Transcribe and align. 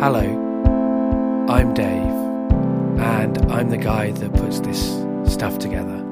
Hello, 0.00 0.22
I'm 1.50 1.74
Dave, 1.74 1.84
and 3.02 3.36
I'm 3.52 3.68
the 3.68 3.76
guy 3.76 4.12
that 4.12 4.32
puts 4.32 4.60
this 4.60 4.80
stuff 5.30 5.58
together. 5.58 6.02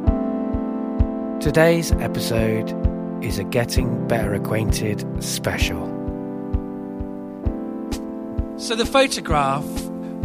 Today's 1.41 1.93
episode 1.93 2.71
is 3.25 3.39
a 3.39 3.45
Getting 3.45 4.07
Better 4.07 4.35
Acquainted 4.35 5.07
special. 5.25 5.87
So, 8.59 8.77
the 8.77 8.85
photograph 8.85 9.65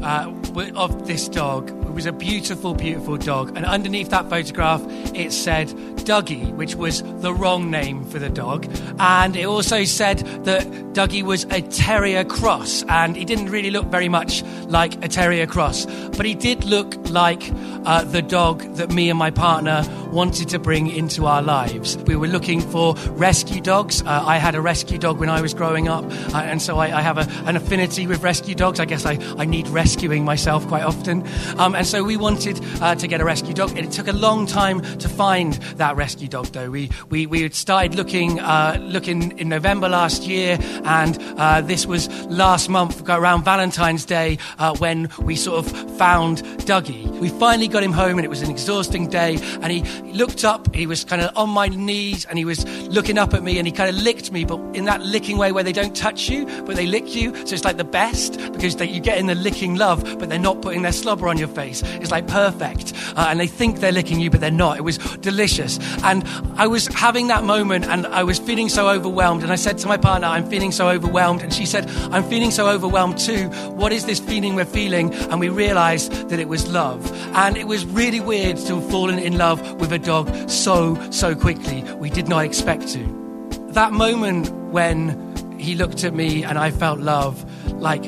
uh, 0.04 0.30
of 0.76 1.08
this 1.08 1.30
dog 1.30 1.72
was 1.86 2.06
a 2.06 2.12
beautiful, 2.12 2.74
beautiful 2.74 3.16
dog, 3.16 3.56
and 3.56 3.66
underneath 3.66 4.10
that 4.10 4.30
photograph 4.30 4.82
it 5.16 5.32
said 5.32 5.70
Dougie, 6.04 6.54
which 6.56 6.76
was 6.76 7.04
the 7.22 7.34
wrong 7.34 7.72
name 7.72 8.06
for 8.06 8.20
the 8.20 8.30
dog, 8.30 8.68
and 9.00 9.36
it 9.36 9.46
also 9.46 9.84
said 9.84 10.20
that 10.46 10.66
Dougie 10.94 11.24
was 11.24 11.46
a 11.46 11.62
terrier 11.62 12.24
cross, 12.24 12.84
and 12.88 13.16
he 13.16 13.26
didn't 13.26 13.50
really 13.50 13.72
look 13.72 13.88
very 13.88 14.10
much 14.10 14.44
like 14.68 15.04
a 15.04 15.08
terrier 15.08 15.48
cross, 15.48 15.86
but 16.18 16.26
he 16.26 16.34
did 16.34 16.64
look 16.66 16.96
like 17.10 17.52
uh, 17.86 18.04
the 18.04 18.22
dog 18.22 18.62
that 18.76 18.92
me 18.92 19.10
and 19.10 19.18
my 19.18 19.32
partner 19.32 19.84
wanted 20.12 20.48
to 20.50 20.60
bring 20.60 20.90
into 20.90 21.26
our 21.26 21.42
lives. 21.42 21.98
We 21.98 22.16
were 22.16 22.28
looking 22.28 22.62
for 22.62 22.94
rescue 23.12 23.62
dogs. 23.62 24.04
Uh, 24.04 24.24
I 24.26 24.38
had 24.38 24.54
a 24.54 24.62
rescue 24.62 25.00
dog 25.00 25.20
when 25.20 25.30
I 25.30 25.42
was 25.42 25.54
growing 25.54 25.88
up, 25.88 26.06
uh, 26.34 26.38
and 26.38 26.62
so 26.62 26.78
I, 26.78 27.00
I 27.00 27.02
have 27.02 27.18
a, 27.18 27.28
an 27.48 27.56
affinity 27.56 28.06
with 28.06 28.22
rescue 28.22 28.54
dogs. 28.54 28.80
I 28.80 28.86
guess 28.86 29.06
I, 29.06 29.18
I 29.38 29.46
need 29.46 29.68
rescuing 29.70 30.24
myself 30.24 30.68
quite 30.68 30.84
often. 30.84 31.28
Um, 31.58 31.74
and 31.74 31.88
so 31.88 32.04
we 32.04 32.18
wanted 32.18 32.60
uh, 32.82 32.96
to 32.96 33.08
get 33.08 33.22
a 33.22 33.26
rescue 33.26 33.54
dog. 33.54 33.76
It 33.78 33.92
took 33.92 34.08
a 34.08 34.14
long 34.14 34.46
time 34.46 34.82
to 35.00 35.10
find 35.10 35.54
that 35.78 35.93
rescue 35.96 36.28
dog, 36.28 36.48
though. 36.48 36.70
We, 36.70 36.90
we, 37.10 37.26
we 37.26 37.42
had 37.42 37.54
started 37.54 37.96
looking, 37.96 38.40
uh, 38.40 38.78
looking 38.82 39.38
in 39.38 39.50
November 39.50 39.90
last 39.90 40.24
year, 40.24 40.58
and 40.84 41.18
uh, 41.38 41.62
this 41.62 41.86
was 41.86 42.10
last 42.26 42.70
month, 42.70 43.08
around 43.08 43.44
Valentine's 43.44 44.06
Day, 44.06 44.38
uh, 44.60 44.76
when 44.78 45.10
we 45.22 45.36
sort 45.36 45.66
of 45.66 45.98
found 45.98 46.44
Dougie. 46.66 47.08
We 47.20 47.30
finally 47.30 47.68
got 47.68 47.84
him 47.84 47.92
home, 47.92 48.18
and 48.18 48.26
it 48.26 48.30
was 48.30 48.42
an 48.42 48.50
exhausting 48.50 49.08
day, 49.08 49.38
and 49.62 49.72
he 49.72 49.84
looked 50.12 50.44
up, 50.44 50.74
he 50.74 50.88
was 50.88 51.04
kind 51.04 51.22
of 51.22 51.36
on 51.38 51.50
my 51.50 51.68
knees, 51.68 52.26
and 52.26 52.38
he 52.38 52.46
was 52.46 52.66
looking 52.88 53.18
up 53.18 53.34
at 53.34 53.44
me, 53.44 53.58
and 53.58 53.68
he 53.68 53.72
kind 53.72 53.90
of 53.90 53.96
licked 54.02 54.32
me, 54.32 54.46
but 54.46 54.60
in 54.76 54.86
that 54.86 55.02
licking 55.02 55.38
way 55.38 55.52
where 55.52 55.64
they 55.64 55.72
don't 55.72 55.96
touch 55.96 56.30
you, 56.30 56.46
but 56.66 56.76
they 56.76 56.86
lick 56.86 57.16
you. 57.16 57.36
So 57.46 57.54
it's 57.54 57.64
like 57.64 57.78
the 57.78 57.84
best, 57.84 58.38
because 58.52 58.78
they, 58.78 58.90
you 58.90 59.00
get 59.00 59.18
in 59.18 59.28
the 59.28 59.36
licking 59.36 59.76
love, 59.76 60.04
but 60.20 60.30
they're 60.30 60.40
not 60.40 60.62
putting 60.62 60.82
their 60.82 60.92
slobber 60.92 61.28
on 61.28 61.38
your 61.38 61.48
face. 61.48 61.82
It's 61.84 62.12
like 62.12 62.28
perfect. 62.28 62.94
Uh, 63.16 63.28
and 63.30 63.40
they 63.40 63.48
think 63.48 63.80
they're 63.80 63.92
licking 63.92 64.20
you, 64.20 64.30
but 64.30 64.42
they're 64.42 64.52
not. 64.52 64.78
It 64.78 64.82
was 64.82 64.98
delicious. 64.98 65.78
And 66.04 66.24
I 66.56 66.68
was 66.68 66.88
having 66.88 67.28
that 67.28 67.44
moment 67.44 67.86
and 67.86 68.06
I 68.08 68.24
was 68.24 68.40
feeling 68.40 68.70
so 68.70 68.90
overwhelmed. 68.90 69.44
And 69.44 69.52
I 69.52 69.56
said 69.56 69.78
to 69.80 69.88
my 69.88 69.98
partner, 69.98 70.28
I'm 70.28 70.50
feeling 70.50 70.72
so 70.72 70.90
overwhelmed. 70.90 71.42
And 71.42 71.54
she 71.54 71.66
said, 71.66 71.90
I'm 72.12 72.24
feeling 72.24 72.52
so 72.52 72.68
overwhelmed 72.68 73.18
too. 73.18 73.50
What 73.72 73.92
is 73.92 74.06
this 74.06 74.20
feeling 74.20 74.56
we're 74.56 74.66
feeling? 74.66 75.14
And 75.14 75.40
we 75.40 75.50
realized 75.50 76.30
that 76.30 76.40
it 76.40 76.48
was 76.48 76.68
love. 76.72 77.12
And 77.36 77.58
it 77.58 77.68
was 77.68 77.86
really 77.86 78.20
weird 78.20 78.58
to 78.58 78.80
have 78.80 78.90
fallen 78.90 79.20
in 79.20 79.38
love 79.38 79.80
with 79.80 79.92
a 79.92 80.00
dog 80.00 80.50
so, 80.50 80.96
so 81.12 81.36
quickly. 81.36 81.84
We 81.96 82.10
did 82.10 82.28
not 82.28 82.46
expect 82.46 82.88
to. 82.90 83.24
That 83.70 83.92
moment 83.92 84.52
when 84.72 85.58
he 85.60 85.76
looked 85.76 86.04
at 86.04 86.14
me 86.14 86.44
and 86.44 86.58
I 86.58 86.72
felt 86.72 87.00
love, 87.00 87.44
like 87.72 88.04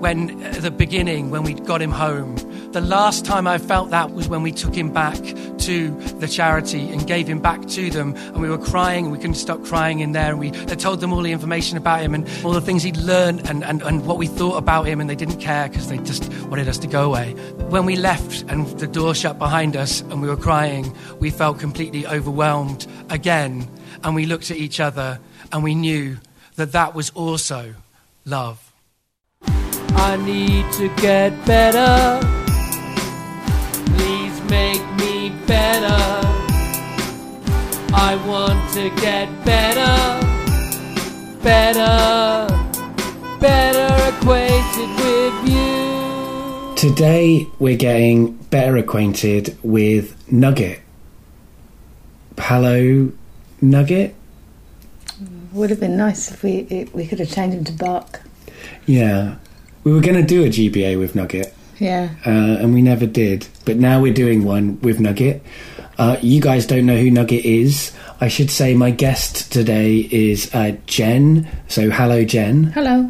when 0.00 0.42
at 0.42 0.62
the 0.62 0.70
beginning, 0.70 1.30
when 1.30 1.42
we 1.42 1.54
got 1.54 1.82
him 1.82 1.90
home. 1.90 2.36
The 2.72 2.80
last 2.80 3.24
time 3.24 3.48
I 3.48 3.58
felt 3.58 3.90
that 3.90 4.12
was 4.12 4.28
when 4.28 4.42
we 4.44 4.52
took 4.52 4.72
him 4.76 4.92
back 4.92 5.16
to 5.16 5.90
the 6.20 6.28
charity 6.28 6.88
and 6.88 7.04
gave 7.04 7.26
him 7.26 7.40
back 7.40 7.66
to 7.66 7.90
them. 7.90 8.14
And 8.14 8.40
we 8.40 8.48
were 8.48 8.58
crying 8.58 9.06
and 9.06 9.12
we 9.12 9.18
couldn't 9.18 9.34
stop 9.34 9.64
crying 9.64 9.98
in 9.98 10.12
there. 10.12 10.30
And 10.30 10.38
we 10.38 10.52
told 10.52 11.00
them 11.00 11.12
all 11.12 11.22
the 11.22 11.32
information 11.32 11.76
about 11.76 12.00
him 12.00 12.14
and 12.14 12.28
all 12.44 12.52
the 12.52 12.60
things 12.60 12.84
he'd 12.84 12.96
learned 12.96 13.48
and, 13.50 13.64
and, 13.64 13.82
and 13.82 14.06
what 14.06 14.18
we 14.18 14.28
thought 14.28 14.56
about 14.56 14.86
him. 14.86 15.00
And 15.00 15.10
they 15.10 15.16
didn't 15.16 15.40
care 15.40 15.68
because 15.68 15.88
they 15.88 15.98
just 15.98 16.32
wanted 16.44 16.68
us 16.68 16.78
to 16.78 16.86
go 16.86 17.06
away. 17.06 17.32
When 17.70 17.86
we 17.86 17.96
left 17.96 18.42
and 18.48 18.68
the 18.78 18.86
door 18.86 19.16
shut 19.16 19.36
behind 19.36 19.76
us 19.76 20.02
and 20.02 20.22
we 20.22 20.28
were 20.28 20.36
crying, 20.36 20.96
we 21.18 21.30
felt 21.30 21.58
completely 21.58 22.06
overwhelmed 22.06 22.86
again. 23.08 23.68
And 24.04 24.14
we 24.14 24.26
looked 24.26 24.52
at 24.52 24.58
each 24.58 24.78
other 24.78 25.18
and 25.50 25.64
we 25.64 25.74
knew 25.74 26.18
that 26.54 26.70
that 26.70 26.94
was 26.94 27.10
also 27.10 27.74
love. 28.24 28.72
I 29.42 30.16
need 30.24 30.72
to 30.74 30.88
get 31.02 31.30
better. 31.44 32.40
Better. 35.50 35.98
I 37.92 38.14
want 38.24 38.72
to 38.74 38.88
get 39.00 39.26
better, 39.44 39.96
better, 41.42 42.46
better 43.40 43.88
acquainted 44.10 44.90
with 45.04 45.48
you. 45.50 46.74
Today 46.76 47.48
we're 47.58 47.76
getting 47.76 48.34
better 48.54 48.76
acquainted 48.76 49.58
with 49.64 50.14
Nugget. 50.30 50.82
Hello, 52.38 53.10
Nugget. 53.60 54.14
Would 55.52 55.70
have 55.70 55.80
been 55.80 55.96
nice 55.96 56.30
if 56.30 56.44
we 56.44 56.58
if 56.70 56.94
we 56.94 57.08
could 57.08 57.18
have 57.18 57.28
changed 57.28 57.56
him 57.58 57.64
to 57.64 57.72
Bark. 57.72 58.22
Yeah, 58.86 59.34
we 59.82 59.92
were 59.92 60.00
going 60.00 60.14
to 60.14 60.22
do 60.22 60.44
a 60.44 60.48
GBA 60.48 60.96
with 60.96 61.16
Nugget, 61.16 61.52
Yeah. 61.80 62.10
uh, 62.24 62.30
and 62.62 62.72
we 62.72 62.82
never 62.82 63.04
did. 63.06 63.48
But 63.70 63.76
now 63.78 64.00
we're 64.02 64.12
doing 64.12 64.42
one 64.42 64.80
with 64.80 64.98
Nugget. 64.98 65.44
Uh, 65.96 66.16
you 66.20 66.40
guys 66.40 66.66
don't 66.66 66.86
know 66.86 66.96
who 66.96 67.08
Nugget 67.08 67.44
is. 67.44 67.92
I 68.20 68.26
should 68.26 68.50
say 68.50 68.74
my 68.74 68.90
guest 68.90 69.52
today 69.52 70.08
is 70.10 70.52
uh, 70.52 70.72
Jen. 70.86 71.46
So, 71.68 71.88
hello, 71.88 72.24
Jen. 72.24 72.64
Hello. 72.64 73.08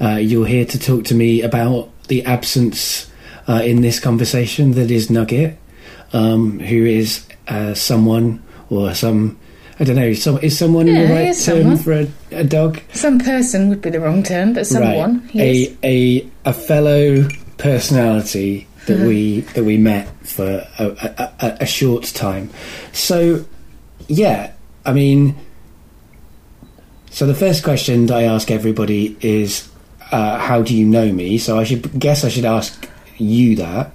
Uh, 0.00 0.16
you're 0.16 0.46
here 0.48 0.64
to 0.64 0.80
talk 0.80 1.04
to 1.04 1.14
me 1.14 1.42
about 1.42 1.90
the 2.08 2.24
absence 2.24 3.08
uh, 3.48 3.62
in 3.64 3.82
this 3.82 4.00
conversation 4.00 4.72
that 4.72 4.90
is 4.90 5.10
Nugget, 5.10 5.56
um, 6.12 6.58
who 6.58 6.84
is 6.86 7.24
uh, 7.46 7.72
someone 7.74 8.42
or 8.68 8.92
some. 8.96 9.38
I 9.78 9.84
don't 9.84 9.94
know. 9.94 10.12
Some, 10.14 10.38
is 10.38 10.58
someone 10.58 10.88
Yeah, 10.88 11.06
the 11.06 11.14
right 11.14 11.28
is 11.28 11.46
term 11.46 11.58
someone. 11.60 11.76
for 11.78 11.92
a, 11.92 12.08
a 12.40 12.42
dog? 12.42 12.80
Some 12.94 13.20
person 13.20 13.68
would 13.68 13.80
be 13.80 13.90
the 13.90 14.00
wrong 14.00 14.24
term, 14.24 14.54
but 14.54 14.66
someone. 14.66 15.20
right. 15.20 15.30
He 15.30 15.40
is. 15.66 15.76
A, 15.84 15.86
a 15.86 16.50
a 16.50 16.52
fellow 16.52 17.28
personality 17.58 18.66
that 18.90 18.98
Mm-hmm. 18.98 19.06
we 19.06 19.40
that 19.54 19.64
we 19.64 19.78
met 19.78 20.08
for 20.26 20.44
a, 20.78 20.84
a, 20.84 21.46
a, 21.46 21.56
a 21.60 21.66
short 21.66 22.04
time. 22.04 22.50
So, 22.92 23.44
yeah, 24.08 24.52
I 24.84 24.92
mean, 24.92 25.36
so 27.10 27.26
the 27.26 27.34
first 27.34 27.64
question 27.64 28.06
that 28.06 28.16
I 28.16 28.22
ask 28.24 28.50
everybody 28.50 29.16
is, 29.20 29.68
uh, 30.12 30.38
"How 30.38 30.62
do 30.62 30.76
you 30.76 30.84
know 30.86 31.12
me?" 31.12 31.38
So 31.38 31.58
I 31.58 31.64
should 31.64 31.98
guess 31.98 32.24
I 32.24 32.28
should 32.28 32.44
ask 32.44 32.88
you 33.18 33.56
that. 33.56 33.92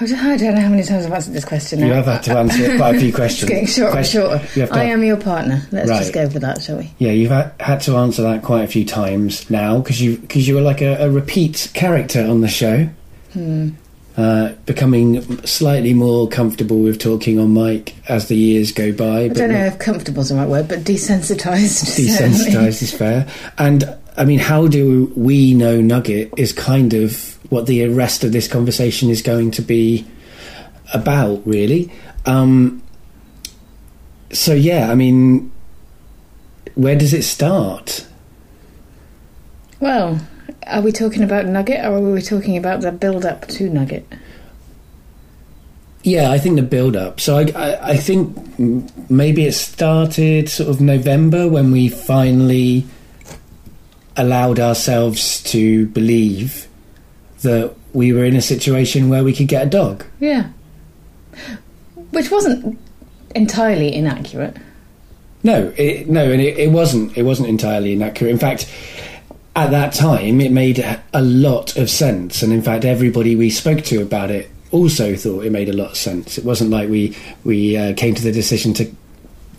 I 0.00 0.06
don't 0.06 0.54
know 0.56 0.60
how 0.60 0.68
many 0.68 0.82
times 0.82 1.06
I've 1.06 1.12
answered 1.12 1.34
this 1.34 1.44
question 1.44 1.78
now. 1.80 1.86
You 1.86 1.92
have 1.92 2.06
had 2.06 2.22
to 2.24 2.36
answer 2.36 2.76
quite 2.76 2.96
a 2.96 2.98
few 2.98 3.08
It's 3.14 3.16
questions. 3.16 3.48
getting 3.48 3.66
shorter 3.66 3.98
and 3.98 4.06
shorter. 4.06 4.40
you 4.56 4.62
have 4.62 4.70
to- 4.70 4.76
I 4.78 4.84
am 4.84 5.04
your 5.04 5.16
partner. 5.16 5.62
Let's 5.70 5.90
Right. 5.90 5.98
just 6.00 6.12
go 6.12 6.28
for 6.28 6.40
that, 6.40 6.60
shall 6.60 6.78
we? 6.78 6.90
Yeah, 6.98 7.12
you've 7.12 7.30
had, 7.30 7.52
had 7.60 7.80
to 7.82 7.96
answer 7.96 8.22
that 8.22 8.42
quite 8.42 8.64
a 8.64 8.66
few 8.66 8.84
times 8.84 9.48
now 9.48 9.78
because 9.78 10.00
you 10.02 10.16
because 10.16 10.48
you 10.48 10.56
were 10.56 10.60
like 10.60 10.80
a, 10.80 11.04
a 11.04 11.10
repeat 11.10 11.70
character 11.74 12.20
on 12.26 12.40
the 12.40 12.48
show, 12.48 12.88
Hmm. 13.32 13.70
Uh, 14.16 14.52
becoming 14.66 15.22
slightly 15.46 15.94
more 15.94 16.28
comfortable 16.28 16.78
with 16.80 16.98
talking 16.98 17.38
on 17.38 17.54
mic 17.54 17.94
as 18.08 18.28
the 18.28 18.36
years 18.36 18.72
go 18.72 18.92
by. 18.92 19.22
I 19.22 19.28
don't 19.28 19.50
know 19.50 19.64
if 19.64 19.78
comfortable 19.78 20.20
is 20.20 20.28
the 20.28 20.34
right 20.34 20.48
word, 20.48 20.68
but 20.68 20.80
desensitised. 20.80 21.96
Desensitized 21.96 22.82
is 22.82 22.92
fair, 22.92 23.26
and 23.58 23.84
I 24.16 24.24
mean, 24.24 24.38
how 24.38 24.66
do 24.68 25.12
we 25.16 25.54
know 25.54 25.80
Nugget 25.80 26.32
is 26.36 26.52
kind 26.52 26.92
of 26.92 27.38
what 27.50 27.66
the 27.66 27.86
rest 27.88 28.24
of 28.24 28.32
this 28.32 28.48
conversation 28.48 29.10
is 29.10 29.22
going 29.22 29.50
to 29.52 29.62
be 29.62 30.06
about, 30.92 31.46
really. 31.46 31.90
Um, 32.26 32.82
so 34.30 34.52
yeah, 34.54 34.90
I 34.90 34.94
mean, 34.94 35.52
where 36.74 36.96
does 36.96 37.12
it 37.12 37.22
start? 37.22 38.06
Well, 39.80 40.20
are 40.66 40.80
we 40.80 40.92
talking 40.92 41.22
about 41.22 41.46
Nugget 41.46 41.84
or 41.84 41.96
are 41.96 42.00
we 42.00 42.22
talking 42.22 42.56
about 42.56 42.80
the 42.80 42.92
build 42.92 43.24
up 43.24 43.46
to 43.48 43.68
Nugget? 43.68 44.06
Yeah, 46.02 46.30
I 46.30 46.38
think 46.38 46.56
the 46.56 46.62
build 46.62 46.96
up. 46.96 47.20
So 47.20 47.38
I, 47.38 47.52
I, 47.54 47.88
I 47.90 47.96
think 47.96 48.36
maybe 49.08 49.46
it 49.46 49.52
started 49.52 50.48
sort 50.48 50.68
of 50.68 50.80
November 50.80 51.48
when 51.48 51.70
we 51.70 51.88
finally 51.88 52.84
allowed 54.16 54.58
ourselves 54.58 55.42
to 55.44 55.86
believe 55.86 56.66
that 57.42 57.74
we 57.92 58.12
were 58.12 58.24
in 58.24 58.36
a 58.36 58.42
situation 58.42 59.08
where 59.08 59.22
we 59.22 59.32
could 59.32 59.48
get 59.48 59.66
a 59.66 59.70
dog. 59.70 60.04
Yeah. 60.18 60.48
Which 62.10 62.30
wasn't 62.30 62.78
entirely 63.34 63.94
inaccurate. 63.94 64.56
No, 65.44 65.72
it, 65.76 66.08
no, 66.08 66.30
and 66.30 66.40
it, 66.40 66.58
it 66.58 66.70
wasn't. 66.70 67.16
It 67.16 67.24
wasn't 67.24 67.48
entirely 67.48 67.92
inaccurate. 67.92 68.30
In 68.30 68.38
fact, 68.38 68.72
at 69.54 69.70
that 69.70 69.92
time, 69.92 70.40
it 70.40 70.50
made 70.52 70.78
a 70.78 71.22
lot 71.22 71.76
of 71.76 71.90
sense, 71.90 72.42
and 72.42 72.52
in 72.52 72.62
fact, 72.62 72.84
everybody 72.84 73.36
we 73.36 73.50
spoke 73.50 73.82
to 73.84 74.00
about 74.02 74.30
it 74.30 74.48
also 74.70 75.14
thought 75.14 75.44
it 75.44 75.52
made 75.52 75.68
a 75.68 75.72
lot 75.74 75.90
of 75.90 75.96
sense. 75.96 76.38
It 76.38 76.44
wasn't 76.44 76.70
like 76.70 76.88
we 76.88 77.16
we 77.44 77.76
uh, 77.76 77.92
came 77.94 78.14
to 78.14 78.22
the 78.22 78.32
decision 78.32 78.72
to 78.74 78.90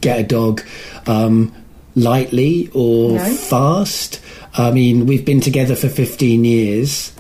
get 0.02 0.20
a 0.20 0.24
dog 0.24 0.62
um, 1.08 1.54
lightly 1.96 2.70
or 2.74 3.18
No. 3.18 3.34
fast. 3.36 4.20
I 4.56 4.72
mean, 4.72 5.06
we've 5.06 5.24
been 5.26 5.42
together 5.42 5.76
for 5.76 5.90
15 5.90 6.44
years. 6.44 7.14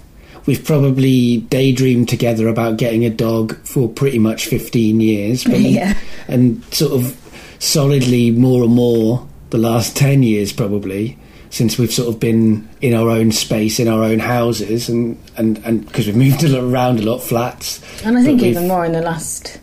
We've 0.45 0.63
probably 0.65 1.37
daydreamed 1.49 2.09
together 2.09 2.47
about 2.47 2.77
getting 2.77 3.05
a 3.05 3.09
dog 3.09 3.55
for 3.65 3.87
pretty 3.87 4.19
much 4.19 4.47
15 4.47 4.99
years. 4.99 5.43
But 5.45 5.59
Yeah. 5.61 5.97
And 6.27 6.63
sort 6.73 6.93
of 6.93 7.15
solidly 7.59 8.31
more 8.31 8.63
and 8.63 8.73
more 8.73 9.25
the 9.51 9.57
last 9.57 9.95
10 9.95 10.21
years, 10.23 10.51
probably, 10.51 11.17
since 11.53 11.77
we've 11.77 11.93
sort 11.93 12.09
of 12.09 12.19
been 12.19 12.67
in 12.81 12.95
our 12.95 13.09
own 13.11 13.31
space, 13.31 13.79
in 13.79 13.87
our 13.87 14.03
own 14.03 14.17
houses, 14.17 14.89
and 14.89 15.17
and 15.37 15.59
and 15.65 15.85
because 15.85 16.07
we've 16.07 16.15
moved 16.17 16.43
around 16.43 16.99
a 16.99 17.03
lot, 17.03 17.19
flats. 17.19 17.79
And 18.03 18.17
I 18.17 18.23
think 18.23 18.41
even 18.41 18.67
more 18.67 18.83
in 18.83 18.91
the 18.91 19.01
last 19.03 19.59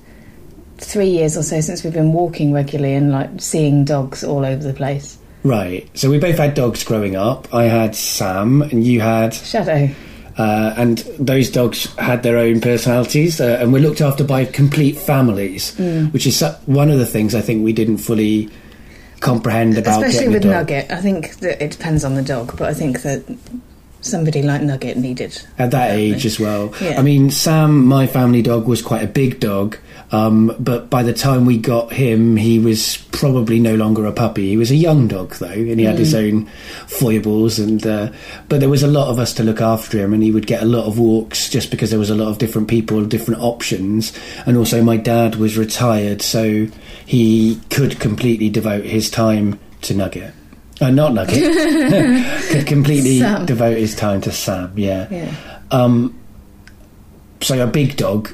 three 0.79 1.09
years 1.11 1.37
or 1.37 1.43
so 1.43 1.61
since 1.61 1.83
we've 1.85 1.93
been 1.93 2.13
walking 2.13 2.53
regularly 2.53 2.95
and 2.95 3.11
like 3.13 3.29
seeing 3.39 3.85
dogs 3.85 4.23
all 4.25 4.45
over 4.45 4.63
the 4.63 4.73
place. 4.73 5.19
Right. 5.43 5.89
So 5.95 6.09
we 6.11 6.19
both 6.19 6.39
had 6.39 6.55
dogs 6.55 6.85
growing 6.85 7.17
up. 7.17 7.53
I 7.53 7.65
had 7.65 7.95
Sam, 7.97 8.63
and 8.63 8.85
you 8.85 9.01
had 9.01 9.35
Shadow. 9.35 9.91
Uh, 10.39 10.73
and 10.79 10.99
those 11.19 11.51
dogs 11.51 11.93
had 11.97 12.23
their 12.23 12.39
own 12.39 12.61
personalities 12.61 13.41
uh, 13.41 13.59
and 13.61 13.73
were 13.73 13.79
looked 13.81 14.01
after 14.01 14.23
by 14.25 14.45
complete 14.45 14.97
families, 14.97 15.75
Mm. 15.77 16.13
which 16.13 16.27
is 16.27 16.43
one 16.67 16.89
of 16.91 16.99
the 16.99 17.05
things 17.05 17.35
I 17.35 17.41
think 17.43 17.63
we 17.65 17.73
didn't 17.75 17.99
fully 17.99 18.49
comprehend 19.21 19.79
about 19.79 20.03
Especially 20.05 20.29
with. 20.33 20.45
Nugget. 20.45 20.91
I 20.91 21.01
think 21.01 21.37
that 21.41 21.63
it 21.63 21.71
depends 21.73 22.05
on 22.05 22.15
the 22.15 22.23
dog, 22.23 22.57
but 22.59 22.69
I 22.69 22.75
think 22.75 23.03
that 23.03 23.23
somebody 24.03 24.41
like 24.43 24.63
Nugget 24.63 24.97
needed. 24.97 25.33
at 25.59 25.71
that 25.73 25.89
Definitely. 25.89 26.13
age 26.15 26.25
as 26.27 26.41
well. 26.41 26.73
Yeah. 26.81 26.99
I 26.99 27.03
mean, 27.03 27.31
Sam, 27.31 27.85
my 27.85 28.07
family 28.07 28.41
dog, 28.41 28.67
was 28.67 28.81
quite 28.81 29.03
a 29.03 29.07
big 29.07 29.41
dog, 29.41 29.77
um, 30.11 30.57
but 30.59 30.89
by 30.89 31.03
the 31.03 31.13
time 31.13 31.45
we 31.45 31.59
got 31.59 31.93
him, 31.93 32.35
he 32.37 32.59
was 32.59 32.97
probably 33.13 33.61
no 33.61 33.75
longer 33.75 34.07
a 34.07 34.13
puppy. 34.13 34.49
He 34.49 34.57
was 34.57 34.71
a 34.71 34.75
young 34.77 35.07
dog 35.07 35.35
though, 35.35 35.49
and 35.49 35.79
he 35.79 35.85
had 35.85 35.99
his 35.99 36.15
Mm. 36.15 36.19
own 36.33 36.47
foibles. 36.87 37.59
And 37.59 37.87
uh, 37.87 38.11
but 38.49 38.61
there 38.61 38.71
was 38.71 38.83
a 38.83 38.89
lot 38.89 39.09
of 39.09 39.19
us 39.19 39.35
to 39.35 39.43
look 39.43 39.61
after 39.61 39.99
him, 39.99 40.15
and 40.15 40.23
he 40.23 40.33
would 40.33 40.47
get 40.47 40.63
a 40.63 40.67
lot 40.67 40.87
of 40.87 40.99
walks 40.99 41.51
just 41.51 41.71
because 41.71 41.91
there 41.91 41.99
was 41.99 42.11
a 42.11 42.15
lot 42.15 42.29
of 42.29 42.39
different 42.39 42.69
people, 42.69 43.05
different 43.05 43.43
options, 43.43 44.15
and 44.47 44.57
also 44.57 44.83
my 44.83 44.97
dad 44.97 45.37
was 45.37 45.59
retired, 45.59 46.23
so 46.23 46.67
he 47.11 47.59
could 47.71 47.99
completely 47.99 48.49
devote 48.49 48.85
his 48.85 49.11
time 49.11 49.59
to 49.83 49.95
Nugget. 49.95 50.33
Uh, 50.81 50.91
not 50.91 51.13
Nugget. 51.13 51.43
could 52.53 52.67
completely 52.69 53.19
Sam. 53.19 53.47
devote 53.47 53.77
his 53.77 53.97
time 53.97 54.21
to 54.21 54.31
Sam. 54.31 54.73
Yeah. 54.77 55.09
Yeah. 55.11 55.35
Um, 55.73 56.17
so 57.41 57.61
a 57.61 57.67
big 57.67 57.97
dog 57.97 58.31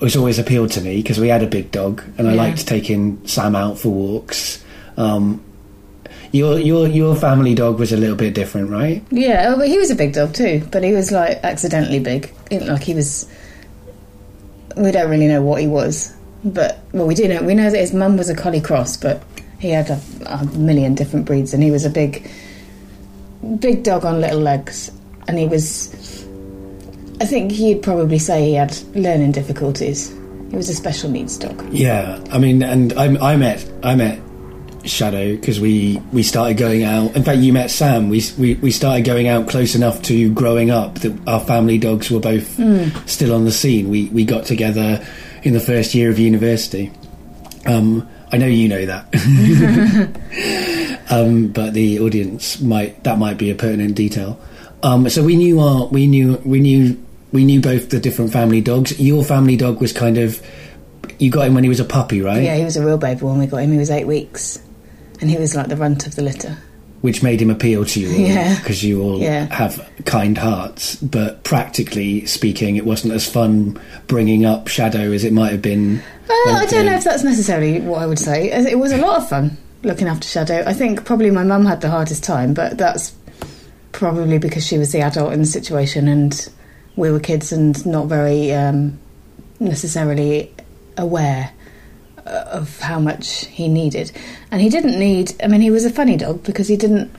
was 0.00 0.16
always 0.16 0.38
appealed 0.38 0.70
to 0.72 0.82
me 0.82 0.96
because 1.00 1.18
we 1.18 1.28
had 1.28 1.42
a 1.42 1.46
big 1.46 1.70
dog, 1.70 2.02
and 2.18 2.28
I 2.28 2.34
Yeah. 2.34 2.42
liked 2.42 2.66
taking 2.68 3.26
Sam 3.26 3.56
out 3.56 3.78
for 3.78 3.88
walks. 3.88 4.62
Um, 4.98 5.40
your 6.30 6.58
your 6.58 6.88
your 6.88 7.16
family 7.16 7.54
dog 7.54 7.78
was 7.78 7.90
a 7.90 7.96
little 7.96 8.16
bit 8.16 8.34
different, 8.34 8.68
right? 8.68 9.02
Yeah, 9.10 9.46
oh, 9.54 9.56
but 9.56 9.68
he 9.68 9.78
was 9.78 9.90
a 9.90 9.94
big 9.96 10.12
dog 10.12 10.34
too, 10.34 10.62
but 10.70 10.84
he 10.84 10.92
was 10.92 11.10
like 11.10 11.40
accidentally 11.42 12.00
big. 12.00 12.30
Like 12.50 12.82
he 12.82 12.92
was. 12.92 13.26
We 14.76 14.90
don't 14.92 15.08
really 15.10 15.26
know 15.26 15.40
what 15.42 15.60
he 15.62 15.66
was, 15.66 16.12
but 16.44 16.78
well, 16.92 17.06
we 17.06 17.14
do 17.14 17.28
know. 17.28 17.42
We 17.42 17.54
know 17.54 17.70
that 17.70 17.78
his 17.78 17.92
mum 17.92 18.16
was 18.16 18.28
a 18.28 18.36
collie 18.36 18.60
cross, 18.60 18.96
but 18.96 19.22
he 19.58 19.70
had 19.70 19.90
a, 19.90 20.00
a 20.26 20.44
million 20.56 20.94
different 20.94 21.26
breeds, 21.26 21.52
and 21.52 21.62
he 21.62 21.70
was 21.70 21.84
a 21.84 21.90
big, 21.90 22.28
big 23.58 23.82
dog 23.82 24.04
on 24.04 24.20
little 24.20 24.40
legs, 24.40 24.90
and 25.28 25.38
he 25.38 25.46
was. 25.46 25.94
I 27.20 27.26
think 27.26 27.58
you'd 27.58 27.82
probably 27.82 28.18
say 28.18 28.46
he 28.46 28.54
had 28.54 28.74
learning 28.94 29.32
difficulties. 29.32 30.08
He 30.50 30.56
was 30.56 30.68
a 30.70 30.74
special 30.74 31.10
needs 31.10 31.36
dog. 31.36 31.62
Yeah, 31.70 32.22
I 32.30 32.38
mean, 32.38 32.62
and 32.62 32.92
I, 32.94 33.32
I 33.32 33.36
met 33.36 33.70
I 33.82 33.94
met 33.94 34.18
Shadow 34.84 35.36
because 35.36 35.60
we 35.60 36.00
we 36.12 36.22
started 36.22 36.56
going 36.56 36.84
out. 36.84 37.14
In 37.14 37.22
fact, 37.22 37.40
you 37.40 37.52
met 37.52 37.70
Sam. 37.70 38.08
We, 38.08 38.22
we 38.38 38.54
we 38.54 38.70
started 38.70 39.04
going 39.04 39.28
out 39.28 39.46
close 39.46 39.74
enough 39.74 40.00
to 40.02 40.32
growing 40.32 40.70
up 40.70 41.00
that 41.00 41.28
our 41.28 41.40
family 41.40 41.76
dogs 41.76 42.10
were 42.10 42.20
both 42.20 42.56
hmm. 42.56 42.88
still 43.04 43.34
on 43.34 43.44
the 43.44 43.52
scene. 43.52 43.90
We 43.90 44.06
we 44.06 44.24
got 44.24 44.46
together 44.46 45.06
in 45.42 45.52
the 45.52 45.60
first 45.60 45.94
year 45.94 46.10
of 46.10 46.18
university. 46.18 46.92
Um, 47.66 48.08
I 48.32 48.38
know 48.38 48.46
you 48.46 48.68
know 48.68 48.86
that, 48.86 49.06
um, 51.10 51.48
but 51.48 51.74
the 51.74 51.98
audience 52.00 52.60
might 52.60 53.02
that 53.04 53.18
might 53.18 53.38
be 53.38 53.50
a 53.50 53.54
pertinent 53.54 53.96
detail. 53.96 54.40
Um, 54.82 55.08
so 55.10 55.22
we 55.22 55.36
knew 55.36 55.60
our 55.60 55.86
we 55.86 56.06
knew 56.06 56.40
we 56.44 56.60
knew 56.60 56.96
we 57.32 57.44
knew 57.44 57.60
both 57.60 57.90
the 57.90 58.00
different 58.00 58.32
family 58.32 58.60
dogs. 58.60 58.98
Your 59.00 59.24
family 59.24 59.56
dog 59.56 59.80
was 59.80 59.92
kind 59.92 60.16
of 60.16 60.40
you 61.18 61.30
got 61.30 61.46
him 61.46 61.54
when 61.54 61.64
he 61.64 61.68
was 61.68 61.80
a 61.80 61.84
puppy, 61.84 62.22
right? 62.22 62.42
Yeah, 62.42 62.56
he 62.56 62.64
was 62.64 62.76
a 62.76 62.84
real 62.84 62.98
baby 62.98 63.22
when 63.22 63.38
we 63.38 63.46
got 63.46 63.58
him. 63.58 63.72
He 63.72 63.78
was 63.78 63.90
eight 63.90 64.06
weeks, 64.06 64.62
and 65.20 65.28
he 65.28 65.36
was 65.36 65.54
like 65.54 65.68
the 65.68 65.76
runt 65.76 66.06
of 66.06 66.14
the 66.14 66.22
litter. 66.22 66.56
Which 67.00 67.22
made 67.22 67.40
him 67.40 67.48
appeal 67.50 67.84
to 67.86 68.00
you 68.00 68.10
all 68.12 68.18
Yeah. 68.28 68.56
because 68.56 68.84
you 68.84 69.02
all 69.02 69.18
Yeah. 69.20 69.46
have 69.54 69.88
kind 70.04 70.36
hearts. 70.36 70.96
But 70.96 71.42
practically 71.44 72.26
speaking, 72.26 72.76
it 72.76 72.84
wasn't 72.84 73.14
as 73.14 73.26
fun 73.26 73.78
bringing 74.06 74.44
up 74.44 74.68
Shadow 74.68 75.10
as 75.12 75.24
it 75.24 75.32
might 75.32 75.50
have 75.52 75.62
been. 75.62 76.02
Well, 76.28 76.56
I 76.56 76.66
don't 76.66 76.84
know 76.86 76.94
if 76.94 77.04
that's 77.04 77.24
necessarily 77.24 77.80
what 77.80 78.02
I 78.02 78.06
would 78.06 78.18
say. 78.18 78.50
It 78.50 78.78
was 78.78 78.92
a 78.92 78.98
lot 78.98 79.16
of 79.16 79.28
fun 79.28 79.56
looking 79.82 80.08
after 80.08 80.28
Shadow. 80.28 80.62
I 80.66 80.74
think 80.74 81.04
probably 81.06 81.30
my 81.30 81.42
mum 81.42 81.64
had 81.64 81.80
the 81.80 81.88
hardest 81.88 82.22
time, 82.22 82.52
but 82.52 82.76
that's 82.76 83.12
probably 83.92 84.36
because 84.38 84.66
she 84.66 84.76
was 84.76 84.92
the 84.92 85.00
adult 85.00 85.32
in 85.32 85.40
the 85.40 85.46
situation 85.46 86.06
and 86.06 86.48
we 86.96 87.10
were 87.10 87.18
kids 87.20 87.50
and 87.50 87.84
not 87.86 88.06
very 88.08 88.52
um, 88.52 88.98
necessarily 89.58 90.52
aware 90.98 91.50
Uh, 92.30 92.44
of 92.52 92.78
how 92.78 93.00
much 93.00 93.46
he 93.46 93.66
needed. 93.66 94.12
And 94.52 94.60
he 94.60 94.68
didn't 94.68 94.96
need, 94.96 95.34
I 95.42 95.48
mean, 95.48 95.60
he 95.62 95.70
was 95.70 95.84
a 95.84 95.90
funny 95.90 96.16
dog 96.16 96.44
because 96.44 96.68
he 96.68 96.76
didn't, 96.76 97.10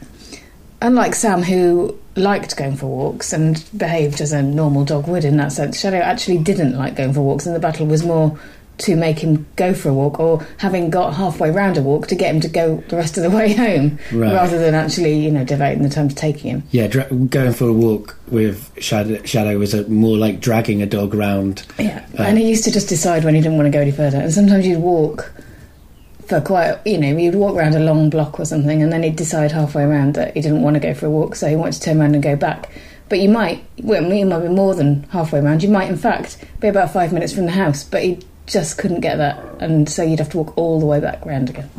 unlike 0.82 1.16
Sam, 1.16 1.44
who 1.44 2.00
liked 2.16 2.56
going 2.56 2.78
for 2.78 2.86
walks 2.88 3.34
and 3.34 3.62
behaved 3.76 4.22
as 4.22 4.32
a 4.32 4.42
normal 4.42 4.86
dog 4.86 5.10
would 5.10 5.26
in 5.26 5.36
that 5.36 5.52
sense, 5.52 5.78
Shadow 5.78 5.98
actually 5.98 6.38
didn't 6.38 6.78
like 6.78 6.96
going 6.96 7.12
for 7.12 7.20
walks, 7.22 7.46
and 7.46 7.54
the 7.54 7.60
battle 7.60 7.88
was 7.88 8.06
more 8.06 8.40
to 8.82 8.96
make 8.96 9.20
him 9.20 9.46
go 9.56 9.74
for 9.74 9.90
a 9.90 9.94
walk 9.94 10.20
or 10.20 10.46
having 10.58 10.90
got 10.90 11.14
halfway 11.16 11.50
round 11.52 11.78
a 11.78 11.82
walk 11.82 12.08
to 12.08 12.16
get 12.16 12.34
him 12.34 12.42
to 12.42 12.48
go 12.48 12.78
the 12.90 12.96
rest 12.96 13.18
of 13.18 13.24
the 13.24 13.30
way 13.38 13.54
home 13.54 13.98
Right. 14.12 14.34
rather 14.34 14.58
than 14.60 14.74
actually, 14.76 15.18
you 15.20 15.32
know, 15.32 15.44
devoting 15.44 15.84
the 15.84 15.90
time 15.90 16.10
to 16.10 16.16
taking 16.16 16.52
him. 16.52 16.64
Yeah, 16.72 16.88
dra- 16.88 17.12
going 17.14 17.54
for 17.54 17.68
a 17.68 17.74
walk 17.74 18.18
with 18.30 18.72
Shadow, 18.82 19.22
Shadow 19.24 19.58
was 19.58 19.74
a, 19.74 19.88
more 19.90 20.18
like 20.18 20.40
dragging 20.40 20.82
a 20.82 20.86
dog 20.86 21.14
round. 21.14 21.64
Yeah, 21.80 22.06
Uh, 22.18 22.24
and 22.24 22.38
he 22.38 22.50
used 22.50 22.64
to 22.66 22.72
just 22.72 22.90
decide 22.90 23.24
when 23.24 23.36
he 23.36 23.42
didn't 23.42 23.58
want 23.58 23.68
to 23.68 23.72
go 23.72 23.80
any 23.82 23.92
further. 23.92 24.18
And 24.20 24.32
sometimes 24.34 24.66
you'd 24.68 24.80
walk 24.80 25.32
for 26.28 26.40
quite, 26.42 26.78
you 26.86 26.98
know, 26.98 27.10
you'd 27.18 27.36
walk 27.36 27.56
around 27.56 27.76
a 27.76 27.80
long 27.80 28.10
block 28.10 28.40
or 28.40 28.46
something, 28.46 28.82
and 28.82 28.92
then 28.92 29.04
he'd 29.04 29.16
decide 29.18 29.52
halfway 29.52 29.84
around 29.84 30.14
that 30.16 30.34
he 30.34 30.42
didn't 30.42 30.62
want 30.62 30.76
to 30.76 30.80
go 30.80 30.94
for 30.94 31.06
a 31.08 31.10
walk, 31.10 31.36
so 31.36 31.48
he 31.50 31.56
wanted 31.56 31.74
to 31.74 31.82
turn 31.82 32.00
around 32.00 32.14
and 32.14 32.24
go 32.24 32.36
back. 32.36 32.70
But 33.10 33.20
you 33.20 33.28
might, 33.28 33.62
well, 33.84 34.02
you 34.02 34.26
might 34.26 34.40
be 34.40 34.48
more 34.48 34.74
than 34.74 35.04
halfway 35.12 35.40
around. 35.40 35.62
You 35.64 35.70
might, 35.70 35.90
in 35.90 35.98
fact, 35.98 36.38
be 36.62 36.70
about 36.70 36.94
five 36.94 37.12
minutes 37.12 37.34
from 37.34 37.46
the 37.46 37.52
house, 37.52 37.84
but 37.84 38.02
he 38.04 38.20
just 38.48 38.78
couldn't 38.78 39.02
get 39.02 39.18
that, 39.18 39.44
and 39.60 39.88
so 39.88 40.04
you'd 40.04 40.20
have 40.20 40.30
to 40.30 40.38
walk 40.38 40.58
all 40.58 40.80
the 40.80 40.86
way 40.86 41.00
back 41.00 41.26
round 41.26 41.50
again. 41.50 41.70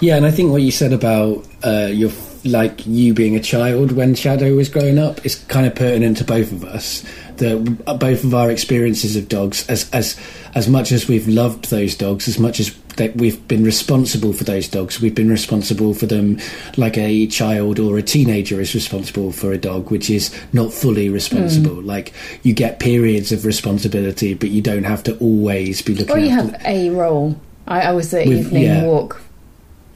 Yeah, 0.00 0.16
and 0.16 0.26
I 0.26 0.30
think 0.30 0.50
what 0.50 0.62
you 0.62 0.70
said 0.70 0.92
about 0.92 1.46
uh, 1.64 1.88
your 1.92 2.10
like 2.44 2.86
you 2.86 3.12
being 3.12 3.34
a 3.34 3.40
child 3.40 3.92
when 3.92 4.14
Shadow 4.14 4.54
was 4.54 4.68
growing 4.68 4.98
up 4.98 5.24
is 5.26 5.34
kind 5.34 5.66
of 5.66 5.74
pertinent 5.74 6.18
to 6.18 6.24
both 6.24 6.52
of 6.52 6.64
us. 6.64 7.04
That 7.36 7.98
both 7.98 8.24
of 8.24 8.34
our 8.34 8.50
experiences 8.50 9.16
of 9.16 9.28
dogs, 9.28 9.68
as 9.68 9.90
as 9.90 10.18
as 10.54 10.68
much 10.68 10.92
as 10.92 11.08
we've 11.08 11.28
loved 11.28 11.70
those 11.70 11.94
dogs, 11.94 12.28
as 12.28 12.38
much 12.38 12.60
as 12.60 12.70
that 12.96 13.16
we've 13.16 13.46
been 13.48 13.64
responsible 13.64 14.32
for 14.32 14.44
those 14.44 14.68
dogs, 14.68 15.00
we've 15.00 15.14
been 15.14 15.30
responsible 15.30 15.94
for 15.94 16.06
them 16.06 16.38
like 16.76 16.98
a 16.98 17.26
child 17.26 17.78
or 17.78 17.98
a 17.98 18.02
teenager 18.02 18.60
is 18.60 18.74
responsible 18.74 19.32
for 19.32 19.52
a 19.52 19.58
dog, 19.58 19.90
which 19.90 20.10
is 20.10 20.34
not 20.52 20.72
fully 20.72 21.08
responsible. 21.08 21.76
Mm. 21.76 21.86
Like 21.86 22.12
you 22.42 22.52
get 22.52 22.80
periods 22.80 23.32
of 23.32 23.44
responsibility, 23.44 24.34
but 24.34 24.50
you 24.50 24.62
don't 24.62 24.84
have 24.84 25.02
to 25.04 25.16
always 25.18 25.82
be 25.82 25.94
looking. 25.94 26.14
Or 26.14 26.18
you 26.18 26.30
have 26.30 26.60
a 26.64 26.90
role. 26.90 27.38
I, 27.66 27.82
I 27.82 27.92
was 27.92 28.10
the 28.10 28.26
evening 28.26 28.62
yeah. 28.62 28.84
walk. 28.84 29.20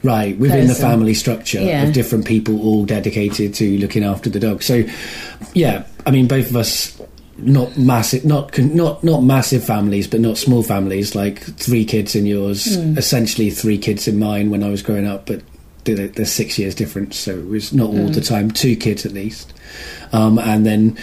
Right, 0.03 0.35
within 0.37 0.65
the 0.65 0.73
family 0.73 1.13
structure 1.13 1.61
Yeah. 1.61 1.83
of 1.83 1.93
different 1.93 2.25
people 2.25 2.59
all 2.61 2.85
dedicated 2.85 3.53
to 3.55 3.77
looking 3.77 4.03
after 4.03 4.31
the 4.31 4.39
dog. 4.39 4.63
So, 4.63 4.83
yeah, 5.53 5.83
I 6.07 6.11
mean, 6.11 6.27
both 6.27 6.49
of 6.49 6.55
us 6.55 6.99
not 7.43 7.77
massive, 7.77 8.23
not 8.25 8.57
not 8.57 9.03
not 9.03 9.23
massive 9.23 9.63
families, 9.63 10.07
but 10.07 10.19
not 10.19 10.37
small 10.37 10.63
families. 10.63 11.15
Like 11.15 11.41
three 11.57 11.85
kids 11.85 12.15
in 12.15 12.25
yours, 12.25 12.75
Hmm. 12.75 12.97
essentially 12.97 13.49
three 13.49 13.77
kids 13.77 14.07
in 14.07 14.19
mine 14.19 14.49
when 14.49 14.63
I 14.63 14.69
was 14.69 14.81
growing 14.81 15.07
up, 15.07 15.25
but 15.25 15.41
there- 15.85 16.07
there's 16.07 16.31
six 16.31 16.59
years 16.59 16.75
difference, 16.75 17.17
so 17.17 17.31
it 17.31 17.47
was 17.47 17.73
not 17.73 17.89
all 17.89 18.07
Hmm. 18.07 18.11
the 18.13 18.21
time. 18.21 18.51
Two 18.51 18.75
kids 18.75 19.05
at 19.05 19.13
least, 19.13 19.53
um, 20.13 20.37
and 20.39 20.65
then 20.65 20.97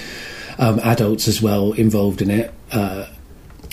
um, 0.60 0.80
adults 0.82 1.28
as 1.28 1.40
well 1.40 1.72
involved 1.72 2.20
in 2.20 2.30
it. 2.30 2.52
Uh, 2.72 3.04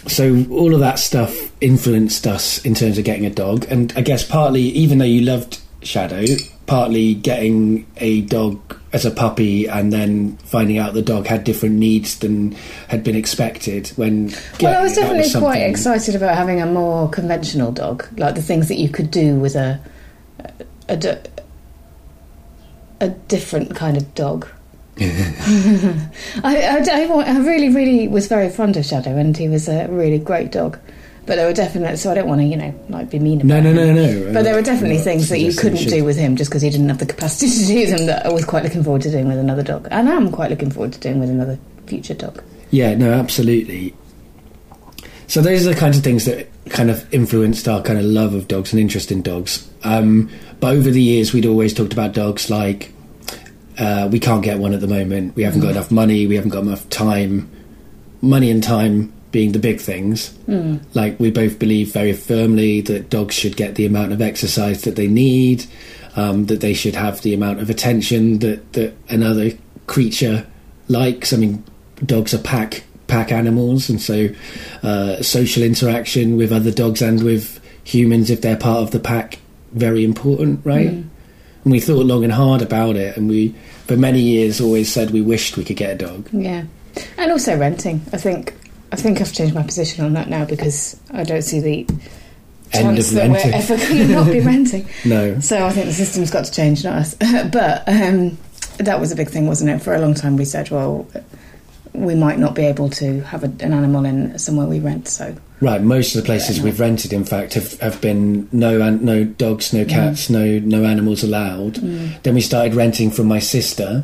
so 0.08 0.46
all 0.52 0.74
of 0.76 0.80
that 0.82 1.00
stuff 1.00 1.52
influenced 1.62 2.28
us 2.28 2.60
in 2.60 2.76
terms 2.76 3.00
of 3.00 3.04
getting 3.04 3.26
a 3.26 3.30
dog 3.32 3.66
and 3.72 3.92
i 3.96 4.02
guess 4.02 4.24
partly 4.24 4.62
even 4.62 5.00
though 5.00 5.04
you 5.06 5.22
loved 5.22 5.58
shadow 5.82 6.24
partly 6.68 7.14
getting 7.14 7.86
a 7.98 8.22
dog 8.22 8.80
as 8.92 9.06
a 9.06 9.12
puppy 9.12 9.68
and 9.68 9.92
then 9.92 10.38
finding 10.38 10.78
out 10.78 10.94
the 10.94 11.02
dog 11.02 11.28
had 11.28 11.44
different 11.44 11.76
needs 11.76 12.20
than 12.20 12.54
had 12.88 13.04
been 13.04 13.16
expected 13.16 13.88
when 13.90 14.28
Well, 14.62 14.80
I 14.80 14.82
was 14.82 14.96
getting 14.96 15.12
it, 15.12 15.18
that 15.18 15.24
definitely 15.26 15.40
quite 15.40 15.62
excited 15.62 16.16
about 16.16 16.36
having 16.36 16.62
a 16.62 16.66
more 16.66 17.10
conventional 17.10 17.72
dog, 17.72 18.08
like 18.18 18.36
the 18.36 18.42
things 18.42 18.68
that 18.70 18.76
you 18.76 18.90
could 18.90 19.12
do 19.12 19.36
with 19.36 19.56
a 19.56 19.80
a, 20.88 21.20
a 23.02 23.10
different 23.10 23.76
kind 23.76 23.98
of 23.98 24.14
dog. 24.16 24.48
I, 25.00 26.00
I, 26.44 26.86
I, 26.90 27.04
I 27.04 27.38
really, 27.40 27.70
really 27.70 28.08
was 28.08 28.28
very 28.28 28.50
fond 28.50 28.78
of 28.78 28.86
Shadow, 28.86 29.18
and 29.18 29.36
he 29.36 29.50
was 29.50 29.68
a 29.68 29.88
really 29.88 30.20
great 30.20 30.52
dog. 30.52 30.80
But 31.26 31.38
there 31.38 31.48
were 31.48 31.54
definitely, 31.54 31.98
so 31.98 32.12
I 32.12 32.14
don't 32.16 32.28
want 32.28 32.42
to, 32.42 32.46
you 32.46 32.56
know, 32.56 32.74
like 32.90 33.10
be 33.10 33.18
mean 33.18 33.42
about 33.42 33.48
No, 33.64 33.74
no, 33.74 33.84
him. 33.84 33.96
no, 33.96 34.06
no. 34.28 34.34
But 34.34 34.44
there 34.44 34.54
were 34.54 34.62
definitely 34.62 35.00
things 35.00 35.28
that 35.30 35.40
you 35.40 35.54
couldn't 35.54 35.88
do 35.88 36.04
with 36.04 36.18
him 36.18 36.36
just 36.36 36.52
because 36.52 36.62
he 36.62 36.70
didn't 36.70 36.88
have 36.90 37.00
the 37.00 37.06
capacity 37.08 37.50
to 37.52 37.66
do 37.66 37.86
them 37.98 38.06
that 38.06 38.26
I 38.28 38.30
was 38.32 38.46
quite 38.46 38.64
looking 38.64 38.84
forward 38.84 39.02
to 39.04 39.12
doing 39.12 39.28
with 39.28 39.40
another 39.40 39.64
dog. 39.64 39.88
And 39.90 40.08
I'm 40.08 40.32
quite 40.32 40.52
looking 40.52 40.70
forward 40.70 40.94
to 40.94 41.00
doing 41.00 41.20
with 41.20 41.30
another 41.32 41.58
future 41.88 42.14
dog. 42.14 42.44
Yeah, 42.70 42.94
no, 42.94 43.12
absolutely. 43.12 43.96
So 45.28 45.42
those 45.42 45.66
are 45.66 45.74
the 45.74 45.80
kinds 45.80 45.98
of 45.98 46.04
things 46.04 46.26
that 46.26 46.48
kind 46.70 46.92
of 46.92 47.12
influenced 47.12 47.68
our 47.68 47.82
kind 47.82 47.98
of 47.98 48.06
love 48.06 48.36
of 48.36 48.48
dogs 48.48 48.72
and 48.72 48.80
interest 48.80 49.12
in 49.12 49.24
dogs. 49.24 49.68
Um, 49.84 50.30
but 50.60 50.76
over 50.76 50.92
the 50.92 51.02
years, 51.02 51.34
we'd 51.34 51.48
always 51.48 51.74
talked 51.74 51.94
about 51.94 52.14
dogs 52.14 52.52
like 52.52 52.94
uh, 53.80 54.08
we 54.12 54.20
can't 54.20 54.44
get 54.44 54.60
one 54.60 54.74
at 54.74 54.82
the 54.82 54.88
moment. 54.88 55.36
We 55.36 55.42
haven't 55.42 55.62
got 55.62 55.72
enough 55.72 55.90
money. 55.90 56.28
We 56.28 56.36
haven't 56.36 56.52
got 56.52 56.64
enough 56.64 56.88
time. 56.90 57.50
Money 58.22 58.50
and 58.52 58.64
time 58.64 59.12
being 59.36 59.52
the 59.52 59.60
big 59.60 59.82
things. 59.82 60.34
Like 60.94 61.20
we 61.20 61.30
both 61.30 61.60
believe 61.60 61.92
very 61.92 62.14
firmly 62.14 62.80
that 62.80 63.10
dogs 63.10 63.36
should 63.36 63.58
get 63.58 63.76
the 63.76 63.86
amount 63.86 64.14
of 64.14 64.22
exercise 64.22 64.84
that 64.84 64.96
they 64.96 65.10
need. 65.10 65.66
Um, 66.16 66.46
that 66.46 66.62
they 66.62 66.74
should 66.74 66.96
have 66.96 67.22
the 67.24 67.34
amount 67.34 67.60
of 67.60 67.70
attention 67.70 68.40
that, 68.40 68.72
that 68.72 68.94
another 69.10 69.52
creature 69.86 70.48
likes. 70.88 71.34
I 71.34 71.36
mean, 71.36 71.62
dogs 72.06 72.34
are 72.34 72.38
pack 72.40 72.86
pack 73.08 73.34
animals, 73.34 73.90
and 73.90 74.02
so 74.02 74.30
uh, 74.82 75.22
social 75.22 75.62
interaction 75.62 76.38
with 76.38 76.54
other 76.54 76.72
dogs 76.72 77.02
and 77.02 77.22
with 77.22 77.60
humans, 77.84 78.30
if 78.30 78.40
they're 78.40 78.56
part 78.56 78.84
of 78.84 78.92
the 78.92 79.02
pack, 79.02 79.40
very 79.74 80.06
important, 80.06 80.66
right? 80.66 80.88
And 80.88 81.10
we 81.66 81.82
thought 81.82 82.06
long 82.06 82.24
and 82.24 82.32
hard 82.32 82.62
about 82.62 82.96
it, 82.96 83.18
and 83.18 83.28
we, 83.28 83.54
for 83.86 83.98
many 83.98 84.22
years, 84.22 84.62
always 84.62 84.90
said 84.90 85.12
we 85.12 85.22
wished 85.22 85.58
we 85.58 85.66
could 85.66 85.76
get 85.76 85.92
a 85.92 85.98
dog. 86.08 86.30
Yeah, 86.32 86.64
and 87.18 87.32
also 87.34 87.58
renting. 87.58 88.00
I 88.14 88.18
think 88.18 88.54
I 88.98 89.02
think 89.02 89.20
I've 89.22 89.34
changed 89.34 89.54
my 89.54 89.64
position 89.64 90.06
on 90.06 90.14
that 90.14 90.30
now 90.30 90.46
because 90.46 91.00
I 91.12 91.24
don't 91.24 91.42
see 91.42 91.60
the 91.60 91.78
End 92.74 92.96
chance 92.98 93.10
of 93.10 93.16
that 93.16 93.30
renting. 93.30 93.52
we're 93.52 93.58
ever 93.58 93.78
going 93.78 94.08
to 94.08 94.14
not 94.14 94.32
be 94.32 94.40
renting. 94.40 94.88
No, 95.06 95.40
So 95.40 95.66
I 95.66 95.72
think 95.72 95.86
the 95.88 95.94
system's 95.94 96.32
got 96.32 96.46
to 96.46 96.52
change, 96.52 96.84
not 96.84 96.94
us. 96.96 97.14
but 97.52 97.84
um, 97.88 98.38
that 98.78 99.00
was 99.00 99.12
a 99.12 99.16
big 99.16 99.30
thing, 99.30 99.48
wasn't 99.48 99.70
it? 99.70 99.80
For 99.80 99.94
a 99.94 100.00
long 100.00 100.14
time, 100.14 100.38
we 100.38 100.46
said, 100.46 100.70
well, 100.72 101.08
we 101.94 102.16
might 102.16 102.40
not 102.40 102.56
be 102.56 102.64
able 102.66 102.90
to 102.92 103.22
have 103.22 103.44
a, 103.44 103.48
an 103.64 103.74
animal 103.74 104.06
in 104.06 104.38
somewhere 104.40 104.66
we 104.68 104.80
rent. 104.80 105.08
So 105.08 105.36
right. 105.62 105.82
Most 105.82 106.16
of 106.16 106.22
the 106.22 106.26
places 106.26 106.58
Yeah, 106.58 106.64
no. 106.64 106.66
we've 106.66 106.80
rented, 106.80 107.14
in 107.14 107.24
fact, 107.26 107.54
have, 107.54 107.80
have 107.82 108.02
been 108.02 108.48
no 108.52 108.90
no 108.92 109.24
dogs, 109.26 109.74
no 109.74 109.86
cats, 109.86 110.30
no 110.30 110.60
no 110.60 110.84
animals 110.86 111.24
allowed. 111.24 111.76
Then 112.24 112.34
we 112.34 112.42
started 112.42 112.74
renting 112.74 113.12
from 113.12 113.28
my 113.28 113.40
sister, 113.40 114.04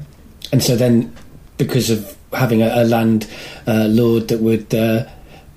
and 0.51 0.61
so 0.63 0.75
then 0.75 1.13
because 1.57 1.89
of 1.89 2.15
having 2.33 2.61
a, 2.61 2.67
a 2.67 2.83
land 2.83 3.27
uh, 3.67 3.85
lord 3.89 4.27
that 4.29 4.39
would 4.39 4.73
uh, 4.73 5.05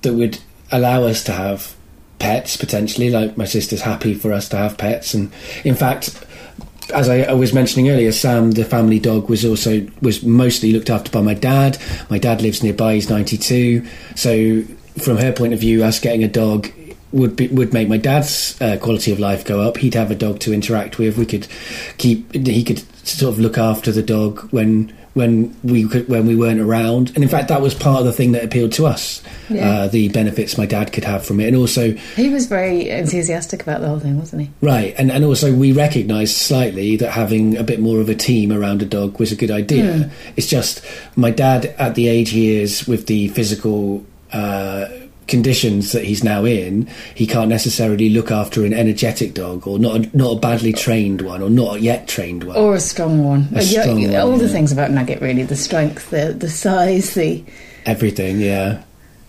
that 0.02 0.14
would 0.14 0.38
allow 0.70 1.04
us 1.04 1.22
to 1.24 1.32
have 1.32 1.74
pets 2.18 2.56
potentially, 2.56 3.10
like 3.10 3.36
my 3.36 3.44
sister's 3.44 3.82
happy 3.82 4.14
for 4.14 4.32
us 4.32 4.48
to 4.48 4.56
have 4.56 4.78
pets, 4.78 5.14
and 5.14 5.32
in 5.64 5.74
fact. 5.74 6.24
As 6.92 7.08
I, 7.08 7.22
I 7.22 7.32
was 7.32 7.54
mentioning 7.54 7.88
earlier, 7.88 8.12
Sam, 8.12 8.50
the 8.50 8.62
family 8.62 8.98
dog, 8.98 9.30
was 9.30 9.42
also 9.42 9.86
was 10.02 10.22
mostly 10.22 10.70
looked 10.70 10.90
after 10.90 11.10
by 11.10 11.22
my 11.22 11.32
dad. 11.32 11.78
My 12.10 12.18
dad 12.18 12.42
lives 12.42 12.62
nearby; 12.62 12.96
he's 12.96 13.08
ninety 13.08 13.38
two. 13.38 13.86
So, 14.16 14.60
from 14.98 15.16
her 15.16 15.32
point 15.32 15.54
of 15.54 15.60
view, 15.60 15.82
us 15.82 15.98
getting 15.98 16.22
a 16.22 16.28
dog 16.28 16.68
would 17.10 17.36
be, 17.36 17.48
would 17.48 17.72
make 17.72 17.88
my 17.88 17.96
dad's 17.96 18.60
uh, 18.60 18.76
quality 18.76 19.12
of 19.12 19.18
life 19.18 19.46
go 19.46 19.62
up. 19.62 19.78
He'd 19.78 19.94
have 19.94 20.10
a 20.10 20.14
dog 20.14 20.40
to 20.40 20.52
interact 20.52 20.98
with. 20.98 21.16
We 21.16 21.24
could 21.24 21.48
keep. 21.96 22.34
He 22.34 22.62
could 22.62 22.82
sort 23.06 23.32
of 23.32 23.40
look 23.40 23.56
after 23.56 23.90
the 23.90 24.02
dog 24.02 24.40
when 24.52 24.94
when 25.14 25.56
we 25.62 25.88
could, 25.88 26.08
when 26.08 26.26
we 26.26 26.36
weren't 26.36 26.60
around. 26.60 27.10
And 27.14 27.22
in 27.22 27.28
fact, 27.28 27.48
that 27.48 27.62
was 27.62 27.74
part 27.74 28.00
of 28.00 28.04
the 28.04 28.12
thing 28.12 28.32
that 28.32 28.44
appealed 28.44 28.72
to 28.72 28.86
us. 28.86 29.22
Yeah. 29.48 29.68
Uh, 29.68 29.88
the 29.88 30.08
benefits 30.08 30.58
my 30.58 30.66
dad 30.66 30.92
could 30.92 31.04
have 31.04 31.24
from 31.24 31.40
it, 31.40 31.48
and 31.48 31.56
also 31.56 31.92
he 31.92 32.30
was 32.30 32.46
very 32.46 32.88
enthusiastic 32.88 33.62
about 33.62 33.80
the 33.80 33.88
whole 33.88 34.00
thing, 34.00 34.18
wasn't 34.18 34.42
he? 34.42 34.50
Right, 34.60 34.94
and, 34.96 35.10
and 35.10 35.24
also 35.24 35.54
we 35.54 35.72
recognised 35.72 36.36
slightly 36.36 36.96
that 36.96 37.10
having 37.10 37.56
a 37.56 37.62
bit 37.62 37.78
more 37.78 38.00
of 38.00 38.08
a 38.08 38.14
team 38.14 38.52
around 38.52 38.80
a 38.80 38.86
dog 38.86 39.20
was 39.20 39.32
a 39.32 39.36
good 39.36 39.50
idea. 39.50 40.10
It's 40.36 40.46
just 40.46 40.84
my 41.14 41.30
dad, 41.30 41.66
at 41.78 41.94
the 41.94 42.08
age 42.08 42.30
he 42.30 42.56
is, 42.56 42.88
with 42.88 43.06
the 43.06 43.28
physical 43.28 44.04
uh, 44.32 44.88
conditions 45.26 45.92
that 45.92 46.04
he's 46.04 46.22
now 46.24 46.44
in, 46.44 46.86
he 47.14 47.26
can't 47.26 47.48
necessarily 47.48 48.08
look 48.10 48.30
after 48.30 48.64
an 48.64 48.72
energetic 48.74 49.34
dog 49.34 49.66
or 49.66 49.78
not 49.78 49.96
a, 49.96 50.16
not 50.16 50.36
a 50.36 50.40
badly 50.40 50.72
trained 50.72 51.22
one 51.22 51.42
or 51.42 51.50
not 51.50 51.76
a 51.76 51.80
yet 51.80 52.06
trained 52.08 52.44
one. 52.44 52.56
Or 52.56 52.74
a 52.74 52.80
strong 52.80 53.24
one. 53.24 53.48
A 53.54 53.58
Uh, 53.58 53.62
yeah, 53.62 53.82
strong 53.82 54.02
one, 54.02 54.14
all 54.16 54.36
the 54.36 54.46
yeah. 54.46 54.52
things 54.52 54.72
about 54.72 54.90
Nugget, 54.90 55.20
really 55.20 55.42
the 55.42 55.56
strength, 55.56 56.10
the 56.10 56.32
the 56.38 56.48
size, 56.50 57.14
the 57.14 57.42
Everything, 57.86 58.40
yeah. 58.40 58.82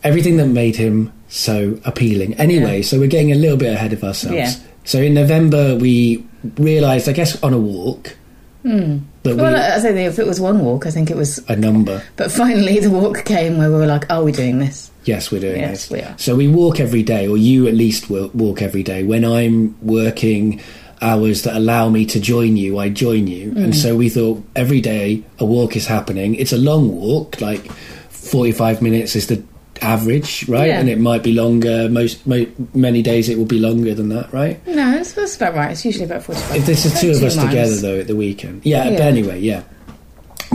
Everything 0.04 0.38
that 0.38 0.48
made 0.48 0.76
him 0.76 1.12
so 1.30 1.78
appealing. 1.86 2.34
Anyway, 2.36 2.78
Yeah. 2.78 2.84
so 2.84 3.00
we're 3.00 3.08
getting 3.08 3.32
a 3.32 3.36
little 3.36 3.58
bit 3.58 3.74
ahead 3.74 3.92
of 3.94 4.04
ourselves. 4.04 4.60
So 4.84 5.00
in 5.02 5.14
November, 5.16 5.76
we 5.76 6.24
realised, 6.58 7.10
I 7.10 7.12
guess, 7.14 7.42
on 7.44 7.54
a 7.54 7.60
walk, 7.60 8.16
we, 8.64 8.72
Hmm. 8.72 8.98
well, 9.24 9.56
I 9.56 9.80
think 9.80 9.98
if 9.98 10.18
it 10.20 10.26
was 10.28 10.40
one 10.40 10.60
walk, 10.64 10.86
I 10.88 10.92
think 10.92 11.10
it 11.12 11.18
was. 11.18 11.40
a 11.50 11.56
number. 11.56 12.02
But 12.16 12.32
finally, 12.32 12.80
the 12.80 12.90
walk 12.92 13.26
came 13.26 13.58
where 13.58 13.70
we 13.70 13.78
were 13.78 13.86
like, 13.88 14.06
"Are 14.12 14.24
we 14.24 14.32
doing 14.32 14.60
this?" 14.60 14.90
Yes, 15.06 15.32
we're 15.32 15.42
doing 15.42 15.60
Yes, 15.62 15.88
this. 15.88 15.92
we 15.92 16.02
are. 16.02 16.16
So 16.18 16.36
we 16.36 16.48
walk 16.48 16.80
every 16.80 17.04
day, 17.04 17.28
or 17.28 17.38
you 17.38 17.68
at 17.68 17.74
least 17.76 18.10
walk 18.10 18.62
every 18.62 18.84
day. 18.84 19.04
When 19.04 19.24
I'm 19.24 19.76
working 19.82 20.60
hours 21.02 21.44
that 21.44 21.56
allow 21.56 21.90
me 21.90 22.06
to 22.08 22.20
join 22.20 22.58
you, 22.58 22.80
I 22.80 22.90
join 22.90 23.28
you. 23.28 23.52
Mm. 23.52 23.64
And 23.66 23.76
so 23.76 23.96
we 23.96 24.10
thought 24.10 24.44
every 24.56 24.82
day 24.82 25.24
a 25.40 25.46
walk 25.46 25.76
is 25.76 25.86
happening. 25.86 26.36
It's 26.36 26.54
a 26.54 26.58
long 26.58 26.96
walk, 26.96 27.40
like 27.42 27.70
45 28.10 28.82
minutes 28.82 29.16
is 29.16 29.28
the 29.28 29.44
average, 29.82 30.48
right? 30.50 30.68
Yeah. 30.70 30.80
And 30.80 30.90
it 30.90 31.00
might 31.00 31.22
be 31.22 31.34
longer. 31.34 31.88
Most 31.90 32.26
mo- 32.26 32.48
many 32.74 33.02
days 33.02 33.30
it 33.30 33.38
will 33.38 33.46
be 33.46 33.60
longer 33.60 33.94
than 33.94 34.10
that, 34.10 34.32
right? 34.34 34.66
No, 34.66 34.74
that's, 34.74 35.12
that's 35.14 35.36
about 35.36 35.54
right. 35.54 35.72
It's 35.72 35.86
usually 35.86 36.06
about 36.06 36.24
forty-five. 36.24 36.56
If 36.58 36.66
this 36.66 36.86
is 36.86 37.00
two 37.00 37.12
of 37.12 37.22
us 37.22 37.36
miles. 37.36 37.50
together 37.50 37.76
though 37.76 38.00
at 38.00 38.08
the 38.08 38.16
weekend, 38.16 38.66
yeah, 38.66 38.86
Yeah. 38.86 38.92
But 38.92 39.02
anyway, 39.02 39.40
yeah, 39.42 39.64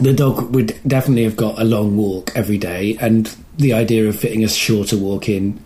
the 0.01 0.13
dog 0.15 0.55
would 0.55 0.75
definitely 0.87 1.25
have 1.25 1.37
got 1.37 1.61
a 1.61 1.65
long 1.65 1.97
walk 1.99 2.33
every 2.35 2.59
day, 2.59 2.97
and 3.01 3.33
the 3.61 3.73
idea 3.73 4.09
of 4.09 4.19
fitting 4.19 4.45
a 4.45 4.49
shorter 4.49 4.97
walk 4.97 5.29
in 5.29 5.63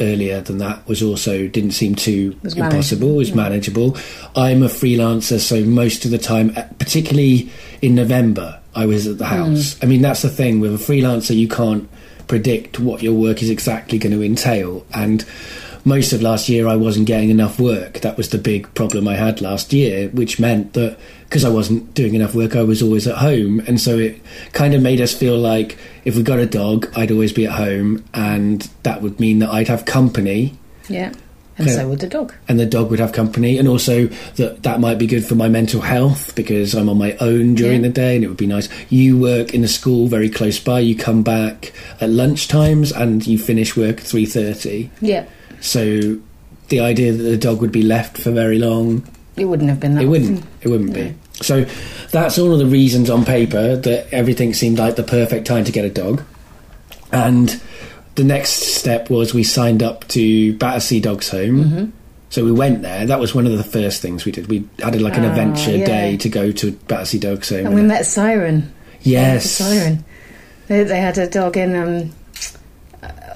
earlier 0.00 0.40
than 0.40 0.58
that 0.58 0.86
was 0.86 1.02
also 1.02 1.48
didn't 1.48 1.72
seem 1.72 1.94
too 1.94 2.36
Was 2.42 2.56
impossible. 2.56 3.16
Was 3.16 3.34
manageable. 3.34 3.96
I'm 4.36 4.62
a 4.62 4.68
freelancer, 4.68 5.40
so 5.40 5.64
most 5.64 6.04
of 6.04 6.10
the 6.10 6.18
time, 6.18 6.52
uh, 6.56 6.62
particularly 6.78 7.50
in 7.82 7.94
November, 7.94 8.60
I 8.74 8.86
was 8.86 9.06
at 9.06 9.18
the 9.18 9.26
house. 9.26 9.76
I 9.82 9.86
mean, 9.86 10.00
that's 10.00 10.22
the 10.22 10.30
thing 10.30 10.60
with 10.60 10.74
a 10.74 10.78
freelancer, 10.92 11.36
you 11.36 11.48
can't 11.48 11.88
predict 12.28 12.78
what 12.78 13.02
your 13.02 13.14
work 13.14 13.42
is 13.42 13.50
exactly 13.50 13.98
going 13.98 14.12
to 14.12 14.22
entail, 14.22 14.86
and 14.94 15.24
most 15.84 16.12
of 16.12 16.22
last 16.22 16.48
year 16.48 16.66
I 16.68 16.76
wasn't 16.76 17.06
getting 17.06 17.30
enough 17.30 17.58
work. 17.58 18.00
That 18.00 18.16
was 18.16 18.30
the 18.30 18.38
big 18.38 18.72
problem 18.74 19.08
I 19.08 19.16
had 19.16 19.40
last 19.40 19.72
year, 19.72 20.08
which 20.10 20.38
meant 20.38 20.72
that 20.74 20.98
because 21.24 21.44
I 21.44 21.48
wasn't 21.48 21.94
doing 21.94 22.14
enough 22.14 22.34
work, 22.34 22.56
I 22.56 22.62
was 22.62 22.82
always 22.82 23.06
at 23.06 23.16
home. 23.18 23.60
And 23.68 23.80
so 23.80 23.96
it 23.98 24.20
kind 24.52 24.74
of 24.74 24.82
made 24.82 25.00
us 25.00 25.14
feel 25.14 25.38
like 25.38 25.78
if 26.04 26.16
we 26.16 26.22
got 26.22 26.38
a 26.40 26.46
dog, 26.46 26.90
I'd 26.96 27.10
always 27.12 27.32
be 27.32 27.46
at 27.46 27.52
home, 27.52 28.04
and 28.14 28.62
that 28.82 29.00
would 29.02 29.20
mean 29.20 29.38
that 29.40 29.50
I'd 29.50 29.68
have 29.68 29.84
company. 29.84 30.54
Yeah, 30.88 31.12
and 31.56 31.70
so 31.70 31.88
would 31.88 32.00
the 32.00 32.08
dog. 32.08 32.34
And 32.48 32.58
the 32.58 32.66
dog 32.66 32.90
would 32.90 32.98
have 32.98 33.12
company, 33.12 33.58
and 33.58 33.68
also 33.68 34.06
that 34.36 34.62
that 34.64 34.80
might 34.80 34.98
be 34.98 35.06
good 35.06 35.24
for 35.24 35.34
my 35.36 35.48
mental 35.48 35.82
health 35.82 36.34
because 36.34 36.74
I'm 36.74 36.88
on 36.88 36.98
my 36.98 37.16
own 37.20 37.54
during 37.54 37.82
Yeah. 37.82 37.88
the 37.88 37.94
day, 37.94 38.14
and 38.16 38.24
it 38.24 38.28
would 38.28 38.36
be 38.36 38.46
nice. 38.46 38.68
You 38.88 39.16
work 39.18 39.54
in 39.54 39.62
a 39.62 39.68
school 39.68 40.08
very 40.08 40.30
close 40.30 40.58
by. 40.58 40.80
You 40.80 40.96
come 40.96 41.22
back 41.22 41.72
at 42.00 42.10
lunch 42.10 42.48
times, 42.48 42.90
and 42.90 43.24
you 43.24 43.38
finish 43.38 43.76
work 43.76 43.98
at 43.98 44.04
three 44.04 44.26
thirty. 44.26 44.90
Yeah, 45.00 45.26
So 45.60 46.18
the 46.68 46.80
idea 46.80 47.12
that 47.12 47.22
the 47.22 47.36
dog 47.36 47.60
would 47.60 47.72
be 47.72 47.82
left 47.82 48.18
for 48.18 48.30
very 48.30 48.58
long, 48.58 49.06
it 49.36 49.44
wouldn't 49.46 49.68
have 49.70 49.80
been 49.80 49.94
that. 49.94 50.02
it 50.04 50.06
wouldn't. 50.06 50.44
It 50.62 50.68
wouldn't 50.68 50.92
be. 50.94 51.14
So 51.34 51.64
that's 52.10 52.38
all 52.38 52.52
of 52.52 52.58
the 52.58 52.66
reasons 52.66 53.08
on 53.10 53.24
paper 53.24 53.76
that 53.76 54.12
everything 54.12 54.52
seemed 54.54 54.78
like 54.78 54.96
the 54.96 55.02
perfect 55.02 55.46
time 55.46 55.64
to 55.64 55.72
get 55.72 55.84
a 55.84 55.90
dog. 55.90 56.22
And 57.12 57.60
the 58.16 58.24
next 58.24 58.50
step 58.50 59.08
was 59.10 59.32
we 59.32 59.42
signed 59.44 59.82
up 59.82 60.06
to 60.08 60.54
Battersea 60.58 61.00
Dogs 61.00 61.30
Home. 61.30 61.64
Mm-hmm. 61.64 61.90
So 62.28 62.44
we 62.44 62.52
went 62.52 62.82
there. 62.82 63.06
That 63.06 63.18
was 63.18 63.34
one 63.34 63.46
of 63.46 63.56
the 63.56 63.64
first 63.64 64.02
things 64.02 64.24
we 64.24 64.30
did. 64.32 64.46
We 64.48 64.68
had 64.78 65.00
like 65.00 65.16
an 65.16 65.24
Ah, 65.24 65.30
adventure 65.30 65.76
yeah. 65.76 65.86
day 65.86 66.16
to 66.18 66.28
go 66.28 66.52
to 66.52 66.72
Battersea 66.72 67.18
Dogs 67.18 67.48
Home. 67.50 67.66
And 67.66 67.74
we 67.74 67.82
met 67.82 68.06
Siren. 68.06 68.72
yes, 69.00 69.50
Siren. 69.50 70.04
They, 70.68 70.84
they 70.84 71.00
had 71.00 71.18
a 71.18 71.26
dog 71.28 71.56
in. 71.56 71.74
Um, 71.74 72.12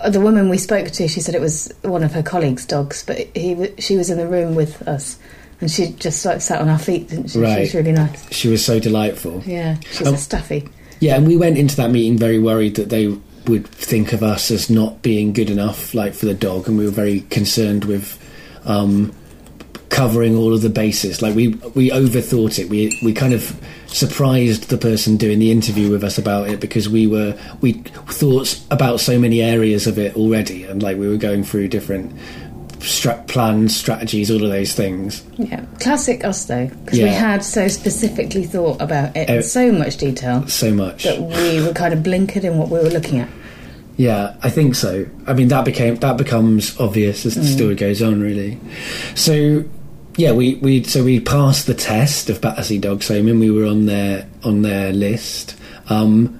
the 0.08 0.20
woman 0.20 0.48
we 0.48 0.58
spoke 0.58 0.88
to, 0.88 1.08
she 1.08 1.20
said 1.20 1.34
it 1.34 1.40
was 1.40 1.72
one 1.82 2.02
of 2.02 2.12
her 2.12 2.22
colleagues' 2.22 2.66
dogs, 2.66 3.04
but 3.04 3.18
he 3.34 3.72
she 3.78 3.96
was 3.96 4.10
in 4.10 4.18
the 4.18 4.26
room 4.26 4.54
with 4.54 4.86
us, 4.88 5.18
and 5.60 5.70
she 5.70 5.92
just 5.92 6.24
like 6.24 6.40
sat 6.40 6.60
on 6.60 6.68
our 6.68 6.78
feet, 6.78 7.08
didn't 7.08 7.28
she? 7.28 7.32
She 7.32 7.38
was 7.40 7.74
really 7.74 7.92
nice. 7.92 8.32
She 8.32 8.48
was 8.48 8.64
so 8.64 8.78
delightful. 8.78 9.42
Yeah, 9.44 9.76
she's 9.90 10.08
a 10.08 10.16
staffy. 10.16 10.68
Yeah, 11.00 11.16
and 11.16 11.26
we 11.26 11.36
went 11.36 11.58
into 11.58 11.76
that 11.76 11.90
meeting 11.90 12.18
very 12.18 12.38
worried 12.38 12.76
that 12.76 12.88
they 12.88 13.16
would 13.46 13.66
think 13.66 14.12
of 14.12 14.22
us 14.22 14.50
as 14.50 14.70
not 14.70 15.02
being 15.02 15.32
good 15.32 15.50
enough, 15.50 15.94
like 15.94 16.14
for 16.14 16.26
the 16.26 16.34
dog, 16.34 16.68
and 16.68 16.78
we 16.78 16.84
were 16.84 16.90
very 16.90 17.20
concerned 17.22 17.84
with 17.84 18.18
um, 18.64 19.14
covering 19.90 20.36
all 20.36 20.54
of 20.54 20.62
the 20.62 20.70
bases. 20.70 21.22
Like 21.22 21.34
we 21.34 21.48
we 21.74 21.90
overthought 21.90 22.58
it. 22.58 22.68
We 22.68 22.98
we 23.02 23.12
kind 23.12 23.32
of 23.32 23.60
surprised 23.94 24.68
the 24.70 24.76
person 24.76 25.16
doing 25.16 25.38
the 25.38 25.50
interview 25.52 25.88
with 25.90 26.02
us 26.02 26.18
about 26.18 26.48
it 26.48 26.58
because 26.60 26.88
we 26.88 27.06
were 27.06 27.38
we 27.60 27.72
thought 27.72 28.60
about 28.70 28.98
so 29.00 29.18
many 29.18 29.40
areas 29.40 29.86
of 29.86 29.98
it 29.98 30.16
already, 30.16 30.64
and 30.64 30.82
like 30.82 30.98
we 30.98 31.08
were 31.08 31.16
going 31.16 31.44
through 31.44 31.68
different 31.68 32.12
stra- 32.80 33.22
plans, 33.28 33.74
strategies, 33.76 34.30
all 34.30 34.42
of 34.42 34.50
those 34.50 34.74
things. 34.74 35.22
Yeah, 35.38 35.64
classic 35.80 36.24
us 36.24 36.44
though, 36.46 36.66
because 36.66 36.98
we 36.98 37.08
had 37.08 37.44
so 37.44 37.68
specifically 37.68 38.44
thought 38.44 38.82
about 38.82 39.16
it 39.16 39.28
in 39.30 39.38
Uh, 39.38 39.42
so 39.42 39.70
much 39.72 39.96
detail 39.96 40.46
So 40.48 40.74
much. 40.74 41.04
that 41.04 41.20
we 41.22 41.62
were 41.64 41.72
kind 41.72 41.94
of 41.94 42.00
blinkered 42.00 42.44
in 42.44 42.58
what 42.58 42.68
we 42.70 42.78
were 42.80 42.90
looking 42.90 43.20
at. 43.20 43.28
Yeah, 43.96 44.34
I 44.42 44.50
think 44.50 44.74
so. 44.74 45.06
I 45.28 45.34
mean, 45.34 45.46
that 45.48 45.64
became 45.64 45.94
that 45.96 46.16
becomes 46.16 46.78
obvious 46.80 47.24
as 47.26 47.36
the 47.36 47.44
story 47.44 47.76
goes 47.76 48.02
on, 48.02 48.20
really. 48.20 48.58
So, 49.14 49.62
yeah, 50.16 50.32
we 50.32 50.54
we 50.56 50.82
so 50.84 51.02
we 51.04 51.20
passed 51.20 51.66
the 51.66 51.74
test 51.74 52.30
of 52.30 52.40
Battersea 52.40 52.78
Dogs 52.78 53.08
Home. 53.08 53.38
We 53.40 53.50
were 53.50 53.66
on 53.66 53.86
their 53.86 54.26
on 54.42 54.62
their 54.62 54.92
list, 54.92 55.56
um, 55.88 56.38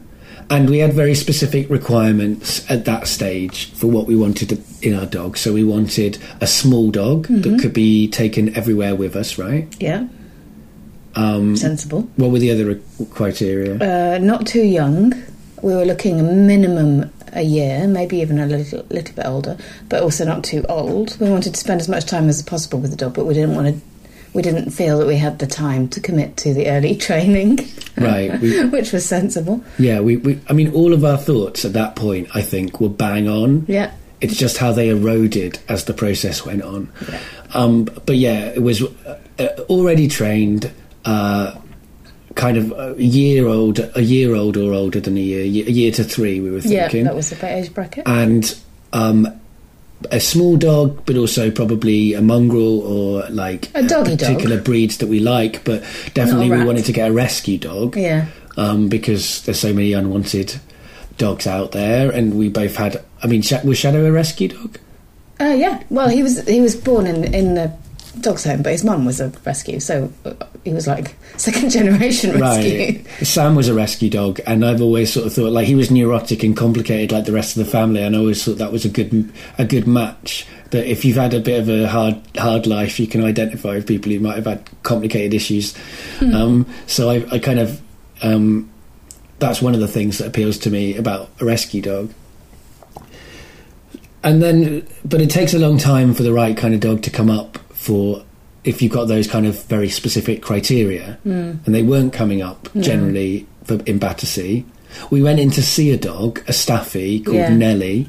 and 0.50 0.68
we 0.70 0.78
had 0.78 0.92
very 0.92 1.14
specific 1.14 1.68
requirements 1.70 2.68
at 2.70 2.84
that 2.84 3.06
stage 3.08 3.72
for 3.72 3.86
what 3.88 4.06
we 4.06 4.16
wanted 4.16 4.62
in 4.82 4.94
our 4.94 5.06
dog. 5.06 5.36
So 5.36 5.52
we 5.52 5.64
wanted 5.64 6.18
a 6.40 6.46
small 6.46 6.90
dog 6.90 7.26
that 7.28 7.60
could 7.60 7.72
be 7.72 8.08
taken 8.08 8.54
everywhere 8.56 8.94
with 8.94 9.16
us. 9.16 9.38
Right? 9.38 9.66
Yeah, 9.80 10.06
Um, 11.16 11.56
sensible. 11.56 12.08
what 12.16 12.30
were 12.30 12.38
the 12.38 12.50
other 12.50 12.78
criteria? 13.10 13.74
Uh, 14.14 14.18
not 14.18 14.46
too 14.46 14.62
young. 14.62 15.12
We 15.62 15.74
were 15.74 15.86
looking 15.86 16.20
a 16.20 16.22
minimum 16.22 17.10
a 17.34 17.42
year, 17.42 17.86
maybe 17.86 18.18
even 18.18 18.38
a 18.38 18.46
little 18.46 18.84
little 18.90 19.14
bit 19.14 19.26
older, 19.26 19.56
but 19.88 20.02
also 20.02 20.24
not 20.24 20.44
too 20.44 20.64
old. 20.68 21.18
We 21.20 21.28
wanted 21.30 21.54
to 21.54 21.60
spend 21.60 21.80
as 21.80 21.88
much 21.88 22.06
time 22.06 22.28
as 22.28 22.42
possible 22.42 22.78
with 22.78 22.90
the 22.90 22.96
dog, 22.96 23.14
but 23.14 23.24
we 23.26 23.34
didn't 23.34 23.54
want 23.54 23.68
to. 23.68 23.80
We 24.32 24.42
didn't 24.42 24.70
feel 24.70 24.98
that 24.98 25.06
we 25.06 25.16
had 25.16 25.38
the 25.38 25.46
time 25.46 25.86
to 25.90 26.00
commit 26.00 26.36
to 26.38 26.52
the 26.52 26.68
early 26.68 26.96
training, 27.06 27.60
right. 27.96 28.40
We, 28.40 28.64
which 28.76 28.92
was 28.92 29.06
sensible. 29.06 29.62
yeah. 29.78 30.00
We, 30.00 30.16
we. 30.16 30.40
I 30.48 30.52
mean, 30.54 30.72
all 30.72 30.92
of 30.92 31.04
our 31.04 31.16
thoughts 31.18 31.64
at 31.64 31.72
that 31.74 31.94
point, 31.94 32.28
I 32.34 32.42
think, 32.42 32.80
were 32.80 32.88
bang 32.88 33.28
on. 33.28 33.64
Yeah, 33.68 33.92
It's 34.20 34.36
just 34.36 34.56
how 34.58 34.72
they 34.72 34.88
eroded 34.88 35.60
as 35.68 35.84
the 35.84 35.94
process 35.94 36.44
went 36.44 36.62
on. 36.62 36.92
Um, 37.52 37.84
but 38.06 38.16
yeah, 38.16 38.46
it 38.46 38.60
was 38.62 38.82
uh, 38.82 39.18
already 39.70 40.08
trained, 40.08 40.72
uh, 41.04 41.54
kind 42.34 42.56
of 42.56 42.72
a 42.98 43.02
year 43.02 43.46
old, 43.46 43.78
a 43.94 44.02
year 44.02 44.34
old 44.34 44.56
or 44.56 44.72
older 44.72 45.00
than 45.00 45.16
a 45.16 45.20
year, 45.20 45.42
a 45.42 45.70
year 45.70 45.92
to 45.92 46.04
three. 46.04 46.40
We 46.40 46.50
were 46.50 46.60
thinking. 46.60 47.00
yeah, 47.00 47.04
that 47.04 47.14
was 47.14 47.30
the 47.30 47.46
age 47.46 47.72
bracket. 47.74 48.06
and 48.06 48.56
um, 48.92 49.28
a 50.10 50.20
small 50.20 50.56
dog, 50.56 51.04
but 51.06 51.16
also 51.16 51.50
probably 51.50 52.12
a 52.14 52.20
mongrel 52.20 52.80
or 52.80 53.28
like 53.30 53.70
A 53.74 53.82
doggy 53.82 54.16
dog. 54.16 54.18
particular 54.18 54.60
breeds 54.60 54.98
that 54.98 55.06
we 55.08 55.20
like. 55.20 55.64
But 55.64 55.82
definitely, 56.14 56.50
we 56.50 56.64
wanted 56.64 56.84
to 56.86 56.92
get 56.92 57.10
a 57.10 57.12
rescue 57.12 57.58
dog 57.58 57.96
yeah, 57.96 58.26
um, 58.56 58.88
because 58.88 59.42
there's 59.42 59.60
so 59.60 59.72
many 59.72 59.92
unwanted 59.92 60.54
dogs 61.16 61.46
out 61.46 61.72
there, 61.72 62.10
and 62.10 62.36
we 62.38 62.48
both 62.48 62.76
had. 62.76 63.02
I 63.22 63.26
mean, 63.26 63.42
was 63.64 63.78
Shadow 63.78 64.04
a 64.06 64.12
rescue 64.12 64.48
dog? 64.48 64.78
uh, 65.40 65.44
yeah. 65.56 65.82
Well, 65.88 66.08
he 66.08 66.22
was 66.22 66.46
he 66.46 66.60
was 66.60 66.76
born 66.76 67.06
in 67.06 67.32
in 67.32 67.54
the 67.54 67.72
dog's 68.20 68.44
home, 68.44 68.62
but 68.62 68.72
his 68.72 68.84
mum 68.84 69.04
was 69.06 69.20
a 69.20 69.28
rescue, 69.46 69.80
so 69.80 70.12
uh, 70.24 70.34
he 70.64 70.72
was 70.72 70.86
like 70.86 71.14
second 71.36 71.70
generation 71.70 72.38
rescue. 72.40 72.86
Right. 72.86 73.06
Sam 73.26 73.54
was 73.54 73.68
a 73.68 73.74
rescue 73.74 74.10
dog, 74.10 74.40
and 74.46 74.64
I've 74.64 74.80
always 74.80 75.12
sort 75.12 75.26
of 75.26 75.32
thought 75.32 75.52
like 75.52 75.66
he 75.66 75.74
was 75.74 75.90
neurotic 75.90 76.42
and 76.42 76.56
complicated 76.56 77.12
like 77.12 77.26
the 77.26 77.32
rest 77.32 77.56
of 77.56 77.64
the 77.64 77.70
family, 77.70 78.02
and 78.02 78.16
I 78.16 78.18
always 78.18 78.42
thought 78.42 78.58
that 78.58 78.72
was 78.72 78.84
a 78.84 78.88
good 78.88 79.32
a 79.58 79.64
good 79.64 79.86
match. 79.86 80.46
That 80.70 80.90
if 80.90 81.04
you've 81.04 81.16
had 81.16 81.34
a 81.34 81.40
bit 81.40 81.60
of 81.60 81.68
a 81.68 81.86
hard 81.86 82.20
hard 82.36 82.66
life, 82.66 82.98
you 82.98 83.06
can 83.06 83.22
identify 83.22 83.74
with 83.74 83.86
people 83.86 84.10
who 84.10 84.20
might 84.20 84.36
have 84.36 84.46
had 84.46 84.68
complicated 84.82 85.34
issues. 85.34 85.74
Um, 86.20 86.66
so 86.86 87.10
I, 87.10 87.26
I 87.30 87.38
kind 87.38 87.60
of 87.60 87.80
um, 88.22 88.70
that's 89.38 89.60
one 89.60 89.74
of 89.74 89.80
the 89.80 89.88
things 89.88 90.18
that 90.18 90.26
appeals 90.26 90.58
to 90.60 90.70
me 90.70 90.96
about 90.96 91.28
a 91.40 91.44
rescue 91.44 91.82
dog. 91.82 92.12
And 94.22 94.42
then, 94.42 94.86
but 95.04 95.20
it 95.20 95.28
takes 95.28 95.52
a 95.52 95.58
long 95.58 95.76
time 95.76 96.14
for 96.14 96.22
the 96.22 96.32
right 96.32 96.56
kind 96.56 96.72
of 96.72 96.80
dog 96.80 97.02
to 97.02 97.10
come 97.10 97.28
up 97.28 97.58
for 97.74 98.24
if 98.64 98.80
you've 98.80 98.92
got 98.92 99.06
those 99.06 99.28
kind 99.28 99.46
of 99.46 99.62
very 99.64 99.88
specific 99.88 100.42
criteria, 100.42 101.18
hmm. 101.22 101.52
and 101.64 101.74
they 101.74 101.82
weren't 101.82 102.12
coming 102.12 102.42
up 102.42 102.68
hmm. 102.68 102.80
generally 102.80 103.46
for, 103.64 103.80
in 103.84 103.98
Battersea. 103.98 104.64
We 105.10 105.22
went 105.22 105.40
in 105.40 105.50
to 105.50 105.62
see 105.62 105.90
a 105.90 105.96
dog, 105.96 106.42
a 106.46 106.52
staffy 106.52 107.20
called 107.20 107.36
Yeah. 107.36 107.54
Nelly. 107.54 108.08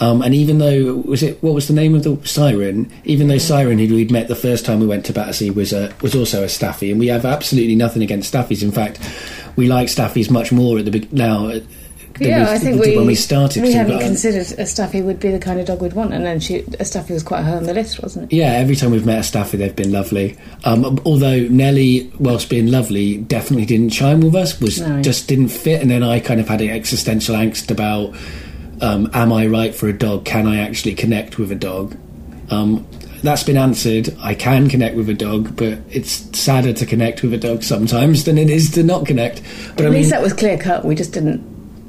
Um, 0.00 0.20
and 0.20 0.34
even 0.34 0.58
though 0.58 0.96
was 0.96 1.22
it 1.22 1.40
what 1.42 1.54
was 1.54 1.68
the 1.68 1.74
name 1.74 1.94
of 1.94 2.02
the 2.02 2.18
siren? 2.26 2.90
Even 3.04 3.28
though 3.28 3.34
hmm. 3.34 3.40
siren 3.40 3.78
who 3.78 3.94
we'd 3.94 4.10
met 4.10 4.28
the 4.28 4.34
first 4.34 4.64
time 4.64 4.80
we 4.80 4.86
went 4.86 5.06
to 5.06 5.12
Battersea 5.12 5.50
was 5.50 5.72
a 5.72 5.92
was 6.02 6.14
also 6.14 6.42
a 6.42 6.48
staffy, 6.48 6.90
and 6.90 7.00
we 7.00 7.06
have 7.06 7.24
absolutely 7.24 7.76
nothing 7.76 8.02
against 8.02 8.32
staffies. 8.32 8.62
In 8.62 8.72
fact, 8.72 8.98
we 9.56 9.68
like 9.68 9.88
staffies 9.88 10.30
much 10.30 10.52
more 10.52 10.78
at 10.78 10.84
the 10.84 11.08
now. 11.12 11.60
Yeah, 12.20 12.44
we, 12.44 12.50
I 12.50 12.58
think 12.58 12.80
we 12.80 12.96
when 12.96 13.06
we 13.06 13.14
started. 13.14 13.62
We've 13.62 13.72
hadn't 13.74 13.98
considered 14.00 14.58
a 14.58 14.66
staffy 14.66 15.02
would 15.02 15.20
be 15.20 15.30
the 15.30 15.38
kind 15.38 15.58
of 15.60 15.66
dog 15.66 15.80
we'd 15.82 15.92
want, 15.92 16.12
and 16.12 16.24
then 16.24 16.40
she, 16.40 16.64
a 16.78 16.84
staffy 16.84 17.14
was 17.14 17.22
quite 17.22 17.42
high 17.42 17.54
on 17.56 17.64
the 17.64 17.74
list, 17.74 18.02
wasn't 18.02 18.32
it? 18.32 18.36
Yeah, 18.36 18.52
every 18.52 18.76
time 18.76 18.90
we've 18.90 19.06
met 19.06 19.20
a 19.20 19.22
staffy, 19.22 19.56
they've 19.56 19.74
been 19.74 19.92
lovely. 19.92 20.36
Um, 20.64 21.00
although 21.04 21.40
Nelly, 21.48 22.10
whilst 22.18 22.48
being 22.50 22.68
lovely, 22.70 23.18
definitely 23.18 23.66
didn't 23.66 23.90
chime 23.90 24.20
with 24.20 24.34
us. 24.34 24.60
Was 24.60 24.80
No. 24.80 25.00
just 25.02 25.28
didn't 25.28 25.48
fit, 25.48 25.80
and 25.82 25.90
then 25.90 26.02
I 26.02 26.20
kind 26.20 26.40
of 26.40 26.48
had 26.48 26.60
an 26.60 26.70
existential 26.70 27.34
angst 27.34 27.70
about: 27.70 28.14
um, 28.80 29.10
Am 29.14 29.32
I 29.32 29.46
right 29.46 29.74
for 29.74 29.88
a 29.88 29.92
dog? 29.96 30.24
Can 30.24 30.46
I 30.46 30.58
actually 30.60 30.94
connect 30.94 31.38
with 31.38 31.50
a 31.52 31.56
dog? 31.56 31.96
Um, 32.50 32.86
that's 33.22 33.44
been 33.44 33.56
answered. 33.56 34.14
I 34.20 34.34
can 34.34 34.68
connect 34.68 34.96
with 34.96 35.08
a 35.08 35.14
dog, 35.14 35.54
but 35.56 35.78
it's 35.90 36.10
sadder 36.36 36.72
to 36.72 36.84
connect 36.84 37.22
with 37.22 37.32
a 37.32 37.38
dog 37.38 37.62
sometimes 37.62 38.24
than 38.24 38.36
it 38.36 38.50
is 38.50 38.70
to 38.72 38.82
not 38.82 39.06
connect. 39.06 39.42
But 39.76 39.82
At 39.84 39.86
I 39.86 39.90
mean, 39.90 39.98
least 40.00 40.10
that 40.10 40.22
was 40.22 40.32
clear 40.32 40.58
cut. 40.58 40.84
We 40.84 40.96
just 40.96 41.12
didn't 41.12 41.40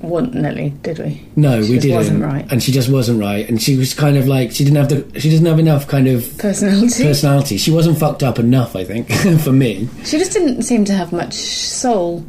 want 0.04 0.34
Nelly, 0.34 0.70
did 0.82 1.00
we? 1.00 1.22
no, 1.36 1.64
she 1.64 1.72
we 1.72 1.80
didn't. 1.80 1.96
wasn't 1.98 2.24
right. 2.24 2.52
and 2.52 2.62
she 2.62 2.72
just 2.72 2.90
wasn't 2.90 3.20
right. 3.20 3.48
And 3.50 3.62
she 3.62 3.76
was 3.78 3.94
kind 3.94 4.18
of 4.18 4.28
like 4.28 4.52
she 4.52 4.64
didn't 4.64 4.78
have 4.78 4.90
the 4.90 5.20
she 5.20 5.30
doesn't 5.30 5.46
have 5.46 5.60
enough 5.60 5.88
kind 5.88 6.08
of 6.08 6.38
Personality. 6.38 7.04
personality. 7.04 7.58
She 7.58 7.72
wasn't 7.72 7.98
fucked 7.98 8.22
up 8.24 8.38
enough, 8.40 8.76
I 8.76 8.84
think, 8.84 9.12
for 9.42 9.52
me. 9.54 9.88
she 10.04 10.18
just 10.20 10.34
didn't 10.34 10.64
seem 10.64 10.86
to 10.86 10.94
have 10.94 11.12
much 11.12 11.34
soul. 11.34 12.26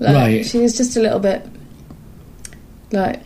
Like, 0.00 0.14
Right. 0.14 0.46
She 0.46 0.58
was 0.58 0.76
just 0.76 0.96
a 0.96 1.00
little 1.00 1.18
bit 1.20 1.46
like 2.92 3.20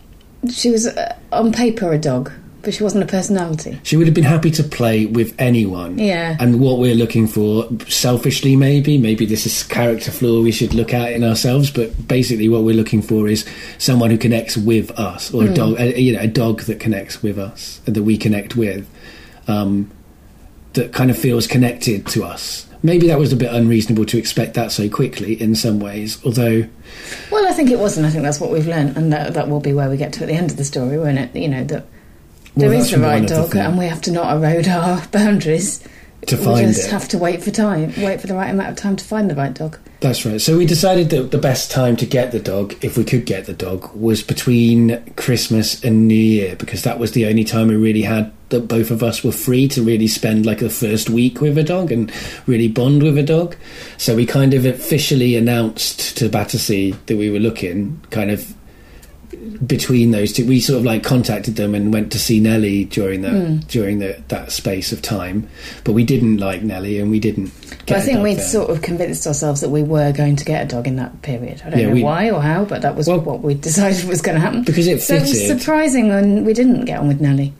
she 0.51 0.69
was 0.71 0.87
uh, 0.87 1.15
on 1.31 1.51
paper 1.51 1.91
a 1.93 1.97
dog, 1.97 2.31
but 2.63 2.73
she 2.73 2.81
wasn't 2.81 3.03
a 3.03 3.07
personality. 3.07 3.77
She 3.83 3.97
would 3.97 4.07
have 4.07 4.13
been 4.13 4.23
happy 4.23 4.49
to 4.51 4.63
play 4.63 5.05
with 5.05 5.35
anyone. 5.37 5.99
Yeah. 5.99 6.37
And 6.39 6.61
what 6.61 6.79
we're 6.79 6.95
looking 6.95 7.27
for, 7.27 7.67
selfishly, 7.87 8.55
maybe, 8.55 8.97
maybe 8.97 9.25
this 9.25 9.45
is 9.45 9.63
character 9.63 10.11
flaw 10.11 10.41
we 10.41 10.51
should 10.51 10.73
look 10.73 10.93
at 10.93 11.11
in 11.11 11.23
ourselves, 11.23 11.69
but 11.69 12.07
basically, 12.07 12.47
what 12.47 12.63
we're 12.63 12.75
looking 12.75 13.01
for 13.01 13.27
is 13.27 13.45
someone 13.77 14.09
who 14.09 14.17
connects 14.17 14.55
with 14.55 14.91
us, 14.91 15.33
or 15.33 15.43
a 15.43 15.53
dog, 15.53 15.79
a, 15.79 16.01
you 16.01 16.13
know, 16.13 16.21
a 16.21 16.27
dog 16.27 16.61
that 16.61 16.79
connects 16.79 17.21
with 17.21 17.37
us, 17.37 17.81
that 17.85 18.03
we 18.03 18.17
connect 18.17 18.55
with, 18.55 18.89
um, 19.47 19.91
that 20.73 20.93
kind 20.93 21.11
of 21.11 21.17
feels 21.17 21.45
connected 21.47 22.07
to 22.07 22.23
us. 22.23 22.67
Maybe 22.81 23.07
that 23.07 23.19
was 23.19 23.31
a 23.31 23.37
bit 23.37 23.53
unreasonable 23.53 24.05
to 24.05 24.17
expect 24.17 24.55
that 24.55 24.71
so 24.71 24.89
quickly 24.89 25.41
in 25.41 25.55
some 25.55 25.79
ways, 25.79 26.23
although. 26.25 26.67
Well, 27.31 27.47
I 27.47 27.53
think 27.53 27.71
it 27.71 27.79
wasn't. 27.79 28.05
I 28.05 28.09
think 28.09 28.23
that's 28.23 28.39
what 28.39 28.51
we've 28.51 28.67
learned, 28.67 28.95
and 28.97 29.11
that, 29.11 29.33
that 29.33 29.49
will 29.49 29.61
be 29.61 29.73
where 29.73 29.89
we 29.89 29.97
get 29.97 30.13
to 30.13 30.23
at 30.23 30.27
the 30.27 30.33
end 30.33 30.51
of 30.51 30.57
the 30.57 30.65
story, 30.65 30.97
won't 30.97 31.17
it? 31.17 31.35
You 31.35 31.47
know 31.47 31.63
that 31.65 31.85
Well, 32.55 32.69
there 32.69 32.79
is 32.79 32.91
the 32.91 32.99
right 32.99 33.27
dog, 33.27 33.55
and 33.55 33.77
we 33.77 33.85
have 33.85 34.01
to 34.01 34.11
not 34.11 34.35
erode 34.35 34.67
our 34.67 35.05
boundaries. 35.11 35.83
To 36.27 36.37
find 36.37 36.67
we 36.67 36.73
just 36.73 36.87
it. 36.87 36.91
have 36.91 37.09
to 37.09 37.17
wait 37.17 37.43
for 37.43 37.51
time, 37.51 37.91
wait 37.97 38.21
for 38.21 38.27
the 38.27 38.33
right 38.33 38.49
amount 38.49 38.69
of 38.69 38.75
time 38.77 38.95
to 38.95 39.03
find 39.03 39.29
the 39.29 39.35
right 39.35 39.53
dog. 39.53 39.77
That's 39.99 40.25
right. 40.25 40.39
So 40.39 40.57
we 40.57 40.65
decided 40.65 41.09
that 41.09 41.31
the 41.31 41.37
best 41.37 41.69
time 41.69 41.97
to 41.97 42.05
get 42.05 42.31
the 42.31 42.39
dog, 42.39 42.75
if 42.81 42.97
we 42.97 43.03
could 43.03 43.25
get 43.25 43.45
the 43.45 43.53
dog, 43.53 43.93
was 43.93 44.23
between 44.23 45.03
Christmas 45.15 45.83
and 45.83 46.07
New 46.07 46.13
Year 46.13 46.55
because 46.55 46.83
that 46.83 46.99
was 46.99 47.11
the 47.11 47.25
only 47.25 47.43
time 47.43 47.67
we 47.67 47.75
really 47.75 48.03
had 48.03 48.31
that 48.49 48.67
both 48.67 48.91
of 48.91 49.01
us 49.01 49.23
were 49.23 49.31
free 49.31 49.67
to 49.69 49.81
really 49.81 50.07
spend 50.07 50.45
like 50.45 50.59
the 50.59 50.69
first 50.69 51.09
week 51.09 51.41
with 51.41 51.57
a 51.57 51.63
dog 51.63 51.91
and 51.91 52.11
really 52.47 52.67
bond 52.67 53.01
with 53.01 53.17
a 53.17 53.23
dog. 53.23 53.55
So 53.97 54.15
we 54.15 54.25
kind 54.25 54.53
of 54.53 54.65
officially 54.65 55.35
announced 55.35 56.17
to 56.17 56.29
Battersea 56.29 56.91
that 57.07 57.17
we 57.17 57.29
were 57.29 57.39
looking 57.39 57.99
kind 58.11 58.29
of 58.29 58.53
between 59.65 60.11
those 60.11 60.33
two. 60.33 60.45
We 60.47 60.59
sort 60.59 60.79
of 60.79 60.85
like 60.85 61.03
contacted 61.03 61.55
them 61.55 61.73
and 61.75 61.93
went 61.93 62.11
to 62.13 62.19
see 62.19 62.39
Nelly 62.39 62.85
during 62.85 63.21
the 63.21 63.29
Hmm. 63.29 63.57
during 63.67 63.99
the, 63.99 64.21
that 64.29 64.51
space 64.51 64.91
of 64.91 65.01
time, 65.01 65.47
but 65.83 65.93
we 65.93 66.03
didn't 66.03 66.37
like 66.37 66.63
Nelly 66.63 66.99
and 66.99 67.09
we 67.11 67.19
didn't. 67.19 67.51
But 67.69 67.85
Get 67.85 68.03
think 68.03 68.23
we'd 68.23 68.37
there. 68.37 68.45
sort 68.45 68.69
of 68.69 68.81
convinced 68.81 69.27
ourselves 69.27 69.61
that 69.61 69.69
we 69.69 69.83
were 69.83 70.11
going 70.11 70.35
to 70.37 70.45
get 70.45 70.63
a 70.63 70.67
dog 70.67 70.87
in 70.87 70.95
that 70.97 71.21
period. 71.21 71.61
I 71.65 71.69
don't 71.69 71.79
Yeah, 71.79 71.87
know 71.87 71.93
we- 71.93 72.03
why 72.03 72.29
or 72.29 72.41
how, 72.41 72.65
but 72.65 72.81
that 72.81 72.95
was 72.95 73.07
Well- 73.07 73.19
what 73.21 73.41
we 73.43 73.53
decided 73.69 74.07
was 74.07 74.21
going 74.21 74.35
to 74.35 74.41
happen. 74.41 74.63
because 74.63 74.87
it 74.87 75.01
So 75.01 75.15
it 75.15 75.21
was 75.21 75.45
surprising 75.47 76.09
when 76.09 76.45
we 76.45 76.53
didn't 76.53 76.85
get 76.85 76.99
on 76.99 77.07
with 77.07 77.19
Nelly. 77.21 77.53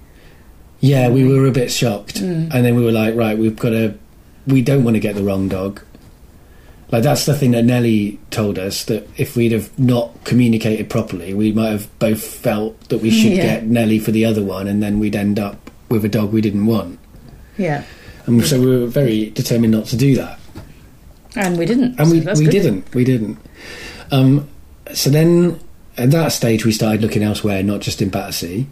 Yeah, 0.79 1.09
we 1.09 1.23
were 1.25 1.45
a 1.47 1.51
bit 1.51 1.71
shocked, 1.71 2.21
Mm. 2.21 2.53
and 2.53 2.65
then 2.65 2.75
we 2.75 2.83
were 2.83 2.91
like, 2.91 3.15
right, 3.15 3.37
we've 3.37 3.55
got 3.55 3.69
to. 3.69 3.93
We 4.47 4.61
don't 4.61 4.83
want 4.83 4.95
to 4.95 4.99
get 4.99 5.15
the 5.15 5.23
wrong 5.23 5.47
dog. 5.47 5.79
Like 6.93 7.01
that's 7.01 7.25
the 7.25 7.33
thing 7.33 7.51
that 7.51 7.63
Nelly 7.65 8.19
told 8.29 8.59
us 8.59 8.85
that 8.85 9.09
if 9.17 9.35
we'd 9.35 9.51
have 9.51 9.77
not 9.79 10.11
communicated 10.25 10.91
properly, 10.91 11.33
we 11.33 11.51
might 11.51 11.69
have 11.71 11.99
both 11.99 12.23
felt 12.23 12.79
that 12.89 12.99
we 12.99 13.09
should 13.09 13.31
Yeah. 13.37 13.41
get 13.55 13.63
Nelly 13.65 13.97
for 13.97 14.11
the 14.11 14.25
other 14.25 14.43
one, 14.43 14.67
and 14.67 14.83
then 14.83 14.99
we'd 14.99 15.15
end 15.15 15.39
up 15.39 15.71
with 15.89 16.05
a 16.05 16.09
dog 16.09 16.31
we 16.31 16.39
didn't 16.39 16.67
want. 16.67 16.99
Yeah, 17.57 17.83
and 18.27 18.45
so 18.45 18.59
we 18.59 18.67
were 18.67 18.85
very 18.85 19.31
determined 19.31 19.73
not 19.73 19.85
to 19.87 19.97
do 19.97 20.15
that. 20.17 20.39
And 21.35 21.57
we 21.57 21.65
didn't. 21.65 21.99
and 21.99 22.11
we 22.11 22.19
we 22.19 22.45
good. 22.45 22.51
didn't 22.51 22.93
we 22.93 23.03
didn't 23.03 23.39
um, 24.11 24.47
so 24.93 25.09
then 25.09 25.59
at 25.97 26.11
that 26.11 26.31
stage 26.31 26.63
we 26.63 26.71
started 26.71 27.01
looking 27.01 27.23
elsewhere 27.23 27.63
not 27.63 27.81
just 27.81 28.03
in 28.03 28.09
Battersea 28.09 28.67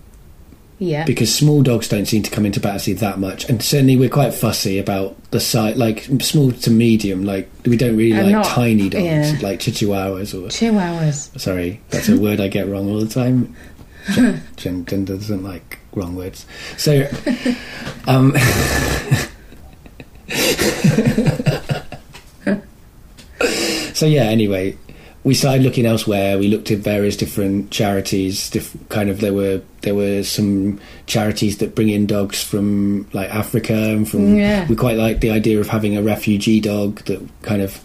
Yeah. 0.83 1.05
because 1.05 1.31
small 1.33 1.61
dogs 1.61 1.87
don't 1.87 2.07
seem 2.07 2.23
to 2.23 2.31
come 2.31 2.43
into 2.43 2.59
Battersea 2.59 2.93
that 2.93 3.19
much 3.19 3.47
and 3.47 3.61
certainly 3.61 3.95
we're 3.97 4.09
quite 4.09 4.33
fussy 4.33 4.79
about 4.79 5.15
the 5.29 5.39
size 5.39 5.77
like 5.77 6.05
small 6.21 6.51
to 6.51 6.71
medium 6.71 7.23
like 7.23 7.47
we 7.65 7.77
don't 7.77 7.95
really 7.95 8.13
And 8.17 8.25
like 8.25 8.31
not- 8.33 8.45
tiny 8.45 8.89
dogs 8.89 9.05
yeah. 9.05 9.37
like 9.43 9.59
chihuahuas 9.59 10.33
or 10.33 10.47
Chihuahuas. 10.47 11.39
sorry 11.39 11.81
that's 11.91 12.09
a 12.09 12.17
word 12.19 12.39
I 12.41 12.47
get 12.47 12.67
wrong 12.67 12.89
all 12.89 12.99
the 12.99 13.07
time 13.07 13.55
Jen, 14.13 14.41
Jen, 14.55 14.83
Jen 14.85 15.05
doesn't 15.05 15.43
like 15.43 15.77
wrong 15.93 16.15
words 16.15 16.47
so 16.77 17.07
um 18.07 18.33
so 23.93 24.07
yeah 24.07 24.23
anyway 24.23 24.75
we 25.23 25.33
started 25.33 25.61
looking 25.63 25.85
elsewhere 25.85 26.37
we 26.37 26.47
looked 26.47 26.71
at 26.71 26.79
various 26.79 27.15
different 27.15 27.69
charities 27.71 28.49
diff- 28.49 28.75
kind 28.89 29.09
of 29.09 29.19
there 29.21 29.33
were 29.33 29.61
there 29.81 29.93
were 29.95 30.23
some 30.23 30.79
charities 31.05 31.57
that 31.59 31.75
bring 31.75 31.89
in 31.89 32.05
dogs 32.07 32.43
from 32.43 33.07
like 33.13 33.29
africa 33.29 33.73
and 33.73 34.09
from 34.09 34.35
Yeah. 34.35 34.67
we 34.67 34.75
quite 34.75 34.97
liked 34.97 35.21
the 35.21 35.29
idea 35.31 35.59
of 35.59 35.67
having 35.69 35.95
a 35.97 36.01
refugee 36.01 36.59
dog 36.59 37.01
that 37.05 37.21
kind 37.43 37.61
of 37.61 37.79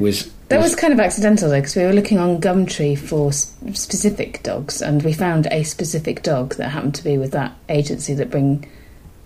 was 0.00 0.30
That 0.48 0.60
was 0.60 0.74
kind 0.74 0.92
of 0.92 0.98
accidental 0.98 1.48
though, 1.50 1.60
because 1.60 1.76
we 1.76 1.84
were 1.84 1.92
looking 1.92 2.18
on 2.18 2.40
Gumtree 2.40 2.98
for 2.98 3.32
specific 3.32 4.42
dogs, 4.42 4.82
and 4.82 5.02
we 5.04 5.12
found 5.12 5.46
a 5.50 5.62
specific 5.62 6.22
dog 6.22 6.54
that 6.56 6.70
happened 6.70 6.94
to 6.96 7.04
be 7.04 7.18
with 7.18 7.30
that 7.32 7.52
agency 7.68 8.14
that 8.14 8.30
bring 8.30 8.66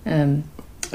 um, 0.04 0.44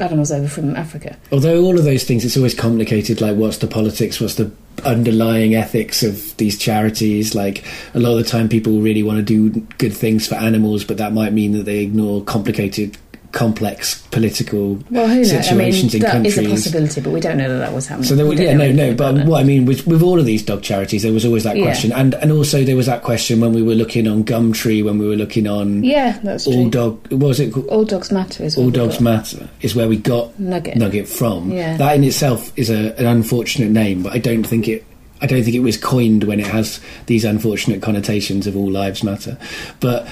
animals 0.00 0.32
over 0.32 0.48
from 0.48 0.76
Africa. 0.76 1.16
Although 1.32 1.62
all 1.62 1.78
of 1.78 1.84
those 1.84 2.04
things, 2.04 2.24
it's 2.24 2.36
always 2.36 2.54
complicated. 2.54 3.20
Like, 3.20 3.36
what's 3.36 3.58
the 3.58 3.66
politics? 3.66 4.20
What's 4.20 4.34
the 4.34 4.50
underlying 4.84 5.54
ethics 5.54 6.02
of 6.02 6.36
these 6.36 6.58
charities? 6.58 7.34
Like, 7.34 7.64
a 7.94 8.00
lot 8.00 8.18
of 8.18 8.24
the 8.24 8.30
time, 8.30 8.48
people 8.48 8.80
really 8.80 9.02
want 9.02 9.18
to 9.18 9.50
do 9.50 9.60
good 9.78 9.92
things 9.92 10.26
for 10.26 10.36
animals, 10.36 10.84
but 10.84 10.96
that 10.98 11.12
might 11.12 11.32
mean 11.32 11.52
that 11.52 11.64
they 11.64 11.80
ignore 11.80 12.24
complicated, 12.24 12.96
complex 13.32 14.02
political 14.08 14.74
Well, 14.90 15.06
knows? 15.06 15.32
I 15.32 15.36
mean, 15.36 15.42
situations 15.42 15.94
in 15.94 16.02
that 16.02 16.26
is 16.26 16.36
a 16.38 16.48
possibility, 16.48 17.00
but 17.00 17.12
we 17.12 17.20
don't 17.20 17.36
know 17.36 17.48
that 17.48 17.58
that 17.58 17.72
was 17.72 17.86
happening. 17.86 18.08
So 18.08 18.16
there 18.16 18.26
was, 18.26 18.40
yeah, 18.40 18.54
no, 18.54 18.72
no. 18.72 18.94
But 18.94 19.26
what 19.26 19.40
I 19.40 19.44
mean 19.44 19.66
with 19.66 19.86
with 19.86 20.02
all 20.02 20.18
of 20.18 20.26
these 20.26 20.44
dog 20.44 20.62
charities, 20.62 21.02
there 21.02 21.12
was 21.12 21.24
always 21.24 21.44
that 21.44 21.56
Yeah. 21.56 21.64
question, 21.64 21.92
and 21.92 22.14
and 22.14 22.32
also 22.32 22.64
there 22.64 22.76
was 22.76 22.86
that 22.86 23.02
question 23.02 23.40
when 23.40 23.52
we 23.52 23.62
were 23.62 23.74
looking 23.74 24.08
on 24.08 24.24
Gumtree, 24.24 24.84
when 24.84 24.98
we 24.98 25.06
were 25.06 25.16
looking 25.16 25.46
on 25.46 25.84
yeah, 25.84 26.18
that's 26.22 26.44
true. 26.44 26.54
All 26.54 26.68
Dog. 26.70 27.00
What 27.12 27.28
was 27.28 27.40
it? 27.40 27.52
called? 27.52 27.66
All 27.66 27.84
dogs 27.84 28.10
matter 28.10 28.42
is 28.44 28.58
All 28.58 28.70
Dogs 28.70 28.94
got. 28.94 29.02
Matter 29.02 29.48
is 29.60 29.74
where 29.76 29.88
we 29.88 29.96
got 29.96 30.38
Nugget. 30.38 30.76
Nugget 30.76 31.08
from. 31.08 31.52
Yeah. 31.52 31.76
That 31.76 31.96
in 31.96 32.04
itself 32.04 32.52
is 32.56 32.70
a, 32.70 32.98
an 32.98 33.06
unfortunate 33.06 33.70
name, 33.70 34.02
but 34.02 34.12
I 34.12 34.18
don't 34.18 34.44
think 34.44 34.68
it. 34.68 34.84
I 35.22 35.26
don't 35.26 35.42
think 35.44 35.54
it 35.54 35.60
was 35.60 35.76
coined 35.76 36.24
when 36.24 36.40
it 36.40 36.46
has 36.46 36.80
these 37.06 37.24
unfortunate 37.24 37.82
connotations 37.82 38.46
of 38.46 38.56
all 38.56 38.70
lives 38.70 39.04
matter. 39.04 39.38
But 39.78 40.08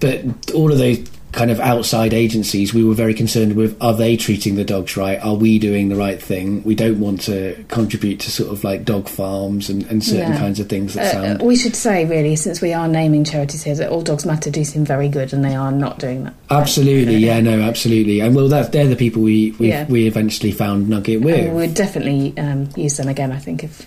but 0.00 0.24
all 0.54 0.72
of 0.72 0.78
those 0.78 0.98
kind 1.32 1.50
of 1.50 1.60
outside 1.60 2.12
agencies, 2.12 2.74
we 2.74 2.82
were 2.82 2.94
very 2.94 3.14
concerned 3.14 3.54
with: 3.54 3.76
are 3.80 3.94
they 3.94 4.16
treating 4.16 4.56
the 4.56 4.64
dogs 4.64 4.96
right? 4.96 5.18
Are 5.24 5.34
we 5.34 5.58
doing 5.58 5.88
the 5.88 5.96
right 5.96 6.20
thing? 6.20 6.62
We 6.64 6.74
don't 6.74 6.98
want 6.98 7.20
to 7.22 7.64
contribute 7.68 8.18
to 8.20 8.30
sort 8.30 8.50
of 8.50 8.64
like 8.64 8.84
dog 8.84 9.08
farms 9.08 9.70
and, 9.70 9.84
and 9.86 10.02
certain 10.02 10.32
Yeah. 10.32 10.38
kinds 10.38 10.58
of 10.58 10.68
things 10.68 10.94
that 10.94 11.14
Uh, 11.14 11.22
sound. 11.36 11.42
we 11.42 11.54
should 11.56 11.76
say, 11.76 12.04
really, 12.04 12.34
since 12.36 12.60
we 12.60 12.72
are 12.72 12.88
naming 12.88 13.22
charities 13.24 13.62
here, 13.62 13.74
that 13.76 13.90
All 13.90 14.02
Dogs 14.02 14.26
Matter 14.26 14.50
do 14.50 14.64
seem 14.64 14.84
very 14.84 15.08
good, 15.08 15.32
and 15.32 15.44
they 15.44 15.54
are 15.54 15.70
not 15.72 15.98
doing 16.00 16.24
that. 16.24 16.34
Absolutely, 16.50 17.16
yeah, 17.18 17.40
no, 17.40 17.60
absolutely, 17.60 18.20
and 18.20 18.34
well, 18.34 18.48
that 18.48 18.72
they're 18.72 18.88
the 18.88 18.96
people 18.96 19.22
we 19.22 19.54
we, 19.58 19.68
Yeah. 19.68 19.86
we 19.88 20.06
eventually 20.06 20.50
found 20.52 20.88
Nugget 20.88 21.16
And 21.16 21.24
with. 21.24 21.44
we 21.48 21.54
would 21.54 21.74
definitely 21.74 22.34
um, 22.38 22.68
use 22.76 22.96
them 22.96 23.08
again, 23.08 23.30
I 23.30 23.38
think, 23.38 23.62
if 23.62 23.86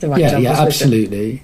the 0.00 0.08
right 0.08 0.20
yeah, 0.20 0.32
dog 0.32 0.42
yeah, 0.42 0.50
was 0.50 0.58
with 0.58 0.58
them. 0.58 0.66
absolutely. 0.88 1.42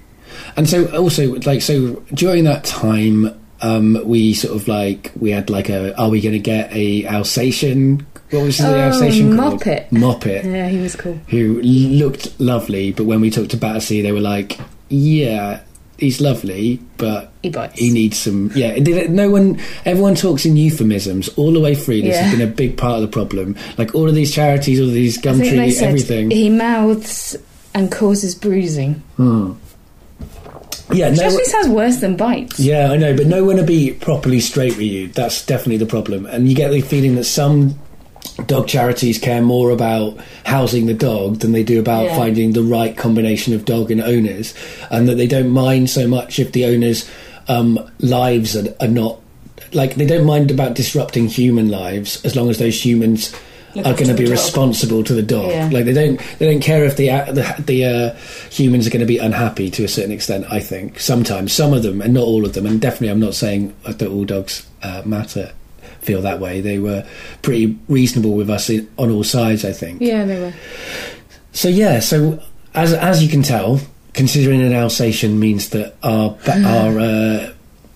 And 0.55 0.69
so 0.69 0.85
also 0.95 1.33
like 1.45 1.61
so 1.63 2.01
during 2.13 2.43
that 2.43 2.63
time, 2.63 3.33
um, 3.61 4.01
we 4.05 4.33
sort 4.33 4.55
of 4.55 4.67
like 4.67 5.11
we 5.19 5.31
had 5.31 5.49
like 5.49 5.69
a 5.69 5.95
are 5.99 6.09
we 6.09 6.21
going 6.21 6.33
to 6.33 6.39
get 6.39 6.71
a 6.73 7.05
Alsatian? 7.07 8.05
What 8.31 8.43
was 8.43 8.57
the 8.59 8.67
Oh, 8.67 8.79
Alsatian 8.79 9.35
called? 9.35 9.61
Moppet. 9.61 9.89
Moppet. 9.89 10.43
Yeah, 10.45 10.67
he 10.67 10.77
was 10.79 10.95
cool. 10.95 11.19
Who 11.29 11.61
looked 11.61 12.39
lovely, 12.39 12.91
but 12.91 13.05
when 13.05 13.21
we 13.21 13.29
talked 13.31 13.51
to 13.51 13.57
Battersea, 13.57 14.01
they 14.01 14.11
were 14.11 14.19
like, 14.21 14.59
"Yeah, 14.89 15.61
he's 15.97 16.21
lovely, 16.21 16.79
but 16.97 17.31
He 17.41 17.49
bites. 17.49 17.79
he 17.79 17.91
needs 17.91 18.19
some." 18.19 18.51
Yeah, 18.53 18.75
no 19.09 19.31
one, 19.31 19.59
everyone 19.83 20.13
talks 20.15 20.45
in 20.45 20.55
euphemisms 20.57 21.27
all 21.37 21.51
the 21.51 21.59
way 21.59 21.73
through. 21.73 22.03
This 22.03 22.17
has 22.17 22.31
been 22.37 22.47
a 22.47 22.51
big 22.51 22.77
part 22.77 22.95
of 22.97 23.01
the 23.01 23.07
problem. 23.07 23.55
Like 23.79 23.95
all 23.95 24.07
of 24.07 24.13
these 24.15 24.31
charities, 24.33 24.79
all 24.79 24.87
of 24.87 24.93
these 24.93 25.17
Gumtree, 25.19 25.81
everything. 25.81 26.29
He 26.29 26.49
mouths 26.49 27.35
and 27.73 27.91
causes 27.91 28.35
bruising. 28.35 29.01
Yeah, 30.91 31.09
no, 31.09 31.23
actually 31.23 31.45
sounds 31.45 31.69
worse 31.69 31.97
than 31.97 32.15
bites. 32.15 32.59
Yeah, 32.59 32.91
I 32.91 32.97
know, 32.97 33.15
but 33.15 33.27
no 33.27 33.43
one 33.45 33.57
to 33.57 33.63
be 33.63 33.91
properly 33.93 34.39
straight 34.39 34.73
with 34.77 34.87
you. 34.87 35.07
That's 35.09 35.45
definitely 35.45 35.77
the 35.77 35.85
problem. 35.85 36.25
And 36.25 36.47
you 36.49 36.55
get 36.55 36.71
the 36.71 36.81
feeling 36.81 37.15
that 37.15 37.25
some 37.25 37.79
dog 38.45 38.67
charities 38.67 39.17
care 39.17 39.41
more 39.41 39.69
about 39.71 40.17
housing 40.45 40.85
the 40.85 40.93
dog 40.93 41.39
than 41.39 41.51
they 41.51 41.63
do 41.63 41.79
about 41.79 42.05
Yeah. 42.05 42.15
finding 42.17 42.53
the 42.53 42.63
right 42.63 42.95
combination 42.95 43.53
of 43.53 43.65
dog 43.65 43.91
and 43.91 44.01
owners, 44.01 44.53
and 44.89 45.07
that 45.07 45.15
they 45.15 45.27
don't 45.27 45.49
mind 45.49 45.89
so 45.89 46.07
much 46.07 46.39
if 46.39 46.51
the 46.53 46.65
owners' 46.65 47.09
um, 47.47 47.79
lives 47.99 48.55
are, 48.55 48.73
are 48.79 48.87
not 48.87 49.19
like 49.73 49.95
they 49.95 50.05
don't 50.05 50.25
mind 50.25 50.49
about 50.49 50.73
disrupting 50.73 51.27
human 51.27 51.69
lives 51.69 52.23
as 52.25 52.35
long 52.35 52.49
as 52.49 52.57
those 52.57 52.83
humans 52.83 53.33
Look 53.75 53.85
are 53.85 53.93
going 53.93 54.07
to 54.07 54.13
be 54.15 54.23
dog. 54.25 54.31
responsible 54.31 55.03
to 55.03 55.13
the 55.13 55.21
dog. 55.21 55.51
Yeah. 55.51 55.69
Like 55.71 55.85
they 55.85 55.93
don't 55.93 56.19
they 56.39 56.51
don't 56.51 56.61
care 56.61 56.85
if 56.85 56.97
the 56.97 57.11
uh, 57.11 57.31
the, 57.31 57.63
the 57.65 57.85
uh, 57.85 58.15
humans 58.49 58.87
are 58.87 58.89
going 58.89 59.01
to 59.01 59.05
be 59.05 59.17
unhappy 59.19 59.69
to 59.71 59.83
a 59.83 59.87
certain 59.87 60.11
extent. 60.11 60.45
I 60.49 60.59
think 60.59 60.99
sometimes 60.99 61.53
some 61.53 61.73
of 61.73 61.83
them 61.83 62.01
and 62.01 62.13
not 62.13 62.23
all 62.23 62.45
of 62.45 62.53
them, 62.53 62.65
and 62.65 62.81
definitely 62.81 63.09
I'm 63.09 63.19
not 63.19 63.35
saying 63.35 63.75
that 63.83 64.01
all 64.07 64.25
dogs 64.25 64.67
uh, 64.81 65.03
matter. 65.05 65.53
Feel 66.01 66.21
that 66.21 66.39
way. 66.39 66.61
They 66.61 66.79
were 66.79 67.05
pretty 67.41 67.77
reasonable 67.89 68.33
with 68.33 68.49
us 68.49 68.69
in, 68.69 68.89
on 68.97 69.11
all 69.11 69.23
sides. 69.23 69.65
I 69.65 69.73
think. 69.73 70.01
Yeah, 70.01 70.25
they 70.25 70.39
were. 70.39 70.53
So 71.51 71.67
yeah, 71.67 71.99
so 71.99 72.41
as 72.73 72.93
as 72.93 73.21
you 73.21 73.29
can 73.29 73.43
tell, 73.43 73.81
considering 74.13 74.61
an 74.61 74.73
Alsatian 74.73 75.39
means 75.39 75.69
that 75.69 75.95
our 76.01 76.37
our 76.47 76.99
uh, 76.99 77.53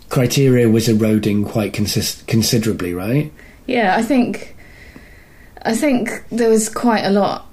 criteria 0.09 0.69
was 0.69 0.89
eroding 0.89 1.45
quite 1.45 1.73
consist- 1.73 2.27
considerably, 2.27 2.93
right? 2.93 3.31
Yeah, 3.65 3.95
I 3.97 4.03
think. 4.03 4.52
I 5.65 5.75
think 5.75 6.25
there 6.29 6.49
was 6.49 6.67
quite 6.69 7.03
a 7.03 7.09
lot. 7.09 7.45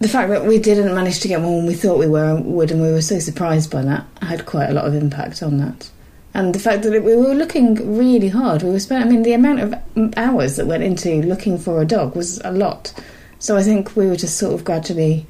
The 0.00 0.08
fact 0.08 0.28
that 0.30 0.44
we 0.44 0.58
didn't 0.58 0.94
manage 0.94 1.20
to 1.20 1.28
get 1.28 1.40
one 1.40 1.56
when 1.56 1.66
we 1.66 1.74
thought 1.74 1.98
we 1.98 2.06
were 2.06 2.40
would, 2.40 2.70
and 2.70 2.80
we 2.80 2.92
were 2.92 3.02
so 3.02 3.18
surprised 3.18 3.70
by 3.70 3.82
that, 3.82 4.04
had 4.22 4.46
quite 4.46 4.68
a 4.68 4.74
lot 4.74 4.86
of 4.86 4.94
impact 4.94 5.42
on 5.42 5.58
that. 5.58 5.90
And 6.34 6.54
the 6.54 6.58
fact 6.58 6.82
that 6.82 7.02
we 7.02 7.16
were 7.16 7.34
looking 7.34 7.96
really 7.96 8.28
hard, 8.28 8.62
we 8.62 8.70
were 8.70 8.80
spent. 8.80 9.04
I 9.04 9.08
mean, 9.08 9.22
the 9.22 9.32
amount 9.32 9.60
of 9.60 9.74
hours 10.16 10.56
that 10.56 10.66
went 10.66 10.84
into 10.84 11.22
looking 11.22 11.58
for 11.58 11.80
a 11.80 11.86
dog 11.86 12.14
was 12.14 12.40
a 12.44 12.52
lot. 12.52 12.92
So 13.38 13.56
I 13.56 13.62
think 13.62 13.96
we 13.96 14.06
were 14.06 14.16
just 14.16 14.36
sort 14.36 14.54
of 14.54 14.64
gradually 14.64 15.26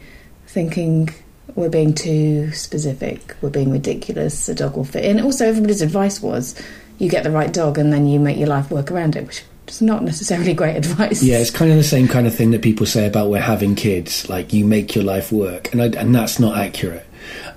thinking 0.48 1.11
we're 1.55 1.70
being 1.70 1.94
too 1.94 2.53
specific, 2.53 3.37
we're 3.40 3.51
being 3.51 3.70
ridiculous. 3.70 4.46
The 4.46 4.55
dog 4.55 4.77
will 4.77 4.85
fit 4.85 5.05
in. 5.05 5.20
Also, 5.20 5.46
everybody's 5.46 5.83
advice 5.83 6.20
was 6.20 6.61
you 6.98 7.09
get 7.09 7.22
the 7.22 7.31
right 7.31 7.53
dog 7.53 7.79
and 7.79 7.92
then 7.92 8.07
you 8.07 8.18
make 8.18 8.38
your 8.38 8.48
life 8.48 8.70
work 8.70 8.90
around 8.90 9.16
it, 9.16 9.27
which 9.27 9.44
is 9.70 9.83
not 9.83 10.02
necessarily 10.02 10.54
great 10.54 10.76
advice. 10.76 11.22
Yeah, 11.22 11.38
it's 11.38 11.50
kind 11.50 11.70
of 11.70 11.76
the 11.76 11.85
same 11.85 12.09
kind 12.09 12.26
of 12.26 12.35
thing 12.35 12.50
that 12.52 12.62
people 12.62 12.87
say 12.87 13.07
about 13.07 13.31
we're 13.31 13.40
having 13.40 13.74
kids. 13.74 14.28
Like 14.28 14.52
you 14.52 14.64
make 14.64 14.94
your 14.94 15.04
life 15.04 15.31
work, 15.33 15.72
and 15.72 15.83
I, 15.83 15.87
and 15.87 16.14
that's 16.14 16.38
not 16.38 16.57
accurate. 16.57 17.04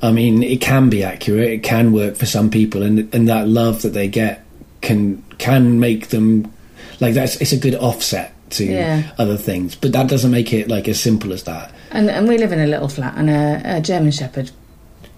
I 0.01 0.11
mean, 0.11 0.43
it 0.43 0.59
can 0.61 0.89
be 0.89 1.03
accurate. 1.03 1.49
It 1.49 1.63
can 1.63 1.91
work 1.93 2.15
for 2.15 2.25
some 2.25 2.49
people, 2.49 2.83
and 2.83 3.13
and 3.13 3.27
that 3.29 3.47
love 3.47 3.81
that 3.83 3.89
they 3.93 4.07
get 4.07 4.43
can 4.81 5.23
can 5.37 5.79
make 5.79 6.09
them 6.09 6.51
like 6.99 7.13
that's. 7.13 7.35
It's 7.41 7.51
a 7.53 7.57
good 7.57 7.75
offset 7.75 8.33
to 8.51 8.65
Yeah. 8.65 9.03
other 9.17 9.37
things, 9.37 9.75
but 9.75 9.93
that 9.93 10.09
doesn't 10.09 10.31
make 10.31 10.51
it 10.51 10.67
like 10.67 10.87
as 10.89 10.99
simple 10.99 11.31
as 11.31 11.43
that. 11.43 11.71
And, 11.91 12.09
and 12.09 12.27
we 12.27 12.37
live 12.37 12.51
in 12.51 12.59
a 12.59 12.67
little 12.67 12.89
flat, 12.89 13.15
and 13.17 13.29
a, 13.29 13.77
a 13.77 13.81
German 13.81 14.11
Shepherd, 14.11 14.51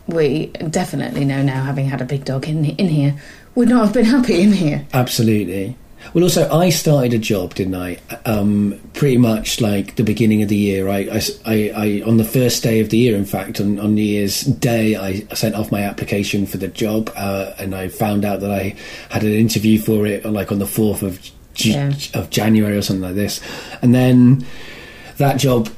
we 0.08 0.48
definitely 0.70 1.26
know 1.26 1.42
now, 1.42 1.64
having 1.64 1.86
had 1.86 2.02
a 2.02 2.06
big 2.06 2.26
dog 2.26 2.48
in 2.48 2.66
in 2.66 2.88
here, 2.90 3.16
would 3.56 3.70
not 3.70 3.86
have 3.86 3.94
been 3.94 4.06
happy 4.06 4.42
in 4.42 4.52
here. 4.52 4.86
Absolutely. 4.94 5.76
Well, 6.14 6.24
also, 6.24 6.50
I 6.52 6.70
started 6.70 7.14
a 7.14 7.18
job, 7.18 7.56
didn't 7.56 7.76
I? 7.76 7.98
Um, 8.26 8.80
pretty 8.94 9.18
much 9.18 9.62
like 9.62 9.96
the 9.96 10.04
beginning 10.04 10.44
of 10.44 10.50
the 10.50 10.56
year. 10.56 10.88
I, 10.90 11.00
I, 11.12 11.22
I, 11.46 11.72
I- 11.76 12.04
on 12.06 12.18
the 12.18 12.24
first 12.24 12.62
day 12.62 12.80
of 12.82 12.90
the 12.90 12.98
year, 12.98 13.16
in 13.16 13.26
fact, 13.26 13.60
on, 13.60 13.80
on 13.80 13.96
New 13.96 14.04
Year's 14.04 14.42
Day, 14.42 14.96
I 14.96 15.22
sent 15.34 15.56
off 15.56 15.72
my 15.72 15.82
application 15.82 16.46
for 16.46 16.58
the 16.58 16.68
job, 16.68 17.12
uh, 17.16 17.54
and 17.58 17.74
I 17.74 17.88
found 17.88 18.26
out 18.26 18.42
that 18.42 18.52
I 18.52 18.76
had 19.10 19.24
an 19.24 19.32
interview 19.34 19.80
for 19.80 20.06
it, 20.06 20.24
like 20.26 20.52
on 20.52 20.60
the 20.60 20.68
fourth 20.68 21.02
of 21.02 21.20
J- 21.56 21.72
Yeah. 21.72 21.94
of 22.20 22.30
January 22.30 22.78
or 22.78 22.82
something 22.82 23.04
like 23.04 23.16
this, 23.16 23.40
and 23.82 23.94
then 23.96 24.46
that 25.18 25.38
job 25.38 25.70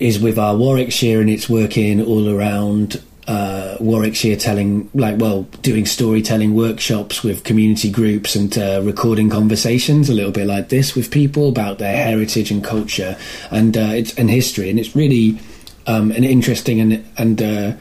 is 0.00 0.18
with 0.18 0.38
our 0.38 0.56
Warwickshire, 0.56 1.20
and 1.20 1.28
it's 1.30 1.48
working 1.48 2.02
all 2.04 2.28
around 2.28 3.02
uh, 3.26 3.76
Warwickshire 3.80 4.36
telling, 4.36 4.88
like, 4.94 5.18
well, 5.18 5.42
doing 5.62 5.86
storytelling 5.86 6.54
workshops 6.54 7.22
with 7.22 7.44
community 7.44 7.90
groups 7.90 8.36
and 8.36 8.56
uh, 8.56 8.80
recording 8.84 9.30
conversations, 9.30 10.08
a 10.08 10.14
little 10.14 10.30
bit 10.30 10.46
like 10.46 10.68
this 10.68 10.94
with 10.94 11.10
people 11.10 11.48
about 11.48 11.78
their 11.78 11.96
heritage 11.96 12.50
and 12.50 12.62
culture 12.62 13.16
and 13.50 13.76
uh, 13.76 13.92
it's 13.92 14.14
and 14.14 14.30
history, 14.30 14.70
and 14.70 14.78
it's 14.78 14.94
really 14.94 15.38
um, 15.86 16.10
an 16.12 16.24
interesting 16.24 16.80
and 16.80 17.04
and 17.16 17.42
uh, 17.42 17.72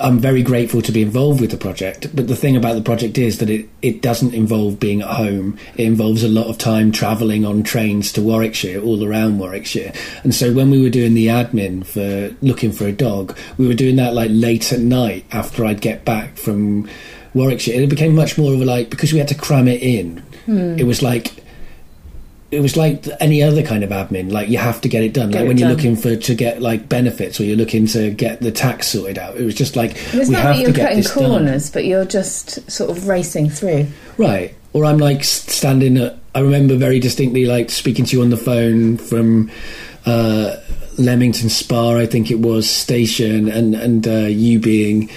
I'm 0.00 0.18
very 0.18 0.42
grateful 0.42 0.82
to 0.82 0.92
be 0.92 1.02
involved 1.02 1.40
with 1.40 1.50
the 1.50 1.56
project. 1.56 2.14
But 2.14 2.28
the 2.28 2.36
thing 2.36 2.56
about 2.56 2.74
the 2.74 2.82
project 2.82 3.16
is 3.18 3.38
that 3.38 3.48
it, 3.48 3.68
it 3.82 4.02
doesn't 4.02 4.34
involve 4.34 4.78
being 4.78 5.00
at 5.00 5.08
home. 5.08 5.58
It 5.76 5.86
involves 5.86 6.22
a 6.22 6.28
lot 6.28 6.46
of 6.46 6.58
time 6.58 6.92
travelling 6.92 7.44
on 7.44 7.62
trains 7.62 8.12
to 8.12 8.22
Warwickshire, 8.22 8.80
all 8.80 9.04
around 9.04 9.38
Warwickshire. 9.38 9.92
And 10.22 10.34
so 10.34 10.52
when 10.52 10.70
we 10.70 10.82
were 10.82 10.90
doing 10.90 11.14
the 11.14 11.28
admin 11.28 11.86
for 11.86 12.34
looking 12.44 12.72
for 12.72 12.86
a 12.86 12.92
dog, 12.92 13.36
we 13.56 13.66
were 13.66 13.74
doing 13.74 13.96
that 13.96 14.14
like 14.14 14.30
late 14.32 14.72
at 14.72 14.80
night 14.80 15.24
after 15.32 15.64
I'd 15.64 15.80
get 15.80 16.04
back 16.04 16.36
from 16.36 16.88
Warwickshire. 17.34 17.74
And 17.74 17.84
it 17.84 17.90
became 17.90 18.14
much 18.14 18.36
more 18.36 18.52
of 18.52 18.60
a 18.60 18.64
like, 18.64 18.90
because 18.90 19.12
we 19.12 19.18
had 19.18 19.28
to 19.28 19.34
cram 19.34 19.68
it 19.68 19.82
in, 19.82 20.18
hmm. 20.44 20.78
it 20.78 20.84
was 20.84 21.02
like 21.02 21.32
it 22.50 22.60
was 22.60 22.76
like 22.76 23.04
any 23.20 23.42
other 23.42 23.62
kind 23.62 23.84
of 23.84 23.90
admin. 23.90 24.32
Like 24.32 24.48
you 24.48 24.58
have 24.58 24.80
to 24.80 24.88
get 24.88 25.02
it 25.02 25.12
done. 25.12 25.30
Get 25.30 25.38
like 25.38 25.44
it 25.44 25.48
when 25.48 25.58
you're 25.58 25.68
looking 25.68 25.96
for 25.96 26.16
to 26.16 26.34
get 26.34 26.62
like 26.62 26.88
benefits 26.88 27.38
or 27.40 27.44
you're 27.44 27.56
looking 27.56 27.86
to 27.88 28.10
get 28.10 28.40
the 28.40 28.50
tax 28.50 28.86
sorted 28.88 29.18
out. 29.18 29.36
It 29.36 29.44
was 29.44 29.54
just 29.54 29.76
like 29.76 29.92
It's 30.14 30.28
we 30.28 30.34
not 30.34 30.42
have 30.42 30.56
that 30.56 30.62
you're 30.62 30.72
get 30.72 30.82
cutting 30.82 30.96
this 30.98 31.14
done. 31.14 31.24
corners, 31.24 31.70
but 31.70 31.84
you're 31.84 32.04
just 32.06 32.70
sort 32.70 32.90
of 32.90 33.06
racing 33.06 33.50
through. 33.50 33.86
Right. 34.16 34.54
Or 34.72 34.84
I'm 34.84 34.98
like 34.98 35.24
standing 35.24 35.98
at. 35.98 36.18
I 36.34 36.40
remember 36.40 36.76
very 36.76 37.00
distinctly 37.00 37.46
like 37.46 37.70
speaking 37.70 38.04
to 38.06 38.16
you 38.16 38.22
on 38.22 38.30
the 38.30 38.36
phone 38.36 38.96
from 38.96 39.50
uh, 40.06 40.56
Leamington 40.98 41.48
Spa, 41.48 41.96
I 41.96 42.06
think 42.06 42.30
it 42.30 42.38
was 42.38 42.68
station, 42.68 43.48
and 43.48 43.74
and 43.74 44.06
uh, 44.06 44.26
you 44.26 44.58
being 44.60 45.10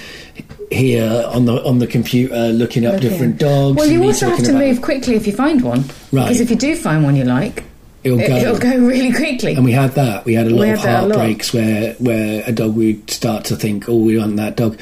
here 0.72 1.26
on 1.28 1.46
the 1.46 1.64
on 1.66 1.80
the 1.80 1.88
computer 1.88 2.48
looking 2.50 2.86
up 2.86 2.94
Looking. 2.94 3.10
different 3.10 3.38
dogs. 3.38 3.78
Well, 3.78 3.90
you 3.90 4.04
also 4.04 4.30
have 4.30 4.44
to 4.44 4.54
move 4.54 4.82
quickly 4.82 5.16
if 5.16 5.28
you 5.28 5.34
find 5.34 5.62
one. 5.62 5.82
Right. 6.12 6.24
Because 6.26 6.40
if 6.42 6.50
you 6.50 6.56
do 6.56 6.76
find 6.76 7.04
one 7.04 7.16
you 7.16 7.26
like, 7.26 7.64
It'll 8.04 8.18
go. 8.18 8.24
it'll 8.36 8.58
go 8.58 8.78
really 8.78 9.12
quickly. 9.14 9.54
And 9.54 9.64
we 9.66 9.74
had 9.74 9.92
that. 9.92 10.26
We 10.26 10.34
had 10.34 10.48
a 10.48 10.50
lot 10.50 10.64
of 10.70 10.80
had 10.80 10.80
that 10.88 11.04
a 11.04 11.08
lot. 11.08 11.16
heartbreaks 11.18 11.54
where 11.54 11.94
where 11.96 12.44
a 12.48 12.52
dog 12.52 12.76
would 12.76 13.10
start 13.10 13.46
to 13.46 13.56
think, 13.56 13.88
"Oh, 13.90 13.98
we 13.98 14.18
want 14.18 14.38
that 14.38 14.56
dog." 14.58 14.80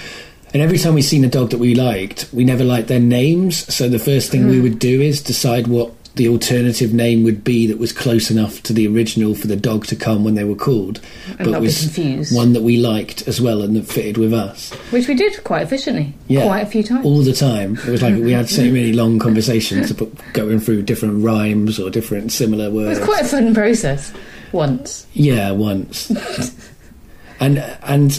And 0.54 0.64
every 0.64 0.80
time 0.80 0.96
we 0.96 1.02
seen 1.04 1.24
a 1.24 1.28
dog 1.30 1.52
that 1.52 1.60
we 1.60 1.76
liked, 1.76 2.28
we 2.34 2.44
never 2.44 2.64
liked 2.64 2.88
their 2.88 3.00
names. 3.00 3.72
So 3.74 3.88
the 3.88 4.00
first 4.00 4.32
thing 4.32 4.44
Hmm. 4.44 4.50
we 4.50 4.60
would 4.60 4.80
do 4.80 5.02
is 5.02 5.22
decide 5.22 5.68
what 5.68 5.92
the 6.16 6.28
alternative 6.28 6.94
name 6.94 7.24
would 7.24 7.44
be 7.44 7.68
that 7.68 7.78
was 7.80 7.94
close 7.94 8.30
enough 8.30 8.62
to 8.64 8.74
the 8.74 8.88
original 8.88 9.36
for 9.36 9.48
the 9.48 9.56
dog 9.56 9.86
to 9.88 9.96
come 9.96 10.24
when 10.24 10.36
they 10.36 10.44
were 10.44 10.56
called, 10.56 11.00
And 11.38 11.54
be 11.54 11.60
was 11.60 11.82
confused. 11.84 12.36
one 12.36 12.54
that 12.54 12.62
we 12.62 12.78
liked 12.78 13.28
as 13.28 13.40
well 13.40 13.62
and 13.62 13.76
that 13.76 13.86
fitted 13.88 14.18
with 14.18 14.34
us. 14.34 14.72
Which 14.92 15.08
we 15.08 15.14
did 15.14 15.44
quite 15.44 15.62
efficiently. 15.62 16.14
Yeah. 16.28 16.44
Quite 16.46 16.62
a 16.62 16.66
few 16.66 16.84
times. 16.84 17.06
All 17.06 17.22
the 17.22 17.34
time, 17.34 17.78
it 17.78 17.86
was 17.88 18.02
like 18.02 18.16
we 18.16 18.32
had 18.34 18.50
so 18.50 18.64
many 18.72 18.92
long 18.92 19.20
conversations 19.20 19.92
going 20.34 20.60
through 20.60 20.82
different 20.84 21.24
rhymes 21.24 21.80
or 21.80 21.90
different 21.90 22.32
similar 22.32 22.70
words. 22.70 22.98
it 22.98 23.02
was 23.02 23.08
quite 23.10 23.24
a 23.26 23.28
fun 23.28 23.54
process. 23.54 24.12
Once. 24.52 25.06
Yeah, 25.14 25.52
once. 25.52 26.10
and 27.40 27.60
and 27.84 28.12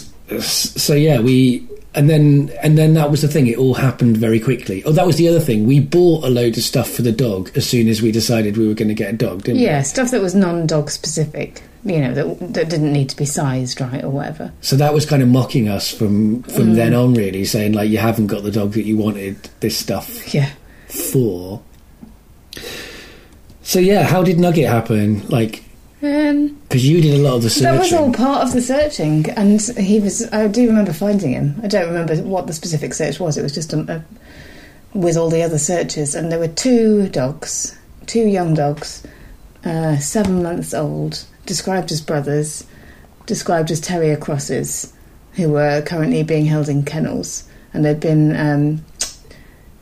so 0.43 0.95
yeah, 0.95 1.21
we 1.21 1.67
and 1.95 2.09
then 2.09 2.51
and 2.63 2.79
then 2.79 2.95
that 2.95 3.11
was 3.11 3.23
the 3.23 3.29
thing. 3.29 3.47
It 3.47 3.59
all 3.59 3.75
happened 3.75 4.17
very 4.17 4.39
quickly. 4.39 4.85
Oh, 4.85 4.93
that 4.93 5.07
was 5.07 5.17
the 5.17 5.29
other 5.29 5.41
thing. 5.41 5.67
We 5.67 5.81
bought 5.81 6.25
a 6.25 6.31
load 6.31 6.57
of 6.57 6.63
stuff 6.63 6.89
for 6.89 7.03
the 7.03 7.13
dog 7.13 7.51
as 7.57 7.69
soon 7.69 7.89
as 7.89 8.01
we 8.01 8.13
decided 8.13 8.57
we 8.57 8.69
were 8.69 8.75
going 8.75 8.89
to 8.89 8.95
get 8.95 9.13
a 9.13 9.17
dog, 9.17 9.43
didn't 9.43 9.61
Yeah, 9.61 9.83
stuff 9.83 10.11
that 10.13 10.21
was 10.21 10.35
non-dog 10.35 10.91
specific. 10.91 11.63
You 11.85 12.01
know, 12.01 12.15
that, 12.15 12.53
that 12.55 12.69
didn't 12.69 12.93
need 12.93 13.09
to 13.09 13.17
be 13.17 13.25
sized 13.25 13.81
right 13.81 14.05
or 14.05 14.11
whatever. 14.11 14.53
So 14.61 14.77
that 14.77 14.93
was 14.93 15.07
kind 15.07 15.23
of 15.23 15.29
mocking 15.29 15.69
us 15.69 15.91
from 15.91 16.43
from 16.45 16.73
mm. 16.73 16.75
then 16.77 16.95
on, 16.95 17.15
really, 17.15 17.45
saying 17.45 17.73
like 17.73 17.91
you 17.91 17.99
haven't 17.99 18.29
got 18.29 18.43
the 18.43 18.53
dog 18.53 18.73
that 18.73 18.85
you 18.85 18.97
wanted 18.97 19.49
this 19.61 19.77
stuff 19.77 20.33
Yeah. 20.35 20.51
for. 20.89 21.63
So 23.63 23.79
yeah, 23.79 24.03
how 24.05 24.23
did 24.23 24.39
Nugget 24.39 24.69
happen? 24.69 25.27
Like, 25.29 25.65
Um, 26.03 26.59
because 26.63 26.89
you 26.89 27.03
did 27.03 27.21
a 27.21 27.23
lot 27.23 27.37
of 27.37 27.43
the 27.43 27.51
searching. 27.51 27.65
that 27.65 27.79
was 27.79 27.93
all 27.93 28.13
part 28.13 28.43
of 28.43 28.53
the 28.53 28.63
searching, 28.63 29.29
and 29.31 29.61
he 29.61 30.01
was. 30.01 30.27
I 30.33 30.49
do 30.49 30.67
remember 30.67 30.95
finding 30.95 31.33
him. 31.33 31.61
I 31.63 31.67
don't 31.67 31.89
remember 31.89 32.17
what 32.23 32.47
the 32.47 32.55
specific 32.55 32.95
search 32.95 33.21
was. 33.21 33.37
It 33.37 33.43
was 33.43 33.53
just 33.53 33.75
a, 33.75 33.81
a, 33.81 34.99
with 34.99 35.19
all 35.19 35.29
the 35.29 35.43
other 35.43 35.59
searches, 35.59 36.15
and 36.15 36.33
there 36.33 36.39
were 36.39 36.49
two 36.49 37.11
dogs, 37.11 37.79
two 38.07 38.27
young 38.27 38.55
dogs, 38.55 39.07
uh, 39.65 39.99
seven 39.99 40.43
months 40.43 40.73
old, 40.73 41.25
described 41.45 41.93
as 41.93 42.01
brothers, 42.01 42.67
described 43.27 43.71
as 43.71 43.81
terrier 43.81 44.17
crosses, 44.17 44.95
who 45.33 45.51
were 45.51 45.83
currently 45.83 46.23
being 46.23 46.47
held 46.47 46.71
in 46.71 46.83
kennels, 46.83 47.45
and 47.75 47.85
they'd 47.85 48.01
been. 48.01 48.35
Um, 48.35 48.85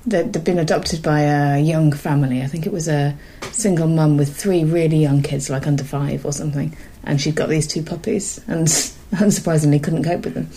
They'd, 0.07 0.33
they'd 0.33 0.45
been 0.45 0.59
adopted 0.59 1.03
by 1.03 1.21
a 1.21 1.59
young 1.59 1.93
family. 1.93 2.43
I 2.43 2.47
think 2.47 2.67
it 2.67 2.73
was 2.73 2.89
a 2.89 3.17
single 3.53 3.89
mum 3.89 4.17
with 4.17 4.35
three 4.37 4.65
really 4.65 4.97
young 4.97 5.23
kids, 5.23 5.51
like 5.51 5.67
under 5.67 5.85
five 5.85 6.25
or 6.25 6.33
something. 6.33 6.77
And 7.05 7.21
she'd 7.21 7.35
got 7.35 7.49
these 7.49 7.67
two 7.67 7.83
puppies, 7.83 8.41
and 8.47 8.67
unsurprisingly 9.13 9.83
couldn't 9.83 10.05
cope 10.05 10.25
with 10.25 10.35
them. 10.35 10.51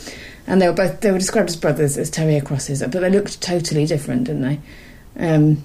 And 0.48 0.62
they 0.62 0.68
were 0.68 0.74
both 0.74 1.02
they 1.02 1.12
were 1.12 1.20
described 1.20 1.50
as 1.50 1.56
brothers, 1.56 1.98
as 1.98 2.10
terrier 2.10 2.42
crosses, 2.42 2.82
but 2.82 2.92
they 2.92 3.10
looked 3.10 3.42
totally 3.42 3.86
different, 3.86 4.26
didn't 4.26 4.42
they? 4.42 4.60
Um, 5.18 5.64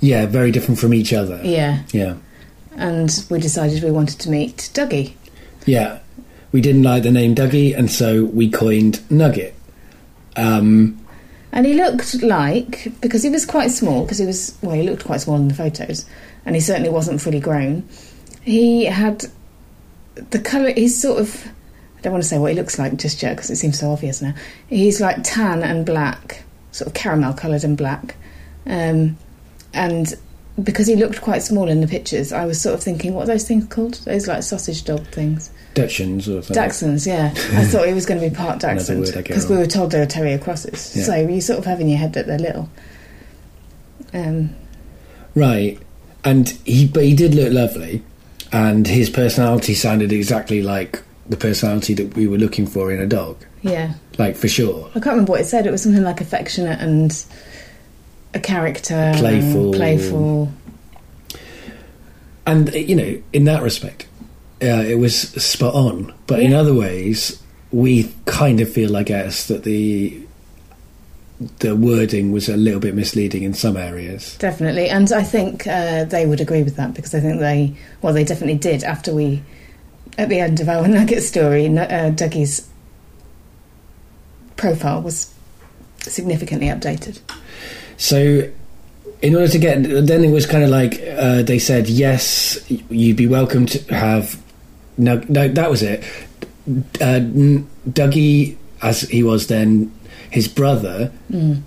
yeah, 0.00 0.26
very 0.26 0.50
different 0.50 0.80
from 0.80 0.94
each 0.94 1.12
other. 1.12 1.40
yeah. 1.44 1.82
yeah. 1.92 2.16
And 2.76 3.24
we 3.28 3.40
decided 3.40 3.82
we 3.82 3.90
wanted 3.90 4.20
to 4.20 4.30
meet 4.30 4.70
Dougie. 4.72 5.14
Yeah, 5.66 5.98
we 6.52 6.60
didn't 6.60 6.82
like 6.82 7.02
the 7.02 7.10
name 7.10 7.34
Dougie, 7.34 7.76
and 7.76 7.90
so 7.90 8.24
we 8.24 8.50
coined 8.50 9.00
Nugget. 9.10 9.54
Um, 10.36 10.99
And 11.52 11.66
he 11.66 11.74
looked 11.74 12.22
like, 12.22 12.92
because 13.00 13.22
he 13.22 13.30
was 13.30 13.44
quite 13.44 13.70
small, 13.70 14.02
because 14.02 14.18
he 14.18 14.26
was, 14.26 14.56
well, 14.62 14.76
he 14.76 14.82
looked 14.82 15.04
quite 15.04 15.20
small 15.20 15.36
in 15.36 15.48
the 15.48 15.54
photos, 15.54 16.06
and 16.46 16.54
he 16.54 16.60
certainly 16.60 16.90
wasn't 16.90 17.20
fully 17.20 17.40
grown. 17.40 17.88
He 18.42 18.84
had 18.84 19.26
the 20.14 20.38
colour, 20.38 20.72
he's 20.72 21.00
sort 21.00 21.20
of, 21.20 21.46
I 21.98 22.02
don't 22.02 22.12
want 22.12 22.22
to 22.22 22.28
say 22.28 22.38
what 22.38 22.52
he 22.52 22.56
looks 22.56 22.78
like 22.78 22.96
just 22.96 23.22
yet, 23.22 23.36
because 23.36 23.50
it 23.50 23.56
seems 23.56 23.78
so 23.78 23.90
obvious 23.90 24.22
now. 24.22 24.34
He's 24.68 25.00
like 25.00 25.18
tan 25.22 25.62
and 25.62 25.84
black, 25.84 26.44
sort 26.70 26.86
of 26.88 26.94
caramel 26.94 27.34
coloured 27.34 27.64
and 27.64 27.76
black. 27.76 28.14
Um, 28.66 29.18
and 29.74 30.14
because 30.62 30.86
he 30.86 30.96
looked 30.96 31.20
quite 31.20 31.42
small 31.42 31.68
in 31.68 31.80
the 31.80 31.88
pictures, 31.88 32.32
I 32.32 32.44
was 32.46 32.60
sort 32.60 32.74
of 32.74 32.82
thinking, 32.82 33.14
what 33.14 33.24
are 33.24 33.26
those 33.26 33.46
things 33.46 33.66
called? 33.66 33.94
Those 34.04 34.28
like 34.28 34.42
sausage 34.42 34.84
dog 34.84 35.06
things. 35.08 35.50
Dachshunds 35.74 36.22
or 36.28 36.42
something. 36.42 36.56
Dachshunds, 36.56 37.06
yeah. 37.06 37.32
I 37.58 37.64
thought 37.64 37.86
it 37.88 37.94
was 37.94 38.06
going 38.06 38.20
to 38.20 38.28
be 38.28 38.34
part 38.34 38.58
Dachshund 38.60 39.00
word 39.00 39.08
I 39.10 39.12
get 39.12 39.28
because 39.28 39.48
we 39.48 39.56
were 39.56 39.66
told 39.66 39.92
they 39.92 40.00
were 40.00 40.06
terrier 40.06 40.38
crosses. 40.38 40.96
Yeah. 40.96 41.04
So 41.04 41.14
you 41.16 41.40
sort 41.40 41.58
of 41.60 41.64
have 41.66 41.80
in 41.80 41.88
your 41.88 41.98
head 41.98 42.12
that 42.14 42.26
they're 42.26 42.38
little. 42.38 42.68
Um, 44.12 44.54
Right, 45.36 45.78
and 46.24 46.48
he 46.64 46.88
but 46.88 47.04
he 47.04 47.14
did 47.14 47.34
look 47.36 47.52
lovely, 47.52 48.02
and 48.52 48.84
his 48.86 49.08
personality 49.08 49.74
sounded 49.74 50.12
exactly 50.12 50.60
like 50.60 51.00
the 51.28 51.36
personality 51.36 51.94
that 51.94 52.16
we 52.16 52.26
were 52.26 52.36
looking 52.38 52.66
for 52.66 52.90
in 52.90 53.00
a 53.00 53.06
dog, 53.06 53.36
yeah, 53.62 53.94
like 54.18 54.34
for 54.34 54.48
sure. 54.48 54.88
I 54.88 54.94
can't 54.94 55.06
remember 55.06 55.30
what 55.30 55.40
it 55.40 55.44
said. 55.44 55.66
It 55.66 55.70
was 55.70 55.82
something 55.84 56.02
like 56.02 56.20
affectionate 56.20 56.80
and 56.80 57.24
a 58.34 58.40
character, 58.40 59.12
Playful. 59.16 59.72
playful. 59.72 60.52
And 62.44 62.74
you 62.74 62.96
know, 62.96 63.22
in 63.32 63.44
that 63.44 63.62
respect, 63.62 64.06
uh, 64.62 64.84
it 64.86 64.98
was 64.98 65.16
spot 65.42 65.74
on. 65.74 66.14
But 66.26 66.40
in 66.40 66.52
other 66.52 66.74
ways, 66.74 67.42
we 67.72 68.12
kind 68.26 68.60
of 68.60 68.70
feel, 68.72 68.96
I 68.96 69.02
guess, 69.02 69.46
that 69.46 69.64
the 69.64 70.20
the 71.60 71.74
wording 71.74 72.32
was 72.32 72.50
a 72.50 72.56
little 72.56 72.80
bit 72.80 72.94
misleading 72.94 73.42
in 73.42 73.54
some 73.54 73.76
areas. 73.76 74.36
Definitely, 74.36 74.90
and 74.90 75.10
I 75.10 75.22
think 75.22 75.66
uh, 75.66 76.04
they 76.04 76.26
would 76.26 76.40
agree 76.40 76.62
with 76.62 76.76
that 76.76 76.92
because 76.92 77.14
I 77.14 77.20
think 77.20 77.40
they, 77.40 77.74
well, 78.02 78.12
they 78.12 78.24
definitely 78.24 78.58
did 78.58 78.84
after 78.84 79.14
we, 79.14 79.42
at 80.18 80.28
the 80.28 80.38
end 80.38 80.60
of 80.60 80.68
our 80.68 80.86
Nugget 80.88 81.22
story, 81.22 81.66
uh, 81.78 82.10
Dougie's 82.10 82.68
profile 84.56 85.00
was 85.00 85.32
significantly 86.00 86.68
updated. 86.68 87.20
So, 87.96 88.50
in 89.22 89.34
order 89.34 89.48
to 89.48 89.58
get, 89.58 89.82
then 89.82 90.24
it 90.24 90.30
was 90.30 90.46
kind 90.46 90.64
of 90.64 90.70
like 90.70 91.00
uh, 91.16 91.42
they 91.42 91.58
said, 91.58 91.88
yes, 91.88 92.58
you'd 92.90 93.16
be 93.16 93.26
welcome 93.26 93.66
to 93.66 93.94
have. 93.94 94.40
No, 94.98 95.22
no 95.28 95.48
that 95.48 95.70
was 95.70 95.82
it. 95.82 96.02
Uh, 97.00 97.20
Dougie, 97.88 98.56
as 98.82 99.02
he 99.02 99.22
was 99.22 99.46
then, 99.46 99.90
his 100.30 100.46
brother 100.48 101.10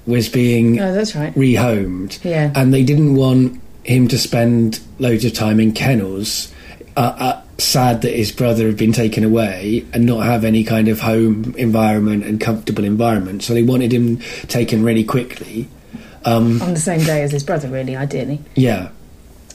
was 0.05 0.29
being 0.29 0.79
Oh, 0.79 0.93
that's 0.93 1.15
right. 1.15 1.33
rehomed, 1.35 2.23
Yeah. 2.23 2.51
and 2.55 2.73
they 2.73 2.83
didn't 2.83 3.15
want 3.15 3.59
him 3.83 4.07
to 4.07 4.17
spend 4.17 4.79
loads 4.99 5.25
of 5.25 5.33
time 5.33 5.59
in 5.59 5.71
kennels. 5.73 6.49
Uh, 6.95 6.99
uh, 7.17 7.41
sad 7.57 8.01
that 8.03 8.13
his 8.15 8.31
brother 8.31 8.67
had 8.67 8.77
been 8.77 8.93
taken 8.93 9.23
away 9.23 9.83
and 9.93 10.05
not 10.05 10.25
have 10.25 10.43
any 10.45 10.63
kind 10.63 10.87
of 10.87 10.99
home 10.99 11.53
environment 11.57 12.23
and 12.23 12.39
comfortable 12.39 12.83
environment. 12.83 13.41
So 13.43 13.53
they 13.53 13.63
wanted 13.63 13.91
him 13.91 14.17
taken 14.47 14.83
really 14.83 15.03
quickly. 15.03 15.67
Um, 16.25 16.61
On 16.61 16.73
the 16.73 16.79
same 16.79 17.01
day 17.01 17.21
as 17.23 17.31
his 17.31 17.43
brother, 17.43 17.67
really, 17.67 17.95
ideally. 17.95 18.39
yeah. 18.55 18.89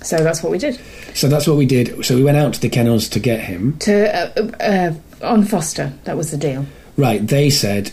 So 0.02 0.16
that's 0.18 0.42
what 0.42 0.52
we 0.52 0.58
did. 0.58 0.78
So 1.14 1.28
that's 1.28 1.46
what 1.46 1.56
we 1.56 1.66
did. 1.66 2.04
So 2.04 2.14
we 2.16 2.22
went 2.22 2.36
out 2.36 2.54
to 2.54 2.60
the 2.60 2.68
kennels 2.68 3.08
to 3.10 3.20
get 3.20 3.40
him. 3.40 3.76
To 3.80 4.14
uh, 4.38 4.50
uh, 4.60 4.94
on 5.26 5.44
Foster, 5.44 5.92
that 6.04 6.16
was 6.16 6.30
the 6.30 6.36
deal. 6.36 6.64
right, 6.96 7.24
they 7.26 7.50
said 7.50 7.90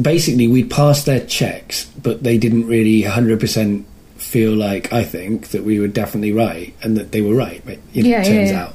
basically 0.00 0.48
we'd 0.48 0.70
passed 0.70 1.06
their 1.06 1.24
checks, 1.26 1.84
but 2.02 2.22
they 2.22 2.38
didn't 2.38 2.66
really 2.66 3.02
100% 3.02 3.84
feel 4.16 4.52
like, 4.54 4.92
I 4.92 5.02
think, 5.04 5.48
that 5.48 5.64
we 5.64 5.80
were 5.80 5.88
definitely 5.88 6.32
right 6.32 6.74
and 6.82 6.96
that 6.96 7.12
they 7.12 7.20
were 7.22 7.34
right, 7.34 7.62
but 7.64 7.74
it 7.94 8.04
Yeah, 8.04 8.18
yeah, 8.18 8.22
turns 8.24 8.50
yeah. 8.50 8.62
out. 8.64 8.74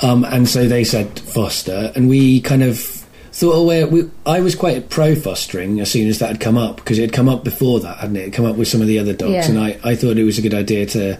Um, 0.00 0.24
and 0.24 0.48
so 0.48 0.66
they 0.68 0.84
said 0.84 1.18
foster, 1.18 1.92
and 1.96 2.08
we 2.08 2.40
kind 2.40 2.62
of 2.62 2.78
thought, 2.78 3.54
oh, 3.54 3.86
we, 3.86 4.10
I 4.26 4.40
was 4.40 4.54
quite 4.54 4.90
pro 4.90 5.14
fostering 5.14 5.80
as 5.80 5.90
soon 5.90 6.08
as 6.08 6.18
that 6.18 6.28
had 6.28 6.40
come 6.40 6.56
up 6.58 6.76
because 6.76 6.98
it 6.98 7.02
had 7.02 7.12
come 7.12 7.28
up 7.28 7.44
before 7.44 7.80
that, 7.80 7.98
hadn't 7.98 8.16
it? 8.16 8.20
It 8.20 8.24
had 8.26 8.32
come 8.34 8.44
up 8.46 8.56
with 8.56 8.68
some 8.68 8.80
of 8.80 8.86
the 8.86 8.98
other 8.98 9.12
dogs, 9.12 9.32
Yeah. 9.32 9.48
and 9.48 9.58
I, 9.58 9.78
I 9.84 9.94
thought 9.94 10.16
it 10.18 10.24
was 10.24 10.38
a 10.38 10.42
good 10.42 10.54
idea 10.54 10.86
to 10.86 11.18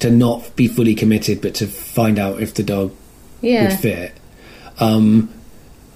to 0.00 0.10
not 0.10 0.54
be 0.56 0.66
fully 0.68 0.94
committed, 0.94 1.40
but 1.40 1.54
to 1.56 1.66
find 1.66 2.18
out 2.18 2.42
if 2.42 2.54
the 2.54 2.62
dog 2.62 2.92
Yeah. 3.42 3.68
would 3.70 3.78
fit. 3.78 4.12
Um, 4.78 5.28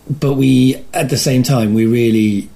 but 0.09 0.35
we, 0.35 0.77
at 0.93 1.09
the 1.09 1.17
same 1.17 1.43
time, 1.43 1.75
we 1.75 1.87
really 1.87 2.49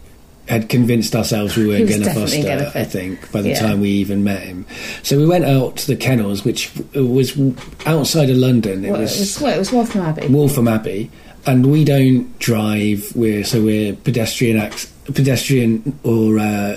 had 0.49 0.69
convinced 0.71 1.15
ourselves 1.15 1.57
we 1.57 1.67
weren't 1.67 1.89
going 1.89 2.03
to 2.03 2.13
foster. 2.15 2.73
I 2.75 2.85
think 2.85 3.31
by 3.33 3.43
the 3.43 3.51
Yeah. 3.51 3.61
time 3.61 3.81
we 3.81 3.91
even 3.91 4.25
met 4.25 4.41
him, 4.43 4.65
so 5.03 5.19
we 5.19 5.27
went 5.27 5.45
out 5.45 5.77
to 5.79 5.87
the 5.87 5.97
kennels, 5.97 6.45
which 6.45 6.71
was 6.95 7.39
outside 7.85 8.31
of 8.31 8.37
London. 8.39 8.85
It 8.85 8.91
Well, 8.93 9.01
was, 9.03 9.15
it 9.17 9.21
was, 9.21 9.41
well, 9.41 9.55
it 9.55 9.59
was 9.59 9.73
Waltham 9.73 10.01
Abbey. 10.03 10.27
Waltham 10.29 10.69
Abbey, 10.69 11.11
and 11.47 11.67
we 11.67 11.85
don't 11.85 12.39
drive. 12.39 13.13
We're 13.15 13.45
so 13.45 13.63
we're 13.63 13.93
pedestrian 13.95 14.57
ac- 14.59 14.89
pedestrian 15.13 15.99
or 16.03 16.39
uh, 16.39 16.77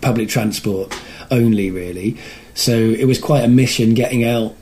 public 0.00 0.28
transport 0.28 0.92
only, 1.30 1.70
really. 1.70 2.16
So 2.54 2.72
it 2.72 3.04
was 3.06 3.18
quite 3.18 3.44
a 3.44 3.48
mission 3.48 3.94
getting 3.94 4.24
out 4.24 4.54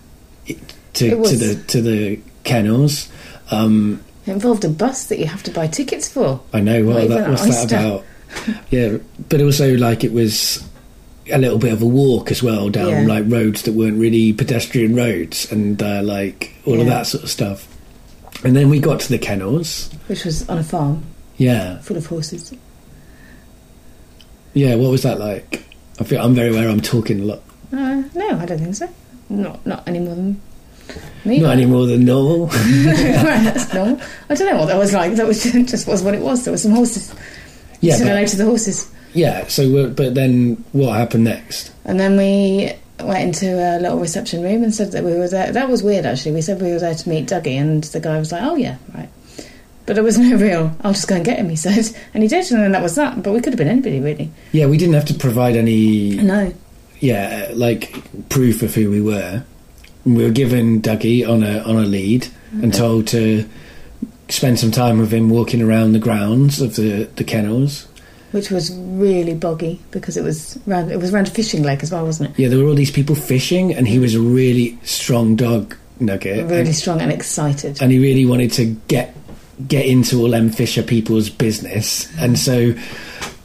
to, 0.46 0.56
to 0.94 1.36
the 1.36 1.62
to 1.68 1.82
the 1.82 2.20
kennels. 2.44 3.08
Um, 3.50 4.02
It 4.26 4.32
involved 4.32 4.64
a 4.64 4.68
bus 4.68 5.06
that 5.06 5.18
you 5.18 5.26
have 5.26 5.42
to 5.44 5.50
buy 5.50 5.66
tickets 5.66 6.08
for. 6.08 6.40
I 6.52 6.60
know 6.60 6.84
what 6.84 7.08
that, 7.08 7.28
what's 7.28 7.66
that 7.66 7.72
about. 7.72 8.04
yeah, 8.70 8.96
but 9.28 9.40
also 9.42 9.76
like 9.76 10.04
it 10.04 10.12
was 10.12 10.62
a 11.30 11.38
little 11.38 11.58
bit 11.58 11.72
of 11.72 11.82
a 11.82 11.86
walk 11.86 12.30
as 12.30 12.42
well 12.42 12.68
down 12.70 12.88
Yeah. 12.90 13.06
like 13.06 13.24
roads 13.28 13.62
that 13.62 13.74
weren't 13.74 13.98
really 13.98 14.32
pedestrian 14.32 14.96
roads 14.96 15.50
and 15.52 15.80
uh, 15.82 16.02
like 16.02 16.52
all 16.66 16.80
of 16.80 16.86
that 16.86 17.06
sort 17.06 17.22
of 17.24 17.30
stuff. 17.30 17.68
And 18.44 18.56
then 18.56 18.70
we 18.70 18.80
got 18.80 19.00
to 19.00 19.08
the 19.08 19.18
kennels. 19.18 19.90
Which 20.08 20.24
was 20.24 20.48
on 20.48 20.58
a 20.58 20.64
farm 20.64 21.04
Yeah, 21.36 21.78
full 21.78 21.96
of 21.96 22.06
horses. 22.06 22.52
yeah. 24.54 24.74
What 24.76 24.90
was 24.90 25.02
that 25.02 25.18
like? 25.20 25.64
I 26.00 26.04
feel 26.04 26.20
I'm 26.22 26.34
very 26.34 26.50
aware 26.50 26.68
I'm 26.68 26.80
talking 26.80 27.20
a 27.20 27.24
lot. 27.24 27.42
Uh, 27.72 28.02
no, 28.14 28.38
I 28.38 28.46
don't 28.46 28.58
think 28.58 28.74
so. 28.74 28.88
Not 29.28 29.64
not 29.66 29.86
any 29.88 29.98
more 29.98 30.14
than 30.14 30.40
me. 31.24 31.38
Not 31.40 31.52
any 31.52 31.64
more 31.66 31.86
than 31.86 32.04
normal. 32.04 32.46
That's 32.46 33.72
normal. 33.72 34.00
I 34.28 34.34
don't 34.34 34.48
know 34.52 34.58
what 34.58 34.66
that 34.66 34.76
was 34.78 34.92
like. 34.92 35.14
That 35.14 35.26
was 35.26 35.42
just 35.70 35.86
was 35.86 36.02
what 36.02 36.14
it 36.14 36.20
was. 36.20 36.44
There 36.44 36.52
were 36.52 36.58
some 36.58 36.72
horses. 36.72 37.14
yeah, 37.80 37.96
said 37.96 38.08
hello 38.08 38.26
to 38.26 38.36
the 38.36 38.44
horses, 38.44 38.90
yeah. 39.14 39.46
So, 39.46 39.88
but 39.90 40.14
then 40.14 40.62
what 40.72 40.96
happened 40.96 41.24
next? 41.24 41.72
and 41.84 41.98
then 41.98 42.16
we 42.16 42.72
went 43.04 43.24
into 43.24 43.54
a 43.54 43.80
little 43.80 43.98
reception 43.98 44.42
room 44.42 44.62
and 44.62 44.72
said 44.74 44.92
that 44.92 45.02
we 45.02 45.14
were 45.14 45.28
there. 45.28 45.50
That 45.52 45.68
was 45.68 45.82
weird, 45.82 46.04
actually. 46.06 46.32
We 46.32 46.42
said 46.42 46.60
we 46.60 46.70
were 46.72 46.78
there 46.78 46.94
to 46.94 47.08
meet 47.08 47.26
Dougie, 47.28 47.58
and 47.58 47.82
the 47.84 48.00
guy 48.00 48.18
was 48.18 48.30
like, 48.32 48.42
"Oh 48.42 48.56
yeah, 48.56 48.76
right." 48.94 49.08
But 49.86 49.94
there 49.94 50.04
was 50.04 50.16
no 50.18 50.36
real. 50.36 50.76
I'll 50.82 50.92
just 50.92 51.08
go 51.08 51.16
and 51.16 51.24
get 51.24 51.38
him. 51.38 51.48
He 51.48 51.56
said, 51.66 51.96
and 52.14 52.22
he 52.22 52.28
did, 52.28 52.50
and 52.52 52.62
then 52.62 52.72
that 52.72 52.82
was 52.82 52.94
that. 52.96 53.22
But 53.22 53.32
we 53.32 53.40
could 53.40 53.52
have 53.52 53.58
been 53.58 53.68
anybody, 53.68 53.98
really. 54.00 54.30
Yeah, 54.52 54.66
we 54.66 54.76
didn't 54.78 54.94
have 54.94 55.06
to 55.06 55.14
provide 55.14 55.56
any 55.56 56.16
No. 56.16 56.52
Yeah, 57.02 57.50
like 57.52 57.92
proof 58.28 58.62
of 58.62 58.74
who 58.74 58.90
we 58.90 59.00
were. 59.00 59.42
We 60.04 60.24
were 60.24 60.30
given 60.30 60.80
Dougie 60.80 61.28
on 61.28 61.42
a 61.42 61.58
on 61.60 61.76
a 61.76 61.82
lead 61.86 62.28
and 62.52 62.72
told 62.72 63.06
to 63.08 63.48
spend 64.28 64.58
some 64.58 64.70
time 64.70 64.98
with 64.98 65.12
him 65.12 65.28
walking 65.30 65.60
around 65.60 65.92
the 65.92 65.98
grounds 65.98 66.60
of 66.60 66.76
the, 66.76 67.04
the 67.16 67.24
kennels. 67.24 67.86
Which 68.30 68.50
was 68.50 68.74
really 68.74 69.34
boggy 69.34 69.80
because 69.90 70.16
it 70.16 70.22
was 70.24 70.58
round. 70.66 70.90
It 70.90 70.98
was 70.98 71.12
round 71.12 71.26
a 71.28 71.30
fishing 71.30 71.62
lake 71.62 71.82
as 71.82 71.90
well, 71.92 72.04
wasn't 72.04 72.30
it? 72.30 72.38
Yeah, 72.38 72.48
there 72.48 72.58
were 72.58 72.66
all 72.68 72.74
these 72.74 72.90
people 72.90 73.14
fishing, 73.14 73.74
and 73.74 73.86
he 73.86 73.98
was 73.98 74.14
a 74.14 74.20
really 74.20 74.78
strong 74.84 75.36
dog 75.36 75.76
nugget, 76.00 76.46
Really 76.46 76.60
and, 76.60 76.74
strong 76.74 77.00
and 77.00 77.12
excited. 77.12 77.82
and 77.82 77.92
he 77.92 77.98
really 77.98 78.24
wanted 78.24 78.52
to 78.52 78.64
get 78.88 79.14
get 79.68 79.86
into 79.86 80.20
all 80.20 80.30
them 80.30 80.50
fisher 80.50 80.82
people's 80.82 81.28
business, 81.30 82.08
and 82.18 82.38
so. 82.38 82.74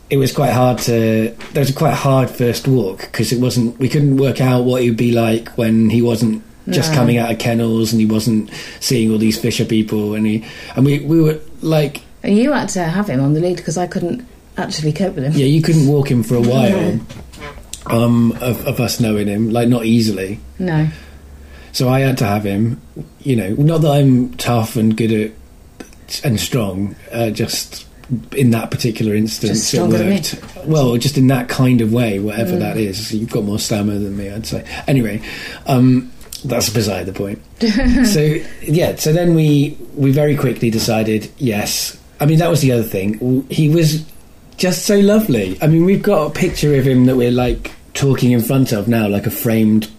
It 0.10 0.18
was 0.18 0.32
quite 0.32 0.52
hard 0.54 0.78
to. 0.80 1.36
There 1.54 1.62
was 1.62 1.70
a 1.70 1.74
quite 1.74 1.94
hard 1.94 2.30
first 2.30 2.68
walk 2.68 3.00
because 3.02 3.32
it 3.34 3.42
wasn't. 3.42 3.78
We 3.78 3.90
couldn't 3.90 4.18
work 4.18 4.40
out 4.40 4.64
what 4.64 4.82
he 4.82 4.90
would 4.90 4.98
be 4.98 5.12
like 5.12 5.50
when 5.58 5.90
he 5.90 6.02
wasn't 6.02 6.44
just 6.70 6.92
No. 6.92 6.98
coming 6.98 7.18
out 7.18 7.32
of 7.32 7.40
kennels 7.40 7.92
and 7.94 8.00
he 8.02 8.06
wasn't 8.06 8.50
seeing 8.82 9.10
all 9.12 9.18
these 9.18 9.40
fisher 9.40 9.64
people 9.66 10.16
and 10.16 10.26
he 10.28 10.44
and 10.76 10.86
we 10.86 11.00
we 11.00 11.22
were 11.22 11.40
like 11.62 12.02
And 12.24 12.38
you 12.38 12.52
had 12.52 12.68
to 12.70 12.84
have 12.84 13.08
him 13.10 13.22
on 13.22 13.34
the 13.34 13.40
lead 13.40 13.56
because 13.56 13.78
I 13.78 13.88
couldn't 13.88 14.26
actually 14.58 14.92
cope 14.92 15.16
with 15.16 15.24
him. 15.24 15.32
yeah 15.34 15.46
you 15.46 15.62
couldn't 15.62 15.88
walk 15.88 16.12
him 16.12 16.24
for 16.24 16.36
a 16.36 16.42
while 16.42 16.70
No. 16.94 17.00
um 17.90 18.32
of, 18.42 18.66
of 18.68 18.82
us 18.82 19.00
knowing 19.00 19.28
him 19.28 19.50
like 19.52 19.70
not 19.70 19.86
easily 19.86 20.42
No. 20.60 20.90
so 21.72 21.88
I 21.88 22.02
had 22.02 22.18
to 22.18 22.26
have 22.26 22.44
him 22.44 22.82
you 23.22 23.38
know 23.38 23.52
not 23.54 23.78
that 23.84 23.92
I'm 23.92 24.34
tough 24.34 24.76
and 24.76 24.98
good 24.98 25.14
at 25.14 26.22
and 26.26 26.38
strong 26.38 26.98
uh, 27.14 27.30
just 27.30 27.87
in 28.36 28.52
that 28.52 28.72
particular 28.72 29.14
instance 29.16 29.60
it 29.60 29.64
stronger 29.64 29.98
than 29.98 30.10
me. 30.10 30.16
worked. 30.16 30.66
Well 30.66 30.98
just 30.98 31.18
in 31.18 31.28
that 31.28 31.50
kind 31.50 31.82
of 31.82 31.92
way 31.92 32.20
whatever 32.20 32.54
Mm. 32.54 32.60
that 32.60 32.78
is. 32.78 33.14
You've 33.14 33.30
got 33.32 33.44
more 33.44 33.60
stamina 33.60 34.00
than 34.00 34.16
me 34.16 34.30
I'd 34.30 34.46
say. 34.46 34.64
Anyway 34.88 35.22
um 35.66 36.12
that's 36.46 36.70
beside 36.70 37.06
the 37.06 37.14
point. 37.14 37.42
So 38.08 38.22
yeah 38.64 38.96
so 38.96 39.12
then 39.12 39.36
we 39.36 39.78
we 39.96 40.12
very 40.12 40.36
quickly 40.38 40.70
decided 40.70 41.30
yes. 41.38 41.98
I 42.20 42.26
mean 42.26 42.40
that 42.40 42.50
was 42.50 42.62
the 42.62 42.72
other 42.72 42.84
thing. 42.84 43.46
He 43.50 43.70
was 43.70 44.06
just 44.58 44.86
so 44.86 45.00
lovely. 45.00 45.58
I 45.62 45.68
mean 45.68 45.84
we've 45.86 46.02
got 46.04 46.28
a 46.28 46.30
picture 46.34 46.76
of 46.76 46.88
him 46.88 47.06
that 47.08 47.16
we're 47.18 47.32
like 47.32 47.72
talking 47.94 48.32
in 48.32 48.42
front 48.42 48.72
of 48.72 48.88
now 48.88 49.08
like 49.08 49.26
a 49.26 49.32
framed 49.32 49.90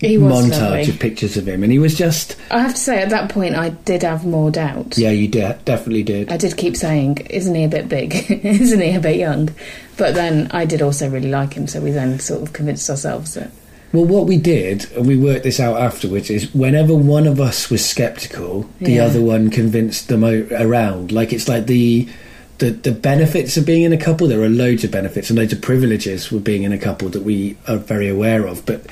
montage 0.00 0.50
lovely. 0.60 0.88
of 0.90 0.98
pictures 1.00 1.36
of 1.36 1.48
him 1.48 1.62
and 1.62 1.72
he 1.72 1.78
was 1.78 1.96
just 1.96 2.36
I 2.50 2.58
have 2.60 2.74
to 2.74 2.80
say, 2.80 3.00
at 3.02 3.10
that 3.10 3.30
point, 3.30 3.54
I 3.54 3.70
did 3.70 4.02
have 4.02 4.24
more 4.26 4.50
doubt. 4.50 4.98
yeah 4.98 5.10
you 5.10 5.28
de- 5.28 5.58
definitely 5.64 6.02
did 6.02 6.30
I 6.30 6.36
did 6.36 6.56
keep 6.56 6.76
saying, 6.76 7.18
"Isn't 7.30 7.54
he 7.54 7.64
a 7.64 7.68
bit 7.68 7.88
big? 7.88 8.14
Isn't 8.44 8.80
he 8.80 8.94
a 8.94 9.00
bit 9.00 9.16
young?" 9.16 9.48
But 9.96 10.14
then 10.14 10.50
I 10.52 10.64
did 10.66 10.82
also 10.82 11.08
really 11.08 11.30
like 11.30 11.54
him, 11.54 11.66
so 11.66 11.80
we 11.80 11.90
then 11.90 12.18
sort 12.18 12.42
of 12.42 12.52
convinced 12.52 12.88
ourselves 12.90 13.34
that 13.34 13.50
well 13.94 14.04
what 14.06 14.26
we 14.26 14.38
did 14.38 14.90
and 14.92 15.06
we 15.06 15.16
worked 15.18 15.44
this 15.44 15.60
out 15.60 15.76
afterwards 15.78 16.30
is 16.30 16.52
whenever 16.54 16.94
one 16.94 17.26
of 17.26 17.38
us 17.40 17.68
was 17.68 17.84
skeptical 17.84 18.66
the 18.80 18.92
Yeah. 18.92 19.04
other 19.04 19.20
one 19.20 19.50
convinced 19.50 20.08
them 20.08 20.24
o- 20.24 20.46
around 20.52 21.12
like 21.12 21.30
it's 21.32 21.46
like 21.46 21.66
the 21.66 22.08
the, 22.58 22.70
the 22.70 22.92
benefits 22.92 23.56
of 23.56 23.66
being 23.66 23.82
in 23.82 23.92
a 23.92 23.96
couple, 23.98 24.28
there 24.28 24.40
are 24.40 24.48
loads 24.48 24.84
of 24.84 24.92
benefits 24.92 25.30
and 25.30 25.38
loads 25.38 25.52
of 25.52 25.60
privileges 25.60 26.30
with 26.30 26.44
being 26.44 26.62
in 26.62 26.72
a 26.72 26.78
couple 26.78 27.08
that 27.08 27.22
we 27.22 27.56
are 27.66 27.76
very 27.76 28.08
aware 28.08 28.46
of. 28.46 28.64
But 28.64 28.82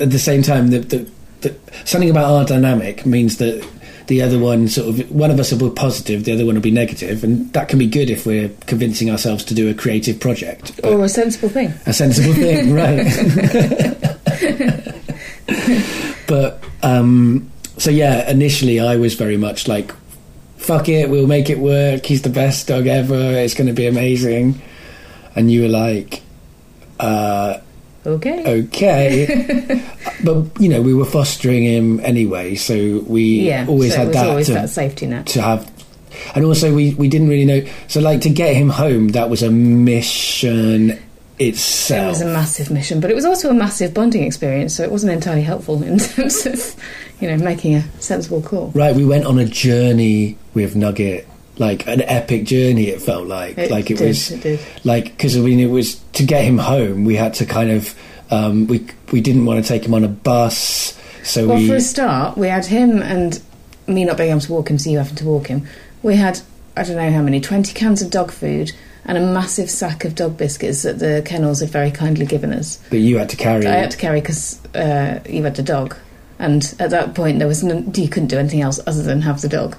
at 0.00 0.10
the 0.10 0.18
same 0.18 0.42
time, 0.42 0.68
the, 0.68 0.78
the, 0.80 1.10
the, 1.42 1.56
something 1.84 2.10
about 2.10 2.30
our 2.30 2.44
dynamic 2.44 3.04
means 3.06 3.38
that 3.38 3.66
the 4.06 4.22
other 4.22 4.38
one 4.38 4.66
sort 4.66 4.88
of 4.88 5.10
one 5.10 5.30
of 5.30 5.38
us 5.38 5.52
will 5.52 5.70
be 5.70 5.74
positive, 5.74 6.24
the 6.24 6.32
other 6.32 6.44
one 6.44 6.56
will 6.56 6.62
be 6.62 6.72
negative, 6.72 7.22
and 7.22 7.52
that 7.52 7.68
can 7.68 7.78
be 7.78 7.86
good 7.86 8.10
if 8.10 8.26
we're 8.26 8.48
convincing 8.66 9.08
ourselves 9.08 9.44
to 9.44 9.54
do 9.54 9.70
a 9.70 9.74
creative 9.74 10.18
project. 10.18 10.80
Or 10.82 11.04
a 11.04 11.08
sensible 11.08 11.48
thing. 11.48 11.72
a 11.86 11.92
sensible 11.92 12.34
thing, 12.34 12.74
right? 12.74 13.06
but 16.26 16.62
um, 16.82 17.50
so 17.78 17.90
yeah, 17.90 18.28
initially 18.28 18.80
I 18.80 18.96
was 18.96 19.14
very 19.14 19.36
much 19.36 19.68
like, 19.68 19.94
"Fuck 20.56 20.88
it, 20.88 21.08
we'll 21.08 21.28
make 21.28 21.48
it 21.48 21.60
work. 21.60 22.04
He's 22.04 22.22
the 22.22 22.30
best 22.30 22.66
dog 22.66 22.88
ever. 22.88 23.14
It's 23.14 23.54
going 23.54 23.68
to 23.68 23.72
be 23.72 23.86
amazing." 23.86 24.60
And 25.36 25.52
you 25.52 25.62
were 25.62 25.68
like, 25.68 26.22
uh, 26.98 27.60
Okay. 28.06 28.62
"Okay," 28.64 29.84
but 30.24 30.46
you 30.58 30.68
know 30.68 30.80
we 30.80 30.94
were 30.94 31.04
fostering 31.04 31.64
him 31.64 32.00
anyway, 32.00 32.54
so 32.54 33.04
we 33.06 33.42
yeah. 33.42 33.66
always 33.68 33.92
so 33.92 33.98
had 33.98 34.12
that 34.14 34.28
always 34.28 34.46
to, 34.46 34.54
that 34.54 34.70
safety 34.70 35.06
net. 35.06 35.26
to 35.28 35.42
have. 35.42 35.70
And 36.34 36.44
also, 36.44 36.74
we, 36.74 36.94
we 36.94 37.08
didn't 37.08 37.28
really 37.28 37.44
know. 37.44 37.64
So, 37.86 38.00
like, 38.00 38.20
to 38.22 38.30
get 38.30 38.54
him 38.54 38.68
home, 38.68 39.08
that 39.08 39.30
was 39.30 39.42
a 39.42 39.50
mission 39.50 40.98
itself 41.40 42.06
It 42.06 42.08
was 42.08 42.20
a 42.20 42.26
massive 42.26 42.70
mission, 42.70 43.00
but 43.00 43.10
it 43.10 43.14
was 43.14 43.24
also 43.24 43.50
a 43.50 43.54
massive 43.54 43.94
bonding 43.94 44.22
experience. 44.24 44.76
So 44.76 44.82
it 44.82 44.90
wasn't 44.90 45.12
entirely 45.12 45.42
helpful 45.42 45.82
in 45.82 45.98
terms 45.98 46.46
of, 46.46 46.76
you 47.20 47.28
know, 47.28 47.36
making 47.42 47.74
a 47.74 47.82
sensible 48.00 48.42
call. 48.42 48.70
Right, 48.74 48.94
we 48.94 49.04
went 49.04 49.24
on 49.24 49.38
a 49.38 49.46
journey 49.46 50.36
with 50.54 50.76
Nugget, 50.76 51.26
like 51.60 51.86
an 51.86 52.00
epic 52.02 52.44
journey. 52.44 52.88
It 52.88 53.00
felt 53.02 53.26
like, 53.28 53.56
It 53.58 53.70
like 53.70 53.90
it 53.90 53.98
did, 53.98 54.08
was, 54.08 54.30
it 54.32 54.42
did. 54.42 54.60
like 54.82 55.04
because 55.04 55.36
I 55.36 55.40
mean, 55.40 55.60
it 55.60 55.70
was 55.70 55.96
to 56.14 56.24
get 56.24 56.42
him 56.44 56.58
home. 56.58 57.04
We 57.04 57.14
had 57.14 57.34
to 57.34 57.46
kind 57.46 57.70
of, 57.70 57.94
um, 58.30 58.66
we 58.66 58.86
we 59.12 59.20
didn't 59.20 59.44
want 59.46 59.62
to 59.62 59.68
take 59.68 59.84
him 59.84 59.94
on 59.94 60.02
a 60.02 60.08
bus, 60.08 60.98
so 61.22 61.46
Well, 61.46 61.58
we 61.58 61.68
for 61.68 61.76
a 61.76 61.80
start, 61.80 62.36
we 62.36 62.48
had 62.48 62.66
him 62.66 63.02
and 63.02 63.40
me 63.86 64.04
not 64.04 64.16
being 64.16 64.30
able 64.30 64.40
to 64.40 64.52
walk 64.52 64.70
him, 64.70 64.78
so 64.78 64.90
you 64.90 64.98
having 64.98 65.16
to 65.16 65.24
walk 65.24 65.46
him. 65.48 65.66
We 66.02 66.16
had, 66.16 66.40
I 66.76 66.82
don't 66.84 66.96
know 66.96 67.10
how 67.12 67.22
many, 67.22 67.40
20 67.40 67.74
cans 67.74 68.00
of 68.02 68.10
dog 68.10 68.30
food 68.30 68.72
and 69.04 69.18
a 69.18 69.20
massive 69.20 69.68
sack 69.68 70.04
of 70.04 70.14
dog 70.14 70.36
biscuits 70.36 70.82
that 70.82 70.98
the 70.98 71.22
kennels 71.26 71.60
had 71.60 71.70
very 71.70 71.90
kindly 71.90 72.24
given 72.24 72.52
us. 72.52 72.76
that 72.90 72.98
you 72.98 73.18
had 73.18 73.28
to 73.30 73.36
carry. 73.36 73.66
I 73.66 73.72
had 73.76 73.90
to 73.90 73.96
carry 73.98 74.20
because 74.20 74.64
uh, 74.74 75.20
you 75.28 75.42
had 75.42 75.56
the 75.56 75.62
dog. 75.62 75.96
And 76.38 76.62
at 76.78 76.90
that 76.90 77.14
point, 77.14 77.38
there 77.38 77.48
was 77.48 77.62
no, 77.64 77.78
you 77.94 78.08
couldn't 78.08 78.28
do 78.28 78.38
anything 78.38 78.62
else 78.62 78.78
other 78.86 79.02
than 79.02 79.22
have 79.22 79.40
the 79.42 79.48
dog. 79.48 79.76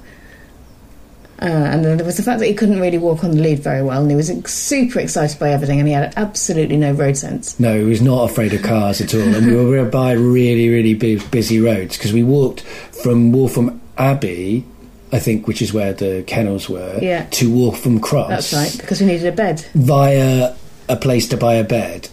Uh, 1.41 1.45
and 1.45 1.83
then 1.83 1.97
there 1.97 2.05
was 2.05 2.17
the 2.17 2.23
fact 2.23 2.39
that 2.39 2.45
he 2.45 2.53
couldn't 2.53 2.79
really 2.79 2.99
walk 2.99 3.23
on 3.23 3.31
the 3.31 3.41
lead 3.41 3.57
very 3.59 3.81
well, 3.81 4.01
and 4.01 4.11
he 4.11 4.15
was 4.15 4.29
ex- 4.29 4.53
super 4.53 4.99
excited 4.99 5.39
by 5.39 5.49
everything, 5.49 5.79
and 5.79 5.87
he 5.87 5.93
had 5.93 6.13
absolutely 6.15 6.77
no 6.77 6.91
road 6.91 7.17
sense. 7.17 7.59
No, 7.59 7.77
he 7.79 7.83
was 7.83 7.99
not 8.01 8.29
afraid 8.29 8.53
of 8.53 8.61
cars 8.61 9.01
at 9.01 9.13
all. 9.15 9.21
And 9.21 9.47
we 9.47 9.55
were 9.55 9.83
by 9.85 10.11
really, 10.11 10.69
really 10.69 10.93
busy 10.93 11.59
roads 11.59 11.97
because 11.97 12.13
we 12.13 12.21
walked 12.21 12.61
from 12.61 13.31
Waltham 13.31 13.81
Abbey, 13.97 14.63
I 15.11 15.17
think, 15.17 15.47
which 15.47 15.63
is 15.63 15.73
where 15.73 15.93
the 15.93 16.23
kennels 16.27 16.69
were, 16.69 16.99
Yeah. 17.01 17.25
to 17.31 17.51
Waltham 17.51 17.99
Cross. 17.99 18.29
That's 18.29 18.53
right, 18.53 18.77
because 18.79 19.01
we 19.01 19.07
needed 19.07 19.25
a 19.25 19.31
bed. 19.31 19.65
Via 19.73 20.53
a 20.89 20.95
place 20.95 21.27
to 21.29 21.37
buy 21.37 21.55
a 21.55 21.63
bed. 21.63 22.07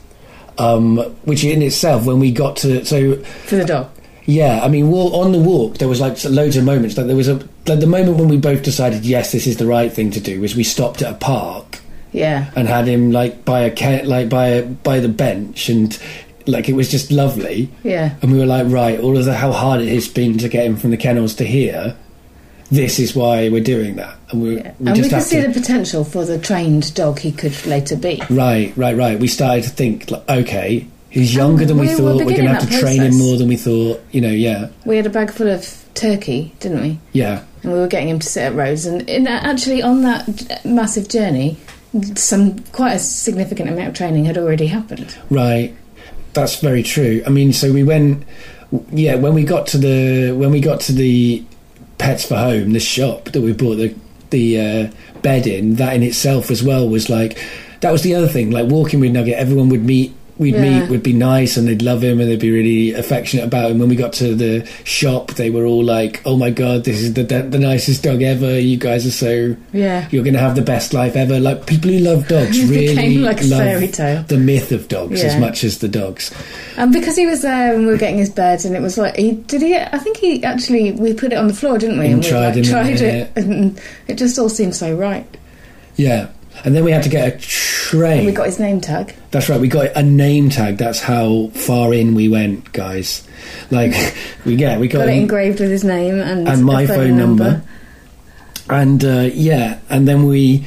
Um, 0.56 0.96
which 1.24 1.44
in 1.44 1.60
itself, 1.62 2.04
when 2.06 2.18
we 2.18 2.32
got 2.32 2.56
to. 2.58 2.84
So, 2.84 3.16
For 3.44 3.56
the 3.56 3.64
dog. 3.64 3.90
Yeah, 4.30 4.60
I 4.62 4.68
mean, 4.68 4.90
wa- 4.90 5.10
on 5.22 5.32
the 5.32 5.38
walk, 5.38 5.78
there 5.78 5.88
was 5.88 6.00
like 6.00 6.22
loads 6.24 6.56
of 6.58 6.64
moments. 6.64 6.96
Like, 6.98 7.06
there 7.06 7.16
was 7.16 7.28
a. 7.28 7.36
Like, 7.66 7.80
the 7.80 7.86
moment 7.86 8.18
when 8.18 8.28
we 8.28 8.36
both 8.36 8.62
decided, 8.62 9.04
yes, 9.06 9.32
this 9.32 9.46
is 9.46 9.56
the 9.56 9.66
right 9.66 9.90
thing 9.92 10.10
to 10.12 10.20
do, 10.20 10.40
was 10.42 10.54
we 10.54 10.64
stopped 10.64 11.00
at 11.02 11.10
a 11.12 11.16
park 11.16 11.80
Yeah. 12.12 12.50
and 12.54 12.68
had 12.68 12.86
him 12.86 13.10
like 13.10 13.44
by 13.44 13.60
a 13.60 13.70
ke- 13.70 14.04
like 14.06 14.28
by 14.28 14.46
a, 14.48 14.62
by 14.66 15.00
the 15.00 15.08
bench 15.08 15.68
and 15.70 15.98
like 16.46 16.68
it 16.68 16.74
was 16.74 16.90
just 16.90 17.10
lovely 17.10 17.70
Yeah. 17.82 18.14
and 18.22 18.32
we 18.32 18.38
were 18.38 18.46
like 18.46 18.66
right 18.68 18.98
all 19.00 19.18
of 19.18 19.24
the 19.26 19.34
how 19.34 19.52
hard 19.52 19.80
it 19.82 19.88
has 19.92 20.08
been 20.08 20.38
to 20.38 20.48
get 20.48 20.64
him 20.64 20.76
from 20.76 20.90
the 20.92 20.96
kennels 20.96 21.34
to 21.36 21.44
here 21.44 21.94
this 22.70 22.98
is 22.98 23.14
why 23.14 23.50
we're 23.50 23.62
doing 23.62 23.96
that 23.96 24.16
and 24.30 24.42
we, 24.42 24.56
yeah. 24.56 24.72
we 24.80 24.86
and 24.90 25.02
we 25.02 25.08
could 25.10 25.20
see 25.22 25.42
to 25.42 25.48
the 25.48 25.52
potential 25.52 26.04
for 26.04 26.24
the 26.24 26.38
trained 26.38 26.94
dog 26.94 27.18
he 27.18 27.32
could 27.32 27.54
later 27.66 27.96
be. 27.96 28.22
right 28.30 28.72
right 28.78 28.96
right 28.96 29.20
we 29.20 29.28
started 29.28 29.62
to 29.64 29.68
think 29.70 30.10
like, 30.10 30.26
okay 30.30 30.86
he's 31.10 31.34
younger 31.34 31.64
than 31.64 31.78
we, 31.78 31.86
we 31.86 31.92
were 31.92 31.96
thought 31.96 32.16
we're 32.26 32.36
going 32.36 32.44
to 32.44 32.54
have 32.54 32.68
to 32.68 32.80
train 32.80 33.00
him 33.02 33.16
more 33.16 33.36
than 33.36 33.48
we 33.48 33.56
thought 33.56 34.00
you 34.10 34.20
know 34.20 34.30
yeah 34.30 34.68
We 34.84 34.96
had 34.96 35.06
a 35.06 35.10
bag 35.10 35.30
full 35.30 35.48
of 35.48 35.84
turkey, 35.94 36.54
didn't 36.60 36.80
we? 36.80 37.00
yeah 37.12 37.44
And 37.62 37.72
we 37.72 37.78
were 37.78 37.88
getting 37.88 38.08
him 38.08 38.18
to 38.20 38.26
sit 38.26 38.42
at 38.42 38.54
roads. 38.54 38.86
And 38.86 39.08
in, 39.08 39.26
actually, 39.26 39.82
on 39.82 40.02
that 40.02 40.64
massive 40.64 41.08
journey, 41.08 41.56
some 42.14 42.60
quite 42.72 42.92
a 42.92 42.98
significant 42.98 43.68
amount 43.70 43.88
of 43.88 43.94
training 43.94 44.24
had 44.24 44.38
already 44.38 44.66
happened. 44.66 45.16
Right, 45.30 45.74
that's 46.34 46.60
very 46.60 46.82
true. 46.82 47.22
I 47.26 47.30
mean, 47.30 47.52
so 47.52 47.72
we 47.72 47.82
went, 47.82 48.24
yeah, 48.92 49.16
when 49.16 49.34
we 49.34 49.44
got 49.44 49.66
to 49.68 49.78
the 49.78 50.32
when 50.32 50.50
we 50.50 50.60
got 50.60 50.80
to 50.82 50.92
the 50.92 51.44
pets 51.98 52.24
for 52.26 52.36
home, 52.36 52.72
the 52.72 52.80
shop 52.80 53.24
that 53.26 53.40
we 53.40 53.52
bought 53.52 53.76
the 53.76 53.94
the 54.30 54.60
uh, 54.60 54.90
bed 55.22 55.46
in, 55.46 55.76
that 55.76 55.96
in 55.96 56.02
itself 56.02 56.50
as 56.50 56.62
well 56.62 56.88
was 56.88 57.08
like 57.08 57.38
that 57.80 57.90
was 57.90 58.02
the 58.02 58.14
other 58.14 58.28
thing. 58.28 58.50
Like 58.50 58.68
walking 58.70 59.00
with 59.00 59.12
Nugget, 59.12 59.34
everyone 59.34 59.68
would 59.70 59.84
meet. 59.84 60.14
We'd 60.38 60.54
Yeah. 60.54 60.80
meet, 60.80 60.88
would 60.90 61.02
be 61.02 61.12
nice, 61.12 61.56
and 61.56 61.66
they'd 61.66 61.82
love 61.82 62.02
him, 62.02 62.20
and 62.20 62.30
they'd 62.30 62.38
be 62.38 62.50
really 62.52 62.92
affectionate 62.94 63.44
about 63.44 63.70
him. 63.72 63.78
When 63.80 63.88
we 63.88 63.96
got 63.96 64.12
to 64.14 64.34
the 64.36 64.64
shop, 64.84 65.34
they 65.34 65.50
were 65.50 65.66
all 65.66 65.82
like, 65.82 66.20
"Oh 66.24 66.36
my 66.36 66.50
god, 66.50 66.84
this 66.84 67.00
is 67.02 67.14
the 67.14 67.24
the 67.24 67.58
nicest 67.58 68.04
dog 68.04 68.22
ever! 68.22 68.58
You 68.58 68.76
guys 68.76 69.04
are 69.04 69.10
so 69.10 69.56
Yeah. 69.72 70.06
you're 70.10 70.22
going 70.22 70.34
to 70.34 70.40
have 70.40 70.54
the 70.54 70.62
best 70.62 70.94
life 70.94 71.16
ever. 71.16 71.40
Like 71.40 71.66
people 71.66 71.90
who 71.90 71.98
love 71.98 72.28
dogs 72.28 72.62
really 72.70 73.18
like 73.18 73.42
love 73.44 73.60
fairy 73.62 73.88
tale. 73.88 74.24
the 74.28 74.38
myth 74.38 74.70
of 74.72 74.86
dogs 74.88 75.22
as 75.24 75.36
much 75.40 75.64
as 75.64 75.78
the 75.78 75.88
dogs. 75.88 76.30
And 76.76 76.92
because 76.92 77.16
he 77.16 77.26
was 77.26 77.42
there 77.42 77.74
and 77.74 77.84
we 77.86 77.90
were 77.92 77.98
getting 77.98 78.18
his 78.18 78.30
bed, 78.30 78.64
and 78.64 78.76
it 78.76 78.80
was 78.82 78.96
like 78.96 79.16
he 79.16 79.32
did 79.32 79.60
he. 79.62 79.76
I 79.76 79.98
think 79.98 80.18
he 80.18 80.44
actually 80.44 80.92
we 80.92 81.14
put 81.14 81.32
it 81.32 81.36
on 81.36 81.48
the 81.48 81.54
floor, 81.54 81.78
didn't 81.78 81.98
we? 81.98 82.06
And 82.06 82.22
we 82.22 82.28
tried 82.30 82.54
like, 82.54 82.64
tried 82.64 83.00
yeah. 83.00 83.08
it, 83.08 83.32
and 83.36 83.80
it 84.06 84.14
just 84.18 84.38
all 84.38 84.48
seemed 84.48 84.76
so 84.76 84.94
right. 84.94 85.26
Yeah, 85.96 86.28
and 86.64 86.74
then 86.74 86.84
we 86.84 86.90
had 86.92 87.02
to 87.04 87.08
get 87.08 87.34
a 87.34 87.38
train. 87.38 88.18
And 88.18 88.26
we 88.26 88.32
got 88.32 88.46
his 88.46 88.58
name 88.58 88.80
tag. 88.80 89.14
That's 89.30 89.48
right. 89.48 89.60
We 89.60 89.68
got 89.68 89.96
a 89.96 90.02
name 90.02 90.50
tag. 90.50 90.76
That's 90.78 91.00
how 91.00 91.48
far 91.54 91.92
in 91.94 92.14
we 92.14 92.28
went, 92.28 92.72
guys. 92.72 93.26
Like 93.70 93.92
we 94.44 94.54
yeah 94.56 94.78
we 94.78 94.88
got, 94.88 95.00
Got 95.00 95.08
it 95.08 95.16
engraved 95.18 95.60
with 95.60 95.70
his 95.70 95.84
name 95.84 96.20
and 96.20 96.48
and 96.48 96.64
my 96.64 96.86
phone 96.86 97.16
number. 97.16 97.62
and 98.68 99.04
uh, 99.04 99.28
yeah, 99.32 99.78
and 99.88 100.06
then 100.08 100.24
we. 100.26 100.66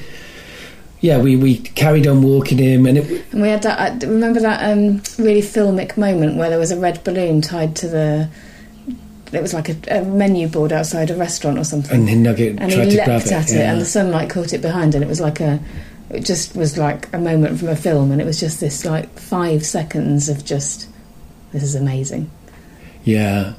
Yeah, 1.04 1.18
we, 1.18 1.36
we 1.36 1.58
carried 1.58 2.06
on 2.06 2.22
walking 2.22 2.60
him, 2.60 2.86
and 2.86 3.00
it, 3.00 3.26
And 3.32 3.42
we 3.42 3.48
had 3.48 3.64
that. 3.64 3.80
I 3.80 4.06
remember 4.06 4.40
that 4.42 4.72
um, 4.72 5.02
really 5.18 5.42
filmic 5.42 5.98
moment 5.98 6.38
where 6.38 6.52
there 6.52 6.60
was 6.60 6.70
a 6.70 6.80
red 6.80 7.04
balloon 7.04 7.42
tied 7.42 7.76
to 7.78 7.88
the. 7.88 8.30
It 9.32 9.42
was 9.42 9.54
like 9.54 9.70
a, 9.70 10.00
a 10.00 10.04
menu 10.04 10.48
board 10.48 10.72
outside 10.74 11.10
a 11.10 11.16
restaurant 11.16 11.58
or 11.58 11.64
something. 11.64 12.00
and 12.00 12.08
then 12.08 12.24
Nugget 12.24 12.58
and 12.60 12.72
tried 12.72 12.86
he 12.86 12.90
to 12.92 12.96
grab 12.98 13.08
leapt 13.08 13.26
it. 13.28 13.32
at 13.32 13.50
it, 13.52 13.56
yeah. 13.56 13.72
and 13.72 13.82
the 13.82 13.86
sunlight 13.86 14.30
caught 14.30 14.52
it 14.54 14.62
behind, 14.62 14.94
and 14.96 15.04
it 15.04 15.08
was 15.08 15.22
like 15.22 15.40
a. 15.40 15.60
It 16.10 16.26
just 16.26 16.56
was 16.58 16.78
like 16.78 17.08
a 17.14 17.18
moment 17.18 17.58
from 17.60 17.70
a 17.70 17.76
film, 17.76 18.12
and 18.12 18.20
it 18.22 18.26
was 18.26 18.40
just 18.40 18.60
this 18.60 18.84
like 18.86 19.08
five 19.18 19.66
seconds 19.66 20.28
of 20.30 20.44
just. 20.44 20.88
This 21.54 21.64
is 21.64 21.76
amazing. 21.76 22.30
Yeah. 23.04 23.54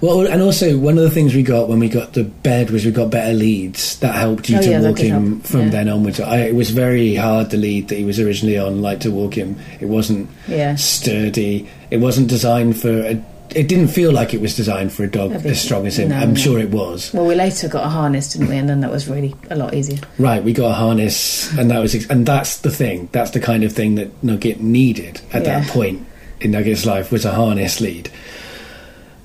Well, 0.00 0.26
and 0.26 0.40
also 0.42 0.78
one 0.78 0.98
of 0.98 1.04
the 1.04 1.10
things 1.10 1.34
we 1.34 1.42
got 1.42 1.68
when 1.68 1.78
we 1.80 1.88
got 1.88 2.12
the 2.12 2.22
bed 2.24 2.70
was 2.70 2.84
we 2.84 2.92
got 2.92 3.10
better 3.10 3.32
leads. 3.32 3.98
That 4.00 4.14
helped 4.14 4.48
you 4.48 4.58
Oh, 4.58 4.62
to 4.62 4.70
yeah, 4.70 4.80
walk 4.82 4.98
him 4.98 5.40
from 5.40 5.62
yeah. 5.62 5.68
then 5.70 5.88
onwards. 5.88 6.20
I, 6.20 6.38
it 6.42 6.54
was 6.54 6.70
very 6.70 7.14
hard 7.14 7.50
the 7.50 7.56
lead 7.56 7.88
that 7.88 7.96
he 7.96 8.04
was 8.04 8.20
originally 8.20 8.56
on, 8.58 8.82
like 8.82 9.00
to 9.00 9.10
walk 9.10 9.34
him. 9.34 9.56
It 9.80 9.86
wasn't 9.86 10.28
Yeah. 10.46 10.76
sturdy. 10.76 11.68
It 11.90 11.98
wasn't 11.98 12.28
designed 12.28 12.80
for. 12.80 12.90
A, 12.90 13.22
it 13.56 13.68
didn't 13.68 13.88
feel 13.88 14.12
like 14.12 14.32
it 14.34 14.40
was 14.40 14.54
designed 14.56 14.92
for 14.92 15.04
a 15.04 15.10
dog 15.10 15.32
as 15.32 15.60
strong 15.60 15.86
as 15.86 15.98
him. 15.98 16.10
no, 16.10 16.16
I'm 16.16 16.30
no. 16.34 16.34
sure 16.40 16.58
it 16.58 16.70
was. 16.70 17.12
Well, 17.12 17.26
we 17.26 17.34
later 17.34 17.68
got 17.68 17.84
a 17.84 17.88
harness, 17.88 18.32
didn't 18.32 18.48
we? 18.48 18.56
And 18.56 18.68
then 18.68 18.80
that 18.80 18.90
was 18.90 19.08
really 19.08 19.34
a 19.50 19.56
lot 19.56 19.74
easier. 19.74 19.98
Right, 20.18 20.42
we 20.42 20.52
got 20.52 20.70
a 20.70 20.74
harness, 20.74 21.52
and 21.58 21.70
that 21.70 21.78
was, 21.80 21.94
ex- 21.94 22.06
and 22.08 22.26
that's 22.26 22.58
the 22.58 22.70
thing. 22.70 23.08
That's 23.12 23.30
the 23.32 23.40
kind 23.40 23.64
of 23.64 23.72
thing 23.72 23.96
that 23.96 24.10
Nugget 24.22 24.60
needed 24.60 25.20
at 25.32 25.44
Yeah. 25.44 25.60
that 25.60 25.68
point 25.68 26.06
in 26.40 26.52
Nugget's 26.52 26.86
life 26.86 27.10
was 27.12 27.24
a 27.24 27.32
harness 27.32 27.80
lead, 27.80 28.10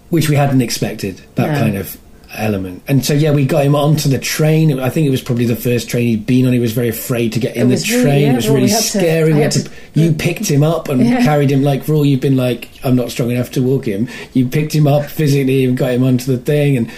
which 0.10 0.30
we 0.30 0.36
hadn't 0.36 0.62
expected. 0.62 1.22
That 1.36 1.52
No. 1.54 1.60
kind 1.60 1.78
of 1.78 1.98
element, 2.38 2.84
and 2.88 3.06
so 3.06 3.14
yeah, 3.14 3.32
we 3.32 3.46
got 3.46 3.66
him 3.66 3.76
onto 3.76 4.10
the 4.10 4.20
train. 4.20 4.80
I 4.80 4.90
think 4.90 5.08
it 5.08 5.10
was 5.10 5.22
probably 5.22 5.46
the 5.46 5.56
first 5.56 5.90
train 5.90 6.08
he'd 6.08 6.26
been 6.26 6.46
on. 6.46 6.54
He 6.54 6.60
was 6.60 6.74
very 6.74 6.90
afraid 6.90 7.34
to 7.34 7.40
get 7.40 7.56
in 7.56 7.70
the 7.70 7.78
train. 7.78 8.04
really- 8.06 8.22
yeah, 8.24 8.32
it 8.34 8.36
was 8.36 8.46
well, 8.46 8.56
really 8.56 8.68
to- 8.68 8.74
scary. 8.76 9.32
I 9.34 9.36
we 9.36 9.42
had 9.42 9.54
had 9.54 9.64
to, 9.64 9.70
to- 9.70 9.72
you 9.94 10.12
picked 10.14 10.46
him 10.50 10.64
up 10.64 10.90
and 10.90 11.06
Yeah. 11.06 11.24
carried 11.24 11.52
him 11.52 11.64
like 11.64 11.84
for 11.84 11.94
all 11.94 12.06
you've 12.06 12.22
been 12.22 12.36
like, 12.38 12.70
I'm 12.84 12.96
not 12.96 13.12
strong 13.12 13.32
enough 13.32 13.52
to 13.52 13.62
walk 13.62 13.86
him. 13.86 14.08
You 14.34 14.48
picked 14.48 14.74
him 14.76 14.88
up 14.88 15.06
physically 15.06 15.66
and 15.66 15.78
got 15.78 15.92
him 15.92 16.04
onto 16.04 16.26
the 16.32 16.38
thing 16.38 16.78
and 16.78 16.92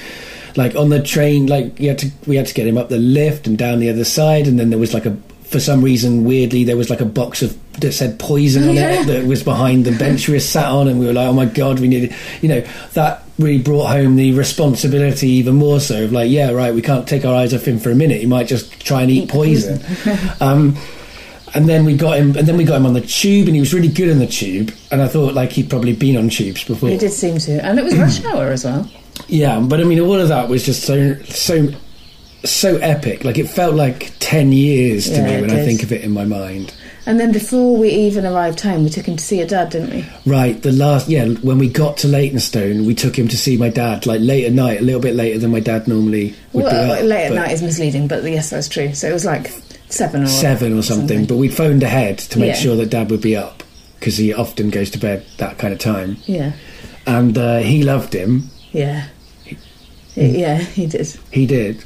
like 0.56 0.76
on 0.76 0.90
the 0.90 1.02
train 1.04 1.46
like 1.46 1.80
you 1.80 1.90
had 1.90 2.00
to 2.00 2.10
we 2.26 2.36
had 2.36 2.48
to 2.48 2.54
get 2.56 2.66
him 2.66 2.78
up 2.80 2.90
the 2.90 2.98
lift 2.98 3.46
and 3.46 3.60
down 3.60 3.78
the 3.80 3.90
other 3.92 4.04
side 4.04 4.48
and 4.48 4.60
then 4.60 4.72
there 4.72 4.80
was 4.80 4.92
like 4.92 5.06
a 5.06 5.16
for 5.44 5.60
some 5.60 5.84
reason 5.84 6.24
weirdly 6.24 6.64
there 6.64 6.76
was 6.76 6.90
like 6.90 7.00
a 7.00 7.06
box 7.06 7.44
of 7.44 7.56
that 7.80 7.92
said 7.94 8.18
poison 8.20 8.68
on 8.70 8.76
Yeah. 8.76 9.02
it 9.02 9.08
that 9.08 9.26
was 9.26 9.44
behind 9.44 9.86
the 9.86 9.92
bench 9.98 10.28
we 10.28 10.34
were 10.36 10.40
sat 10.40 10.66
on 10.66 10.88
and 10.88 11.00
we 11.00 11.06
were 11.06 11.14
like 11.14 11.28
oh 11.28 11.34
my 11.34 11.46
god 11.46 11.80
we 11.80 11.88
needed 11.88 12.14
you 12.42 12.50
know 12.50 12.62
that 12.94 13.24
really 13.38 13.60
brought 13.62 13.88
home 13.92 14.16
the 14.16 14.34
responsibility 14.34 15.30
even 15.30 15.56
more 15.56 15.80
so 15.80 16.06
of 16.06 16.12
like 16.12 16.30
yeah 16.32 16.52
right 16.52 16.74
we 16.74 16.82
can't 16.82 17.08
take 17.08 17.24
our 17.26 17.36
eyes 17.36 17.54
off 17.54 17.66
him 17.68 17.78
for 17.80 17.92
a 17.92 17.96
minute 17.96 18.20
he 18.20 18.26
might 18.26 18.48
just 18.48 18.72
try 18.84 19.02
and 19.04 19.12
eat 19.12 19.30
poison 19.30 19.80
um 20.42 20.76
and 21.54 21.70
then 21.70 21.86
we 21.86 21.96
got 21.96 22.18
him 22.18 22.36
and 22.36 22.48
then 22.48 22.58
we 22.58 22.64
got 22.64 22.76
him 22.78 22.86
on 22.86 22.94
the 22.94 23.02
tube 23.02 23.48
and 23.48 23.56
he 23.56 23.60
was 23.60 23.74
really 23.74 23.88
good 23.88 24.10
on 24.12 24.20
the 24.20 24.28
tube 24.28 24.74
and 24.92 25.02
i 25.02 25.08
thought 25.08 25.34
like 25.34 25.52
he'd 25.52 25.70
probably 25.70 25.94
been 25.94 26.18
on 26.18 26.30
tubes 26.30 26.64
before 26.64 26.90
He 26.90 26.98
did 26.98 27.12
seem 27.14 27.38
to, 27.38 27.64
and 27.66 27.78
it 27.80 27.84
was 27.86 27.96
rush 27.98 28.24
hour 28.26 28.48
as 28.48 28.66
well. 28.66 28.90
yeah, 29.28 29.60
but 29.60 29.80
I 29.80 29.84
mean, 29.84 30.00
all 30.00 30.20
of 30.20 30.28
that 30.30 30.50
was 30.50 30.66
just 30.66 30.84
so 30.84 31.16
so 31.24 31.70
so 32.44 32.78
epic. 32.78 33.24
Like 33.24 33.38
it 33.40 33.48
felt 33.50 33.74
like 33.76 34.14
ten 34.20 34.52
years 34.52 35.06
to 35.10 35.16
Yeah, 35.16 35.26
me 35.38 35.42
when 35.42 35.52
I 35.52 35.64
think 35.66 35.82
of 35.84 35.92
it 35.92 36.02
in 36.04 36.12
my 36.12 36.24
mind. 36.26 36.74
And 37.08 37.20
then 37.22 37.32
before 37.32 37.78
we 37.78 37.90
even 37.90 38.26
arrived 38.26 38.60
home, 38.60 38.84
we 38.84 38.90
took 38.90 39.06
him 39.06 39.16
to 39.16 39.24
see 39.24 39.38
your 39.38 39.48
dad, 39.48 39.70
didn't 39.70 39.92
we? 39.92 40.06
Right, 40.30 40.62
the 40.62 40.74
last 40.74 41.08
yeah, 41.08 41.26
when 41.26 41.58
we 41.58 41.70
got 41.70 41.96
to 42.00 42.08
Leytonstone, 42.10 42.86
we 42.86 42.94
took 42.94 43.18
him 43.18 43.30
to 43.30 43.38
see 43.38 43.56
my 43.58 43.70
dad. 43.70 44.06
Like 44.06 44.20
late 44.20 44.44
at 44.44 44.52
night, 44.52 44.82
a 44.82 44.84
little 44.84 45.00
bit 45.00 45.16
later 45.16 45.40
than 45.40 45.50
my 45.52 45.62
dad 45.62 45.88
normally 45.88 46.36
would 46.52 46.66
well, 46.66 46.96
be 46.96 47.00
up. 47.02 47.06
late 47.06 47.28
at 47.28 47.34
night 47.34 47.52
is 47.54 47.62
misleading, 47.64 48.10
but 48.10 48.24
yes, 48.26 48.50
that's 48.50 48.68
true. 48.68 48.94
So 48.94 49.08
it 49.10 49.14
was 49.14 49.24
like 49.24 49.48
seven 49.88 50.24
or 50.24 50.28
seven 50.28 50.78
or 50.78 50.82
something. 50.82 51.26
But 51.26 51.38
we 51.38 51.48
phoned 51.48 51.82
ahead 51.82 52.18
to 52.20 52.40
make 52.40 52.50
Yeah. 52.56 52.60
sure 52.60 52.76
that 52.76 52.90
dad 52.90 53.10
would 53.10 53.22
be 53.22 53.38
up 53.38 53.64
because 54.00 54.18
he 54.18 54.34
often 54.34 54.70
goes 54.70 54.92
to 54.92 55.00
bed 55.00 55.26
that 55.38 55.58
kind 55.58 55.72
of 55.74 55.80
time. 55.80 56.18
yeah, 56.26 56.52
And 57.06 57.38
uh, 57.38 57.60
he 57.60 57.84
loved 57.84 58.14
him. 58.14 58.50
yeah, 58.74 59.08
yeah. 60.16 60.58
He 60.58 60.88
did. 60.88 61.08
He 61.32 61.46
did. 61.46 61.84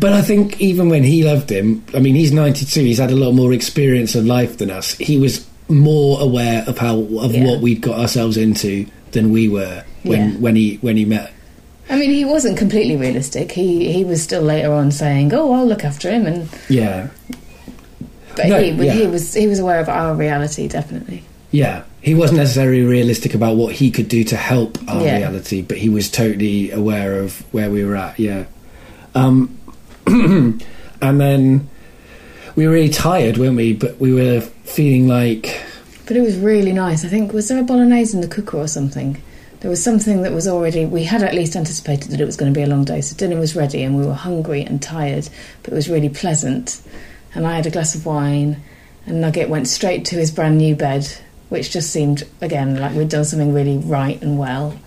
But 0.00 0.12
I 0.12 0.22
think 0.22 0.60
even 0.60 0.88
when 0.88 1.04
he 1.04 1.22
loved 1.24 1.50
him, 1.50 1.84
I 1.94 2.00
mean, 2.00 2.14
he's 2.16 2.32
92, 2.32 2.80
he's 2.82 2.98
had 2.98 3.10
a 3.12 3.16
lot 3.16 3.32
more 3.32 3.52
experience 3.52 4.14
of 4.14 4.24
life 4.26 4.58
than 4.58 4.70
us. 4.70 4.94
He 4.94 5.18
was 5.18 5.46
more 5.68 6.20
aware 6.20 6.64
of 6.66 6.78
how 6.78 6.98
of 7.20 7.34
Yeah. 7.34 7.44
what 7.46 7.60
we'd 7.60 7.80
got 7.80 7.98
ourselves 7.98 8.36
into 8.36 8.86
than 9.12 9.30
we 9.30 9.48
were 9.48 9.84
when, 10.02 10.30
Yeah. 10.32 10.36
when 10.38 10.56
he 10.56 10.78
when 10.80 10.96
he 10.96 11.04
met. 11.04 11.30
I 11.88 11.96
mean, 11.96 12.10
he 12.10 12.24
wasn't 12.24 12.56
completely 12.58 12.96
realistic. 12.96 13.52
He 13.52 13.92
he 13.92 14.04
was 14.04 14.22
still 14.22 14.42
later 14.42 14.72
on 14.72 14.90
saying, 14.90 15.32
"Oh, 15.32 15.52
I'll 15.52 15.66
look 15.66 15.84
after 15.84 16.10
him," 16.10 16.26
and 16.26 16.48
Yeah, 16.68 17.08
but 18.36 18.48
No, 18.48 18.58
he, 18.60 18.72
was- 18.72 18.86
yeah. 18.86 18.92
he 18.94 19.06
was 19.06 19.34
he 19.34 19.46
was 19.46 19.58
aware 19.58 19.80
of 19.80 19.88
our 19.88 20.14
reality, 20.14 20.66
definitely. 20.66 21.22
yeah. 21.50 21.82
He 22.00 22.14
wasn't 22.14 22.38
necessarily 22.40 22.82
realistic 22.82 23.34
about 23.34 23.56
what 23.56 23.72
he 23.74 23.90
could 23.90 24.08
do 24.08 24.24
to 24.24 24.36
help 24.36 24.76
our 24.88 25.02
Yeah. 25.02 25.18
reality, 25.18 25.62
but 25.62 25.78
he 25.78 25.88
was 25.88 26.10
totally 26.10 26.70
aware 26.70 27.18
of 27.20 27.42
where 27.52 27.70
we 27.70 27.82
were 27.84 27.96
at. 27.96 28.18
Yeah. 28.18 28.44
Um, 29.14 29.50
and 30.06 31.20
then 31.20 31.68
we 32.56 32.66
were 32.66 32.72
really 32.72 32.88
tired, 32.88 33.36
weren't 33.38 33.56
we? 33.56 33.72
But 33.72 33.98
we 34.00 34.12
were 34.12 34.40
feeling 34.40 35.08
like 35.08 35.62
But 36.06 36.16
it 36.16 36.20
was 36.20 36.36
really 36.36 36.72
nice. 36.72 37.04
I 37.04 37.08
think 37.08 37.32
was 37.32 37.48
there 37.48 37.60
a 37.60 37.64
bolognese 37.64 38.14
in 38.14 38.20
the 38.20 38.28
cooker 38.28 38.58
or 38.58 38.68
something? 38.68 39.22
there 39.64 39.70
was 39.70 39.82
something 39.82 40.20
that 40.20 40.32
was 40.32 40.46
already. 40.46 40.84
We 40.84 41.04
had 41.04 41.22
at 41.22 41.32
least 41.32 41.56
anticipated 41.56 42.10
that 42.10 42.20
it 42.20 42.26
was 42.26 42.36
going 42.36 42.52
to 42.52 42.58
be 42.58 42.62
a 42.62 42.66
long 42.66 42.84
day, 42.84 43.00
so 43.00 43.16
dinner 43.16 43.40
was 43.40 43.56
ready, 43.56 43.82
and 43.82 43.96
we 43.96 44.04
were 44.04 44.12
hungry 44.12 44.60
and 44.60 44.82
tired, 44.82 45.26
but 45.62 45.72
it 45.72 45.74
was 45.74 45.88
really 45.88 46.10
pleasant. 46.10 46.82
And 47.34 47.46
I 47.46 47.56
had 47.56 47.64
a 47.64 47.70
glass 47.70 47.94
of 47.94 48.04
wine, 48.04 48.62
and 49.06 49.22
Nugget 49.22 49.48
went 49.48 49.66
straight 49.66 50.04
to 50.04 50.16
his 50.16 50.30
brand 50.30 50.58
new 50.58 50.76
bed, 50.76 51.10
which 51.48 51.70
just 51.70 51.90
seemed 51.90 52.24
again 52.42 52.78
like 52.78 52.94
we'd 52.94 53.08
done 53.08 53.24
something 53.24 53.54
really 53.54 53.78
right 53.78 54.20
and 54.20 54.38
well. 54.38 54.78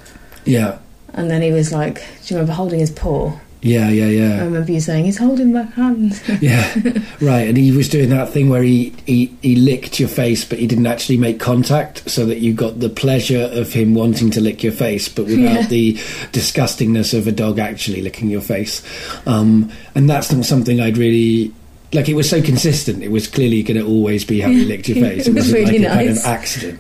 Yeah, 0.45 0.78
And 1.11 1.32
then 1.32 1.41
he 1.41 1.51
was 1.51 1.74
like, 1.74 1.95
"Do 1.95 2.36
you 2.36 2.36
remember 2.36 2.53
holding 2.53 2.80
his 2.80 2.91
paw?" 2.91 3.34
Yeah, 3.62 3.89
yeah, 3.89 4.05
yeah. 4.05 4.41
I 4.41 4.45
remember 4.45 4.72
you 4.72 4.80
saying, 4.80 5.05
"He's 5.05 5.18
holding 5.18 5.51
my 5.51 5.64
hand." 5.64 6.22
yeah. 6.41 6.74
right, 7.22 7.47
and 7.47 7.58
he 7.58 7.72
was 7.76 7.89
doing 7.89 8.10
that 8.10 8.30
thing 8.30 8.49
where 8.49 8.62
he, 8.64 8.93
he 9.05 9.36
he 9.41 9.55
licked 9.55 9.99
your 9.99 10.10
face, 10.10 10.45
but 10.45 10.60
he 10.60 10.68
didn't 10.68 10.86
actually 10.88 11.18
make 11.18 11.39
contact, 11.39 12.10
so 12.10 12.26
that 12.28 12.38
you 12.39 12.53
got 12.53 12.80
the 12.80 12.89
pleasure 12.89 13.49
of 13.53 13.74
him 13.74 13.95
wanting 13.95 14.30
to 14.32 14.41
lick 14.41 14.64
your 14.64 14.72
face, 14.74 15.10
but 15.10 15.26
without 15.26 15.62
Yeah. 15.62 15.68
the 15.68 15.93
disgustingness 16.32 17.18
of 17.18 17.28
a 17.28 17.32
dog 17.32 17.60
actually 17.60 18.01
licking 18.01 18.30
your 18.30 18.41
face. 18.41 18.82
Um, 19.26 19.72
and 19.95 20.10
that's 20.10 20.32
not 20.32 20.45
something 20.45 20.80
I'd 20.80 20.97
really. 20.97 21.51
Like 21.93 22.10
it 22.10 22.16
was 22.16 22.30
so 22.30 22.41
consistent, 22.41 23.01
it 23.01 23.12
was 23.12 23.28
clearly 23.28 23.64
going 23.64 23.80
to 23.80 23.86
always 23.88 24.26
be 24.26 24.41
how 24.41 24.49
he 24.49 24.66
licked 24.72 24.89
your 24.89 24.97
face. 25.03 25.26
It 25.26 25.34
was 25.34 25.45
wasn't 25.45 25.70
really 25.70 25.80
like 25.80 25.91
a 25.91 25.95
kind 25.95 26.10
of 26.10 26.18
accident. 26.26 26.80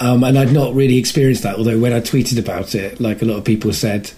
Um, 0.00 0.24
and 0.24 0.38
I'd 0.38 0.52
not 0.52 0.74
really 0.74 0.96
experienced 0.96 1.42
that. 1.42 1.56
Although 1.56 1.78
when 1.78 1.92
I 1.92 2.00
tweeted 2.00 2.38
about 2.38 2.74
it, 2.74 2.98
like 3.02 3.20
a 3.20 3.26
lot 3.26 3.36
of 3.36 3.44
people 3.44 3.70
said, 3.74 4.10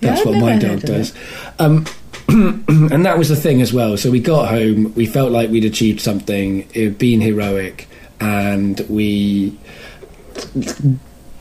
that's 0.00 0.20
I've 0.20 0.26
what 0.26 0.38
my 0.38 0.58
dog 0.58 0.80
does. 0.80 1.14
Um, 1.58 1.86
and 2.28 3.04
that 3.04 3.18
was 3.18 3.28
the 3.28 3.36
thing 3.36 3.60
as 3.60 3.72
well. 3.72 3.96
So 3.96 4.10
we 4.10 4.20
got 4.20 4.48
home, 4.48 4.94
we 4.94 5.06
felt 5.06 5.32
like 5.32 5.50
we'd 5.50 5.64
achieved 5.64 6.00
something, 6.00 6.68
it 6.74 6.84
had 6.84 6.98
been 6.98 7.20
heroic, 7.20 7.88
and 8.20 8.80
we 8.88 9.58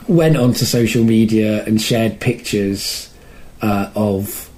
went 0.07 0.35
onto 0.37 0.65
social 0.65 1.03
media 1.03 1.63
and 1.65 1.81
shared 1.81 2.19
pictures 2.19 3.13
uh, 3.61 3.91
of 3.95 4.49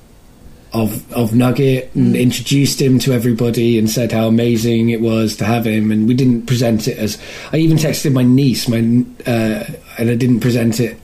of 0.73 1.11
of 1.11 1.35
Nugget 1.35 1.93
and 1.95 2.15
introduced 2.15 2.81
him 2.81 2.97
to 2.99 3.11
everybody 3.11 3.77
and 3.77 3.89
said 3.89 4.11
how 4.13 4.27
amazing 4.27 4.89
it 4.89 5.01
was 5.01 5.35
to 5.37 5.45
have 5.45 5.65
him. 5.65 5.91
And 5.91 6.07
we 6.07 6.13
didn't 6.13 6.43
present 6.43 6.87
it 6.87 6.97
as 6.97 7.21
I 7.51 7.57
even 7.57 7.77
texted 7.77 8.13
my 8.13 8.23
niece, 8.23 8.69
my 8.69 8.77
uh, 8.77 9.65
and 9.97 10.09
I 10.09 10.15
didn't 10.15 10.39
present 10.39 10.79
it 10.79 10.97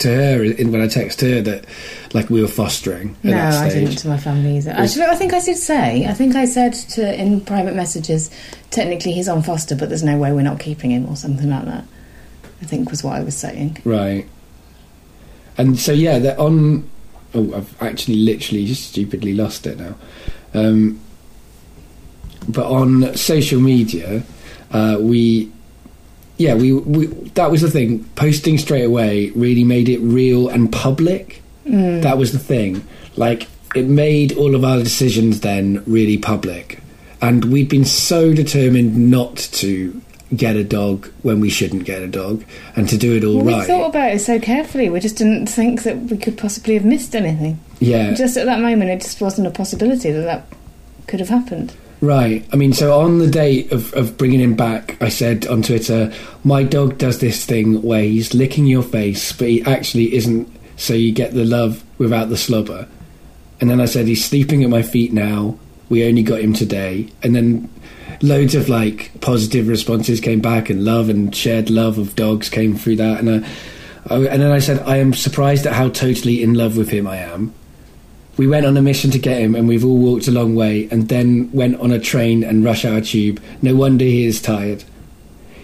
to 0.00 0.08
her 0.08 0.44
in, 0.44 0.72
when 0.72 0.82
I 0.82 0.86
texted 0.86 1.36
her 1.36 1.40
that 1.42 1.64
like 2.14 2.30
we 2.30 2.40
were 2.40 2.48
fostering 2.48 3.16
No, 3.24 3.36
I 3.36 3.68
didn't 3.68 3.96
to 3.98 4.08
my 4.08 4.16
family 4.16 4.56
either. 4.56 4.70
Actually, 4.70 5.06
I 5.06 5.16
think 5.16 5.34
I 5.34 5.40
did 5.40 5.56
say. 5.56 6.06
I 6.06 6.14
think 6.14 6.36
I 6.36 6.44
said 6.46 6.72
to 6.72 7.20
in 7.20 7.40
private 7.40 7.74
messages, 7.74 8.30
technically 8.70 9.12
he's 9.12 9.28
on 9.28 9.42
foster, 9.42 9.74
but 9.74 9.88
there's 9.88 10.04
no 10.04 10.16
way 10.16 10.32
we're 10.32 10.42
not 10.42 10.60
keeping 10.60 10.92
him 10.92 11.06
or 11.06 11.16
something 11.16 11.50
like 11.50 11.64
that. 11.66 11.84
I 12.62 12.64
think 12.64 12.90
was 12.90 13.04
what 13.04 13.14
I 13.16 13.22
was 13.22 13.36
saying. 13.36 13.78
Right. 13.84 14.26
And 15.58 15.78
so 15.78 15.92
yeah, 15.92 16.18
they're 16.18 16.40
on. 16.40 16.88
Oh, 17.34 17.52
I've 17.52 17.82
actually 17.82 18.16
literally 18.16 18.64
just 18.64 18.90
stupidly 18.90 19.34
lost 19.34 19.66
it 19.66 19.78
now. 19.78 19.96
Um, 20.54 21.00
but 22.48 22.66
on 22.70 23.16
social 23.16 23.60
media, 23.60 24.22
uh, 24.70 24.98
we, 25.00 25.50
yeah, 26.36 26.54
we, 26.54 26.72
we 26.72 27.06
that 27.34 27.50
was 27.50 27.60
the 27.60 27.70
thing. 27.70 28.04
Posting 28.14 28.56
straight 28.58 28.84
away 28.84 29.30
really 29.30 29.64
made 29.64 29.88
it 29.88 29.98
real 29.98 30.48
and 30.48 30.72
public. 30.72 31.42
Mm. 31.66 32.02
That 32.02 32.18
was 32.18 32.32
the 32.32 32.38
thing. 32.38 32.86
Like 33.16 33.48
it 33.74 33.86
made 33.86 34.36
all 34.36 34.54
of 34.54 34.64
our 34.64 34.78
decisions 34.78 35.40
then 35.40 35.82
really 35.86 36.18
public, 36.18 36.80
and 37.20 37.44
we'd 37.46 37.68
been 37.68 37.84
so 37.84 38.32
determined 38.34 39.10
not 39.10 39.36
to 39.36 40.00
get 40.34 40.56
a 40.56 40.64
dog 40.64 41.06
when 41.22 41.38
we 41.40 41.48
shouldn't 41.48 41.84
get 41.84 42.02
a 42.02 42.08
dog, 42.08 42.44
and 42.76 42.88
to 42.88 42.96
do 42.96 43.14
it 43.16 43.24
all 43.24 43.36
Well, 43.42 43.46
right. 43.58 43.60
We 43.60 43.66
thought 43.66 43.90
about 43.90 44.12
it 44.12 44.18
so 44.20 44.38
carefully. 44.40 44.90
We 44.90 44.98
just 45.00 45.16
didn't 45.16 45.46
think 45.46 45.84
that 45.84 45.96
we 46.02 46.16
could 46.16 46.36
possibly 46.36 46.74
have 46.74 46.84
missed 46.84 47.14
anything. 47.14 47.58
yeah, 47.78 48.14
Just 48.14 48.36
at 48.36 48.46
that 48.46 48.60
moment, 48.60 48.90
it 48.90 49.00
just 49.00 49.20
wasn't 49.20 49.46
a 49.46 49.50
possibility 49.50 50.10
that 50.10 50.22
that 50.22 50.46
could 51.06 51.20
have 51.20 51.28
happened. 51.28 51.72
right. 52.00 52.44
I 52.52 52.56
mean, 52.56 52.72
so 52.72 52.98
on 53.00 53.18
the 53.18 53.30
day 53.30 53.68
of, 53.70 53.92
of 53.94 54.16
bringing 54.18 54.40
him 54.40 54.54
back, 54.54 54.96
I 55.00 55.08
said 55.08 55.46
on 55.46 55.62
Twitter, 55.62 56.12
"My 56.42 56.62
dog 56.64 56.98
does 56.98 57.20
this 57.20 57.44
thing 57.44 57.80
where 57.82 58.02
he's 58.02 58.34
licking 58.34 58.66
your 58.66 58.82
face, 58.82 59.32
but 59.32 59.48
he 59.48 59.62
actually 59.62 60.14
isn't. 60.14 60.48
So 60.84 60.92
you 60.92 61.12
get 61.12 61.32
the 61.32 61.44
love 61.44 61.82
without 61.98 62.28
the 62.28 62.36
slobber." 62.36 62.86
And 63.60 63.70
then 63.70 63.80
I 63.80 63.86
said, 63.86 64.06
"He's 64.06 64.24
sleeping 64.24 64.62
at 64.62 64.70
my 64.70 64.82
feet 64.82 65.12
now. 65.12 65.56
We 65.88 66.04
only 66.04 66.22
got 66.22 66.40
him 66.40 66.52
today." 66.52 67.06
And 67.22 67.34
then 67.34 67.68
loads 68.20 68.54
of 68.54 68.68
like 68.68 69.10
positive 69.20 69.66
responses 69.66 70.20
came 70.20 70.40
back, 70.40 70.68
and 70.68 70.84
love 70.84 71.08
and 71.08 71.34
shared 71.34 71.70
love 71.70 71.96
of 71.98 72.14
dogs 72.14 72.48
came 72.48 72.76
through 72.76 72.96
that. 72.96 73.20
And 73.20 73.30
I, 73.30 74.14
I, 74.14 74.18
and 74.26 74.42
then 74.42 74.52
I 74.52 74.58
said, 74.58 74.82
"I 74.84 74.98
am 74.98 75.14
surprised 75.14 75.66
at 75.66 75.72
how 75.72 75.88
totally 75.88 76.42
in 76.42 76.54
love 76.54 76.76
with 76.76 76.90
him 76.90 77.06
I 77.06 77.16
am." 77.16 77.52
We 78.36 78.46
went 78.46 78.66
on 78.66 78.76
a 78.76 78.82
mission 78.82 79.10
to 79.12 79.18
get 79.18 79.40
him, 79.40 79.54
and 79.54 79.68
we've 79.68 79.84
all 79.84 79.96
walked 79.96 80.28
a 80.28 80.32
long 80.32 80.54
way, 80.54 80.88
and 80.90 81.08
then 81.08 81.48
went 81.52 81.78
on 81.80 81.92
a 81.92 82.00
train 82.00 82.42
and 82.44 82.64
rush 82.64 82.84
hour 82.84 83.00
tube. 83.00 83.40
No 83.62 83.74
wonder 83.74 84.04
he 84.04 84.26
is 84.26 84.42
tired. 84.42 84.84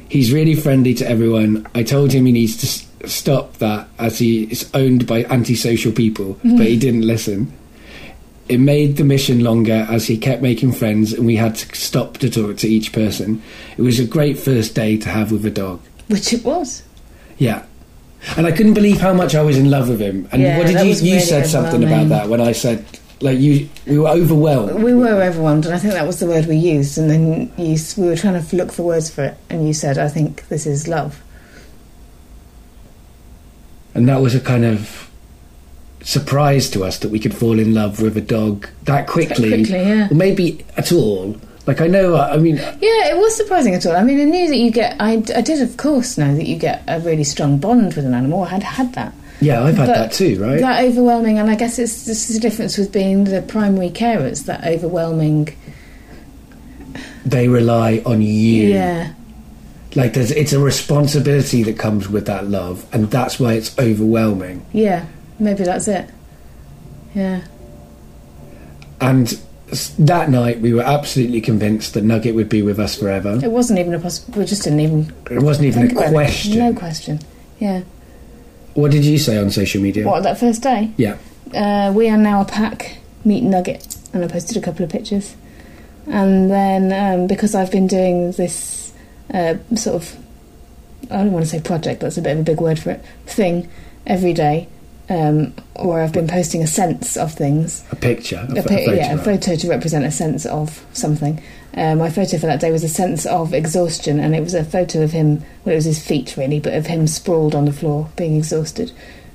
He's 0.09 0.33
really 0.33 0.55
friendly 0.55 0.95
to 0.95 1.09
everyone. 1.09 1.67
I 1.75 1.83
told 1.83 2.13
him 2.13 2.27
he 2.27 2.33
needs 2.33 2.57
to 2.59 2.90
stop 3.07 3.55
that, 3.55 3.89
as 3.99 4.19
he 4.19 4.45
is 4.45 4.71
owned 4.75 5.07
by 5.07 5.25
antisocial 5.25 5.93
people, 5.93 6.39
but 6.43 6.67
he 6.67 6.79
didn't 6.79 7.07
listen. 7.07 7.53
It 8.49 8.59
made 8.59 8.97
the 8.97 9.05
mission 9.05 9.45
longer 9.45 9.87
as 9.89 10.07
he 10.07 10.19
kept 10.19 10.43
making 10.43 10.73
friends, 10.73 11.13
and 11.13 11.25
we 11.25 11.37
had 11.37 11.55
to 11.55 11.77
stop 11.77 12.19
to 12.19 12.29
talk 12.29 12.57
to 12.59 12.69
each 12.69 12.93
person. 12.93 13.43
It 13.77 13.83
was 13.83 14.01
a 14.01 14.07
great 14.07 14.39
first 14.39 14.75
day 14.75 14.97
to 14.99 15.09
have 15.09 15.31
with 15.31 15.47
a 15.47 15.51
dog. 15.51 15.81
Which 16.09 16.33
it 16.33 16.45
was. 16.45 16.83
Yeah. 17.39 17.65
And 18.37 18.47
I 18.47 18.53
couldn't 18.53 18.75
believe 18.75 19.01
how 19.01 19.15
much 19.15 19.35
I 19.35 19.43
was 19.43 19.57
in 19.57 19.71
love 19.71 19.89
with 19.89 20.01
him. 20.01 20.29
And 20.33 20.43
Yeah, 20.43 20.59
what 20.59 20.67
did 20.67 20.81
you 20.81 20.93
you 20.93 21.15
really 21.15 21.21
said 21.21 21.47
something 21.47 21.85
about 21.85 22.09
that 22.09 22.29
when 22.29 22.41
I 22.41 22.53
said 22.53 22.85
like 23.21 23.39
you 23.39 23.69
we 23.87 23.99
were 23.99 24.09
overwhelmed. 24.09 24.83
We 24.83 24.95
were 24.95 25.23
overwhelmed, 25.23 25.67
and 25.67 25.75
I 25.75 25.79
think 25.79 25.95
that 25.95 26.07
was 26.07 26.21
the 26.21 26.27
word 26.27 26.47
we 26.47 26.57
used. 26.57 26.99
And 26.99 27.11
then 27.11 27.53
you, 27.57 27.77
we 27.97 28.07
were 28.07 28.17
trying 28.17 28.43
to 28.43 28.57
look 28.57 28.73
for 28.73 28.83
words 28.83 29.11
for 29.11 29.25
it, 29.25 29.37
and 29.49 29.67
you 29.67 29.75
said, 29.75 29.99
"I 29.99 30.09
think 30.09 30.49
this 30.49 30.67
is 30.67 30.89
love." 30.89 31.23
And 33.95 34.09
that 34.09 34.21
was 34.21 34.35
a 34.35 34.41
kind 34.41 34.65
of 34.65 35.11
surprise 36.03 36.71
to 36.71 36.85
us 36.85 36.99
that 36.99 37.11
we 37.11 37.19
could 37.19 37.35
fall 37.35 37.59
in 37.59 37.75
love 37.75 38.01
with 38.01 38.17
a 38.17 38.21
dog 38.21 38.69
that 38.85 39.07
quickly. 39.07 39.49
quickly, 39.49 39.81
yeah. 39.81 40.09
Or 40.11 40.15
maybe 40.15 40.65
at 40.77 40.93
all. 40.93 41.37
Like 41.67 41.81
I 41.83 41.87
know 41.89 42.15
uh, 42.15 42.31
I 42.33 42.39
mean 42.39 42.57
Yeah, 42.57 43.11
it 43.11 43.17
was 43.19 43.37
surprising 43.37 43.75
at 43.75 43.85
all. 43.85 43.95
I 43.95 44.03
mean, 44.03 44.19
I 44.21 44.25
knew 44.25 44.49
that 44.49 44.57
you 44.57 44.71
get. 44.71 44.97
I, 44.99 45.23
I 45.35 45.41
did, 45.43 45.61
of 45.61 45.77
course, 45.77 46.17
know 46.17 46.35
that 46.35 46.47
you 46.47 46.57
get 46.57 46.83
a 46.89 47.01
really 47.01 47.25
strong 47.25 47.59
bond 47.59 47.95
with 47.95 48.05
an 48.07 48.15
animal. 48.15 48.43
I 48.45 48.49
had 48.49 48.63
had 48.63 48.95
that. 48.95 49.13
yeah, 49.41 49.63
I've 49.63 49.77
had 49.77 49.89
But 49.89 49.95
that 49.95 50.13
too, 50.13 50.41
right? 50.43 50.59
That 50.61 50.83
overwhelming, 50.85 51.39
and 51.39 51.51
I 51.51 51.55
guess 51.57 51.79
it's 51.79 52.07
this 52.07 52.31
is 52.31 52.37
the 52.37 52.41
difference 52.41 52.79
with 52.79 52.93
being 52.93 53.25
the 53.25 53.43
primary 53.43 53.91
carers. 53.91 54.47
That 54.47 54.65
overwhelming. 54.65 55.55
they 57.27 57.49
rely 57.49 58.03
on 58.07 58.23
you. 58.23 58.69
Yeah, 58.69 59.13
Like 59.95 60.13
there's 60.15 60.31
it's 60.31 60.53
a 60.53 60.61
responsibility 60.61 61.63
that 61.65 61.79
comes 61.79 62.09
with 62.09 62.27
that 62.27 62.47
love 62.47 62.87
and 62.93 63.11
that's 63.11 63.41
why 63.41 63.55
it's 63.55 63.77
overwhelming. 63.79 64.65
yeah. 64.73 65.07
Maybe 65.39 65.65
that's 65.65 65.89
it. 65.89 66.09
Yeah. 67.15 67.41
And 69.01 69.41
that 69.99 70.29
night 70.29 70.61
we 70.61 70.75
were 70.75 70.83
absolutely 70.83 71.41
convinced 71.41 71.95
that 71.95 72.05
Nugget 72.05 72.35
would 72.35 72.49
be 72.51 72.61
with 72.61 72.79
us 72.79 72.95
forever. 72.99 73.41
It 73.43 73.51
wasn't 73.51 73.79
even 73.79 73.95
a 73.95 73.99
possible. 73.99 74.39
We 74.39 74.45
just 74.45 74.65
didn't 74.65 74.81
even 74.81 75.13
It 75.31 75.43
wasn't 75.43 75.67
even 75.69 75.91
a 75.97 76.11
question. 76.11 76.59
No 76.59 76.75
question. 76.75 77.21
Yeah. 77.59 77.83
What 78.75 78.91
did 78.91 79.05
you 79.05 79.19
say 79.19 79.39
on 79.39 79.51
social 79.51 79.81
media? 79.83 80.07
What 80.07 80.23
that 80.25 80.39
first 80.39 80.63
day? 80.63 80.93
Yeah. 80.97 81.17
Uh, 81.55 81.93
we 81.95 82.09
are 82.09 82.17
now 82.19 82.43
a 82.43 82.45
pack. 82.45 82.99
Meet 83.25 83.43
Nugget, 83.43 83.97
and 84.15 84.25
I 84.25 84.29
posted 84.29 84.57
a 84.57 84.61
couple 84.61 84.85
of 84.85 84.91
pictures. 84.91 85.37
And 86.07 86.51
then 86.51 86.93
um, 86.93 87.27
because 87.27 87.55
I've 87.55 87.71
been 87.71 87.87
doing 87.87 88.33
this 88.33 88.80
uh, 89.33 89.55
sort 89.77 89.97
of, 89.97 90.17
I 91.11 91.19
don't 91.19 91.33
want 91.33 91.45
to 91.45 91.51
say 91.51 91.61
project. 91.61 92.01
That's 92.01 92.19
a 92.19 92.23
bit 92.23 92.33
of 92.33 92.41
a 92.41 92.43
big 92.43 92.61
word 92.61 92.79
for 92.79 92.91
it. 92.91 93.05
Thing 93.27 93.69
every 94.07 94.33
day, 94.33 94.69
um, 95.09 95.53
where 95.77 96.03
I've 96.03 96.13
been 96.13 96.29
posting 96.29 96.63
a 96.63 96.67
sense 96.67 97.17
of 97.17 97.33
things. 97.35 97.85
A 97.91 97.97
picture. 97.97 98.47
A, 98.49 98.61
A 98.61 98.63
pi- 98.63 98.95
yeah, 98.95 99.15
a 99.15 99.19
photo 99.19 99.57
to 99.57 99.69
represent 99.69 100.05
a 100.05 100.11
sense 100.11 100.47
of 100.47 100.85
something. 100.93 101.43
Uh, 101.75 101.95
my 101.95 102.11
photo 102.11 102.37
for 102.39 102.47
that 102.47 102.61
day 102.61 102.73
was 102.73 102.85
a 102.85 102.89
sense 102.89 103.27
of 103.27 103.55
exhaustion, 103.55 104.19
and 104.21 104.35
it 104.35 104.41
was 104.41 104.55
a 104.55 104.65
photo 104.65 105.03
of 105.03 105.13
him. 105.13 105.45
Well, 105.65 105.73
it 105.73 105.77
was 105.77 105.85
his 105.85 106.05
feet 106.05 106.37
really, 106.37 106.61
but 106.61 106.75
of 106.75 106.87
him 106.87 107.07
sprawled 107.07 107.55
on 107.55 107.65
the 107.65 107.73
floor, 107.73 108.11
being 108.17 108.37
exhausted. 108.37 108.93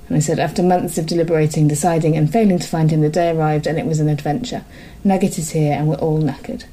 And 0.08 0.16
I 0.16 0.20
said, 0.20 0.38
after 0.38 0.62
months 0.62 0.98
of 0.98 1.06
deliberating, 1.06 1.66
deciding, 1.66 2.16
and 2.16 2.32
failing 2.32 2.58
to 2.58 2.66
find 2.66 2.90
him, 2.90 3.00
the 3.00 3.08
day 3.08 3.30
arrived, 3.30 3.66
and 3.66 3.78
it 3.78 3.86
was 3.86 4.00
an 4.00 4.08
adventure. 4.08 4.64
Nugget 5.02 5.38
is 5.38 5.50
here, 5.50 5.72
and 5.72 5.88
we're 5.88 5.96
all 5.96 6.22
knackered. 6.22 6.64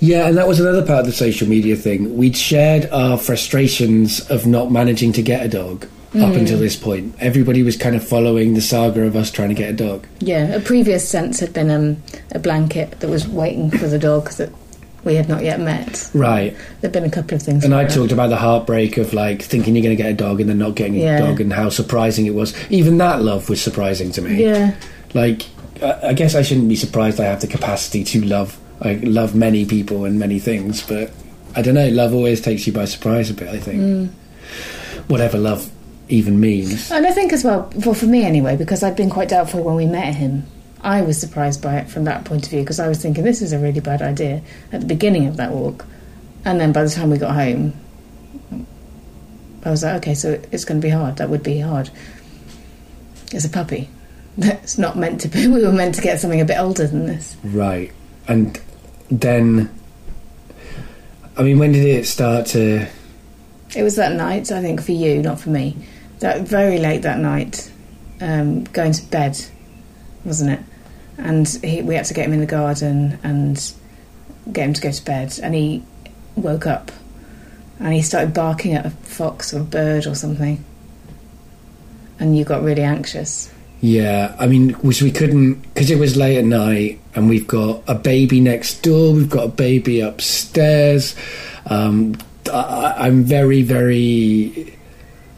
Yeah, 0.00 0.26
and 0.28 0.36
that 0.38 0.48
was 0.48 0.60
another 0.60 0.84
part 0.84 1.00
of 1.00 1.06
the 1.06 1.12
social 1.12 1.48
media 1.48 1.76
thing. 1.76 2.16
We'd 2.16 2.36
shared 2.36 2.88
our 2.90 3.16
frustrations 3.18 4.20
of 4.30 4.46
not 4.46 4.70
managing 4.72 5.12
to 5.14 5.22
get 5.22 5.44
a 5.44 5.48
dog 5.48 5.86
Mm. 6.14 6.22
up 6.28 6.34
until 6.36 6.58
this 6.58 6.76
point. 6.76 7.14
Everybody 7.20 7.62
was 7.62 7.74
kind 7.76 7.96
of 7.96 8.06
following 8.06 8.52
the 8.52 8.60
saga 8.60 9.02
of 9.02 9.16
us 9.16 9.30
trying 9.30 9.48
to 9.48 9.54
get 9.54 9.70
a 9.70 9.72
dog. 9.72 10.06
Yeah, 10.20 10.44
a 10.54 10.60
previous 10.60 11.08
sense 11.08 11.40
had 11.40 11.54
been 11.54 11.70
um, 11.70 11.96
a 12.32 12.38
blanket 12.38 13.00
that 13.00 13.08
was 13.08 13.26
waiting 13.26 13.70
for 13.70 13.86
the 13.86 13.98
dog 13.98 14.28
that 14.32 14.50
we 15.04 15.14
had 15.14 15.26
not 15.30 15.42
yet 15.42 15.58
met. 15.58 16.10
Right. 16.12 16.54
There'd 16.80 16.92
been 16.92 17.04
a 17.04 17.10
couple 17.10 17.34
of 17.36 17.42
things. 17.42 17.64
And 17.64 17.74
I 17.74 17.86
talked 17.86 18.12
about 18.12 18.28
the 18.28 18.36
heartbreak 18.36 18.98
of 18.98 19.14
like 19.14 19.40
thinking 19.42 19.74
you're 19.74 19.82
going 19.82 19.96
to 19.96 20.02
get 20.02 20.10
a 20.12 20.14
dog 20.14 20.40
and 20.42 20.50
then 20.50 20.58
not 20.58 20.74
getting 20.74 20.96
Yeah. 20.96 21.16
a 21.16 21.26
dog, 21.28 21.40
and 21.40 21.50
how 21.50 21.70
surprising 21.70 22.26
it 22.26 22.34
was. 22.34 22.52
Even 22.68 22.98
that 22.98 23.22
love 23.22 23.48
was 23.48 23.62
surprising 23.62 24.12
to 24.12 24.20
me. 24.20 24.42
Yeah, 24.44 24.74
Like, 25.14 25.46
I 25.82 26.08
I 26.08 26.12
guess 26.12 26.34
I 26.34 26.42
shouldn't 26.42 26.68
be 26.68 26.76
surprised 26.76 27.20
I 27.20 27.24
have 27.24 27.40
the 27.40 27.46
capacity 27.46 28.04
to 28.04 28.20
love. 28.22 28.58
I 28.82 28.94
love 28.94 29.34
many 29.34 29.64
people 29.64 30.04
and 30.04 30.18
many 30.18 30.38
things, 30.38 30.86
but 30.86 31.12
I 31.54 31.62
don't 31.62 31.74
know. 31.74 31.88
Love 31.88 32.12
always 32.14 32.40
takes 32.40 32.66
you 32.66 32.72
by 32.72 32.84
surprise 32.84 33.30
a 33.30 33.34
bit. 33.34 33.48
I 33.48 33.58
think. 33.58 33.80
Mm. 33.80 34.08
Whatever 35.08 35.38
love 35.38 35.70
even 36.08 36.40
means. 36.40 36.90
and 36.90 37.06
I 37.06 37.10
think 37.12 37.32
as 37.32 37.44
well, 37.44 37.70
well 37.84 37.94
for 37.94 38.06
me 38.06 38.24
anyway, 38.24 38.56
because 38.56 38.82
I'd 38.82 38.96
been 38.96 39.10
quite 39.10 39.28
doubtful 39.28 39.62
when 39.62 39.76
we 39.76 39.86
met 39.86 40.14
him. 40.14 40.44
I 40.82 41.00
was 41.02 41.18
surprised 41.18 41.62
by 41.62 41.76
it 41.76 41.88
from 41.88 42.04
that 42.04 42.24
point 42.24 42.44
of 42.44 42.50
view 42.50 42.60
because 42.60 42.80
I 42.80 42.88
was 42.88 43.00
thinking 43.00 43.22
this 43.22 43.40
is 43.40 43.52
a 43.52 43.58
really 43.58 43.80
bad 43.80 44.02
idea 44.02 44.42
at 44.72 44.80
the 44.80 44.86
beginning 44.86 45.26
of 45.28 45.36
that 45.36 45.52
walk, 45.52 45.86
and 46.44 46.60
then 46.60 46.72
by 46.72 46.82
the 46.82 46.90
time 46.90 47.10
we 47.10 47.18
got 47.18 47.34
home, 47.34 47.72
I 49.64 49.70
was 49.70 49.84
like, 49.84 49.94
okay, 49.96 50.14
so 50.14 50.40
it's 50.50 50.64
going 50.64 50.80
to 50.80 50.84
be 50.84 50.90
hard. 50.90 51.16
That 51.16 51.30
would 51.30 51.42
be 51.42 51.60
hard. 51.60 51.90
As 53.32 53.44
a 53.44 53.48
puppy, 53.48 53.88
that's 54.38 54.76
not 54.76 54.96
meant 54.96 55.20
to 55.22 55.28
be. 55.28 55.46
We 55.52 55.64
were 55.64 55.72
meant 55.72 55.94
to 55.96 56.02
get 56.02 56.20
something 56.20 56.40
a 56.40 56.44
bit 56.44 56.58
older 56.58 56.86
than 56.86 57.06
this. 57.06 57.36
Right. 57.44 57.92
And 58.26 58.60
then. 59.10 59.70
I 61.36 61.42
mean, 61.42 61.58
when 61.58 61.72
did 61.72 61.84
it 61.84 62.06
start 62.06 62.46
to. 62.48 62.86
It 63.74 63.82
was 63.82 63.96
that 63.96 64.12
night, 64.12 64.52
I 64.52 64.60
think, 64.60 64.82
for 64.82 64.92
you, 64.92 65.22
not 65.22 65.40
for 65.40 65.50
me. 65.50 65.76
That 66.20 66.42
very 66.42 66.78
late 66.78 67.02
that 67.02 67.18
night, 67.18 67.72
um, 68.20 68.64
going 68.64 68.92
to 68.92 69.04
bed, 69.06 69.38
wasn't 70.24 70.50
it? 70.50 70.60
And 71.18 71.48
he, 71.48 71.82
we 71.82 71.94
had 71.94 72.04
to 72.06 72.14
get 72.14 72.26
him 72.26 72.34
in 72.34 72.40
the 72.40 72.46
garden 72.46 73.18
and 73.22 73.72
get 74.52 74.66
him 74.66 74.72
to 74.74 74.80
go 74.80 74.92
to 74.92 75.04
bed. 75.04 75.38
And 75.42 75.54
he 75.54 75.82
woke 76.36 76.66
up 76.66 76.92
and 77.78 77.92
he 77.92 78.02
started 78.02 78.32
barking 78.34 78.74
at 78.74 78.86
a 78.86 78.90
fox 78.90 79.52
or 79.52 79.60
a 79.60 79.64
bird 79.64 80.06
or 80.06 80.14
something. 80.14 80.64
And 82.20 82.36
you 82.36 82.44
got 82.44 82.62
really 82.62 82.82
anxious. 82.82 83.52
Yeah, 83.82 84.36
I 84.38 84.46
mean, 84.46 84.70
which 84.74 85.02
we 85.02 85.10
couldn't 85.10 85.54
because 85.74 85.90
it 85.90 85.98
was 85.98 86.16
late 86.16 86.38
at 86.38 86.44
night, 86.44 87.00
and 87.16 87.28
we've 87.28 87.48
got 87.48 87.82
a 87.88 87.96
baby 87.96 88.40
next 88.40 88.82
door. 88.82 89.12
We've 89.12 89.28
got 89.28 89.44
a 89.44 89.48
baby 89.48 89.98
upstairs. 89.98 91.16
Um, 91.66 92.16
I, 92.50 92.94
I'm 92.96 93.24
very, 93.24 93.62
very 93.62 94.78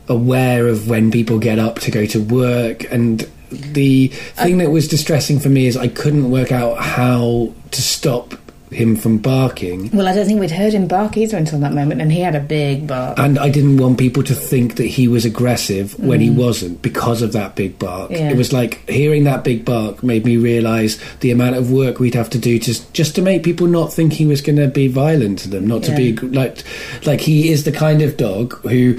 aware 0.08 0.68
of 0.68 0.90
when 0.90 1.10
people 1.10 1.38
get 1.38 1.58
up 1.58 1.78
to 1.80 1.90
go 1.90 2.04
to 2.04 2.22
work, 2.22 2.84
and 2.92 3.26
the 3.48 4.08
thing 4.08 4.58
that 4.58 4.70
was 4.70 4.88
distressing 4.88 5.40
for 5.40 5.48
me 5.48 5.66
is 5.66 5.74
I 5.74 5.88
couldn't 5.88 6.30
work 6.30 6.52
out 6.52 6.76
how 6.76 7.54
to 7.70 7.82
stop 7.82 8.34
him 8.74 8.96
from 8.96 9.18
barking. 9.18 9.90
Well, 9.92 10.08
I 10.08 10.14
don't 10.14 10.26
think 10.26 10.40
we'd 10.40 10.50
heard 10.50 10.72
him 10.72 10.86
bark 10.86 11.16
either 11.16 11.36
until 11.36 11.58
that 11.60 11.72
moment, 11.72 12.00
and 12.00 12.12
he 12.12 12.20
had 12.20 12.34
a 12.34 12.40
big 12.40 12.86
bark. 12.86 13.18
And 13.18 13.38
I 13.38 13.48
didn't 13.48 13.78
want 13.78 13.98
people 13.98 14.22
to 14.24 14.34
think 14.34 14.76
that 14.76 14.86
he 14.86 15.08
was 15.08 15.24
aggressive 15.24 15.98
when 15.98 16.20
he 16.20 16.30
wasn't 16.30 16.82
because 16.82 17.22
of 17.22 17.32
that 17.32 17.56
big 17.56 17.78
bark. 17.78 18.10
Mm. 18.10 18.18
Yeah. 18.18 18.30
It 18.30 18.36
was 18.36 18.52
like 18.52 18.88
hearing 18.88 19.24
that 19.24 19.44
big 19.44 19.64
bark 19.64 20.02
made 20.02 20.24
me 20.24 20.36
realise 20.36 20.98
the 21.20 21.30
amount 21.30 21.56
of 21.56 21.70
work 21.70 21.98
we'd 21.98 22.14
have 22.14 22.30
to 22.30 22.38
do 22.38 22.58
to 22.58 22.92
just 22.92 23.14
to 23.14 23.22
make 23.22 23.42
people 23.42 23.66
not 23.66 23.92
think 23.92 24.12
he 24.12 24.26
was 24.26 24.40
going 24.40 24.56
to 24.56 24.68
be 24.68 24.88
violent 24.88 25.38
to 25.40 25.48
them, 25.48 25.66
not 25.66 25.82
to 25.84 25.96
be 25.96 26.14
like 26.16 26.62
like 27.06 27.20
he 27.20 27.50
is 27.50 27.64
the 27.64 27.72
kind 27.72 28.02
of 28.02 28.16
dog 28.16 28.54
who. 28.68 28.98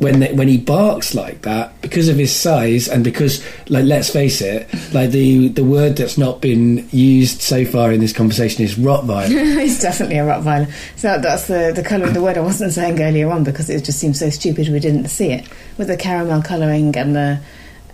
When 0.00 0.20
they, 0.20 0.32
when 0.32 0.48
he 0.48 0.56
barks 0.56 1.14
like 1.14 1.42
that, 1.42 1.80
because 1.82 2.08
of 2.08 2.16
his 2.16 2.34
size 2.34 2.88
and 2.88 3.04
because, 3.04 3.44
like, 3.68 3.84
let's 3.84 4.10
face 4.10 4.40
it, 4.40 4.66
like 4.94 5.10
the 5.10 5.48
the 5.48 5.62
word 5.62 5.96
that's 5.96 6.16
not 6.16 6.40
been 6.40 6.88
used 6.90 7.42
so 7.42 7.64
far 7.64 7.92
in 7.92 8.00
this 8.00 8.12
conversation 8.12 8.64
is 8.64 8.76
Rottweiler. 8.76 9.60
He's 9.60 9.78
definitely 9.82 10.16
a 10.16 10.24
Rottweiler. 10.24 10.72
So 10.96 11.18
that's 11.18 11.46
the, 11.48 11.72
the 11.74 11.82
colour 11.82 12.06
of 12.06 12.14
the 12.14 12.22
word 12.22 12.38
I 12.38 12.40
wasn't 12.40 12.72
saying 12.72 13.00
earlier 13.00 13.30
on 13.30 13.44
because 13.44 13.68
it 13.68 13.84
just 13.84 13.98
seemed 13.98 14.16
so 14.16 14.30
stupid 14.30 14.68
we 14.68 14.80
didn't 14.80 15.08
see 15.08 15.32
it. 15.32 15.46
With 15.76 15.88
the 15.88 15.96
caramel 15.96 16.42
colouring 16.42 16.96
and 16.96 17.14
the 17.14 17.40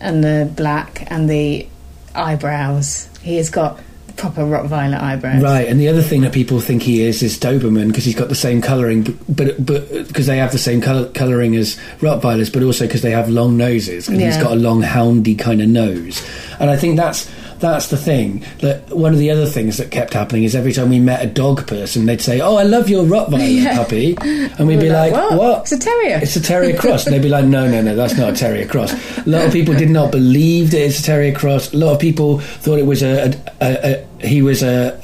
and 0.01 0.23
the 0.23 0.51
black 0.55 1.11
and 1.11 1.29
the 1.29 1.67
eyebrows. 2.15 3.09
He 3.23 3.37
has 3.37 3.51
got 3.51 3.81
proper 4.17 4.43
Rottweiler 4.43 5.01
eyebrows. 5.01 5.43
Right, 5.43 5.69
and 5.69 5.81
the 5.81 5.89
other 5.89 6.03
thing 6.03 6.23
that 6.23 6.33
people 6.33 6.61
think 6.61 6.83
he 6.83 7.03
is 7.03 7.23
is 7.23 7.39
Doberman 7.39 7.89
because 7.89 8.05
he's 8.05 8.14
got 8.14 8.29
the 8.29 8.35
same 8.35 8.61
colouring, 8.61 9.03
but 9.29 9.64
but 9.64 9.89
because 9.91 10.27
they 10.27 10.39
have 10.39 10.53
the 10.53 10.59
same 10.59 10.81
colour, 10.81 11.09
colouring 11.11 11.57
as 11.57 11.77
Rottweilers, 12.01 12.53
but 12.53 12.62
also 12.62 12.87
because 12.87 13.03
they 13.03 13.11
have 13.11 13.29
long 13.29 13.57
noses, 13.57 14.09
and 14.09 14.21
he's 14.21 14.37
got 14.37 14.53
a 14.53 14.57
long 14.57 14.83
houndy 14.83 15.39
kind 15.39 15.61
of 15.62 15.69
nose, 15.69 16.27
and 16.59 16.71
I 16.71 16.77
think 16.77 16.97
that's 16.97 17.31
that's 17.61 17.89
the 17.89 17.97
thing. 17.97 18.45
That 18.61 18.95
one 18.95 19.13
of 19.13 19.19
the 19.19 19.31
other 19.31 19.47
things 19.47 19.77
that 19.79 19.91
kept 19.91 20.13
happening 20.15 20.45
is 20.45 20.55
every 20.55 20.73
time 20.73 20.91
we 20.91 21.01
met 21.01 21.23
a 21.25 21.27
dog 21.27 21.67
person, 21.67 22.07
they'd 22.07 22.21
say, 22.21 22.41
"Oh, 22.41 22.57
I 22.57 22.63
love 22.65 22.89
your 22.89 23.05
Rottweiler 23.05 23.63
Yeah. 23.63 23.77
puppy," 23.77 24.17
and 24.21 24.67
we'd 24.69 24.77
We 24.77 24.85
be 24.85 24.91
like, 24.91 25.13
like, 25.13 25.31
"What? 25.33 25.63
It's 25.63 25.73
a 25.73 25.79
terrier. 25.79 26.19
It's 26.23 26.37
a 26.37 26.41
terrier 26.43 26.77
cross. 26.77 27.07
And 27.07 27.15
they'd 27.15 27.23
be 27.23 27.29
like, 27.29 27.45
no, 27.45 27.69
no, 27.69 27.81
no, 27.83 27.95
that's 27.97 28.17
not 28.17 28.31
a 28.31 28.37
terrier 28.37 28.67
cross. 28.67 28.93
A 28.93 29.29
lot 29.29 29.45
of 29.47 29.53
people 29.53 29.75
did 29.75 29.91
not 29.91 30.11
believe 30.13 30.71
that 30.73 30.85
it's 30.85 31.01
a 31.01 31.03
terrier 31.03 31.33
cross. 31.33 31.73
A 31.73 31.77
lot 31.77 31.93
of 31.95 31.99
people 32.01 32.39
thought 32.41 32.79
it 32.79 32.87
was 32.87 33.03
a, 33.03 33.33
a, 33.61 33.67
a, 33.67 34.05
a 34.23 34.27
he 34.27 34.43
was 34.43 34.63
a 34.63 35.01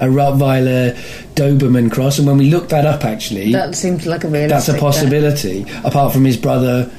a 0.00 0.06
Rottweiler 0.06 0.96
Doberman 1.34 1.90
cross. 1.90 2.18
And 2.18 2.26
when 2.26 2.38
we 2.38 2.50
looked 2.50 2.70
that 2.70 2.86
up, 2.86 3.04
actually, 3.04 3.52
that 3.52 3.74
seems 3.74 4.06
like 4.06 4.24
a 4.24 4.28
realistic 4.28 4.50
that's 4.50 4.68
a 4.68 4.80
possibility. 4.80 5.66
Apart 5.84 6.12
from 6.12 6.24
his 6.24 6.36
brother, 6.36 6.90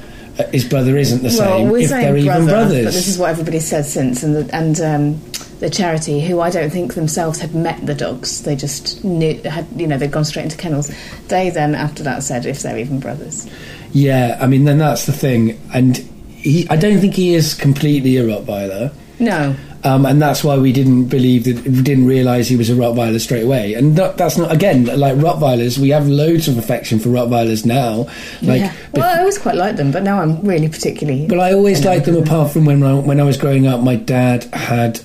his 0.50 0.64
brother 0.64 0.96
isn't 0.96 1.18
the 1.22 1.28
Well, 1.38 1.58
same. 1.58 1.70
we're 1.70 1.78
if 1.80 1.88
saying 1.88 2.02
they're 2.04 2.16
even 2.16 2.46
brothers, 2.46 2.84
but 2.84 2.92
this 2.92 3.08
is 3.08 3.18
what 3.18 3.30
everybody's 3.30 3.66
said 3.66 3.84
since, 3.84 4.22
and 4.22 4.34
the, 4.36 4.54
and 4.54 4.80
um, 4.80 5.20
the 5.60 5.68
charity, 5.70 6.20
who 6.20 6.40
I 6.40 6.50
don't 6.50 6.70
think 6.70 6.94
themselves 6.94 7.38
had 7.40 7.54
met 7.54 7.84
the 7.86 7.94
dogs, 7.94 8.42
they 8.42 8.56
just 8.56 9.04
knew 9.04 9.40
had 9.42 9.66
you 9.76 9.86
know 9.86 9.98
they'd 9.98 10.10
gone 10.10 10.24
straight 10.24 10.44
into 10.44 10.56
kennels. 10.56 10.90
They 11.28 11.50
then 11.50 11.74
after 11.74 12.02
that 12.04 12.22
said 12.22 12.46
if 12.46 12.60
they're 12.62 12.78
even 12.78 12.98
brothers. 13.00 13.48
yeah. 13.92 14.38
I 14.40 14.46
mean, 14.46 14.64
then 14.64 14.78
that's 14.78 15.06
the 15.06 15.12
thing. 15.12 15.60
And 15.74 15.96
he, 16.28 16.66
I 16.68 16.76
don't 16.76 16.98
think 16.98 17.14
he 17.14 17.34
is 17.34 17.54
completely 17.54 18.16
a 18.16 18.24
Rottweiler. 18.24 18.92
No, 19.20 19.54
Um, 19.84 20.06
and 20.06 20.22
that's 20.22 20.44
why 20.44 20.58
we 20.58 20.72
didn't 20.72 21.06
believe 21.06 21.44
that 21.44 21.64
we 21.64 21.82
didn't 21.82 22.06
realise 22.06 22.46
he 22.46 22.56
was 22.56 22.70
a 22.70 22.74
Rottweiler 22.74 23.20
straight 23.20 23.42
away. 23.42 23.74
And 23.74 23.96
that, 23.96 24.16
that's 24.16 24.38
not 24.38 24.52
again 24.52 24.84
like 24.86 25.16
Rottweilers. 25.16 25.76
We 25.78 25.90
have 25.90 26.06
loads 26.06 26.46
of 26.46 26.56
affection 26.56 27.00
for 27.00 27.08
Rottweilers 27.08 27.66
now. 27.66 28.06
Like, 28.42 28.60
yeah. 28.60 28.74
Well, 28.92 29.16
I 29.16 29.18
always 29.18 29.38
quite 29.38 29.56
like 29.56 29.76
them, 29.76 29.90
but 29.90 30.04
now 30.04 30.20
I'm 30.20 30.40
really 30.42 30.68
particularly. 30.68 31.26
but 31.26 31.40
I 31.40 31.52
always 31.52 31.84
liked 31.84 32.06
them. 32.06 32.14
with 32.14 32.26
Apart 32.28 32.52
from 32.52 32.64
when 32.64 32.82
I, 32.82 32.94
when 32.94 33.20
I 33.20 33.24
was 33.24 33.36
growing 33.36 33.66
up, 33.66 33.80
my 33.80 33.96
dad 33.96 34.44
had 34.52 35.00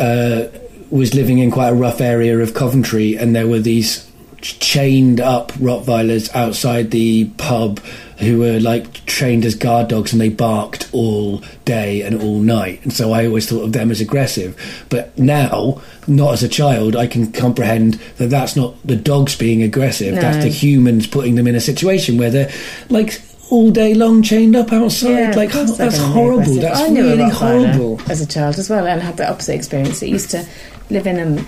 uh, 0.00 0.46
was 0.90 1.14
living 1.14 1.38
in 1.38 1.50
quite 1.50 1.68
a 1.68 1.74
rough 1.74 2.00
area 2.00 2.38
of 2.38 2.54
Coventry, 2.54 3.16
and 3.16 3.36
there 3.36 3.46
were 3.46 3.60
these 3.60 4.10
chained 4.40 5.20
up 5.20 5.52
Rottweilers 5.52 6.34
outside 6.34 6.90
the 6.90 7.26
pub 7.38 7.80
who 8.18 8.38
were 8.38 8.58
like 8.58 9.04
trained 9.06 9.44
as 9.44 9.54
guard 9.54 9.88
dogs 9.88 10.12
and 10.12 10.20
they 10.20 10.28
barked 10.28 10.88
all 10.92 11.42
day 11.64 12.02
and 12.02 12.20
all 12.20 12.40
night. 12.40 12.82
And 12.82 12.92
so 12.92 13.12
I 13.12 13.26
always 13.26 13.48
thought 13.48 13.62
of 13.62 13.72
them 13.72 13.90
as 13.90 14.00
aggressive. 14.00 14.56
But 14.88 15.16
now 15.16 15.80
not 16.06 16.32
as 16.32 16.42
a 16.42 16.48
child 16.48 16.96
I 16.96 17.06
can 17.06 17.30
comprehend 17.32 17.94
that 18.16 18.30
that's 18.30 18.56
not 18.56 18.74
the 18.84 18.96
dogs 18.96 19.36
being 19.36 19.62
aggressive. 19.62 20.14
No. 20.14 20.20
that's 20.20 20.44
the 20.44 20.50
humans 20.50 21.06
putting 21.06 21.36
them 21.36 21.46
in 21.46 21.54
a 21.54 21.60
situation 21.60 22.18
where 22.18 22.30
they're 22.30 22.52
like 22.88 23.22
all 23.50 23.70
day 23.70 23.94
long 23.94 24.22
chained 24.22 24.56
up 24.56 24.72
outside. 24.72 25.10
Yeah, 25.10 25.32
like 25.34 25.52
that's 25.52 25.98
horrible. 25.98 26.54
that's 26.56 26.80
I 26.80 26.88
knew 26.88 27.04
really 27.04 27.30
horrible. 27.30 28.00
as 28.10 28.20
a 28.20 28.26
child 28.26 28.58
as 28.58 28.68
well, 28.68 28.86
and 28.86 29.00
had 29.00 29.16
the 29.16 29.30
opposite 29.30 29.54
experience. 29.54 30.02
It 30.02 30.10
used 30.10 30.30
to 30.32 30.46
live 30.90 31.06
in 31.06 31.38
a, 31.38 31.46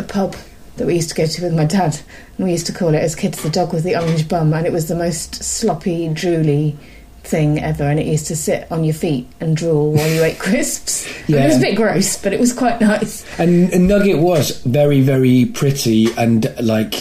a 0.00 0.02
pub 0.02 0.36
that 0.80 0.86
we 0.86 0.94
used 0.94 1.10
to 1.10 1.14
go 1.14 1.26
to 1.26 1.42
with 1.42 1.54
my 1.54 1.66
dad, 1.66 2.00
and 2.36 2.46
we 2.46 2.52
used 2.52 2.66
to 2.66 2.72
call 2.72 2.94
it 2.94 2.98
as 2.98 3.14
kids 3.14 3.42
the 3.42 3.50
dog 3.50 3.72
with 3.72 3.84
the 3.84 3.94
orange 3.94 4.26
bum, 4.28 4.52
and 4.54 4.66
it 4.66 4.72
was 4.72 4.88
the 4.88 4.94
most 4.94 5.34
sloppy, 5.44 6.08
drooly 6.08 6.74
thing 7.22 7.60
ever, 7.60 7.84
and 7.84 8.00
it 8.00 8.06
used 8.06 8.26
to 8.28 8.34
sit 8.34 8.66
on 8.72 8.82
your 8.82 8.94
feet 8.94 9.28
and 9.40 9.58
drool 9.58 9.92
while 9.92 10.08
you 10.08 10.24
ate 10.24 10.38
crisps. 10.40 11.06
Mean, 11.28 11.38
it 11.38 11.46
was 11.46 11.58
a 11.58 11.60
bit 11.60 11.76
gross, 11.76 12.20
but 12.20 12.32
it 12.32 12.40
was 12.40 12.54
quite 12.54 12.80
nice. 12.80 13.26
And, 13.38 13.70
and 13.74 13.86
Nugget 13.86 14.18
was 14.18 14.62
very, 14.62 15.02
very 15.02 15.44
pretty 15.44 16.12
and 16.16 16.52
like 16.62 16.94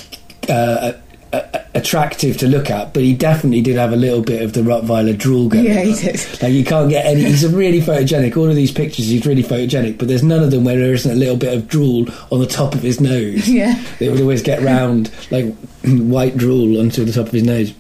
uh, 0.50 0.92
a- 1.34 1.60
attractive 1.76 2.38
to 2.38 2.48
look 2.48 2.70
at, 2.70 2.94
but 2.94 3.04
he 3.04 3.14
definitely 3.14 3.62
did 3.62 3.76
have 3.78 3.94
a 3.94 3.96
little 3.96 4.22
bit 4.22 4.42
of 4.42 4.54
the 4.54 4.62
Rottweiler 4.62 5.18
drool 5.18 5.48
going. 5.50 5.66
Yeah, 5.66 5.82
he 5.84 5.92
on. 5.94 5.98
did. 5.98 6.42
Like 6.42 6.54
you 6.54 6.64
can't 6.66 6.90
get 6.90 7.06
any. 7.06 7.24
He's 7.24 7.44
a 7.44 7.50
really 7.50 7.82
photogenic. 7.82 8.36
All 8.38 8.50
of 8.50 8.56
these 8.56 8.72
pictures, 8.72 9.08
he's 9.08 9.26
really 9.26 9.44
photogenic, 9.44 9.98
but 9.98 10.08
there's 10.08 10.24
none 10.24 10.44
of 10.44 10.52
them 10.52 10.64
where 10.64 10.78
there 10.78 10.94
isn't 10.94 11.12
a 11.12 11.16
little 11.16 11.38
bit 11.38 11.54
of 11.56 11.68
drool 11.68 12.08
on 12.32 12.40
the 12.40 12.48
top 12.48 12.74
of 12.76 12.82
his 12.82 13.00
nose. 13.00 13.48
Yeah. 13.60 13.84
It 14.00 14.10
would 14.12 14.22
always 14.22 14.42
get 14.42 14.62
round 14.62 15.12
like 15.32 15.54
white 15.86 16.38
drool 16.38 16.80
onto 16.80 17.04
the 17.06 17.12
top 17.12 17.28
of 17.28 17.32
his 17.34 17.44
nose. 17.44 17.74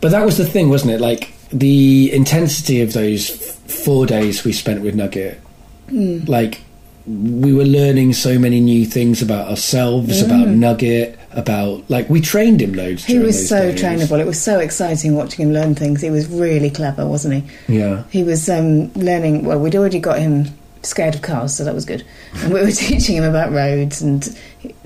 But 0.00 0.10
that 0.10 0.24
was 0.24 0.36
the 0.36 0.44
thing, 0.46 0.68
wasn't 0.68 0.92
it? 0.92 1.00
Like 1.00 1.32
the 1.50 2.12
intensity 2.12 2.80
of 2.82 2.92
those 2.92 3.28
four 3.28 4.06
days 4.06 4.44
we 4.44 4.52
spent 4.52 4.82
with 4.82 4.94
Nugget. 4.94 5.40
Hmm. 5.88 6.20
Like 6.26 6.60
we 7.06 7.52
were 7.52 7.64
learning 7.64 8.14
so 8.14 8.38
many 8.38 8.60
new 8.60 8.86
things 8.86 9.20
about 9.20 9.48
ourselves, 9.48 10.22
about 10.22 10.48
Nugget, 10.48 11.18
about 11.32 11.88
like 11.90 12.08
we 12.08 12.20
trained 12.20 12.62
him 12.62 12.72
loads. 12.72 13.04
He 13.04 13.18
was 13.18 13.46
so 13.48 13.70
days. 13.72 13.82
trainable. 13.82 14.18
It 14.20 14.26
was 14.26 14.40
so 14.40 14.58
exciting 14.58 15.14
watching 15.14 15.46
him 15.48 15.52
learn 15.52 15.74
things. 15.74 16.00
He 16.00 16.08
was 16.10 16.26
really 16.28 16.70
clever, 16.70 17.06
wasn't 17.06 17.44
he? 17.44 17.78
Yeah, 17.78 18.04
He 18.10 18.22
was 18.24 18.48
um, 18.48 18.90
learning. 18.94 19.44
Well, 19.44 19.60
we'd 19.60 19.76
already 19.76 20.00
got 20.00 20.18
him 20.18 20.46
scared 20.82 21.14
of 21.14 21.22
cars, 21.22 21.54
so 21.54 21.64
that 21.64 21.74
was 21.74 21.84
good. 21.84 22.04
And 22.36 22.54
we 22.54 22.60
were 22.60 22.70
teaching 22.88 23.16
him 23.16 23.24
about 23.24 23.52
roads 23.52 24.00
and 24.00 24.24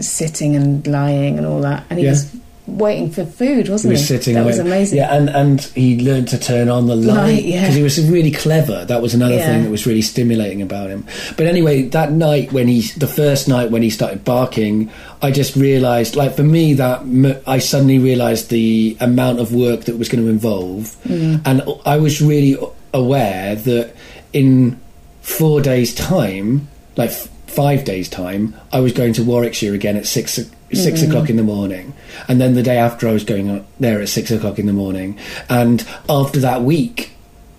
sitting 0.01 0.57
and 0.57 0.85
lying 0.87 1.39
and 1.39 1.47
all 1.47 1.61
that. 1.61 1.85
And 1.91 1.99
he 2.01 2.05
Yeah. 2.05 2.13
was 2.13 2.25
waiting 2.69 3.11
for 3.11 3.25
food, 3.25 3.69
wasn't 3.69 3.93
he? 3.93 3.95
was 3.95 4.07
sitting. 4.07 4.35
that 4.35 4.41
away. 4.41 4.49
was 4.51 4.59
amazing. 4.59 4.99
Yeah, 4.99 5.15
and 5.15 5.29
and 5.31 5.61
he 5.75 6.01
learned 6.01 6.29
to 6.29 6.39
turn 6.39 6.69
on 6.69 6.87
the 6.87 6.95
light 6.97 7.17
Light, 7.17 7.45
yeah. 7.45 7.63
because 7.63 7.75
he 7.77 7.83
was 7.83 8.09
really 8.11 8.31
clever. 8.31 8.85
That 8.85 9.01
was 9.03 9.15
another 9.15 9.37
Yeah. 9.37 9.47
thing 9.47 9.63
that 9.65 9.71
was 9.71 9.87
really 9.87 10.03
stimulating 10.03 10.63
about 10.63 10.91
him. 10.91 11.05
But 11.37 11.47
anyway, 11.47 11.83
that 11.89 12.13
night 12.13 12.53
when 12.53 12.69
he, 12.69 12.83
the 12.97 13.07
first 13.07 13.49
night 13.49 13.71
when 13.71 13.83
he 13.83 13.91
started 13.91 14.25
barking, 14.25 14.91
I 15.23 15.31
just 15.31 15.57
realised, 15.57 16.15
like 16.17 16.37
for 16.37 16.43
me, 16.45 16.75
that 16.75 17.41
I 17.47 17.59
suddenly 17.59 17.99
realised 17.99 18.51
the 18.51 18.97
amount 19.01 19.41
of 19.41 19.53
work 19.55 19.87
that 19.87 19.99
was 19.99 20.09
going 20.09 20.23
to 20.25 20.31
involve, 20.31 20.97
Mm. 21.09 21.41
and 21.45 21.63
I 21.87 21.97
was 21.97 22.21
really 22.21 22.57
aware 22.95 23.55
that 23.57 23.95
in 24.33 24.79
four 25.23 25.61
days' 25.61 25.95
time, 25.95 26.69
like 26.97 27.11
five 27.47 27.85
days' 27.85 28.09
time, 28.09 28.55
I 28.73 28.81
was 28.81 28.93
going 28.93 29.13
to 29.15 29.23
Warwickshire 29.25 29.75
again 29.75 29.97
at 29.97 30.07
six 30.07 30.39
o- 30.73 30.77
6 30.77 31.03
o'clock 31.03 31.29
in 31.31 31.37
the 31.37 31.43
morning, 31.43 31.93
and 32.29 32.41
then 32.41 32.55
the 32.55 32.63
day 32.63 32.77
after 32.79 33.09
I 33.09 33.13
was 33.13 33.25
going 33.25 33.51
up 33.51 33.67
there 33.81 34.01
at 34.03 34.09
six 34.09 34.31
o'clock 34.31 34.59
in 34.59 34.67
the 34.67 34.73
morning, 34.73 35.19
and 35.49 35.87
after 36.09 36.41
that 36.41 36.63
week. 36.63 37.13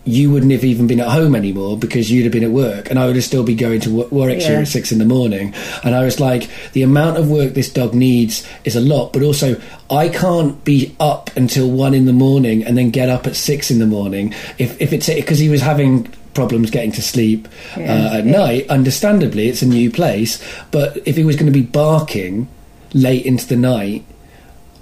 You 0.05 0.32
wouldn't 0.32 0.51
have 0.53 0.64
even 0.64 0.88
been 0.88 1.01
at 1.01 1.10
home 1.10 1.36
anymore 1.36 1.78
because 1.78 2.10
you'd 2.10 2.24
have 2.24 2.32
been 2.32 2.43
at 2.43 2.49
work, 2.49 2.89
and 2.89 2.97
I 2.97 3.05
would 3.05 3.16
have 3.16 3.24
still 3.26 3.43
be 3.43 3.53
going 3.53 3.80
to 3.82 4.07
Warwickshire 4.10 4.53
Yeah. 4.53 4.60
at 4.62 4.68
six 4.68 4.91
in 4.91 4.97
the 4.97 5.05
morning. 5.05 5.53
And 5.84 5.93
I 5.93 6.03
was 6.03 6.20
like, 6.20 6.49
the 6.72 6.82
amount 6.82 7.18
of 7.18 7.30
work 7.30 7.53
this 7.53 7.72
dog 7.72 7.93
needs 7.93 8.43
is 8.64 8.76
a 8.76 8.80
lot, 8.80 9.14
but 9.14 9.22
also 9.22 9.57
I 9.91 10.07
can't 10.10 10.64
be 10.64 10.95
up 10.99 11.30
until 11.36 11.70
one 11.70 11.93
in 11.93 12.05
the 12.05 12.14
morning 12.14 12.64
and 12.64 12.76
then 12.76 12.89
get 12.89 13.10
up 13.10 13.28
at 13.28 13.36
six 13.36 13.70
in 13.70 13.78
the 13.78 13.86
morning. 13.86 14.34
If 14.57 14.82
if 14.82 14.93
it's 14.93 15.07
because 15.14 15.38
he 15.38 15.49
was 15.49 15.62
having 15.62 16.07
problems 16.34 16.72
getting 16.72 16.93
to 16.93 17.03
sleep 17.03 17.47
Yeah. 17.78 17.84
uh, 17.93 18.18
at 18.20 18.26
Yeah. 18.26 18.32
night, 18.32 18.70
understandably, 18.70 19.47
it's 19.49 19.62
a 19.62 19.68
new 19.68 19.91
place. 19.91 20.39
But 20.72 20.97
if 21.05 21.18
he 21.18 21.24
was 21.24 21.36
going 21.36 21.51
to 21.53 21.60
be 21.60 21.62
barking 21.66 22.47
late 22.94 23.26
into 23.26 23.48
the 23.48 23.56
night, 23.56 24.04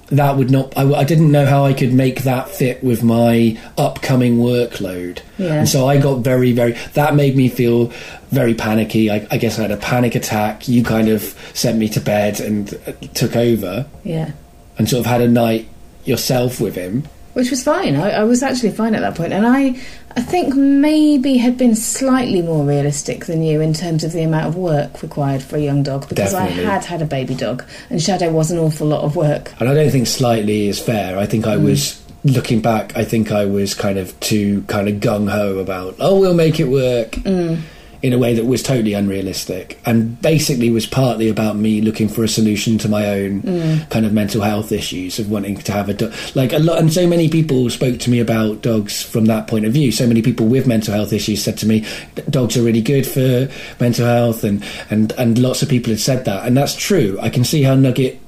that 0.10 0.38
would 0.38 0.50
not. 0.50 0.78
I, 0.78 0.84
I 0.94 1.04
didn't 1.04 1.32
know 1.32 1.46
how 1.46 1.66
I 1.66 1.74
could 1.74 1.94
make 1.94 2.24
that 2.24 2.50
fit 2.50 2.82
with 2.84 3.04
my 3.04 3.60
upcoming 3.78 4.38
workload, 4.38 5.20
Yeah. 5.38 5.54
and 5.56 5.68
so 5.70 5.88
I 5.88 5.98
got 6.00 6.20
very, 6.20 6.54
very. 6.54 6.74
That 6.94 7.14
made 7.16 7.36
me 7.36 7.50
feel 7.50 7.88
very 8.32 8.54
panicky. 8.54 9.12
I, 9.12 9.28
I 9.32 9.38
guess 9.38 9.60
I 9.60 9.64
had 9.64 9.72
a 9.72 9.78
panic 9.78 10.16
attack. 10.16 10.68
You 10.70 10.84
kind 10.84 11.10
of 11.10 11.22
sent 11.54 11.78
me 11.78 11.90
to 11.90 12.00
bed 12.00 12.40
and 12.40 12.74
uh, 12.88 12.94
took 13.14 13.36
over, 13.36 13.86
Yeah. 14.06 14.32
and 14.78 14.88
sort 14.88 15.02
of 15.02 15.06
had 15.08 15.20
a 15.22 15.28
night 15.28 15.68
yourself 16.06 16.62
with 16.62 16.76
him. 16.76 17.04
Which 17.34 17.52
was 17.52 17.62
fine. 17.64 17.98
I, 17.98 18.12
I 18.12 18.24
was 18.24 18.42
actually 18.42 18.72
fine 18.72 18.96
at 18.96 19.02
that 19.02 19.16
point, 19.16 19.34
and 19.34 19.46
I, 19.46 19.76
I 20.18 20.22
think 20.22 20.56
maybe 20.56 21.38
had 21.38 21.60
been 21.60 21.76
slightly 21.76 22.42
more 22.42 22.66
realistic 22.66 23.26
than 23.26 23.44
you 23.44 23.62
in 23.62 23.72
terms 23.72 24.04
of 24.04 24.14
the 24.14 24.24
amount 24.24 24.48
of 24.48 24.56
work 24.56 25.04
required 25.04 25.44
for 25.44 25.58
a 25.58 25.60
young 25.60 25.84
dog 25.84 26.10
because 26.10 26.32
Definitely. 26.32 26.66
I 26.66 26.72
had 26.72 26.84
had 26.84 27.04
a 27.04 27.06
baby 27.06 27.36
dog, 27.36 27.64
and 27.92 28.02
Shadow 28.02 28.32
was 28.32 28.50
an 28.50 28.58
awful 28.58 28.88
lot 28.88 29.04
of 29.04 29.16
work. 29.16 29.54
And 29.60 29.70
I 29.70 29.76
don't 29.76 29.92
think 29.92 30.08
slightly 30.08 30.70
is 30.70 30.80
fair. 30.80 31.20
I 31.20 31.28
think 31.28 31.46
I 31.46 31.58
mm. 31.58 31.66
was 31.66 32.04
looking 32.24 32.62
back. 32.62 32.98
I 32.98 33.04
think 33.04 33.32
I 33.32 33.46
was 33.46 33.76
kind 33.76 34.00
of 34.00 34.20
too 34.20 34.64
kind 34.64 34.90
of 34.90 34.96
gung 34.96 35.30
ho 35.30 35.60
about. 35.60 35.98
Oh, 36.00 36.20
we'll 36.20 36.34
make 36.34 36.60
it 36.60 36.68
work. 36.68 37.12
Mm. 37.12 37.62
In 38.04 38.14
a 38.14 38.18
way 38.18 38.36
that 38.36 38.46
was 38.46 38.62
totally 38.62 38.94
unrealistic, 38.94 39.80
and 39.86 40.22
basically 40.22 40.70
was 40.70 40.86
partly 40.86 41.30
about 41.30 41.56
me 41.56 41.82
looking 41.82 42.08
for 42.08 42.24
a 42.24 42.28
solution 42.28 42.78
to 42.78 42.90
my 42.90 43.08
own 43.08 43.42
mm. 43.42 43.90
kind 43.90 44.06
of 44.06 44.14
mental 44.14 44.42
health 44.42 44.72
issues 44.72 45.18
of 45.18 45.32
wanting 45.32 45.58
to 45.58 45.72
have 45.72 45.90
a 45.90 45.94
dog. 45.94 46.14
Like 46.36 46.54
a 46.54 46.60
lot, 46.60 46.78
and 46.78 46.94
so 46.94 47.08
many 47.08 47.28
people 47.28 47.70
spoke 47.70 48.00
to 48.00 48.10
me 48.10 48.20
about 48.20 48.62
dogs 48.62 49.02
from 49.02 49.26
that 49.26 49.48
point 49.48 49.66
of 49.66 49.74
view. 49.74 49.92
So 49.92 50.06
many 50.06 50.22
people 50.22 50.46
with 50.46 50.68
mental 50.68 50.94
health 50.94 51.12
issues 51.12 51.44
said 51.44 51.58
to 51.58 51.68
me, 51.68 51.86
"Dogs 52.30 52.56
are 52.56 52.62
really 52.62 52.82
good 52.82 53.08
for 53.08 53.50
mental 53.80 54.06
health," 54.06 54.44
and 54.44 54.64
and 54.92 55.12
and 55.14 55.40
lots 55.40 55.64
of 55.64 55.70
people 55.70 55.92
had 55.92 56.00
said 56.00 56.26
that, 56.26 56.46
and 56.46 56.56
that's 56.56 56.76
true. 56.76 57.18
I 57.20 57.30
can 57.30 57.44
see 57.44 57.64
how 57.64 57.76
Nugget 57.76 58.20